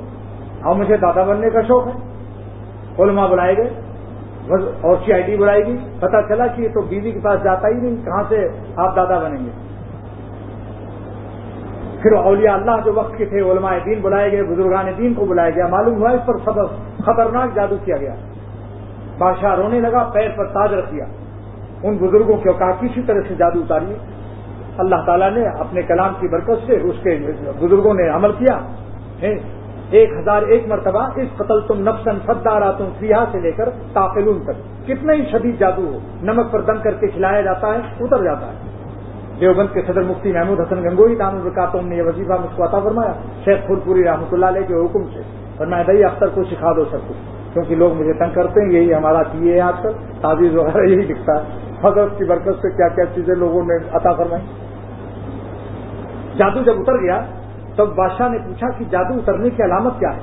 اور 0.68 0.76
مجھے 0.76 0.98
دادا 0.98 1.24
بننے 1.24 1.50
کا 1.50 1.62
شوق 1.62 1.88
ہے۔ 1.88 1.92
علماء 3.04 3.28
بلائے 3.28 3.58
گئے۔ 3.58 3.70
اور 4.50 4.96
سی 5.06 5.14
آئی 5.14 5.24
ڈی 5.24 5.38
بلائے 5.38 5.66
گی 5.66 5.78
پتا 6.00 6.22
چلا 6.22 6.48
کہ 6.48 6.62
یہ 6.62 6.68
تو 6.74 6.82
بیوی 6.82 7.12
کے 7.12 7.20
پاس 7.24 7.44
جاتا 7.44 7.68
ہی 7.68 7.74
نہیں، 7.74 8.06
کہاں 8.06 8.24
سے 8.30 8.48
آپ 8.76 8.96
دادا 8.96 9.20
بنیں 9.20 9.46
گے؟ 9.46 9.52
پھر 12.02 12.12
اولیاء 12.12 12.54
اللہ 12.54 12.72
جو 12.86 12.94
وقت 12.94 13.18
کے 13.18 13.26
تھے، 13.26 13.40
علماء 13.40 13.78
دین 13.86 14.00
بلائے 14.02 14.32
گئے، 14.32 14.44
بزرگان 14.44 14.86
دین 14.98 15.14
کو 15.14 15.26
بلایا 15.26 15.50
گیا 15.50 15.68
معلوم 15.68 15.98
ہوا 15.98 16.12
اس 16.12 16.26
پر 16.26 16.38
خطرناک 17.06 17.56
جادو 17.56 17.76
کیا 17.86 17.98
گیا۔ 17.98 18.16
بادشاہ 19.18 19.56
رونے 19.56 19.80
لگا، 19.80 20.04
پیر 20.14 20.30
پر 20.38 20.46
تاج 20.46 20.74
رکھ 20.74 20.92
دیا۔ 20.92 21.06
ان 21.84 21.98
بزرگوں 21.98 22.38
کو 22.38 22.54
کہا 22.54 22.72
کسی 22.72 23.02
طرح 23.02 23.22
سے 23.28 23.36
جادو 23.36 23.60
اتاریے 23.60 23.98
اللہ 24.78 24.96
تعالیٰ 25.06 25.32
نے 25.32 25.48
اپنے 25.48 25.82
کلام 25.82 26.14
کی 26.20 26.28
برکت 26.28 26.68
سے 26.68 26.74
اس 26.76 26.96
کے 27.04 27.20
بزرگوں 27.60 27.94
نے 27.94 28.10
عمل 28.10 28.32
کیا۔ 28.32 28.60
ایک 29.92 30.10
ہزار 30.20 30.42
ایک 30.42 30.68
مرتبہ 30.68 31.08
اس 31.16 31.28
قتل 31.38 31.62
تم 31.68 31.80
نفسن 31.80 32.18
سدارا 32.28 32.72
تم 32.72 32.86
فیا 33.00 33.24
سے 33.32 33.40
لے 33.40 33.52
کر 33.52 33.70
تاخلون 33.94 34.40
تک۔ 34.44 34.88
کتنا 34.88 35.14
ہی 35.14 35.26
شدید 35.32 35.60
جادو 35.60 35.86
ہو، 35.94 36.00
نمک 36.22 36.52
پر 36.52 36.62
دم 36.62 36.78
کر 36.84 36.94
کے 36.94 37.08
کھلایا 37.08 37.42
جاتا 37.42 37.68
ہے، 37.68 37.80
اتر 38.00 38.24
جاتا 38.24 38.48
ہے۔ 38.48 38.54
دیوبند 39.42 39.68
کے 39.74 39.82
صدر 39.88 40.02
مفتی 40.02 40.32
محمود 40.32 40.60
حسن 40.60 40.84
گنگوئی 40.84 41.16
نام 41.16 41.36
الرکاتوں 41.36 41.82
نے 41.82 41.96
یہ 41.96 42.02
وظیفہ 42.02 42.34
مجھ 42.34 42.58
کو 42.58 42.64
عطا 42.64 42.80
فرمایا، 42.80 43.14
شیخ 43.46 43.66
پھول 43.66 43.80
پوری 43.86 44.04
رحمۃ 44.04 44.32
اللہ 44.32 44.46
علیہ 44.46 44.68
کے 44.68 44.74
حکم 44.74 45.04
سے۔ 45.14 45.20
فرمایا 45.58 45.84
بھائی 45.84 46.04
اختر 46.04 46.28
کو 46.28 46.44
سکھا 46.44 46.72
دو 46.72 46.86
سب 46.86 46.98
کچھ 47.08 47.54
کیونکہ 47.54 47.76
لوگ 47.76 47.94
مجھے 47.94 48.14
تنگ 48.14 48.34
کرتے 48.34 48.66
ہیں، 48.66 48.72
یہی 48.72 48.94
ہمارا 48.94 49.24
کیے 49.24 49.54
ہے 49.54 49.60
آج 49.60 49.74
کل۔ 49.84 49.92
تعویذ 50.22 50.56
وغیرہ 50.56 50.86
یہی 50.86 51.02
لکھتا 51.02 51.34
ہے۔ 51.36 51.44
حضرت 51.84 52.18
کی 52.18 52.26
برکت 52.26 52.62
سے 52.62 52.70
کیا 52.70 52.88
کیا 52.88 53.06
چیزیں 53.16 53.36
لوگوں 53.36 53.64
نے 53.64 53.74
عطا 53.92 54.14
فرمائی۔ 54.14 54.44
جادو 56.38 56.64
جب 56.64 56.74
اتر 56.80 56.94
گیا 56.94 57.22
تب 57.80 57.96
بادشاہ 57.96 58.30
نے 58.30 58.38
پوچھا 58.38 58.68
کہ 58.78 58.86
جادو 58.90 59.14
اترنے 59.14 59.50
کی 59.50 59.64
علامت 59.64 60.00
کیا 60.00 60.10
ہے؟ 60.10 60.22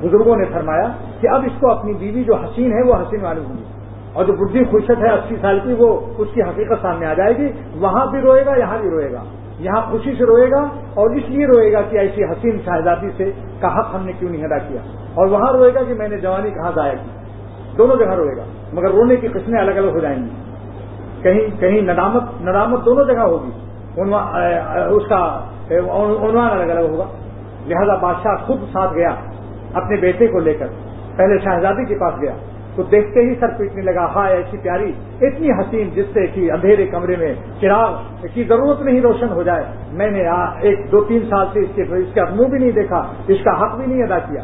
بزرگوں 0.00 0.36
نے 0.36 0.44
فرمایا 0.44 0.88
کہ 1.20 1.28
اب 1.28 1.42
اس 1.46 1.60
کو 1.60 1.70
اپنی 1.70 1.92
بیوی 1.94 2.24
جو 2.24 2.34
حسین 2.34 2.72
ہے 2.72 2.82
وہ 2.82 2.94
حسین 2.94 3.22
معلوم 3.22 3.44
ہوگی 3.44 3.64
اور 4.12 4.24
جو 4.24 4.32
بدھی 4.32 4.64
خوشت 4.64 4.90
ہے 4.90 5.12
اسی 5.12 5.36
سال 5.40 5.60
کی 5.62 5.74
وہ 5.78 6.00
اس 6.18 6.28
کی 6.34 6.42
حقیقت 6.42 6.82
سامنے 6.82 7.06
آ 7.06 7.14
جائے 7.14 7.36
گی۔ 7.36 7.48
وہاں 7.80 8.06
بھی 8.06 8.20
روئے 8.20 8.46
گا، 8.46 8.54
یہاں 8.56 8.78
بھی 8.78 8.90
روئے 8.90 9.12
گا۔ 9.12 9.24
یہاں 9.58 9.82
خوشی 9.90 10.14
سے 10.18 10.26
روئے 10.26 10.50
گا 10.50 10.66
اور 10.94 11.10
اس 11.10 11.22
لیے 11.28 11.46
روئے 11.46 11.72
گا 11.72 11.80
کہ 11.90 11.96
ایسی 11.96 12.24
حسین 12.24 12.58
شہزادی 12.64 13.10
سے 13.16 13.32
کا 13.60 13.78
حق 13.78 13.94
ہم 13.94 14.06
نے 14.06 14.12
کیوں 14.18 14.30
نہیں 14.30 14.44
ادا 14.44 14.58
کیا۔ 14.58 14.80
اور 15.14 15.26
وہاں 15.26 15.52
روئے 15.52 15.74
گا 15.74 15.82
کہ 15.82 15.94
میں 15.94 16.08
نے 16.08 16.16
جوانی 16.16 16.50
کہاں 16.50 16.72
ضائع 16.74 16.92
کی۔ 16.92 17.10
دونوں 17.78 17.96
جگہ 17.96 18.14
روئے 18.14 18.36
گا، 18.36 18.42
مگر 18.72 18.88
رونے 18.88 19.16
کی 19.16 19.28
قسمیں 19.28 19.60
الگ 19.60 19.70
الگ 19.70 19.90
ہو 19.90 19.98
جائیں 19.98 20.18
گی۔ 20.18 20.28
کہیں 21.22 21.60
کہیں 21.60 21.82
ندامت 21.82 22.22
ندامت 22.42 22.84
دونوں 22.84 23.04
جگہ 23.04 23.20
ہوگی۔ 23.20 23.50
اس 24.90 25.08
کا 25.08 25.40
عنوان 25.78 26.50
الگ 26.52 26.72
الگ 26.72 26.80
ہوگا۔ 26.80 27.04
لہذا 27.66 27.94
بادشاہ 27.96 28.36
خود 28.46 28.60
ساتھ 28.72 28.94
گیا، 28.94 29.14
اپنے 29.74 29.96
بیٹے 29.96 30.26
کو 30.26 30.38
لے 30.38 30.54
کر۔ 30.54 30.66
پہلے 31.16 31.38
شہزادی 31.38 31.84
کے 31.84 31.94
پاس 31.98 32.14
گیا۔ 32.20 32.32
تو 32.76 32.82
دیکھتے 32.82 33.20
ہی 33.20 33.34
سر 33.40 33.46
پیٹنے 33.58 33.82
لگا، 33.82 34.04
ہائے، 34.14 34.36
ایسی 34.36 34.56
پیاری، 34.56 34.92
اتنی 35.20 35.50
حسین 35.50 35.90
جس 35.94 36.06
سے 36.14 36.26
کہ 36.26 36.52
اندھیرے 36.52 36.86
کمرے 36.86 37.16
میں 37.16 37.34
چراغ 37.60 38.02
کی 38.32 38.44
ضرورت 38.44 38.82
نہیں 38.82 39.00
روشن 39.00 39.28
ہو 39.32 39.42
جائے۔ 39.42 39.64
میں 39.92 40.10
نے 40.10 40.24
ایک، 40.60 40.92
دو، 40.92 41.04
تین 41.04 41.22
سال 41.30 41.46
سے 41.52 41.60
اس 41.60 41.70
کے، 41.74 41.82
اس 41.82 42.14
کا 42.14 42.24
منہ 42.34 42.46
بھی 42.46 42.58
نہیں 42.58 42.70
دیکھا، 42.70 43.06
اس 43.26 43.36
کا 43.44 43.62
حق 43.62 43.76
بھی 43.76 43.86
نہیں 43.86 44.02
ادا 44.02 44.18
کیا 44.18 44.42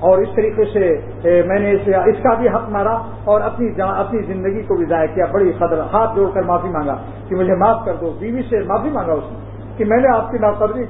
اور 0.00 0.18
اس 0.18 0.28
طریقے 0.36 0.64
سے 0.64 1.42
میں 1.42 1.58
نے 1.58 1.70
اس 2.06 2.22
کا 2.22 2.34
بھی 2.34 2.48
حق 2.48 2.68
مارا 2.68 2.96
اور 3.24 3.40
اپنی 3.40 3.68
اپنی 3.78 4.22
زندگی 4.22 4.62
کو 4.62 4.76
بھی 4.76 4.84
ضائع 4.84 5.14
کیا، 5.14 5.26
بڑی 5.32 5.52
قدر، 5.58 5.80
ہاتھ 5.92 6.16
جوڑ 6.16 6.30
کر 6.34 6.42
معافی 6.42 6.68
مانگا 6.68 6.96
کہ 7.28 7.36
مجھے 7.36 7.54
معاف 7.54 7.84
کر 7.84 7.94
دو، 8.00 8.16
بیوی 8.18 8.42
سے 8.42 8.58
معافی 8.58 8.90
مانگا 8.90 9.12
اس 9.12 9.24
نے۔ 9.30 9.55
کہ 9.76 9.84
میں 9.84 9.98
نے 9.98 10.08
آپ 10.16 10.30
کی 10.30 10.38
ناقدری 10.38 10.84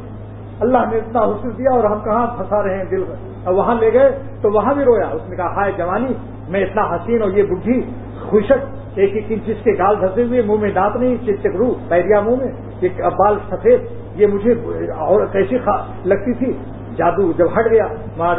اللہ 0.61 0.79
نے 0.79 0.97
اتنا 0.97 1.21
حسن 1.21 1.49
دیا 1.59 1.71
اور 1.71 1.85
ہم 1.85 2.01
کہاں 2.05 2.27
پھنسا 2.27 2.63
رہے 2.63 2.77
ہیں 2.77 2.85
دل 2.85 3.05
وہاں 3.47 3.75
لے 3.81 3.93
گئے 3.93 4.19
تو 4.43 4.51
وہاں 4.51 4.75
بھی 4.75 4.85
رویا۔ 4.85 5.07
اس 5.07 5.29
نے 5.29 5.37
کہا، 5.37 5.57
ہائے 5.57 5.73
جوانی، 5.77 6.15
میں 6.49 6.61
اتنا 6.61 6.83
حسین 6.83 7.23
اور 7.23 7.31
یہ 7.31 7.43
بڈھی، 7.43 7.83
خوشک، 8.29 8.67
ایک 8.95 9.15
ایک 9.15 9.25
انچ 9.29 9.43
کے 9.47 9.73
گال 9.79 9.97
دھسے 10.01 10.23
ہوئے، 10.23 10.43
منہ 10.43 10.61
میں 10.61 10.71
دانت 10.71 10.97
نہیں، 10.97 11.17
چک 11.27 11.47
رو 11.47 11.75
پیریا 11.89 12.21
منہ 12.21 12.37
میں، 12.37 12.53
ایک 12.81 13.01
بال 13.01 13.39
سفید۔ 13.51 13.81
یہ 14.15 14.27
مجھے 14.27 14.55
اور 14.97 15.27
کیسی 15.33 15.59
لگتی 16.05 16.35
تھی۔ 16.35 16.53
جادو 16.97 17.33
جب 17.33 17.47
ہٹ 17.59 17.71
گیا۔ 17.71 17.87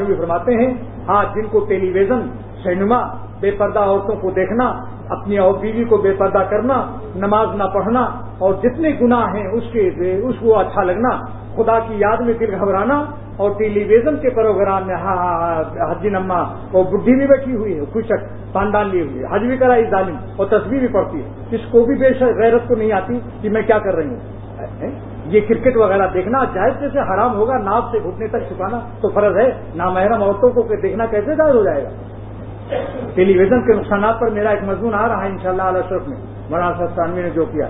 بھی 0.05 0.15
فرماتے 0.15 0.53
ہیں 0.53 0.73
ہاں 1.07 1.23
جن 1.35 1.47
کو 1.47 1.59
ٹیلی 1.59 1.91
ویژن، 1.91 2.21
سینما 2.63 3.26
بے 3.39 3.51
پردہ 3.51 3.79
عورتوں 3.79 4.15
کو 4.15 4.31
دیکھنا، 4.31 4.65
اپنی 5.09 5.37
اور 5.37 5.53
بیوی 5.53 5.83
کو 5.83 5.97
بے 5.97 6.13
پردہ 6.13 6.43
کرنا، 6.49 6.77
نماز 7.15 7.55
نہ 7.55 7.63
پڑھنا 7.63 8.01
اور 8.37 8.53
جتنے 8.53 8.89
گناہ 9.01 9.35
ہیں 9.35 9.47
اس 9.47 9.63
کے 9.71 9.89
اس 10.15 10.35
کو 10.39 10.57
اچھا 10.59 10.83
لگنا، 10.83 11.09
خدا 11.55 11.79
کی 11.79 11.95
یاد 11.97 12.17
میں 12.17 12.33
دل 12.33 12.55
گھبرانا 12.55 13.03
اور 13.37 13.51
ٹیلی 13.57 13.83
ویژن 13.83 14.15
کے 14.17 14.29
پروگرام 14.29 14.87
میں 14.87 14.95
ہاں، 14.95 15.15
ہاں، 15.17 15.33
ہاں، 15.33 15.91
حجی 15.91 16.09
نما 16.09 16.39
اور 16.71 16.83
بڈھی 16.83 17.15
بھی 17.15 17.27
بیٹھی 17.27 17.55
ہوئی 17.55 17.79
ہے 17.79 17.85
خوشک 17.93 18.25
پاندان 18.53 18.89
لیے 18.89 19.01
ہوئی 19.01 19.23
حج 19.31 19.41
بھی 19.41 19.57
کرائی، 19.57 19.85
ظالم، 19.89 20.15
اور 20.35 20.45
تصویر 20.45 20.79
بھی 20.79 20.87
پڑتی 20.87 21.21
ہے۔ 21.23 21.29
اس 21.51 21.61
کو 21.71 21.85
بھی 21.85 21.95
بے 21.95 22.13
شک 22.13 22.37
غیرت 22.37 22.67
کو 22.67 22.75
نہیں 22.75 22.91
آتی 22.91 23.19
کہ 23.41 23.49
میں 23.49 23.61
کیا 23.61 23.79
کر 23.79 23.95
رہی 23.95 24.09
ہوں۔ 24.09 24.91
یہ 25.25 25.41
کرکٹ 25.47 25.77
وغیرہ 25.77 26.07
دیکھنا، 26.13 26.43
جائز 26.53 26.79
جیسے 26.79 26.99
حرام 26.99 27.35
ہوگا 27.35 27.57
ناپ 27.57 27.91
سے 27.91 27.99
گھٹنے 27.99 28.27
تک 28.27 28.47
چھپانا 28.47 28.79
تو 29.01 29.09
فرض 29.09 29.37
ہے، 29.37 29.49
نامحرم 29.75 30.23
عورتوں 30.23 30.49
کو 30.49 30.63
دیکھنا 30.81 31.05
کیسے 31.05 31.35
جائز 31.35 31.55
ہو 31.55 31.63
جائے 31.63 31.83
گا؟ 31.83 31.89
ٹیلی 33.15 33.37
ویژن 33.37 33.61
کے 33.65 33.73
نقصانات 33.73 34.19
پر 34.19 34.29
میرا 34.29 34.49
ایک 34.49 34.63
مضمون 34.63 34.93
آ 34.93 35.07
رہا 35.07 35.23
ہے 35.23 35.29
ان 35.29 35.37
شاء 35.43 35.49
اللہ 35.49 35.69
علیہ 35.71 35.81
شرف 35.89 36.07
میں، 36.07 36.17
مولانا 36.49 36.85
ثانوی 36.95 37.21
نے 37.21 37.29
جو 37.29 37.45
کیا۔ 37.45 37.67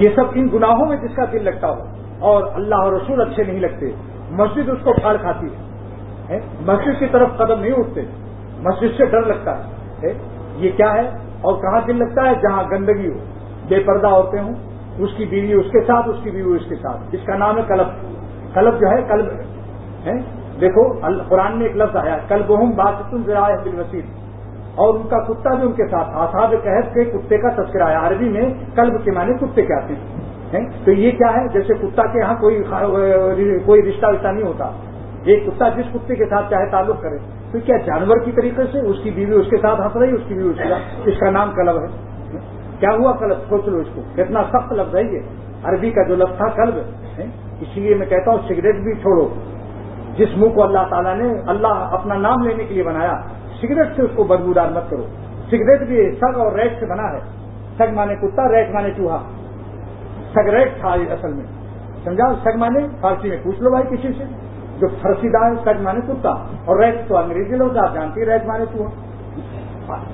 یہ 0.00 0.08
سب 0.16 0.24
ان 0.34 0.48
گناہوں 0.54 0.86
میں 0.86 0.96
جس 0.96 1.16
کا 1.16 1.24
دل 1.32 1.44
لگتا 1.44 1.68
ہو، 1.68 1.82
اور 2.20 2.48
اللہ 2.54 2.74
اور 2.74 2.92
رسول 2.92 3.20
اچھے 3.20 3.44
نہیں 3.44 3.60
لگتے، 3.60 3.90
مسجد 4.30 4.68
اس 4.68 4.78
کو 4.84 4.92
پھاڑ 4.92 5.16
کھاتی 5.16 5.46
ہے 5.46 6.38
مسجد 6.66 6.98
کی 6.98 7.06
طرف 7.12 7.36
قدم 7.36 7.60
نہیں 7.60 7.72
اٹھتے، 7.72 8.00
مسجد 8.62 8.96
سے 8.96 9.06
ڈر 9.06 9.26
لگتا 9.26 9.56
ہے 10.02 10.12
یہ 10.56 10.70
کیا 10.76 10.92
ہے؟ 10.94 11.06
اور 11.40 11.60
کہاں 11.62 11.80
دل 11.86 11.98
لگتا 11.98 12.28
ہے؟ 12.28 12.34
جہاں 12.42 12.62
گندگی 12.70 13.08
ہو، 13.08 13.18
بے 13.68 13.78
پردہ 13.86 14.06
ہوتے 14.06 14.38
ہوں، 14.38 14.54
اس 14.98 15.10
کی 15.16 15.24
بیوی 15.24 15.52
اس 15.52 15.70
کے 15.72 15.80
ساتھ، 15.86 16.08
اس 16.08 16.22
کی 16.22 16.30
بیوی 16.30 16.56
اس 16.56 16.68
کے 16.68 16.76
ساتھ 16.82 17.14
اس 17.14 17.26
کا 17.26 17.36
نام 17.36 17.58
ہے 17.58 17.62
کلب۔ 17.68 17.88
کلب 18.54 18.80
جو 18.80 18.90
ہے، 18.90 19.02
کلب 19.08 19.26
ہے؟ 20.06 20.14
دیکھو 20.60 20.92
قرآن 21.28 21.58
میں 21.58 21.66
ایک 21.66 21.76
لفظ 21.76 21.96
آیا 21.96 22.18
کلب 22.28 22.50
ہوں 22.50 22.72
بات 22.72 23.14
ذرا 23.26 23.48
دل 23.64 23.80
وسیع 23.80 24.00
اور 24.74 24.94
ان 24.94 25.02
کا 25.02 25.18
کتا 25.18 25.54
بھی 25.54 25.66
ان 25.66 25.72
کے 25.72 25.86
ساتھ، 25.90 26.08
آساد 26.12 26.48
قحط 26.48 26.94
کے 26.94 27.04
کتے 27.04 27.38
کا 27.38 27.48
تذکرہ 27.48 27.84
ہے 27.84 27.94
عربی 27.94 28.28
میں 28.28 28.54
کلب 28.74 29.04
کے 29.04 29.10
معنی 29.10 29.34
کتے 29.34 29.62
کے 29.62 29.74
آتے 29.74 29.94
ہیں۔ 29.94 30.30
تو 30.84 30.90
یہ 30.90 31.10
کیا 31.10 31.40
ہے؟ 31.40 31.48
جیسے 31.48 31.74
کتا 31.74 32.06
کے 32.06 32.18
یہاں 32.18 32.34
کوئی 32.40 32.62
کوئی 33.64 33.82
رشتہ 33.82 34.06
وشتہ 34.06 34.28
نہیں 34.28 34.46
ہوتا۔ 34.46 34.70
ایک 35.24 35.46
کتا 35.46 35.68
جس 35.68 35.84
کتے 35.94 36.16
کے 36.16 36.24
ساتھ 36.24 36.50
چاہے 36.50 36.70
تعلق 36.70 37.02
کرے۔ 37.02 37.18
تو 37.52 37.58
کیا 37.64 37.76
جانور 37.76 38.16
کی 38.24 38.32
طریقے 38.32 38.62
سے؟ 38.72 38.80
اس 38.80 38.96
کی 39.02 39.10
بیوی 39.10 39.34
اس 39.34 39.46
کے 39.50 39.56
ساتھ 39.56 39.80
ہنس 39.80 39.96
رہی، 39.96 40.12
اس 40.12 40.20
کی 40.28 40.34
بیوی 40.34 40.50
اس 40.50 40.56
کے 40.56 41.10
اس 41.10 41.18
کا 41.18 41.30
نام 41.30 41.50
کلب 41.50 41.76
ہے۔ 41.76 41.86
کیا 42.80 42.90
ہوا 42.98 43.12
کلب 43.12 43.36
سوچ 43.48 43.68
لو 43.68 43.78
اس 43.78 43.88
کو۔ 43.94 44.00
کتنا 44.14 44.42
سخت 44.52 44.72
لفظ 44.72 44.96
ہے 44.96 45.02
یہ۔ 45.02 45.18
عربی 45.64 45.90
کا 45.90 46.02
جو 46.02 46.16
لفظ 46.16 46.36
تھا 46.36 46.48
کلب 46.48 46.74
اسی 47.60 47.80
لیے 47.80 47.94
میں 47.94 48.06
کہتا 48.06 48.30
ہوں 48.30 48.38
سگریٹ 48.48 48.74
بھی 48.74 48.94
چھوڑو۔ 48.94 49.28
جس 50.16 50.28
منہ 50.36 50.48
کو 50.48 50.62
اللہ 50.62 50.78
تعالیٰ 50.90 51.16
نے 51.16 51.40
اللہ 51.46 51.66
اپنا 51.66 52.14
نام 52.14 52.42
لینے 52.42 52.64
کے 52.64 52.74
لیے 52.74 52.82
بنایا، 52.82 53.20
سگریٹ 53.62 53.96
سے 53.96 54.02
اس 54.02 54.10
کو 54.14 54.24
بدبودار 54.24 54.68
مت 54.68 54.90
کرو۔ 54.90 55.06
سگریٹ 55.46 55.80
بھی 55.80 56.14
سگ 56.20 56.38
اور 56.38 56.52
ریٹ 56.52 56.72
سے 56.80 56.86
بنا 56.86 57.12
ہے۔ 57.12 57.18
سگ 57.78 57.94
مانے 57.94 58.14
کتا 58.16 58.48
ریٹ 58.48 58.70
مانے 58.70 58.88
چوہا۔ 58.96 59.18
سگ 60.34 60.48
ریٹ 60.48 60.80
تھا 60.80 60.88
اصل 60.88 61.32
میں۔ 61.32 61.44
سمجھا؟ 62.04 62.32
سگ 62.44 62.58
مانے 62.58 62.80
فارسی 63.00 63.28
میں 63.28 63.36
پوچھ 63.42 63.62
لو 63.62 63.70
بھائی 63.70 63.96
کسی 63.96 64.08
سے۔ 64.18 64.24
جو 64.78 64.86
فرسیدہ 65.02 65.44
ہے، 65.44 65.50
سگ 65.64 65.82
مانے 65.82 66.00
کتا۔ 66.00 66.30
اور 66.64 66.78
ریٹ 66.78 66.94
تو 67.08 67.16
انگریزی 67.16 67.56
لوگ 67.56 67.76
آپ 67.76 67.94
جانتے 67.94 68.24
ریٹ 68.24 68.46
مانے 68.46 68.64
چوہا۔ 68.72 68.90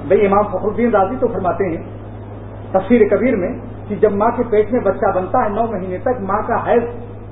بھائی 0.08 0.26
امام 0.26 0.42
فخر 0.42 0.68
الدین 0.68 0.90
راضی 0.90 1.16
تو 1.20 1.28
فرماتے 1.28 1.68
ہیں 1.68 1.84
تفسیر 2.72 3.00
کبیر 3.10 3.36
میں 3.36 3.58
کہ 3.88 3.94
جب 3.94 4.12
ماں 4.12 4.30
کے 4.36 4.42
پیٹ 4.50 4.72
میں 4.72 4.80
بچہ 4.80 5.18
بنتا 5.18 5.44
ہے 5.44 5.48
نو 5.48 5.66
مہینے 5.66 5.98
تک، 5.98 6.20
ماں 6.20 6.42
کا 6.42 6.70
حیض 6.70 6.82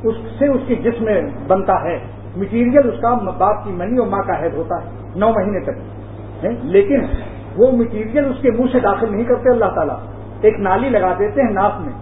اس 0.02 0.14
سے 0.38 0.46
اس 0.48 0.60
کے 0.66 0.74
جسم 0.74 1.04
میں 1.04 1.22
بنتا 1.48 1.82
ہے۔ 1.84 2.13
مٹیریل 2.36 2.88
اس 2.88 3.00
کا 3.00 3.14
باپ 3.14 3.64
کی 3.64 3.70
منی 3.70 3.98
اور 3.98 4.06
ماں 4.06 4.22
کا 4.22 4.42
حیض 4.42 4.54
ہوتا 4.54 4.84
ہے، 4.84 4.90
نو 5.16 5.28
مہینے 5.28 5.60
تک۔ 5.60 6.04
لیکن 6.64 7.00
وہ 7.56 7.72
مٹیریل 7.72 8.24
اس 8.26 8.36
کے 8.42 8.50
منہ 8.50 8.66
سے 8.72 8.80
داخل 8.80 9.12
نہیں 9.12 9.24
کرتے، 9.24 9.50
اللہ 9.50 9.74
تعالیٰ 9.74 9.96
ایک 10.40 10.60
نالی 10.60 10.88
لگا 10.88 11.12
دیتے 11.18 11.42
ہیں 11.42 11.50
ناف 11.50 11.72
میں۔ 11.78 11.92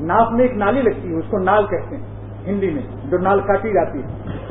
ناف 0.00 0.32
میں 0.32 0.40
ایک 0.40 0.56
نالی 0.56 0.82
لگتی 0.82 1.12
ہے، 1.12 1.18
اس 1.18 1.24
کو 1.30 1.38
نال 1.38 1.66
کہتے 1.66 1.96
ہیں، 1.96 2.02
ہندی 2.46 2.70
میں، 2.70 2.82
جو 3.10 3.18
نال 3.18 3.40
کاٹی 3.40 3.72
جاتی 3.72 4.02
ہے۔ 4.02 4.06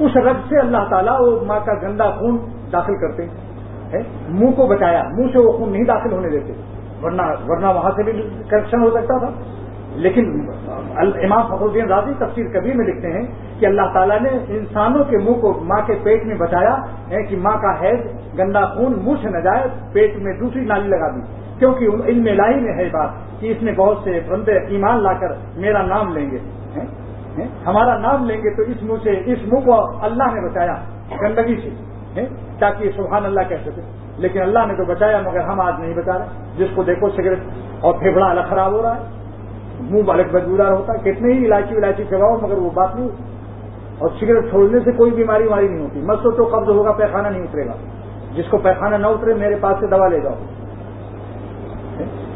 اس 0.06 0.18
رگ 0.18 0.50
سے 0.50 0.60
اللہ 0.60 0.78
تعالیٰ 0.89 1.18
وہ 1.20 1.46
ماں 1.46 1.60
کا 1.66 1.74
گندا 1.74 2.12
خون 2.12 2.38
داخل 2.72 2.96
کرتے 2.96 3.24
ہیں۔ 3.24 3.34
منہ 4.30 4.52
کو 4.52 4.68
بچایا، 4.68 5.04
منہ 5.04 5.28
سے 5.34 5.39
وہ 5.39 5.52
خون 5.52 5.72
نہیں 5.72 5.84
داخل 5.84 6.12
ہونے 6.12 6.30
دیتے۔ 6.30 6.54
ورنہ 7.04 7.22
ورنہ 7.48 7.66
وہاں 7.66 7.92
سے 7.92 8.04
بھی 8.04 8.30
کرپشن 8.50 8.84
ہو 8.84 8.89
سکتا 8.89 9.18
تھا۔ 9.18 9.30
لیکن 9.96 10.50
امام 10.98 11.48
فخر 11.48 11.66
الدین 11.66 11.88
راضی 11.88 12.12
تفسیر 12.18 12.46
کبھی 12.54 12.74
میں 12.74 12.86
لکھتے 12.86 13.08
ہیں 13.08 13.26
کہ 13.60 13.66
اللہ 13.66 13.82
تعالیٰ 13.94 14.22
نے 14.22 14.30
انسانوں 14.48 15.04
کے 15.04 15.18
منہ 15.18 15.34
کو 15.34 15.60
ماں 15.64 15.82
کے 15.88 15.94
پیٹ 16.04 16.26
میں 16.26 16.36
بچایا 16.36 16.76
ہے 17.10 17.24
کہ 17.24 17.38
ماں 17.38 17.58
کا 17.58 17.82
حیض 17.82 18.00
گندا 18.39 18.66
خون 18.66 18.94
منہ 19.04 19.16
سے 19.22 19.30
نہ 19.30 19.38
جائے، 19.38 19.68
پیٹ 19.94 20.16
میں 20.16 20.34
دوسری 20.39 20.66
نالی 20.66 20.88
لگا 20.88 21.10
دی۔ 21.16 21.22
کیونکہ 21.60 21.88
ان 22.06 22.24
میں 22.24 22.34
لائی 22.34 22.56
میں 22.56 22.74
ہے 22.74 22.89
بات 22.92 23.10
کہ 23.39 23.52
اس 23.52 23.64
میں 23.64 23.74
بہت 23.74 23.98
سے 24.04 24.20
بندے 24.30 24.52
ایمان 24.52 25.04
لا 25.04 25.14
کر 25.14 25.28
میرا 25.56 25.82
نام 25.82 26.18
لیں 26.18 26.32
گے۔ 26.32 26.38
ہمارا 27.66 27.98
نام 27.98 28.26
لیں 28.26 28.38
گے 28.38 28.56
تو 28.56 28.62
اس 28.62 28.84
منہ 28.84 28.98
سے 29.04 29.10
اس 29.26 29.39
منہ 29.52 29.60
کو 29.60 30.06
اللہ 30.06 30.24
نے 30.24 30.50
بچایا 30.50 30.76
گندگی 31.22 31.56
سے۔ 31.56 31.70
تاکہ 32.60 32.92
سبحان 32.96 33.26
اللہ 33.26 33.39
کہہ 33.50 33.56
سکے۔ 33.66 33.82
لیکن 34.18 34.42
اللہ 34.42 34.60
نے 34.68 34.74
تو 34.74 34.86
بچایا 34.86 35.22
مگر 35.22 35.39
ہم 35.39 35.62
آج 35.62 35.74
نہیں 35.80 35.94
بچا 35.94 36.18
رہے۔ 36.18 36.26
جس 36.58 36.68
کو 36.76 36.84
دیکھو 36.84 37.10
سگریٹ 37.10 37.39
اور 37.82 37.94
پھیپڑا 37.94 38.30
الگ 38.30 38.42
خراب 38.50 38.72
ہو 38.72 38.82
رہا 38.82 38.96
ہے۔ 38.96 39.20
منہ 39.90 40.02
بالک 40.02 40.36
بدبودار 40.36 40.72
ہوتا 40.72 40.94
ہے، 40.94 41.12
کتنے 41.12 41.34
ہی 41.34 41.46
الائچی 41.46 41.76
ولائچی 41.76 42.04
چباؤ 42.10 42.38
مگر 42.38 42.58
وہ 42.58 42.70
بات 42.74 42.96
نہیں۔ 42.96 43.10
اور 43.98 44.10
سگریٹ 44.20 44.50
چھوڑنے 44.50 44.80
سے 44.80 44.92
کوئی 44.92 45.12
بیماری 45.12 45.48
واری 45.48 45.68
نہیں 45.68 45.84
ہوتی۔ 45.84 46.02
مت 46.02 46.24
تو 46.24 46.44
قبض 46.44 46.70
ہوگا، 46.70 46.92
پیخانہ 46.92 47.28
نہیں 47.28 47.44
اترے 47.44 47.66
گا۔ 47.66 47.74
جس 48.36 48.46
کو 48.50 48.58
پیخانہ 48.58 48.96
نہ 48.96 49.08
اترے، 49.08 49.34
میرے 49.34 49.56
پاس 49.62 49.76
سے 49.80 49.88
دوا 49.88 50.08
لے 50.08 50.20
جاؤ۔ 50.20 50.34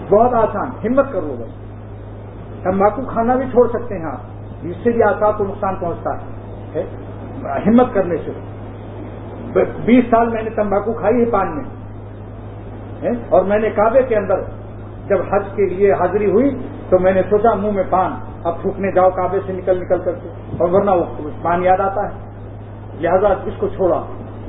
بہت 0.10 0.34
آسان، 0.34 0.88
ہمت 0.88 1.12
کرو 1.12 1.36
بس۔ 1.40 1.66
تمباکو 2.64 3.02
کھانا 3.02 3.36
بھی 3.36 3.46
چھوڑ 3.46 3.68
سکتے 3.70 3.98
ہیں 3.98 4.06
آپ 4.06 4.18
اس 4.64 4.76
سے 4.84 4.92
بھی 4.92 5.04
آسان 5.04 5.34
کو 5.38 5.44
نقصان 5.44 5.76
پہنچتا 5.76 6.18
ہے۔ 6.76 6.84
ہمت 7.68 7.86
کرنے 7.94 8.18
سے۔ 8.18 8.32
بیس 9.86 10.06
سال 10.10 10.30
میں 10.30 10.44
نے 10.44 10.50
تمباکو 10.50 10.94
کھائی 10.94 11.26
ہے 11.26 11.32
پان 11.32 11.58
میں۔ 11.58 11.64
اور 13.30 13.42
میں 13.42 13.60
نے 13.60 13.70
کعبے 13.70 14.04
کے 14.04 14.16
اندر 14.16 14.42
جب 15.08 15.18
حج 15.32 15.44
کے 15.56 15.66
لیے 15.66 15.94
حاضری 15.94 16.32
ہوئی 16.32 16.50
تو 16.90 17.00
میں 17.00 17.12
نے 17.12 17.22
سوچا 17.22 17.54
منہ 17.54 17.72
میں 17.72 17.84
پان، 17.90 18.12
اب 18.44 18.62
تھوکنے 18.62 18.92
جاؤ، 18.92 19.10
کعبے 19.10 19.40
سے 19.46 19.54
نکل 19.54 19.82
نکل 19.82 20.00
کر 20.00 20.12
کے۔ 20.12 20.30
اور 20.58 20.70
ورنہ 20.72 20.92
وہ 20.92 21.30
پان 21.42 21.64
یاد 21.64 21.80
آتا 21.80 22.10
ہے۔ 22.10 22.14
لہذا 23.00 23.28
اس 23.46 23.54
کو 23.60 23.68
چھوڑا۔ 23.68 24.02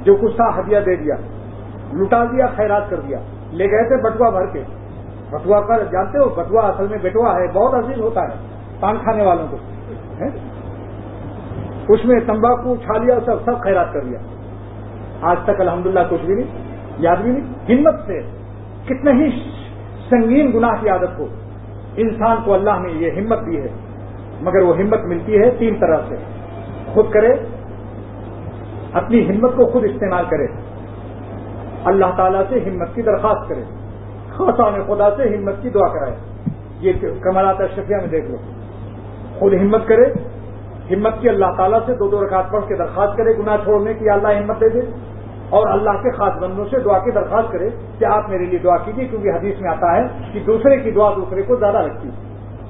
جو 0.02 0.16
کچھ 0.16 0.36
تھا 0.36 0.60
ہدیہ 0.60 0.80
دے 0.80 0.96
دیا۔ 0.96 1.14
لٹا 1.92 2.24
دیا، 2.24 2.46
خیرات 2.46 2.90
کر 2.90 3.00
دیا۔ 3.00 3.18
لے 3.52 3.64
گئے 3.64 3.88
تھے 3.88 4.10
بٹوا 4.10 4.30
بھر 4.30 4.46
کے۔ 4.46 4.62
بٹوا 5.30 5.60
کر، 5.60 5.84
جانتے 5.84 6.18
ہو، 6.18 6.28
بٹوا 6.28 6.62
اصل 6.68 6.86
میں 6.90 6.98
بیٹوا 6.98 7.34
ہے، 7.34 7.52
بہت 7.52 7.74
عزیز 7.74 7.98
ہوتا 7.98 8.22
ہے۔ 8.22 8.34
پان 8.80 8.96
کھانے 8.96 9.26
والوں 9.26 9.46
کو۔ 9.50 9.56
اس 11.88 12.04
میں 12.04 12.20
تمباکو، 12.26 12.76
چھالیا، 12.76 13.18
سب 13.26 13.44
سب 13.44 13.60
خیرات 13.62 13.92
کر 13.92 14.00
دیا۔ 14.00 14.18
آج 15.20 15.36
تک 15.44 15.60
الحمدللہ 15.60 16.00
کچھ 16.10 16.24
بھی 16.24 16.34
نہیں، 16.34 16.76
یاد 16.98 17.16
بھی 17.16 17.30
نہیں۔ 17.30 17.76
ہمت 17.76 17.94
سے، 18.06 18.20
کتنے 18.84 19.12
ہی 19.12 19.50
سنگین 20.10 20.52
گناہ 20.54 20.70
کی 20.80 20.88
عادت 20.88 21.18
ہو۔ 21.18 21.26
انسان 21.96 22.36
کو 22.44 22.54
اللہ 22.54 22.70
نے 22.70 22.92
یہ 22.92 23.10
ہمت 23.10 23.46
دی 23.46 23.60
ہے، 23.60 23.68
مگر 24.40 24.62
وہ 24.62 24.76
ہمت 24.76 25.00
ملتی 25.04 25.38
ہے 25.38 25.50
تین 25.50 25.80
طرح 25.80 25.96
سے۔ 26.08 26.14
خود 26.86 27.10
کرے، 27.10 27.34
اپنی 28.92 29.30
ہمت 29.30 29.50
کو 29.56 29.66
خود 29.66 29.84
استعمال 29.84 30.24
کرے۔ 30.30 30.46
اللہ 31.84 32.06
تعالیٰ 32.16 32.42
سے 32.48 32.60
ہمت 32.60 32.94
کی 32.94 33.02
درخواست 33.02 33.48
کرے۔ 33.48 33.62
خاصا 34.30 34.70
نے 34.70 34.82
خدا 34.86 35.16
سے 35.16 35.36
ہمت 35.36 35.54
کی 35.62 35.70
دعا 35.70 35.88
کرائے۔ 35.88 36.16
یہ 36.80 36.92
کمالات 37.20 37.60
اشرفیہ 37.60 37.96
میں 37.96 38.06
دیکھ 38.06 38.30
لو۔ 38.30 38.36
خود 39.38 39.54
ہمت 39.54 39.86
کرے، 39.86 40.04
ہمت 40.90 41.12
کی 41.20 41.28
اللہ 41.28 41.46
تعالیٰ 41.56 41.78
سے 41.86 41.94
دو 41.94 42.08
دو 42.08 42.26
رکعت 42.26 42.50
پڑھ 42.50 42.64
کے 42.68 42.76
درخواست 42.76 43.16
کرے، 43.16 43.38
گناہ 43.38 43.56
چھوڑنے 43.64 43.94
کی 43.94 44.10
اللہ 44.10 44.28
ہمت 44.28 44.60
دے 44.60 44.68
دے۔ 44.68 44.80
اور 45.50 45.68
اللہ 45.68 45.90
کے 45.90 46.10
خاص 46.10 46.42
بندوں 46.42 46.64
سے 46.64 46.78
دعا 46.78 46.98
کی 46.98 47.10
درخواست 47.10 47.52
کرے 47.52 47.70
کہ 47.98 48.04
آپ 48.04 48.28
میرے 48.28 48.44
لیے 48.44 48.58
دعا 48.58 48.76
کیجیے 48.76 49.08
کیونکہ 49.08 49.28
حدیث 49.28 49.60
میں 49.60 49.70
آتا 49.70 49.96
ہے 49.96 50.02
کہ 50.32 50.40
دوسرے 50.46 50.76
کی 50.76 50.90
دعا 50.90 51.10
دوسرے 51.16 51.42
کو 51.42 51.56
زیادہ 51.56 51.78
رکھتی 51.78 52.08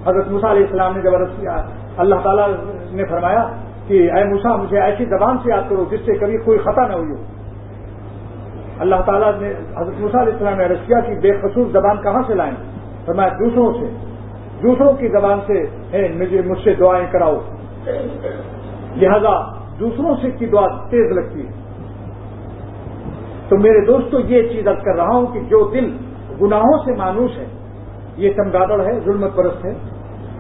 حضرت 0.07 0.29
موسیٰ 0.29 0.51
علیہ 0.51 0.63
السلام 0.63 0.97
نے 0.97 1.03
زبردست 1.03 1.41
کیا، 1.41 1.57
اللہ 1.97 2.15
تعالیٰ 2.15 2.49
نے 2.91 3.05
فرمایا 3.05 3.49
کہ 3.87 4.13
اے 4.13 4.25
موسا 4.25 4.57
مجھے 4.57 4.81
ایسی 4.81 5.05
زبان 5.05 5.39
سے 5.39 5.51
یاد 5.51 5.71
کرو 5.71 5.85
جس 5.91 6.01
سے 6.07 6.15
کبھی 6.15 6.39
کوئی 6.39 6.59
خطا 6.59 6.87
نہ 6.87 6.93
ہوئی 6.93 7.11
ہو۔ 7.11 7.23
اللہ 8.79 8.97
تعالیٰ 9.07 9.33
نے، 9.41 9.53
حضرت 9.77 10.01
موسیٰ 10.01 10.21
علیہ 10.21 10.33
السلام 10.33 10.57
نے 10.57 10.65
عرض 10.65 10.87
کیا 10.87 11.01
کہ 11.01 11.15
بے 11.21 11.31
خصوص 11.43 11.73
زبان 11.73 12.03
کہاں 12.03 12.23
سے 12.27 12.35
لائیں؟ 12.35 12.55
فرمایا 13.07 13.29
دوسروں 13.29 13.73
سے۔ 13.73 14.07
دوسروں 14.63 14.93
کی 14.93 15.09
زبان 15.09 15.39
سے 15.47 15.67
مجھے، 16.09 16.43
مجھ 16.43 16.59
سے 16.65 16.75
دعائیں 16.75 17.07
کراؤ۔ 17.13 17.41
لہذا 18.97 19.55
دوسروں 19.81 20.17
سے 20.23 20.31
کی 20.31 20.47
دعا 20.47 20.67
تیز 20.89 21.13
لگتی 21.13 21.47
ہے۔ 21.47 21.66
تو 23.49 23.57
میرے 23.59 23.85
دوستوں 23.87 24.21
یہ 24.29 24.49
چیز 24.53 24.69
ارد 24.69 24.83
کر 24.85 24.97
رہا 24.97 25.15
ہوں 25.15 25.27
کہ 25.35 25.41
جو 25.51 25.59
دل 25.73 25.87
گناہوں 26.41 26.79
سے 26.85 26.95
مانوس 26.97 27.37
ہے، 27.39 27.47
یہ 28.17 28.33
چمگادڑ 28.37 28.81
ہے 28.81 28.95
ظلمت 29.05 29.37
پرست 29.37 29.65
ہے، 29.65 29.73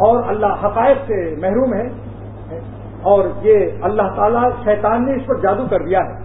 اور 0.07 0.22
اللہ 0.28 0.64
حقائق 0.64 0.98
سے 1.07 1.18
محروم 1.40 1.74
ہے، 1.74 1.86
اور 3.11 3.24
یہ 3.42 3.84
اللہ 3.88 4.09
تعالیٰ 4.16 4.42
شیطان 4.64 5.04
نے 5.07 5.14
اس 5.14 5.26
پر 5.26 5.40
جادو 5.42 5.66
کر 5.70 5.84
دیا 5.84 6.00
ہے۔ 6.00 6.24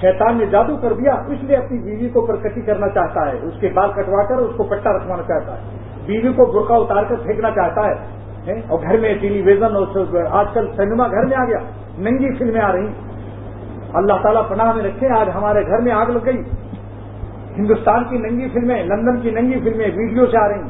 شیطان 0.00 0.38
نے 0.38 0.46
جادو 0.50 0.76
کر 0.82 0.92
دیا، 0.94 1.14
اس 1.28 1.42
لیے 1.42 1.56
اپنی 1.56 1.78
بیوی 1.80 2.08
کو 2.08 2.20
پرکٹی 2.26 2.60
کرنا 2.62 2.88
چاہتا 2.90 3.26
ہے، 3.26 3.36
اس 3.48 3.60
کے 3.60 3.68
بال 3.74 3.90
کٹوا 3.92 4.22
کر 4.28 4.38
اس 4.38 4.56
کو 4.56 4.64
پٹا 4.70 4.96
رکھوانا 4.96 5.22
چاہتا 5.24 5.56
ہے۔ 5.56 5.62
بیوی 6.06 6.32
کو 6.32 6.46
برقع 6.52 6.76
اتار 6.76 7.04
کر 7.08 7.22
پھینکنا 7.24 7.50
چاہتا 7.52 7.86
ہے، 7.88 8.58
اور 8.68 8.78
گھر 8.82 8.98
میں 8.98 9.14
ٹیلی 9.20 9.42
ویژن 9.42 9.76
اور 9.76 10.24
آج 10.32 10.46
کل 10.54 10.66
سنیما 10.76 11.06
گھر 11.08 11.26
میں 11.26 11.36
آ 11.36 11.44
گیا، 11.44 11.58
ننگی 12.00 12.34
فلمیں 12.38 12.60
آ 12.60 12.72
رہی 12.72 12.86
ہیں۔ 12.86 13.09
اللہ 13.94 14.12
تعالیٰ 14.22 14.48
پناہ 14.48 14.72
میں 14.72 14.84
رکھے، 14.84 15.08
آج 15.08 15.28
ہمارے 15.34 15.66
گھر 15.66 15.78
میں 15.78 15.92
آگ 15.92 16.06
لگ 16.06 16.18
گئی۔ 16.26 16.42
ہندوستان 17.58 18.04
کی 18.04 18.18
ننگی 18.18 18.48
فلمیں، 18.48 18.82
لندن 18.82 19.20
کی 19.20 19.30
ننگی 19.30 19.60
فلمیں 19.60 19.86
ویڈیو 19.86 20.26
سے 20.26 20.44
آ 20.44 20.48
رہی 20.48 20.60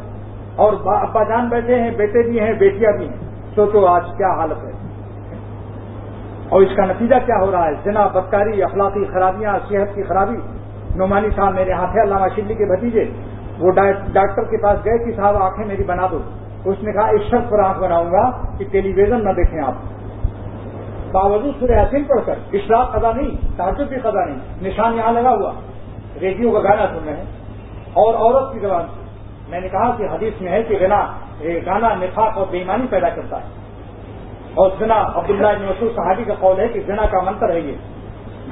اور 0.56 0.72
ابا 0.84 1.22
جان 1.22 1.48
بیٹھے 1.48 1.80
ہیں، 1.80 1.90
بیٹے 1.90 2.30
بھی 2.30 2.40
ہیں، 2.40 2.52
بیٹیاں 2.52 2.92
بھی 2.92 3.08
ہیں۔ 3.08 3.16
سوچو 3.54 3.86
آج 3.86 4.02
کیا 4.16 4.28
حالت 4.28 4.64
ہے۔ 4.64 4.70
اور 6.48 6.60
اس 6.60 6.76
کا 6.76 6.84
نتیجہ 6.84 7.14
کیا 7.26 7.36
ہو 7.40 7.52
رہا 7.52 7.66
ہے؟ 7.66 7.72
جنا 7.84 8.06
بدکاری، 8.06 8.62
اخلاقی 8.62 9.04
خرابیاں، 9.04 9.58
صحت 9.68 9.94
کی 9.94 10.02
خرابی۔ 10.02 10.36
نعمانی 10.96 11.28
صاحب 11.36 11.54
میرے 11.54 11.72
ہاتھ 11.72 11.96
ہے، 11.96 12.02
علامہ 12.02 12.26
شلی 12.36 12.54
کے 12.54 12.64
بھتیجے۔ 12.64 13.04
وہ 13.58 13.70
ڈاکٹر 14.12 14.42
کے 14.42 14.62
پاس 14.62 14.78
گئے 14.84 14.98
کہ 14.98 15.12
صاحب 15.16 15.36
آنکھیں 15.36 15.66
میری 15.66 15.84
بنا 15.84 16.06
دو۔ 16.10 16.18
اس 16.64 16.76
نے 16.82 16.92
کہا 16.92 17.08
اس 17.08 17.20
شرط 17.30 17.50
پر 17.50 17.58
آنکھ 17.58 17.78
بناؤں 17.78 18.12
گا 18.12 18.30
کہ 18.58 18.64
ٹیلی 18.72 18.92
ویژن 18.92 19.24
نہ 19.24 19.30
دیکھیں 19.30 19.60
آپ۔ 19.66 19.99
باوجود 21.12 21.54
سورہ 21.60 21.82
حسین 21.82 22.04
پڑھ 22.04 22.20
کر 22.26 22.34
اشراق 22.52 22.92
قدا 22.92 23.12
نہیں، 23.12 23.56
تعجب 23.56 23.86
بھی 23.86 23.96
قدا 24.00 24.24
نہیں، 24.24 24.38
نشان 24.62 24.94
یہاں 24.94 25.12
لگا 25.12 25.30
ہوا۔ 25.30 25.52
ریڈیو 26.20 26.50
کا 26.50 26.60
گانا 26.60 26.86
سن 26.86 27.04
رہے 27.06 27.16
ہیں۔ 27.16 27.24
اور 27.92 28.14
عورت 28.14 28.52
کی 28.52 28.58
زبان 28.58 28.82
سے۔ 28.94 29.00
میں 29.48 29.60
نے 29.60 29.68
کہا 29.68 29.94
کہ 29.96 30.02
حدیث 30.02 30.40
میں 30.40 30.52
ہے 30.52 30.62
کہ 30.62 30.78
گنا 30.80 31.06
گانا 31.66 31.88
نفاق 31.94 32.38
اور 32.38 32.46
بےمانی 32.50 32.86
پیدا 32.90 33.08
کرتا 33.08 33.36
ہے۔ 33.36 33.46
اور 34.54 34.70
زنا 34.78 34.94
عبداللہ 34.94 35.46
ابن 35.46 35.62
مسعود 35.62 35.96
صحابی 35.96 36.24
کا 36.24 36.34
قول 36.40 36.60
ہے 36.60 36.68
کہ 36.68 36.80
زنا 36.86 37.02
کا 37.06 37.20
منتر 37.22 37.50
ہے 37.50 37.60
یہ، 37.60 37.76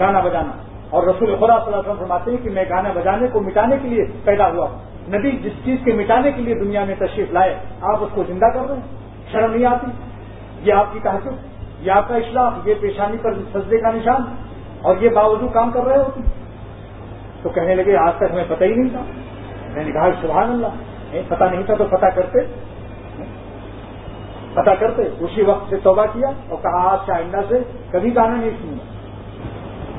گانا 0.00 0.20
بجانا۔ 0.20 0.52
اور 0.90 1.02
رسول 1.02 1.36
خدا 1.36 1.46
صلی 1.46 1.46
اللہ 1.46 1.68
علیہ 1.68 1.78
وسلم 1.78 1.98
فرماتے 1.98 2.30
ہیں 2.30 2.38
کہ 2.38 2.50
میں 2.50 2.64
گانا 2.70 2.88
بجانے 2.94 3.26
کو 3.32 3.40
مٹانے 3.40 3.76
کے 3.82 3.88
لیے 3.88 4.04
پیدا 4.24 4.48
ہوا 4.48 4.66
نبی 5.08 5.30
جس 5.30 5.52
چیز 5.64 5.78
کے 5.84 5.92
مٹانے 5.92 6.32
کے 6.32 6.42
لیے 6.42 6.54
دنیا 6.54 6.84
میں 6.84 6.94
تشریف 6.98 7.32
لائے، 7.32 7.54
آپ 7.80 8.02
اس 8.02 8.08
کو 8.14 8.22
زندہ 8.28 8.46
کر 8.46 8.60
رہے 8.68 8.74
ہیں 8.74 8.82
شرم 9.32 9.54
نہیں 9.54 9.66
آتی؟ 9.66 9.86
یہ 10.62 10.72
آپ 10.72 10.86
کی 10.92 10.98
تحجب 11.02 11.32
یہ 11.80 11.92
آپ 11.92 12.08
کا 12.08 12.16
اصلاح، 12.16 12.50
یہ 12.64 12.74
پیشانی 12.80 13.16
پر 13.22 13.34
سجدے 13.34 13.78
کا 13.78 13.90
نشان 13.90 14.22
اور 14.82 14.96
یہ 15.00 15.08
باوجود 15.08 15.52
کام 15.52 15.70
کر 15.70 15.82
رہے 15.82 15.96
ہوتے 15.96 16.20
تو 17.42 17.48
کہنے 17.48 17.74
لگے، 17.74 17.96
آج 17.96 18.12
تک 18.16 18.24
ہمیں 18.32 18.44
پتہ 18.48 18.64
ہی 18.64 18.74
نہیں 18.74 18.88
تھا۔ 18.88 19.00
میں 19.74 19.84
نے 19.84 19.92
کہا، 19.92 20.08
سبحان 20.22 20.50
اللہ۔ 20.50 20.66
پتہ 21.28 21.44
نہیں 21.44 21.62
تھا 21.62 21.74
تو 21.74 21.84
پتہ 21.84 22.06
کرتے۔ 22.06 22.38
پتا 24.54 24.74
کرتے۔ 24.74 25.02
اسی 25.20 25.42
وقت 25.42 25.70
سے 25.70 25.76
توبہ 25.76 26.06
کیا 26.12 26.28
اور 26.48 26.58
کہا، 26.62 26.92
آج 26.92 26.98
سے 27.06 27.12
آئندہ 27.12 27.40
سے 27.48 27.58
کبھی 27.90 28.16
گانا 28.16 28.36
نہیں 28.36 28.50
سننا 28.50 28.98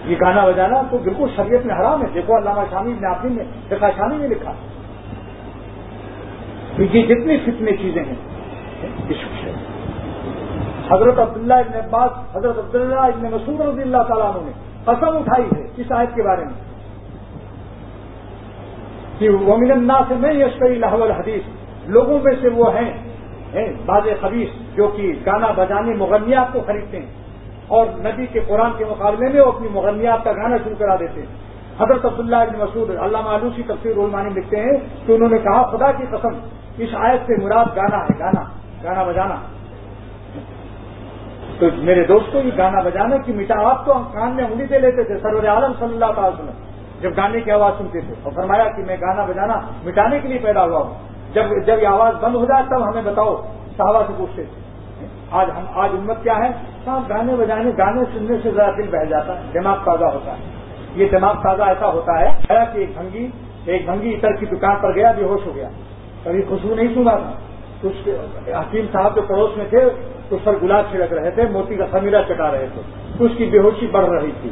یہ 0.06 0.16
گانا 0.22 0.46
بجانا 0.46 0.82
تو 0.92 0.98
بالکل 0.98 1.26
شریعت 1.36 1.66
میں 1.66 1.76
حرام 1.76 2.02
ہے۔ 2.02 2.08
دیکھو، 2.14 2.38
علامہ 2.38 2.62
شامی 2.72 2.94
نے 2.94 3.08
آپ 3.08 3.26
نے 3.26 3.44
فقہ 3.68 3.86
شامی 3.98 4.18
نے 4.18 4.28
لکھا۔ 4.28 4.52
یہ 6.78 7.04
جتنی 7.04 7.38
فتنے 7.38 7.72
چیزیں 7.72 8.04
ہیں 8.04 9.69
حضرت 10.92 11.20
عبداللہ 11.20 11.54
ابن 11.54 11.76
عباس، 11.76 12.36
حضرت 12.36 12.58
عبداللہ 12.58 13.00
ابن 13.00 13.26
مسعود 13.32 13.62
رضی 13.62 13.82
اللہ 13.82 14.04
تعالیٰ 14.08 14.32
نے 14.44 14.52
قسم 14.86 15.18
اٹھائی 15.18 15.46
ہے 15.46 15.68
اس 15.78 15.92
آیت 15.92 16.16
کے 16.16 16.24
بارے 16.24 16.46
میں 16.46 16.54
کہ 19.20 19.30
ومن 19.30 19.72
اللہ 19.72 20.02
سے 20.08 20.16
میں 20.16 20.34
یشکری 20.34 20.76
لاہور 20.76 21.10
حدیث 21.10 21.42
لوگوں 21.88 22.20
میں 22.24 22.34
سے 22.42 22.50
وہ 22.50 22.74
ہیں 22.76 22.92
باز 23.86 24.08
خبیص 24.22 24.50
جو 24.76 24.88
کہ 24.88 25.14
گانا 25.26 25.52
بجانے 25.52 25.94
مغنیات 25.96 26.54
کو 26.54 26.60
خریدتے 26.68 27.00
ہیں 27.00 27.06
اور 27.68 27.86
نبی 27.86 28.26
کے 28.26 28.40
قرآن 28.48 28.72
کے 28.78 28.86
مقابلے 28.86 29.30
میں 29.30 29.42
وہ 29.42 29.52
اپنی 29.52 29.68
مغنیات 29.72 30.24
کا 30.24 30.32
گانا 30.32 30.58
شروع 30.58 30.76
کرا 30.80 30.96
دیتے 30.96 31.22
ہیں۔ 31.22 31.28
حضرت 31.80 32.06
عبداللہ 32.06 32.36
ابن 32.36 32.60
مسعود 32.60 32.90
اللہ 32.90 33.22
معلوسی 33.22 33.64
تفسیر 33.64 33.98
علمانی 33.98 34.30
لکھتے 34.30 34.58
ہیں 34.58 34.78
کہ 35.06 35.12
انہوں 35.12 35.30
نے 35.30 35.38
کہا، 35.38 35.62
خدا 35.64 35.92
کی 35.92 36.06
قسم، 36.12 36.34
اس 36.78 36.90
آیت 36.94 37.22
سے 37.28 37.46
مراد 37.46 37.76
گانا 37.76 37.98
ہے، 37.98 38.20
گانا 38.20 38.44
گانا 38.84 39.04
بجانا۔ 39.04 39.36
تو 41.60 41.66
میرے 41.78 42.04
دوستوں 42.04 42.42
یہ 42.42 42.52
گانا 42.58 42.82
بجانا 42.82 43.18
کی 43.18 43.34
مٹا 43.34 43.70
آپ 43.70 43.86
تو 43.86 43.94
کان 43.94 44.36
میں 44.36 44.44
انگلی 44.44 44.66
دے 44.66 44.80
لیتے 44.80 45.04
تھے، 45.04 45.18
سرور 45.18 45.44
عالم 45.44 45.74
صلی 45.80 45.94
اللہ 45.94 46.12
تعالی 46.16 46.34
وسلم، 46.34 46.64
جب 47.02 47.18
گانے 47.18 47.42
کی 47.42 47.52
آواز 47.52 47.74
سنتے 47.78 48.02
تھے۔ 48.02 48.14
اور 48.24 48.32
فرمایا 48.32 48.64
کہ 48.64 48.84
میں 48.84 48.98
گانا 49.02 49.26
بجانا 49.26 49.62
مٹانے 49.86 50.20
کے 50.20 50.28
لیے 50.28 50.38
پیدا 50.38 50.64
ہوا 50.64 50.80
ہوں۔ 50.80 50.94
جب 51.34 51.44
جب 51.66 51.80
یہ 51.82 51.88
آواز 51.88 52.14
بند 52.22 52.36
ہو 52.36 52.46
جائے 52.46 52.64
تب 52.70 52.90
ہمیں 52.90 53.02
بتاؤ، 53.02 53.36
صحابہ 53.78 54.04
سے 54.08 54.14
پوچھتے 54.18 54.44
تھے۔ 54.44 54.60
آج 55.32 55.50
ہم، 55.58 55.64
آج 55.76 55.90
امت 55.94 56.24
کیا 56.24 56.38
ہے؟ 56.38 56.52
صاحب، 56.86 57.02
گانے 57.10 57.36
بجانے، 57.36 57.72
گانے 57.78 58.02
سننے 58.14 58.38
سے 58.44 58.52
ذرا 58.52 58.72
دل 58.78 58.88
بہ 58.92 59.04
جاتا 59.04 59.40
ہے، 59.40 59.44
دماغ 59.54 59.78
تازہ 59.86 60.06
ہوتا 60.06 60.32
ہے۔ 60.32 60.44
یہ 60.96 61.08
دماغ 61.12 61.34
تازہ 61.44 61.64
ایسا 61.64 61.88
ہوتا 61.88 62.20
ہے 62.20 62.26
کہ 62.48 62.78
ایک 62.78 62.90
بھنگی 62.98 63.28
ایک 63.66 63.86
بھنگی 63.86 64.14
اتر 64.14 64.32
کی 64.32 64.46
دکان 64.46 64.76
پر 64.82 64.96
گیا، 64.96 65.12
بے 65.18 65.24
ہوش 65.24 65.48
ہو 65.48 65.56
گیا۔ 65.56 65.70
کبھی 66.24 66.42
خوشبو 66.42 66.76
نہیں 66.76 66.96
سنا 66.96 67.16
تھا؟ 67.16 67.32
کچھ 67.82 68.10
حکیم 68.48 68.86
صاحب 68.92 69.16
جو 69.16 69.22
پڑوس 69.22 69.58
میں 69.58 69.66
تھے، 69.70 69.78
اس 70.30 70.40
پر 70.44 70.54
گلاب 70.64 70.84
چھڑک 70.92 71.14
رہے 71.14 71.32
تھے، 71.32 71.44
موتی 71.52 71.76
کا 71.76 71.86
خمیرہ 71.92 72.22
چٹا 72.28 72.52
رہے 72.52 72.66
تھے۔ 72.74 72.82
اس 73.20 73.32
کی 73.38 73.46
بے 73.46 73.60
ہوشی 73.60 73.88
بڑھ 73.88 74.10
رہی 74.10 74.32
تھی۔ 74.42 74.50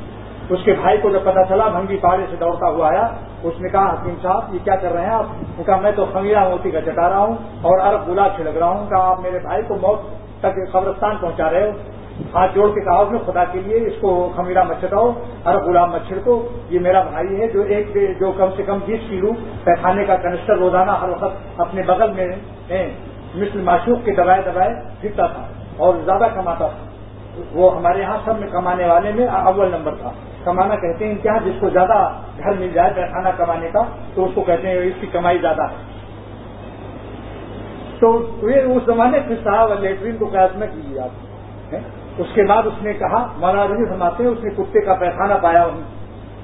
اس 0.49 0.59
کے 0.65 0.73
بھائی 0.81 0.97
کو 0.97 1.09
جب 1.09 1.19
پتا 1.23 1.43
چلا، 1.49 1.67
بھنگی 1.67 1.97
پہاڑی 1.97 2.23
سے 2.29 2.35
دوڑتا 2.39 2.69
ہوا 2.69 2.89
آیا۔ 2.89 3.07
اس 3.43 3.53
نے 3.59 3.69
کہا، 3.69 3.93
حکیم 3.93 4.15
صاحب، 4.21 4.53
یہ 4.53 4.59
کیا 4.63 4.75
کر 4.75 4.91
رہے 4.91 5.01
ہیں 5.01 5.13
آپ؟ 5.13 5.25
نے 5.57 5.63
کہا، 5.63 5.75
میں 5.75 5.91
تو 5.95 6.05
خمیرہ 6.13 6.49
موتی 6.49 6.71
کا 6.71 6.81
چٹا 6.81 7.09
رہا 7.09 7.19
ہوں 7.19 7.35
اور 7.61 7.79
ارب 7.79 8.07
گلاب 8.07 8.31
چھڑک 8.35 8.57
رہا 8.57 8.69
ہوں۔ 8.69 8.89
کہا، 8.89 9.09
آپ 9.09 9.19
میرے 9.19 9.39
بھائی 9.39 9.63
کو 9.67 9.75
موت 9.75 9.99
تک 10.39 10.71
قبرستان 10.71 11.15
پہنچا 11.21 11.51
رہے 11.51 11.63
ہو۔ 11.63 11.71
ہاتھ 12.33 12.51
جوڑ 12.55 12.69
کے 12.69 12.81
کہا 12.81 12.95
اس 12.95 13.11
نے 13.11 13.17
خدا 13.25 13.43
کے 13.43 13.59
لیے 13.59 13.87
اس 13.87 13.93
کو 14.01 14.29
خمیرہ 14.35 14.63
مت 14.63 14.79
چھٹاؤ 14.79 15.11
ارب 15.45 15.67
گلاب 15.67 15.95
مچھر 15.95 16.19
کو 16.23 16.47
یہ 16.69 16.79
میرا 16.79 17.01
بھائی 17.01 17.41
ہے، 17.41 17.47
جو 17.47 17.61
ایک 17.61 17.97
جو 18.19 18.31
کم 18.31 18.45
سے 18.55 18.63
کم 18.63 18.79
بیس 18.85 18.99
کلو 19.09 19.31
پیخانے 19.63 20.05
کا 20.05 20.15
کنسٹر 20.15 20.57
روزانہ 20.57 20.91
ہر 20.91 21.09
وقت 21.09 21.37
اپنے 21.57 21.81
بغل 21.81 22.11
میں 22.11 22.27
مثل 23.37 23.61
معشوق 23.61 24.05
کے 24.05 24.11
دبائے 24.11 24.41
دبائے 24.41 24.75
پھرتا 25.01 25.27
تھا 25.27 25.41
اور 25.77 25.95
زیادہ 26.05 26.27
کماتا 26.35 26.67
تھا۔ 26.67 26.87
وہ 27.53 27.77
ہمارے 27.77 27.99
یہاں 27.99 28.17
سب 28.25 28.39
میں 28.39 28.47
کمانے 28.47 28.85
والے 28.85 29.11
میں 29.11 29.27
اول 29.27 29.71
نمبر 29.71 29.95
تھا۔ 29.95 30.11
کمانا 30.43 30.75
کہتے 30.75 31.07
ہیں 31.07 31.15
کیا 31.21 31.33
جس 31.45 31.53
کو 31.59 31.69
زیادہ 31.69 32.13
گھر 32.37 32.53
مل 32.53 32.69
جائے 32.73 32.91
پیخانہ 32.95 33.29
کمانے 33.37 33.69
کا، 33.73 33.83
تو 34.13 34.25
اس 34.25 34.31
کو 34.35 34.41
کہتے 34.41 34.67
ہیں 34.67 34.77
اس 34.77 34.93
کی 34.99 35.07
کمائی 35.07 35.37
زیادہ 35.37 35.61
ہے۔ 35.61 35.75
تو 37.99 38.35
اس 38.41 38.83
زمانے 38.85 39.19
میں 39.27 39.35
صاحب 39.43 39.79
لیٹرین 39.79 40.17
کو 40.17 40.25
قیاس 40.25 40.57
نہ 40.57 40.65
کیجیے 40.65 40.99
آپ 40.99 41.09
اس 42.17 42.27
کے 42.33 42.43
بعد 42.43 42.63
اس 42.65 42.83
نے 42.83 42.93
کہا، 42.93 43.27
مولانا 43.37 43.89
فرماتے 43.89 44.23
ہیں، 44.23 44.31
اس 44.31 44.43
نے 44.43 44.49
کتے 44.49 44.81
کا 44.81 44.93
پیخانہ 44.93 45.33
پایا 45.41 45.65
وہیں، 45.65 45.83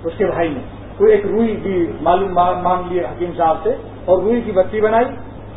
اس 0.04 0.14
کے 0.18 0.26
بھائی 0.26 0.50
نے۔ 0.50 0.60
کوئی 0.98 1.12
ایک 1.12 1.26
روئی 1.26 1.56
کی 1.64 1.92
معلوم 2.02 2.34
مانگ 2.64 2.92
لیے 2.92 3.02
حکیم 3.02 3.32
صاحب 3.38 3.58
سے 3.64 3.76
اور 4.06 4.22
روئی 4.22 4.42
کی 4.42 4.52
بتی 4.52 4.82
بنائی۔ 4.82 5.06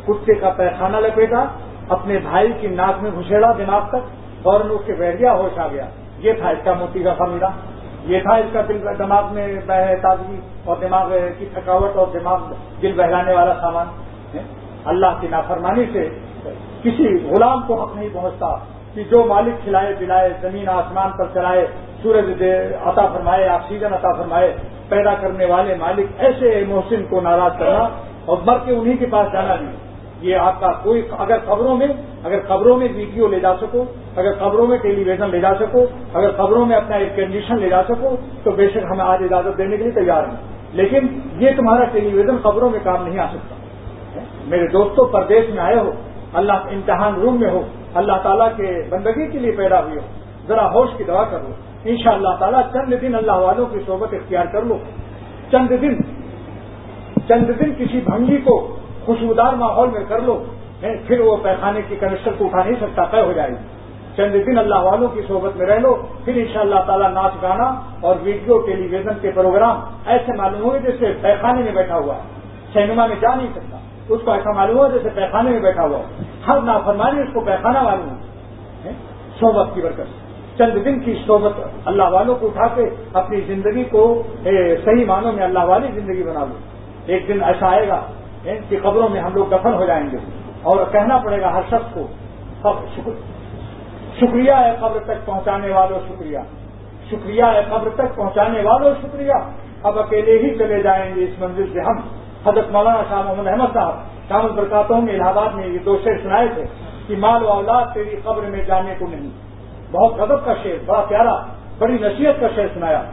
کتے 0.07 0.33
کا 0.33 0.49
پیخانہ 0.49 0.97
لپیٹا، 0.97 1.45
اپنے 1.89 2.19
بھائی 2.19 2.53
کی 2.59 2.67
ناک 2.67 3.03
میں 3.03 3.11
گھسیڑا 3.11 3.51
دماغ 3.57 3.81
تک، 3.89 4.03
فوراً 4.43 4.67
اس 4.69 4.81
کے 4.85 4.93
بیٹھ 4.93 5.17
گیا 5.17 5.33
ہوش 5.33 5.59
آ 5.59 5.67
گیا۔ 5.67 5.85
یہ 6.17 6.33
تھا 6.33 6.49
اس 6.49 6.57
کا 6.63 6.73
موتی 6.73 7.03
کا 7.03 7.13
خمیرہ۔ 7.13 7.49
یہ 8.03 8.19
تھا 8.19 8.35
اس 8.35 8.45
کا 8.53 8.61
دل 8.69 8.85
دماغ 8.99 9.33
میں 9.33 9.59
تازگی 10.01 10.39
اور 10.65 10.75
دماغ 10.81 11.11
کی 11.37 11.45
تھکاوٹ 11.53 11.97
اور 11.97 12.07
دماغ 12.13 12.39
دل 12.81 12.91
بہلانے 12.97 13.33
والا 13.33 13.53
سامان۔ 13.61 13.87
اللہ 14.85 15.05
کی 15.19 15.27
نافرمانی 15.27 15.85
سے 15.93 16.09
کسی 16.83 17.27
غلام 17.29 17.61
کو 17.67 17.83
حق 17.83 17.95
نہیں 17.95 18.09
پہنچتا 18.13 18.55
کہ 18.93 19.03
جو 19.03 19.25
مالک 19.25 19.63
کھلائے، 19.63 19.93
پلائے، 19.99 20.29
زمین، 20.41 20.69
آسمان 20.69 21.11
پر 21.17 21.25
چلائے، 21.33 21.67
سورج 22.03 22.43
عطا 22.85 23.05
فرمائے، 23.05 23.47
آکسیجن 23.47 23.93
عطا 23.93 24.13
فرمائے، 24.13 24.55
پیدا 24.89 25.13
کرنے 25.13 25.45
والے 25.45 25.75
مالک 25.75 26.05
ایسے 26.17 26.63
محسن 26.67 27.05
کو 27.09 27.21
ناراض 27.21 27.59
کرنا 27.59 27.87
اور 28.25 28.37
مر 28.45 28.57
کے 28.65 28.75
انہیں 28.75 28.97
کے 28.97 29.05
پاس 29.05 29.31
جانا 29.33 29.55
نہیں۔ 29.55 29.86
یہ 30.21 30.35
آپ 30.35 30.59
کا 30.59 30.71
کوئی 30.83 31.01
اگر 31.17 31.37
خبروں 31.45 31.77
میں 31.77 31.87
اگر 32.23 32.39
خبروں 32.47 32.77
میں 32.77 32.87
ویڈیو 32.95 33.27
لے 33.27 33.39
جا 33.39 33.55
سکو، 33.61 33.85
اگر 34.15 34.31
خبروں 34.39 34.67
میں 34.67 34.77
ٹیلی 34.77 35.03
ویژن 35.03 35.29
لے 35.29 35.39
جا 35.39 35.55
سکو، 35.55 35.85
اگر 36.13 36.31
خبروں 36.37 36.65
میں 36.65 36.77
اپنا 36.77 36.95
ایک 36.95 37.15
کنڈیشن 37.15 37.59
لے 37.59 37.69
جا 37.69 37.83
سکو، 37.83 38.15
تو 38.43 38.51
بے 38.51 38.69
شک 38.69 38.77
ہمیں 38.77 39.05
آج 39.05 39.23
اجازت 39.23 39.57
دینے 39.57 39.77
کے 39.77 39.83
لیے 39.83 39.91
تیار 39.91 40.23
ہیں۔ 40.23 40.35
لیکن 40.73 41.07
یہ 41.33 41.49
تمہارا 41.57 41.83
ٹیلی 41.83 42.17
ویژن 42.17 42.37
خبروں 42.43 42.69
میں 42.69 42.79
کام 42.83 43.07
نہیں 43.07 43.19
آ 43.19 43.27
سکتا۔ 43.27 43.55
میرے 44.47 44.67
دوستوں 44.67 45.05
پردیش 45.05 45.49
میں 45.49 45.63
آئے 45.63 45.75
ہو، 45.75 45.91
اللہ 46.33 46.53
امتحان 46.53 47.13
روم 47.15 47.39
میں 47.39 47.49
ہو، 47.49 47.61
اللہ 47.93 48.13
تعالیٰ 48.23 48.49
کے 48.57 48.83
بندگی 48.89 49.27
کے 49.27 49.39
لیے 49.39 49.51
پیدا 49.51 49.83
ہوئی 49.83 49.97
ہو، 49.97 50.07
ذرا 50.47 50.73
ہوش 50.73 50.89
کی 50.97 51.03
دعا 51.03 51.23
کر 51.23 51.39
لو 51.39 51.49
ان 51.85 51.97
شاء 51.97 52.11
اللہ 52.11 52.29
تعالیٰ 52.39 52.61
چند 52.73 52.93
دن 53.01 53.15
اللہ 53.15 53.31
والوں 53.31 53.65
کی 53.65 53.79
صحبت 53.87 54.13
اختیار 54.13 54.45
کر 54.45 54.61
لو۔ 54.61 54.77
چند 55.51 55.69
دن 55.69 56.03
چند 57.27 57.47
دن 57.59 57.73
کسی 57.77 58.01
بھنگی 58.01 58.37
کو 58.37 58.76
خوشبودار 59.07 59.53
ماحول 59.63 59.89
میں 59.89 60.03
کر 60.07 60.19
لو 60.19 60.35
پھر 61.07 61.19
وہ 61.19 61.35
پیخانے 61.43 61.81
کی 61.87 61.95
کنسٹر 61.99 62.31
کو 62.37 62.45
اٹھا 62.45 62.63
نہیں 62.63 62.79
سکتا، 62.81 63.03
طے 63.11 63.21
ہو 63.21 63.31
جائے 63.33 63.51
گی۔ 63.51 63.61
چند 64.15 64.33
دن 64.45 64.57
اللہ 64.57 64.79
والوں 64.81 65.07
کی 65.13 65.21
صحبت 65.27 65.57
میں 65.57 65.65
رہ 65.67 65.79
لو، 65.79 65.93
پھر 66.25 66.35
ان 66.35 66.47
شاء 66.53 66.61
اللہ 66.61 66.81
تعالیٰ 66.87 67.09
ناچ 67.13 67.33
گانا 67.41 67.67
اور 68.01 68.15
ویڈیو 68.23 68.57
ٹیلی 68.65 68.87
ویژن 68.87 69.17
کے 69.21 69.31
پروگرام 69.35 69.79
ایسے 70.05 70.37
معلوم 70.37 70.61
ہوئے 70.61 70.79
جیسے 70.79 71.11
پیخانے 71.21 71.61
میں 71.63 71.71
بیٹھا 71.71 71.97
ہوا۔ 71.97 72.15
ہے 72.15 72.21
سینما 72.73 73.05
میں 73.05 73.15
جا 73.21 73.33
نہیں 73.35 73.51
سکتا، 73.55 73.77
اس 74.09 74.21
کو 74.25 74.31
ایسا 74.31 74.51
معلوم 74.51 74.77
ہوا 74.77 74.87
جیسے 74.87 75.09
پیخانے 75.15 75.49
میں 75.49 75.59
بیٹھا 75.59 75.83
ہوا۔ 75.83 76.01
ہر 76.47 76.61
نافرمانی 76.61 77.21
اس 77.21 77.33
کو 77.33 77.39
پیخانہ 77.41 77.81
معلوم 77.81 78.09
ہو 78.09 78.91
صحبت 79.39 79.67
کی 79.73 79.81
برکت 79.81 80.57
چند 80.57 80.85
دن 80.85 80.99
کی 80.99 81.13
صحبت 81.27 81.59
اللہ 81.85 82.07
والوں 82.11 82.35
کو 82.35 82.47
اٹھا 82.47 82.67
کے 82.75 82.85
اپنی 83.13 83.41
زندگی 83.47 83.83
کو 83.83 84.01
صحیح 84.85 85.05
معنوں 85.05 85.33
میں 85.33 85.43
اللہ 85.43 85.63
والی 85.65 85.87
زندگی 85.95 86.23
بنا 86.23 86.45
لو۔ 86.45 86.55
ایک 87.05 87.27
دن 87.27 87.43
ایسا 87.43 87.69
آئے 87.69 87.87
گا 87.87 87.99
کہ 88.43 88.77
قبروں 88.83 89.09
میں 89.09 89.21
ہم 89.21 89.33
لوگ 89.33 89.45
دفن 89.45 89.73
ہو 89.73 89.85
جائیں 89.85 90.11
گے 90.11 90.17
اور 90.63 90.77
کہنا 90.91 91.17
پڑے 91.17 91.41
گا 91.41 91.53
ہر 91.53 91.61
شخص 91.69 91.93
کو 91.93 92.07
شکریہ 94.19 94.51
ہے 94.51 94.75
قبر 94.79 94.99
تک 95.03 95.25
پہنچانے 95.25 95.73
والوں 95.73 95.99
شکریہ۔ 96.07 96.39
شکریہ 97.09 97.43
ہے 97.43 97.61
قبر 97.69 97.89
تک 97.95 98.15
پہنچانے 98.15 98.61
والوں 98.61 98.93
شکریہ۔ 99.01 99.33
اب 99.83 99.99
اکیلے 99.99 100.37
ہی 100.39 100.57
چلے 100.57 100.81
جائیں 100.81 101.15
گے 101.15 101.23
اس 101.23 101.39
منزل 101.39 101.73
سے۔ 101.73 101.79
ہم 101.79 101.97
حضرت 102.45 102.71
مولانا 102.71 103.01
شاہ 103.09 103.21
محمد 103.21 103.47
احمد 103.47 103.73
صاحب 103.73 103.93
شامل 104.29 104.49
برکاتوں 104.49 105.01
میں 105.01 105.13
الہ 105.13 105.23
آباد 105.23 105.49
میں 105.53 105.67
یہ 105.67 105.79
دو 105.79 105.97
شعر 106.03 106.17
سنائے 106.23 106.47
تھے 106.53 106.63
کہ 107.07 107.15
مال 107.17 107.43
و 107.43 107.47
اولاد 107.47 107.85
تیری 107.93 108.15
قبر 108.23 108.43
میں 108.43 108.63
جانے 108.63 108.95
کو 108.99 109.05
نہیں۔ 109.07 109.29
بہت 109.91 110.19
ادب 110.19 110.45
کا 110.45 110.53
شعر، 110.63 110.83
بڑا 110.85 111.01
پیارا، 111.01 111.35
بڑی 111.77 111.93
نصیحت 111.93 112.39
کا 112.39 112.47
شعر 112.55 112.67
سنایا 112.73 113.03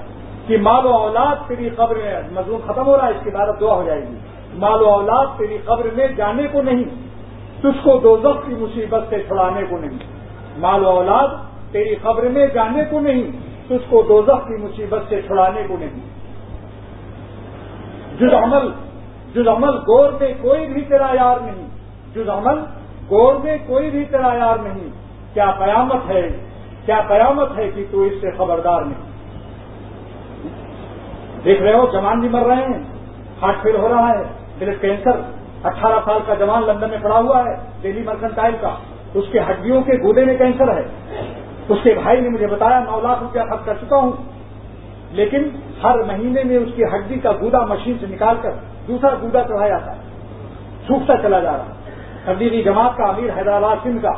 کہ 0.47 0.59
مال 0.59 0.87
و 0.87 0.89
اولاد 0.89 1.49
تیری 1.49 1.69
قبر 1.69 1.97
میں 1.97 2.15
مضمون 2.33 2.61
ختم 2.67 2.87
ہو 2.87 2.97
رہا 2.97 3.07
ہے، 3.07 3.11
اس 3.11 3.25
کے 3.25 3.31
بعد 3.31 3.61
دعا 3.61 3.75
ہو 3.75 3.83
جائے 3.83 4.01
گی۔ 4.01 4.17
مال 4.55 4.83
و 4.83 4.89
اولاد 4.89 5.27
تیری 5.39 5.59
قبر 5.65 5.87
میں 5.95 6.09
جانے 6.09 6.43
کو 6.53 6.63
نہیں، 6.63 6.85
تجھ 7.61 7.85
کو 7.85 8.19
دو 8.23 8.33
کی 8.33 8.55
مصیبت 8.55 9.03
سے 9.11 9.23
چھڑانے 9.23 9.67
کو 9.71 9.79
نہیں۔ 9.79 9.99
مال 10.59 10.87
و 10.87 10.89
اولاد 10.89 11.29
تیری 11.73 11.95
قبر 11.95 12.23
میں 12.23 12.47
جانے 12.47 12.83
کو 12.91 13.01
نہیں، 13.01 13.23
تجھ 13.67 13.91
کو 13.91 14.03
دو 14.09 14.23
کی 14.23 14.57
مصیبت 14.57 15.03
سے 15.09 15.23
چھڑانے 15.23 15.63
کو 15.69 15.77
نہیں۔ 15.81 16.01
جز 18.19 18.35
عمل 18.35 18.69
جز 19.35 19.49
عمل 19.49 19.71
گور 19.71 20.13
میں 20.13 20.35
کوئی 20.43 20.67
بھی 20.67 20.81
تیرا 20.81 21.11
یار 21.15 21.37
نہیں۔ 21.45 21.69
جز 22.15 22.29
عمل 22.29 22.59
گور 23.11 23.35
میں 23.35 23.59
کوئی 23.67 23.91
بھی 23.91 24.05
تیرا 24.05 24.35
یار 24.35 24.57
نہیں۔ 24.63 24.89
کیا 25.35 25.51
قیامت 25.51 26.11
ہے، 26.11 26.29
کیا 26.87 27.01
قیامت 27.09 27.59
ہے 27.59 27.71
کہ 27.71 27.85
تو 27.91 28.03
اس 28.03 28.13
سے 28.21 28.31
خبردار 28.31 28.83
نہیں۔ 28.83 29.15
دیکھ 31.45 31.63
رہے 31.63 31.73
ہو، 31.73 31.87
جوان 31.93 32.21
بھی 32.21 32.29
مر 32.29 32.43
رہے 32.43 32.55
ہیں 32.55 32.83
ہارٹ 33.43 33.63
فیل 33.63 33.77
ہو 33.77 33.89
رہا 33.89 34.09
ہے۔ 34.09 34.44
بلڈ 34.59 34.81
کینسر 34.81 35.21
اٹھارہ 35.65 35.95
سال 36.05 36.19
کا 36.27 36.35
جوان 36.35 36.63
لندن 36.67 36.91
میں 36.91 36.99
پڑا 37.03 37.19
ہوا 37.19 37.45
ہے، 37.45 37.81
دہلی 37.83 38.03
مرکنٹائل 38.03 38.55
کا۔ 38.61 38.75
اس 39.15 39.25
کے 39.33 39.41
ہڈیوں 39.41 39.83
کے 39.83 39.93
گودے 39.93 40.25
میں 40.25 40.37
کینسر 40.37 40.77
ہے۔ 40.77 40.83
اس 41.69 41.79
کے 41.83 41.95
بھائی 42.03 42.21
نے 42.21 42.29
مجھے 42.29 42.47
بتایا 42.47 42.79
نو 42.81 43.01
لاکھ 43.01 43.23
روپیہ 43.23 43.41
خرچ 43.51 43.65
کر 43.65 43.75
چکا 43.75 43.97
ہوں۔ 43.97 44.13
لیکن 45.11 45.49
ہر 45.85 45.99
مہینے 45.99 46.45
میں 46.45 46.57
اس 46.57 46.69
کی 46.77 46.83
ہڈی 46.83 47.15
کا 47.15 47.33
گودا 47.33 47.65
مشین 47.65 47.97
سے 48.01 48.07
نکال 48.07 48.37
کر 48.43 48.51
دوسرا 48.89 49.15
گودا 49.23 49.43
چڑھایا 49.43 49.69
جاتا 49.69 49.93
ہے 49.93 50.01
سوکھتا 50.87 51.17
چلا 51.23 51.41
جا 51.41 51.53
رہا۔ 51.53 51.65
تبدیلی 52.25 52.63
جماعت 52.63 52.97
کا 52.97 53.05
امیر 53.05 53.31
حیدرآباد 53.37 53.77
سندھ 53.83 54.03
کا۔ 54.03 54.11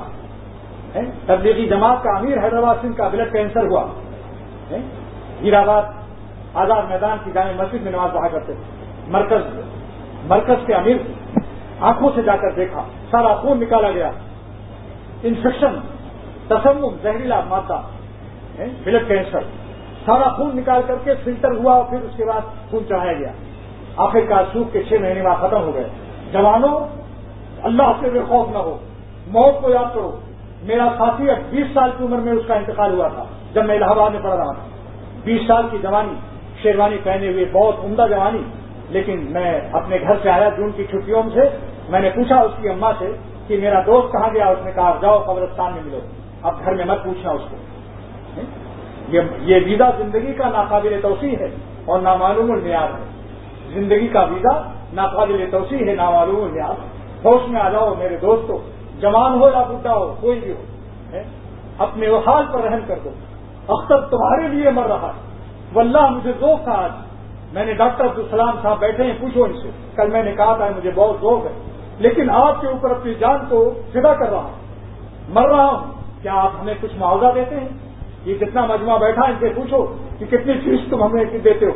تبلیغی 1.26 1.66
جماعت 1.66 2.03
کا 2.03 2.11
امیر 2.11 2.45
حیدرآباد 2.45 2.74
سنگھ 2.82 2.97
کا 2.97 3.09
بلڈ 3.09 3.32
کینسر 3.32 3.66
ہوا۔ 3.66 3.87
ہیرآباد 5.43 5.82
آزاد 6.55 6.82
میدان 6.89 7.18
کی 7.24 7.30
جامع 7.34 7.62
مسجد 7.62 7.82
میں 7.82 7.93
نماز 7.93 8.11
پڑھا 8.14 8.28
کرتے 8.28 8.53
تھے۔ 8.53 8.62
مرکز 9.09 9.61
مرکز 10.29 10.66
کے 10.66 10.74
امیر 10.74 10.97
کو 10.97 11.41
آنکھوں 11.81 12.11
سے 12.14 12.22
جا 12.22 12.37
کر 12.37 12.51
دیکھا، 12.51 12.83
سارا 13.11 13.35
خون 13.35 13.61
نکالا 13.61 13.91
گیا۔ 13.91 14.11
انفیکشن 15.22 15.79
تسم 16.49 16.89
زہریلا 17.03 17.41
مادہ 17.49 17.81
بلڈ 18.85 19.09
کینسر، 19.09 19.41
سارا 20.05 20.29
خون 20.29 20.57
نکال 20.57 20.83
کر 20.87 20.95
کے 21.05 21.14
فلٹر 21.24 21.51
ہوا 21.51 21.74
اور 21.74 21.85
پھر 21.85 21.99
اس 21.99 22.16
کے 22.16 22.24
بعد 22.24 22.70
خون 22.70 22.83
چڑھایا 22.89 23.12
گیا۔ 23.12 23.33
آخر 23.97 24.20
کا 24.29 24.43
سوکھ 24.53 24.72
کے 24.72 24.83
چھ 24.83 24.93
مہینے 24.93 25.22
بعد 25.22 25.37
ختم 25.37 25.61
ہو 25.61 25.74
گئے۔ 25.74 25.89
جوانوں، 26.33 26.81
اللہ 27.62 27.93
سے 28.01 28.11
بے 28.11 28.20
خوف 28.29 28.49
نہ 28.53 28.59
ہو۔ 28.59 28.79
موت 29.27 29.62
کو 29.62 29.70
یاد 29.70 29.95
کرو۔ 29.95 30.20
میرا 30.62 30.89
ساتھی 30.99 31.31
اب 31.31 31.37
بیس 31.51 31.66
سال 31.74 31.91
کی 31.99 32.05
عمر 32.05 32.18
میں 32.18 32.33
اس 32.33 32.43
کا 32.47 32.55
انتقال 32.55 32.95
ہوا 32.95 33.09
تھا، 33.09 33.24
جب 33.55 33.64
میں 33.64 33.77
الہ 33.77 33.85
آباد 33.85 34.11
میں 34.11 34.20
پڑھ 34.22 34.35
رہا 34.35 34.53
تھا۔ 34.53 34.64
بیس 35.24 35.41
سال 35.47 35.66
کی 35.70 35.79
جوانی، 35.83 36.14
شیروانی 36.62 36.97
پہنے 37.03 37.29
ہوئے 37.29 37.45
بہت 37.53 37.77
عمدہ 37.85 38.07
جوانی۔ 38.11 38.43
لیکن 38.89 39.26
میں 39.30 39.61
اپنے 39.72 39.99
گھر 40.01 40.14
سے 40.22 40.30
آیا 40.30 40.49
جون 40.49 40.70
کی 40.76 40.84
چھٹیوں 40.84 41.22
سے، 41.34 41.41
میں 41.89 42.01
نے 42.01 42.11
پوچھا 42.11 42.41
اس 42.41 42.53
کی 42.62 42.68
اما 42.68 42.91
سے 42.99 43.12
کہ 43.47 43.59
میرا 43.61 43.80
دوست 43.87 44.12
کہاں 44.12 44.28
گیا؟ 44.34 44.47
اس 44.47 44.64
نے 44.64 44.72
کہا 44.72 44.99
جاؤ، 45.03 45.18
قبرستان 45.18 45.72
میں 45.72 45.82
ملو۔ 45.84 45.99
اب 46.43 46.55
گھر 46.64 46.74
میں 46.74 46.84
مت 46.84 47.05
پوچھنا 47.05 47.30
اس 47.30 47.41
کو۔ 47.51 47.57
یہ 49.41 49.57
ویزا 49.66 49.91
زندگی 49.99 50.32
کا 50.32 50.49
ناقابل 50.49 50.99
توسیع 51.03 51.37
ہے 51.39 51.49
اور 51.84 52.01
نامعلوم 52.01 52.53
المیاد 52.53 53.01
ہے۔ 53.01 53.05
زندگی 53.68 54.09
کا 54.09 54.20
ویزا 54.22 54.72
ناقابل 54.93 55.49
توسیع 55.51 55.78
ہے، 55.78 55.95
نامعلوم 55.95 56.45
المیاد۔ 56.45 56.74
ہوش 57.24 57.49
میں 57.49 57.61
آ 57.61 57.68
جاؤ 57.68 57.95
میرے 57.95 58.16
دوستوں 58.16 58.59
جوان 59.01 59.43
ہو 59.43 59.49
یا 59.49 59.62
بڈھا 59.62 59.95
ہو، 59.95 60.14
کوئی 60.20 60.41
بھی 60.41 60.53
ہو 60.53 60.64
اپنے 61.78 62.07
حال 62.09 62.47
پر 62.53 62.61
رحم 62.61 62.78
کر 62.87 62.99
دو۔ 63.05 63.11
اختر 63.68 64.01
تمہارے 64.01 64.49
لیے 64.49 64.70
مر 64.70 64.87
رہا 64.87 65.12
ہے۔ 65.16 65.20
واللہ 65.74 66.11
مجھے 66.11 66.32
ذوق 66.41 66.64
تھا 66.64 66.72
آج۔ 66.72 66.91
میں 67.53 67.66
نے 67.66 67.72
ڈاکٹر 67.74 68.05
عبدالسلام 68.05 68.51
صاحب 68.62 68.78
بیٹھے 68.78 69.05
ہیں، 69.05 69.12
پوچھو 69.20 69.44
ان 69.44 69.53
سے۔ 69.53 69.70
کل 69.97 70.11
میں 70.11 70.22
نے 70.22 70.32
کہا 70.32 70.57
تھا، 70.57 70.68
مجھے 70.76 70.90
بہت 70.94 71.16
ذوق 71.20 71.47
ہے۔ 71.47 71.53
لیکن 71.99 72.30
آپ 72.30 72.61
کے 72.61 72.66
اوپر 72.66 72.90
اپنی 72.90 73.14
جان 73.14 73.38
کو 73.49 73.70
فدا 73.92 74.14
کر 74.14 74.30
رہا 74.30 74.38
ہوں۔ 74.38 74.53
مر 75.28 75.49
رہا 75.49 75.66
ہوں۔ 75.66 75.92
کیا 76.22 76.34
آپ 76.34 76.51
ہمیں 76.61 76.74
کچھ 76.80 76.97
معاوضہ 76.97 77.26
دیتے 77.34 77.61
ہیں؟ 77.61 77.68
یہ 78.24 78.34
جتنا 78.34 78.66
مجموعہ 78.66 78.99
بیٹھا 78.99 79.22
ان 79.22 79.34
سے 79.40 79.49
پوچھو 79.49 79.86
کہ 80.18 80.26
کتنی 80.26 80.53
فیس 80.53 80.80
تم 80.90 81.03
ہمیں 81.03 81.24
دیتے 81.24 81.66
ہو۔ 81.66 81.70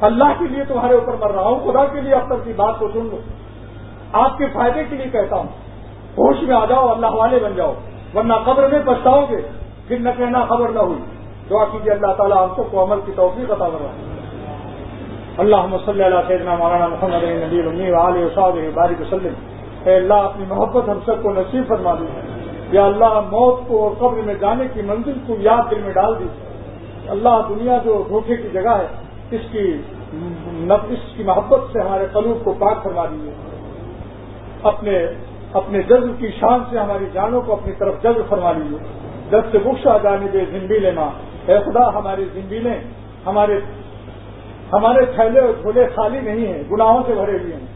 اللہ 0.00 0.24
کے 0.38 0.46
لیے 0.46 0.64
تمہارے 0.64 0.94
اوپر 0.94 1.14
مر 1.20 1.30
رہا 1.30 1.42
ہوں، 1.42 1.72
خدا 1.72 1.84
کے 1.84 2.00
لیے 2.00 2.14
اب 2.14 2.26
تک 2.26 2.44
کی 2.44 2.52
بات 2.56 2.74
کو 2.78 2.88
سن 2.88 3.08
لو۔ 3.10 3.18
آپ 4.12 4.38
کے 4.38 4.46
فائدے 4.52 4.84
کے 4.84 4.96
لیے 4.96 5.06
کہتا 5.12 5.36
ہوں۔ 5.36 5.48
ہوش 6.10 6.42
میں 6.42 6.56
آ 6.56 6.64
جاؤ، 6.64 6.88
اللہ 6.88 7.06
والے 7.06 7.38
بن 7.38 7.54
جاؤ۔ 7.56 7.72
ورنہ 8.14 8.34
قبر 8.44 8.68
میں 8.68 8.80
پچھتاؤ 8.86 9.24
گے۔ 9.30 9.48
پھر 9.88 9.98
نہ 9.98 10.08
کہنا 10.16 10.44
خبر 10.44 10.68
نہ 10.68 10.78
ہوئی۔ 10.78 10.98
دعا 11.50 11.64
کیجیے 11.64 11.92
اللہ 11.92 12.12
تعالیٰ 12.12 12.48
ہم 12.48 12.62
کو 12.70 12.84
عمل 12.84 13.00
کی 13.06 13.12
توفیق 13.16 13.50
عطا 13.50 13.68
کر 13.68 13.82
رہا 13.82 14.19
اللہ 15.38 15.76
صلی 15.86 16.02
اللہ 16.02 16.20
سیدنا 16.28 16.54
مولانا 16.54 16.86
محمد 16.86 17.22
نبی 17.22 17.60
امی 17.60 17.90
علیہ 18.00 18.24
صاحب 18.34 18.56
بارک 18.74 19.00
وسلم۔ 19.00 19.34
اے 19.84 19.94
اللہ، 19.96 20.14
اپنی 20.14 20.44
محبت 20.48 20.88
ہم 20.88 20.98
سب 21.06 21.22
کو 21.22 21.32
نصیب 21.32 21.68
فرما 21.68 21.94
دی 21.94 22.06
یا 22.72 22.84
اللہ، 22.84 23.20
موت 23.30 23.60
کو 23.68 23.82
اور 23.82 23.90
قبر 23.98 24.22
میں 24.22 24.34
جانے 24.40 24.64
کی 24.74 24.82
منزل 24.82 25.18
کو 25.26 25.36
یاد 25.38 25.70
دل 25.70 25.80
میں 25.84 25.92
ڈال 25.92 26.18
دی 26.20 26.28
اللہ، 27.08 27.40
دنیا 27.48 27.78
جو 27.84 28.02
دھوکے 28.08 28.36
کی 28.36 28.48
جگہ 28.52 28.76
ہے، 28.78 28.86
اس 29.30 29.40
کی 29.52 29.64
اس 30.90 31.16
کی 31.16 31.22
محبت 31.22 31.60
سے 31.72 31.80
ہمارے 31.80 32.06
قلوب 32.12 32.44
کو 32.44 32.54
پاک 32.58 32.82
فرما 32.82 33.04
دیجیے۔ 33.06 33.32
اپنے 34.62 35.06
اپنے 35.52 35.82
جذب 35.82 36.18
کی 36.18 36.30
شان 36.40 36.62
سے 36.70 36.78
ہماری 36.78 37.04
جانوں 37.12 37.40
کو 37.40 37.52
اپنی 37.52 37.72
طرف 37.78 38.02
جذب 38.02 38.28
فرما 38.28 38.52
لیجیے 38.52 38.78
جب 39.30 39.40
سے 39.52 39.58
بخش 39.58 39.86
آ 39.86 39.96
جانے 39.98 40.26
دے 40.32 40.44
زمبیلے 40.50 40.90
ماں۔ 40.90 41.10
اے 41.46 41.58
خدا، 41.58 41.88
ہماری 41.98 42.24
زمبیلیں 42.34 42.74
ہمارے 43.26 43.60
ہمارے 44.72 45.04
تھیلے 45.04 45.40
اور 45.40 45.52
جھولے 45.62 45.86
خالی 45.94 46.20
نہیں 46.20 46.46
ہیں، 46.46 46.62
گناہوں 46.72 47.02
سے 47.06 47.14
بھرے 47.14 47.38
ہوئے 47.38 47.56
ہیں۔ 47.56 47.66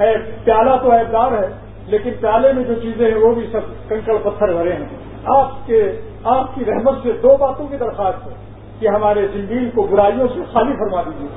اے 0.00 0.14
پیالہ 0.44 0.70
تو 0.82 0.90
ایبدار 0.92 1.32
ہے، 1.32 1.48
لیکن 1.86 2.10
پیالے 2.20 2.52
میں 2.52 2.64
جو 2.64 2.74
چیزیں 2.74 3.10
ہیں 3.10 3.18
وہ 3.18 3.34
بھی 3.34 3.46
سب 3.52 3.88
کنکڑ 3.88 4.16
پتھر 4.22 4.52
بھرے 4.52 4.72
ہیں۔ 4.72 4.86
آپ 5.24 5.66
کے، 5.66 6.00
آپ 6.24 6.54
کی 6.54 6.64
رحمت 6.64 6.94
سے 7.02 7.12
دو 7.12 7.36
باتوں 7.36 7.66
کی 7.68 7.76
درخواست 7.76 8.26
ہے 8.26 8.34
کہ 8.78 8.88
ہمارے 8.88 9.26
زندگی 9.32 9.70
کو 9.70 9.82
برائیوں 9.82 10.28
سے 10.34 10.40
خالی 10.52 10.72
فرما 10.72 11.02
دیجیے 11.02 11.28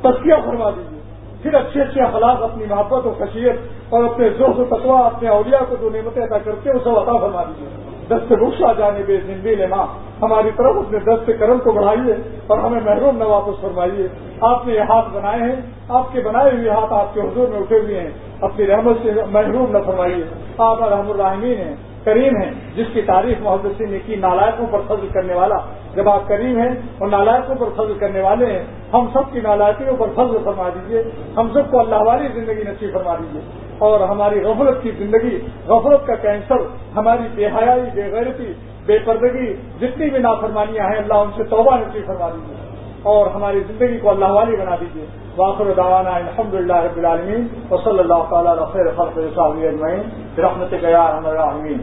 تسکیہ 0.00 0.34
فرما 0.44 0.70
دیجیے 0.70 1.00
پھر 1.42 1.54
اچھے 1.54 1.82
اچھے 1.82 2.02
اخلاق، 2.02 2.42
اپنی 2.42 2.64
محبت 2.68 3.06
و 3.06 3.14
خشیت 3.18 3.56
اور 3.88 4.04
اپنے 4.04 4.28
ذوق 4.38 4.58
و 4.58 4.64
تقوا 4.64 5.06
اپنے 5.06 5.28
اولیاء 5.28 5.64
کو 5.68 5.76
جو 5.80 5.90
نعمتیں 5.90 6.22
ادا 6.22 6.38
کرتے 6.38 6.70
ہیں 6.70 6.76
اسے 6.76 6.90
عطا 6.90 7.18
فرما 7.18 7.42
دیجیے 7.42 7.87
دست 8.10 8.32
رخصا 8.32 8.72
جانے 8.72 9.02
بے 9.06 9.16
زندگی 9.16 9.54
لینا 9.54 9.86
ہماری 10.22 10.50
طرف 10.56 10.76
اپنے 10.76 10.98
دست 10.98 11.30
کرم 11.40 11.58
کو 11.58 11.72
بڑھائیے 11.72 12.14
اور 12.46 12.58
ہمیں 12.58 12.80
محروم 12.80 13.16
نہ 13.16 13.24
واپس 13.24 13.60
فرمائیے۔ 13.60 14.08
آپ 14.40 14.66
نے 14.66 14.72
یہ 14.74 14.80
ہاتھ 14.80 15.08
بنائے 15.14 15.40
ہیں، 15.40 15.60
آپ 15.88 16.12
کے 16.12 16.20
بنائے 16.20 16.56
ہوئے 16.56 16.70
ہاتھ 16.70 16.92
آپ 16.92 17.14
کے 17.14 17.20
حضور 17.20 17.48
میں 17.48 17.60
اٹھے 17.60 17.78
ہوئے 17.78 18.00
ہیں۔ 18.00 18.10
اپنی 18.40 18.66
رحمت 18.66 18.96
سے 19.02 19.12
محروم 19.30 19.70
نہ 19.70 19.78
فرمائیے۔ 19.86 20.24
آپ 20.58 20.82
الحمد 20.82 21.10
الرحمین 21.10 21.58
ہیں۔ 21.58 21.76
کریم 22.04 22.36
ہیں، 22.36 22.50
جس 22.74 22.86
کی 22.92 23.02
تعریف 23.02 23.40
محدثی 23.40 23.84
نے 23.84 23.98
کی 24.06 24.16
نالائقوں 24.16 24.66
پر 24.70 24.80
فضل 24.88 25.06
کرنے 25.12 25.34
والا 25.34 25.58
جب 25.94 26.08
آپ 26.08 26.28
کریم 26.28 26.58
ہیں 26.58 26.70
اور 26.98 27.08
نالائقوں 27.08 27.54
پر 27.54 27.68
فضل 27.76 27.98
کرنے 27.98 28.20
والے 28.20 28.46
ہیں، 28.46 28.64
ہم 28.92 29.06
سب 29.12 29.32
کی 29.32 29.40
نالائقیوں 29.40 29.96
پر 29.96 30.08
فضل 30.14 30.36
فرما 30.44 30.68
دیجیے 30.68 31.02
ہم 31.36 31.48
سب 31.54 31.70
کو 31.70 31.80
اللہ 31.80 32.02
والی 32.06 32.28
زندگی 32.34 32.62
نصیب 32.68 32.92
فرما 32.92 33.14
دیجیے 33.14 33.40
اور 33.78 34.00
ہماری 34.00 34.40
غفلت 34.44 34.82
کی 34.82 34.90
زندگی، 34.98 35.38
غفلت 35.66 36.06
کا 36.06 36.14
کینسر، 36.22 36.62
ہماری 36.96 37.28
بے 37.34 37.46
حیائی، 37.46 37.82
بے 37.94 38.10
غیرتی، 38.12 38.52
بے 38.86 38.98
پردگی، 39.04 39.52
جتنی 39.80 40.10
بھی 40.10 40.18
نافرمانیاں 40.18 40.88
ہیں، 40.90 40.98
اللہ 40.98 41.14
ان 41.14 41.30
سے 41.36 41.44
توبہ 41.50 41.76
نصیب 41.76 42.06
فرما 42.06 42.28
دیجیے 42.28 42.67
اور 43.02 43.26
ہماری 43.26 43.60
زندگی 43.68 43.98
کو 43.98 44.10
اللہ 44.10 44.32
والی 44.32 44.56
بنا 44.56 44.76
دیجیے 44.80 45.06
واخر 45.36 45.64
دعوانا 45.76 46.10
الحمد 46.10 46.54
للہ 46.54 46.76
رب 46.76 46.96
العالمین، 46.96 47.46
وصلی 47.70 47.84
صلی 47.84 47.98
اللہ 47.98 48.24
تعالیٰ 48.30 48.72
خیر 48.72 48.86
خلق 48.96 49.18
اجمعین 49.18 50.02
رحمت 50.38 50.72
گیا 50.72 51.06
الرحمین 51.06 51.78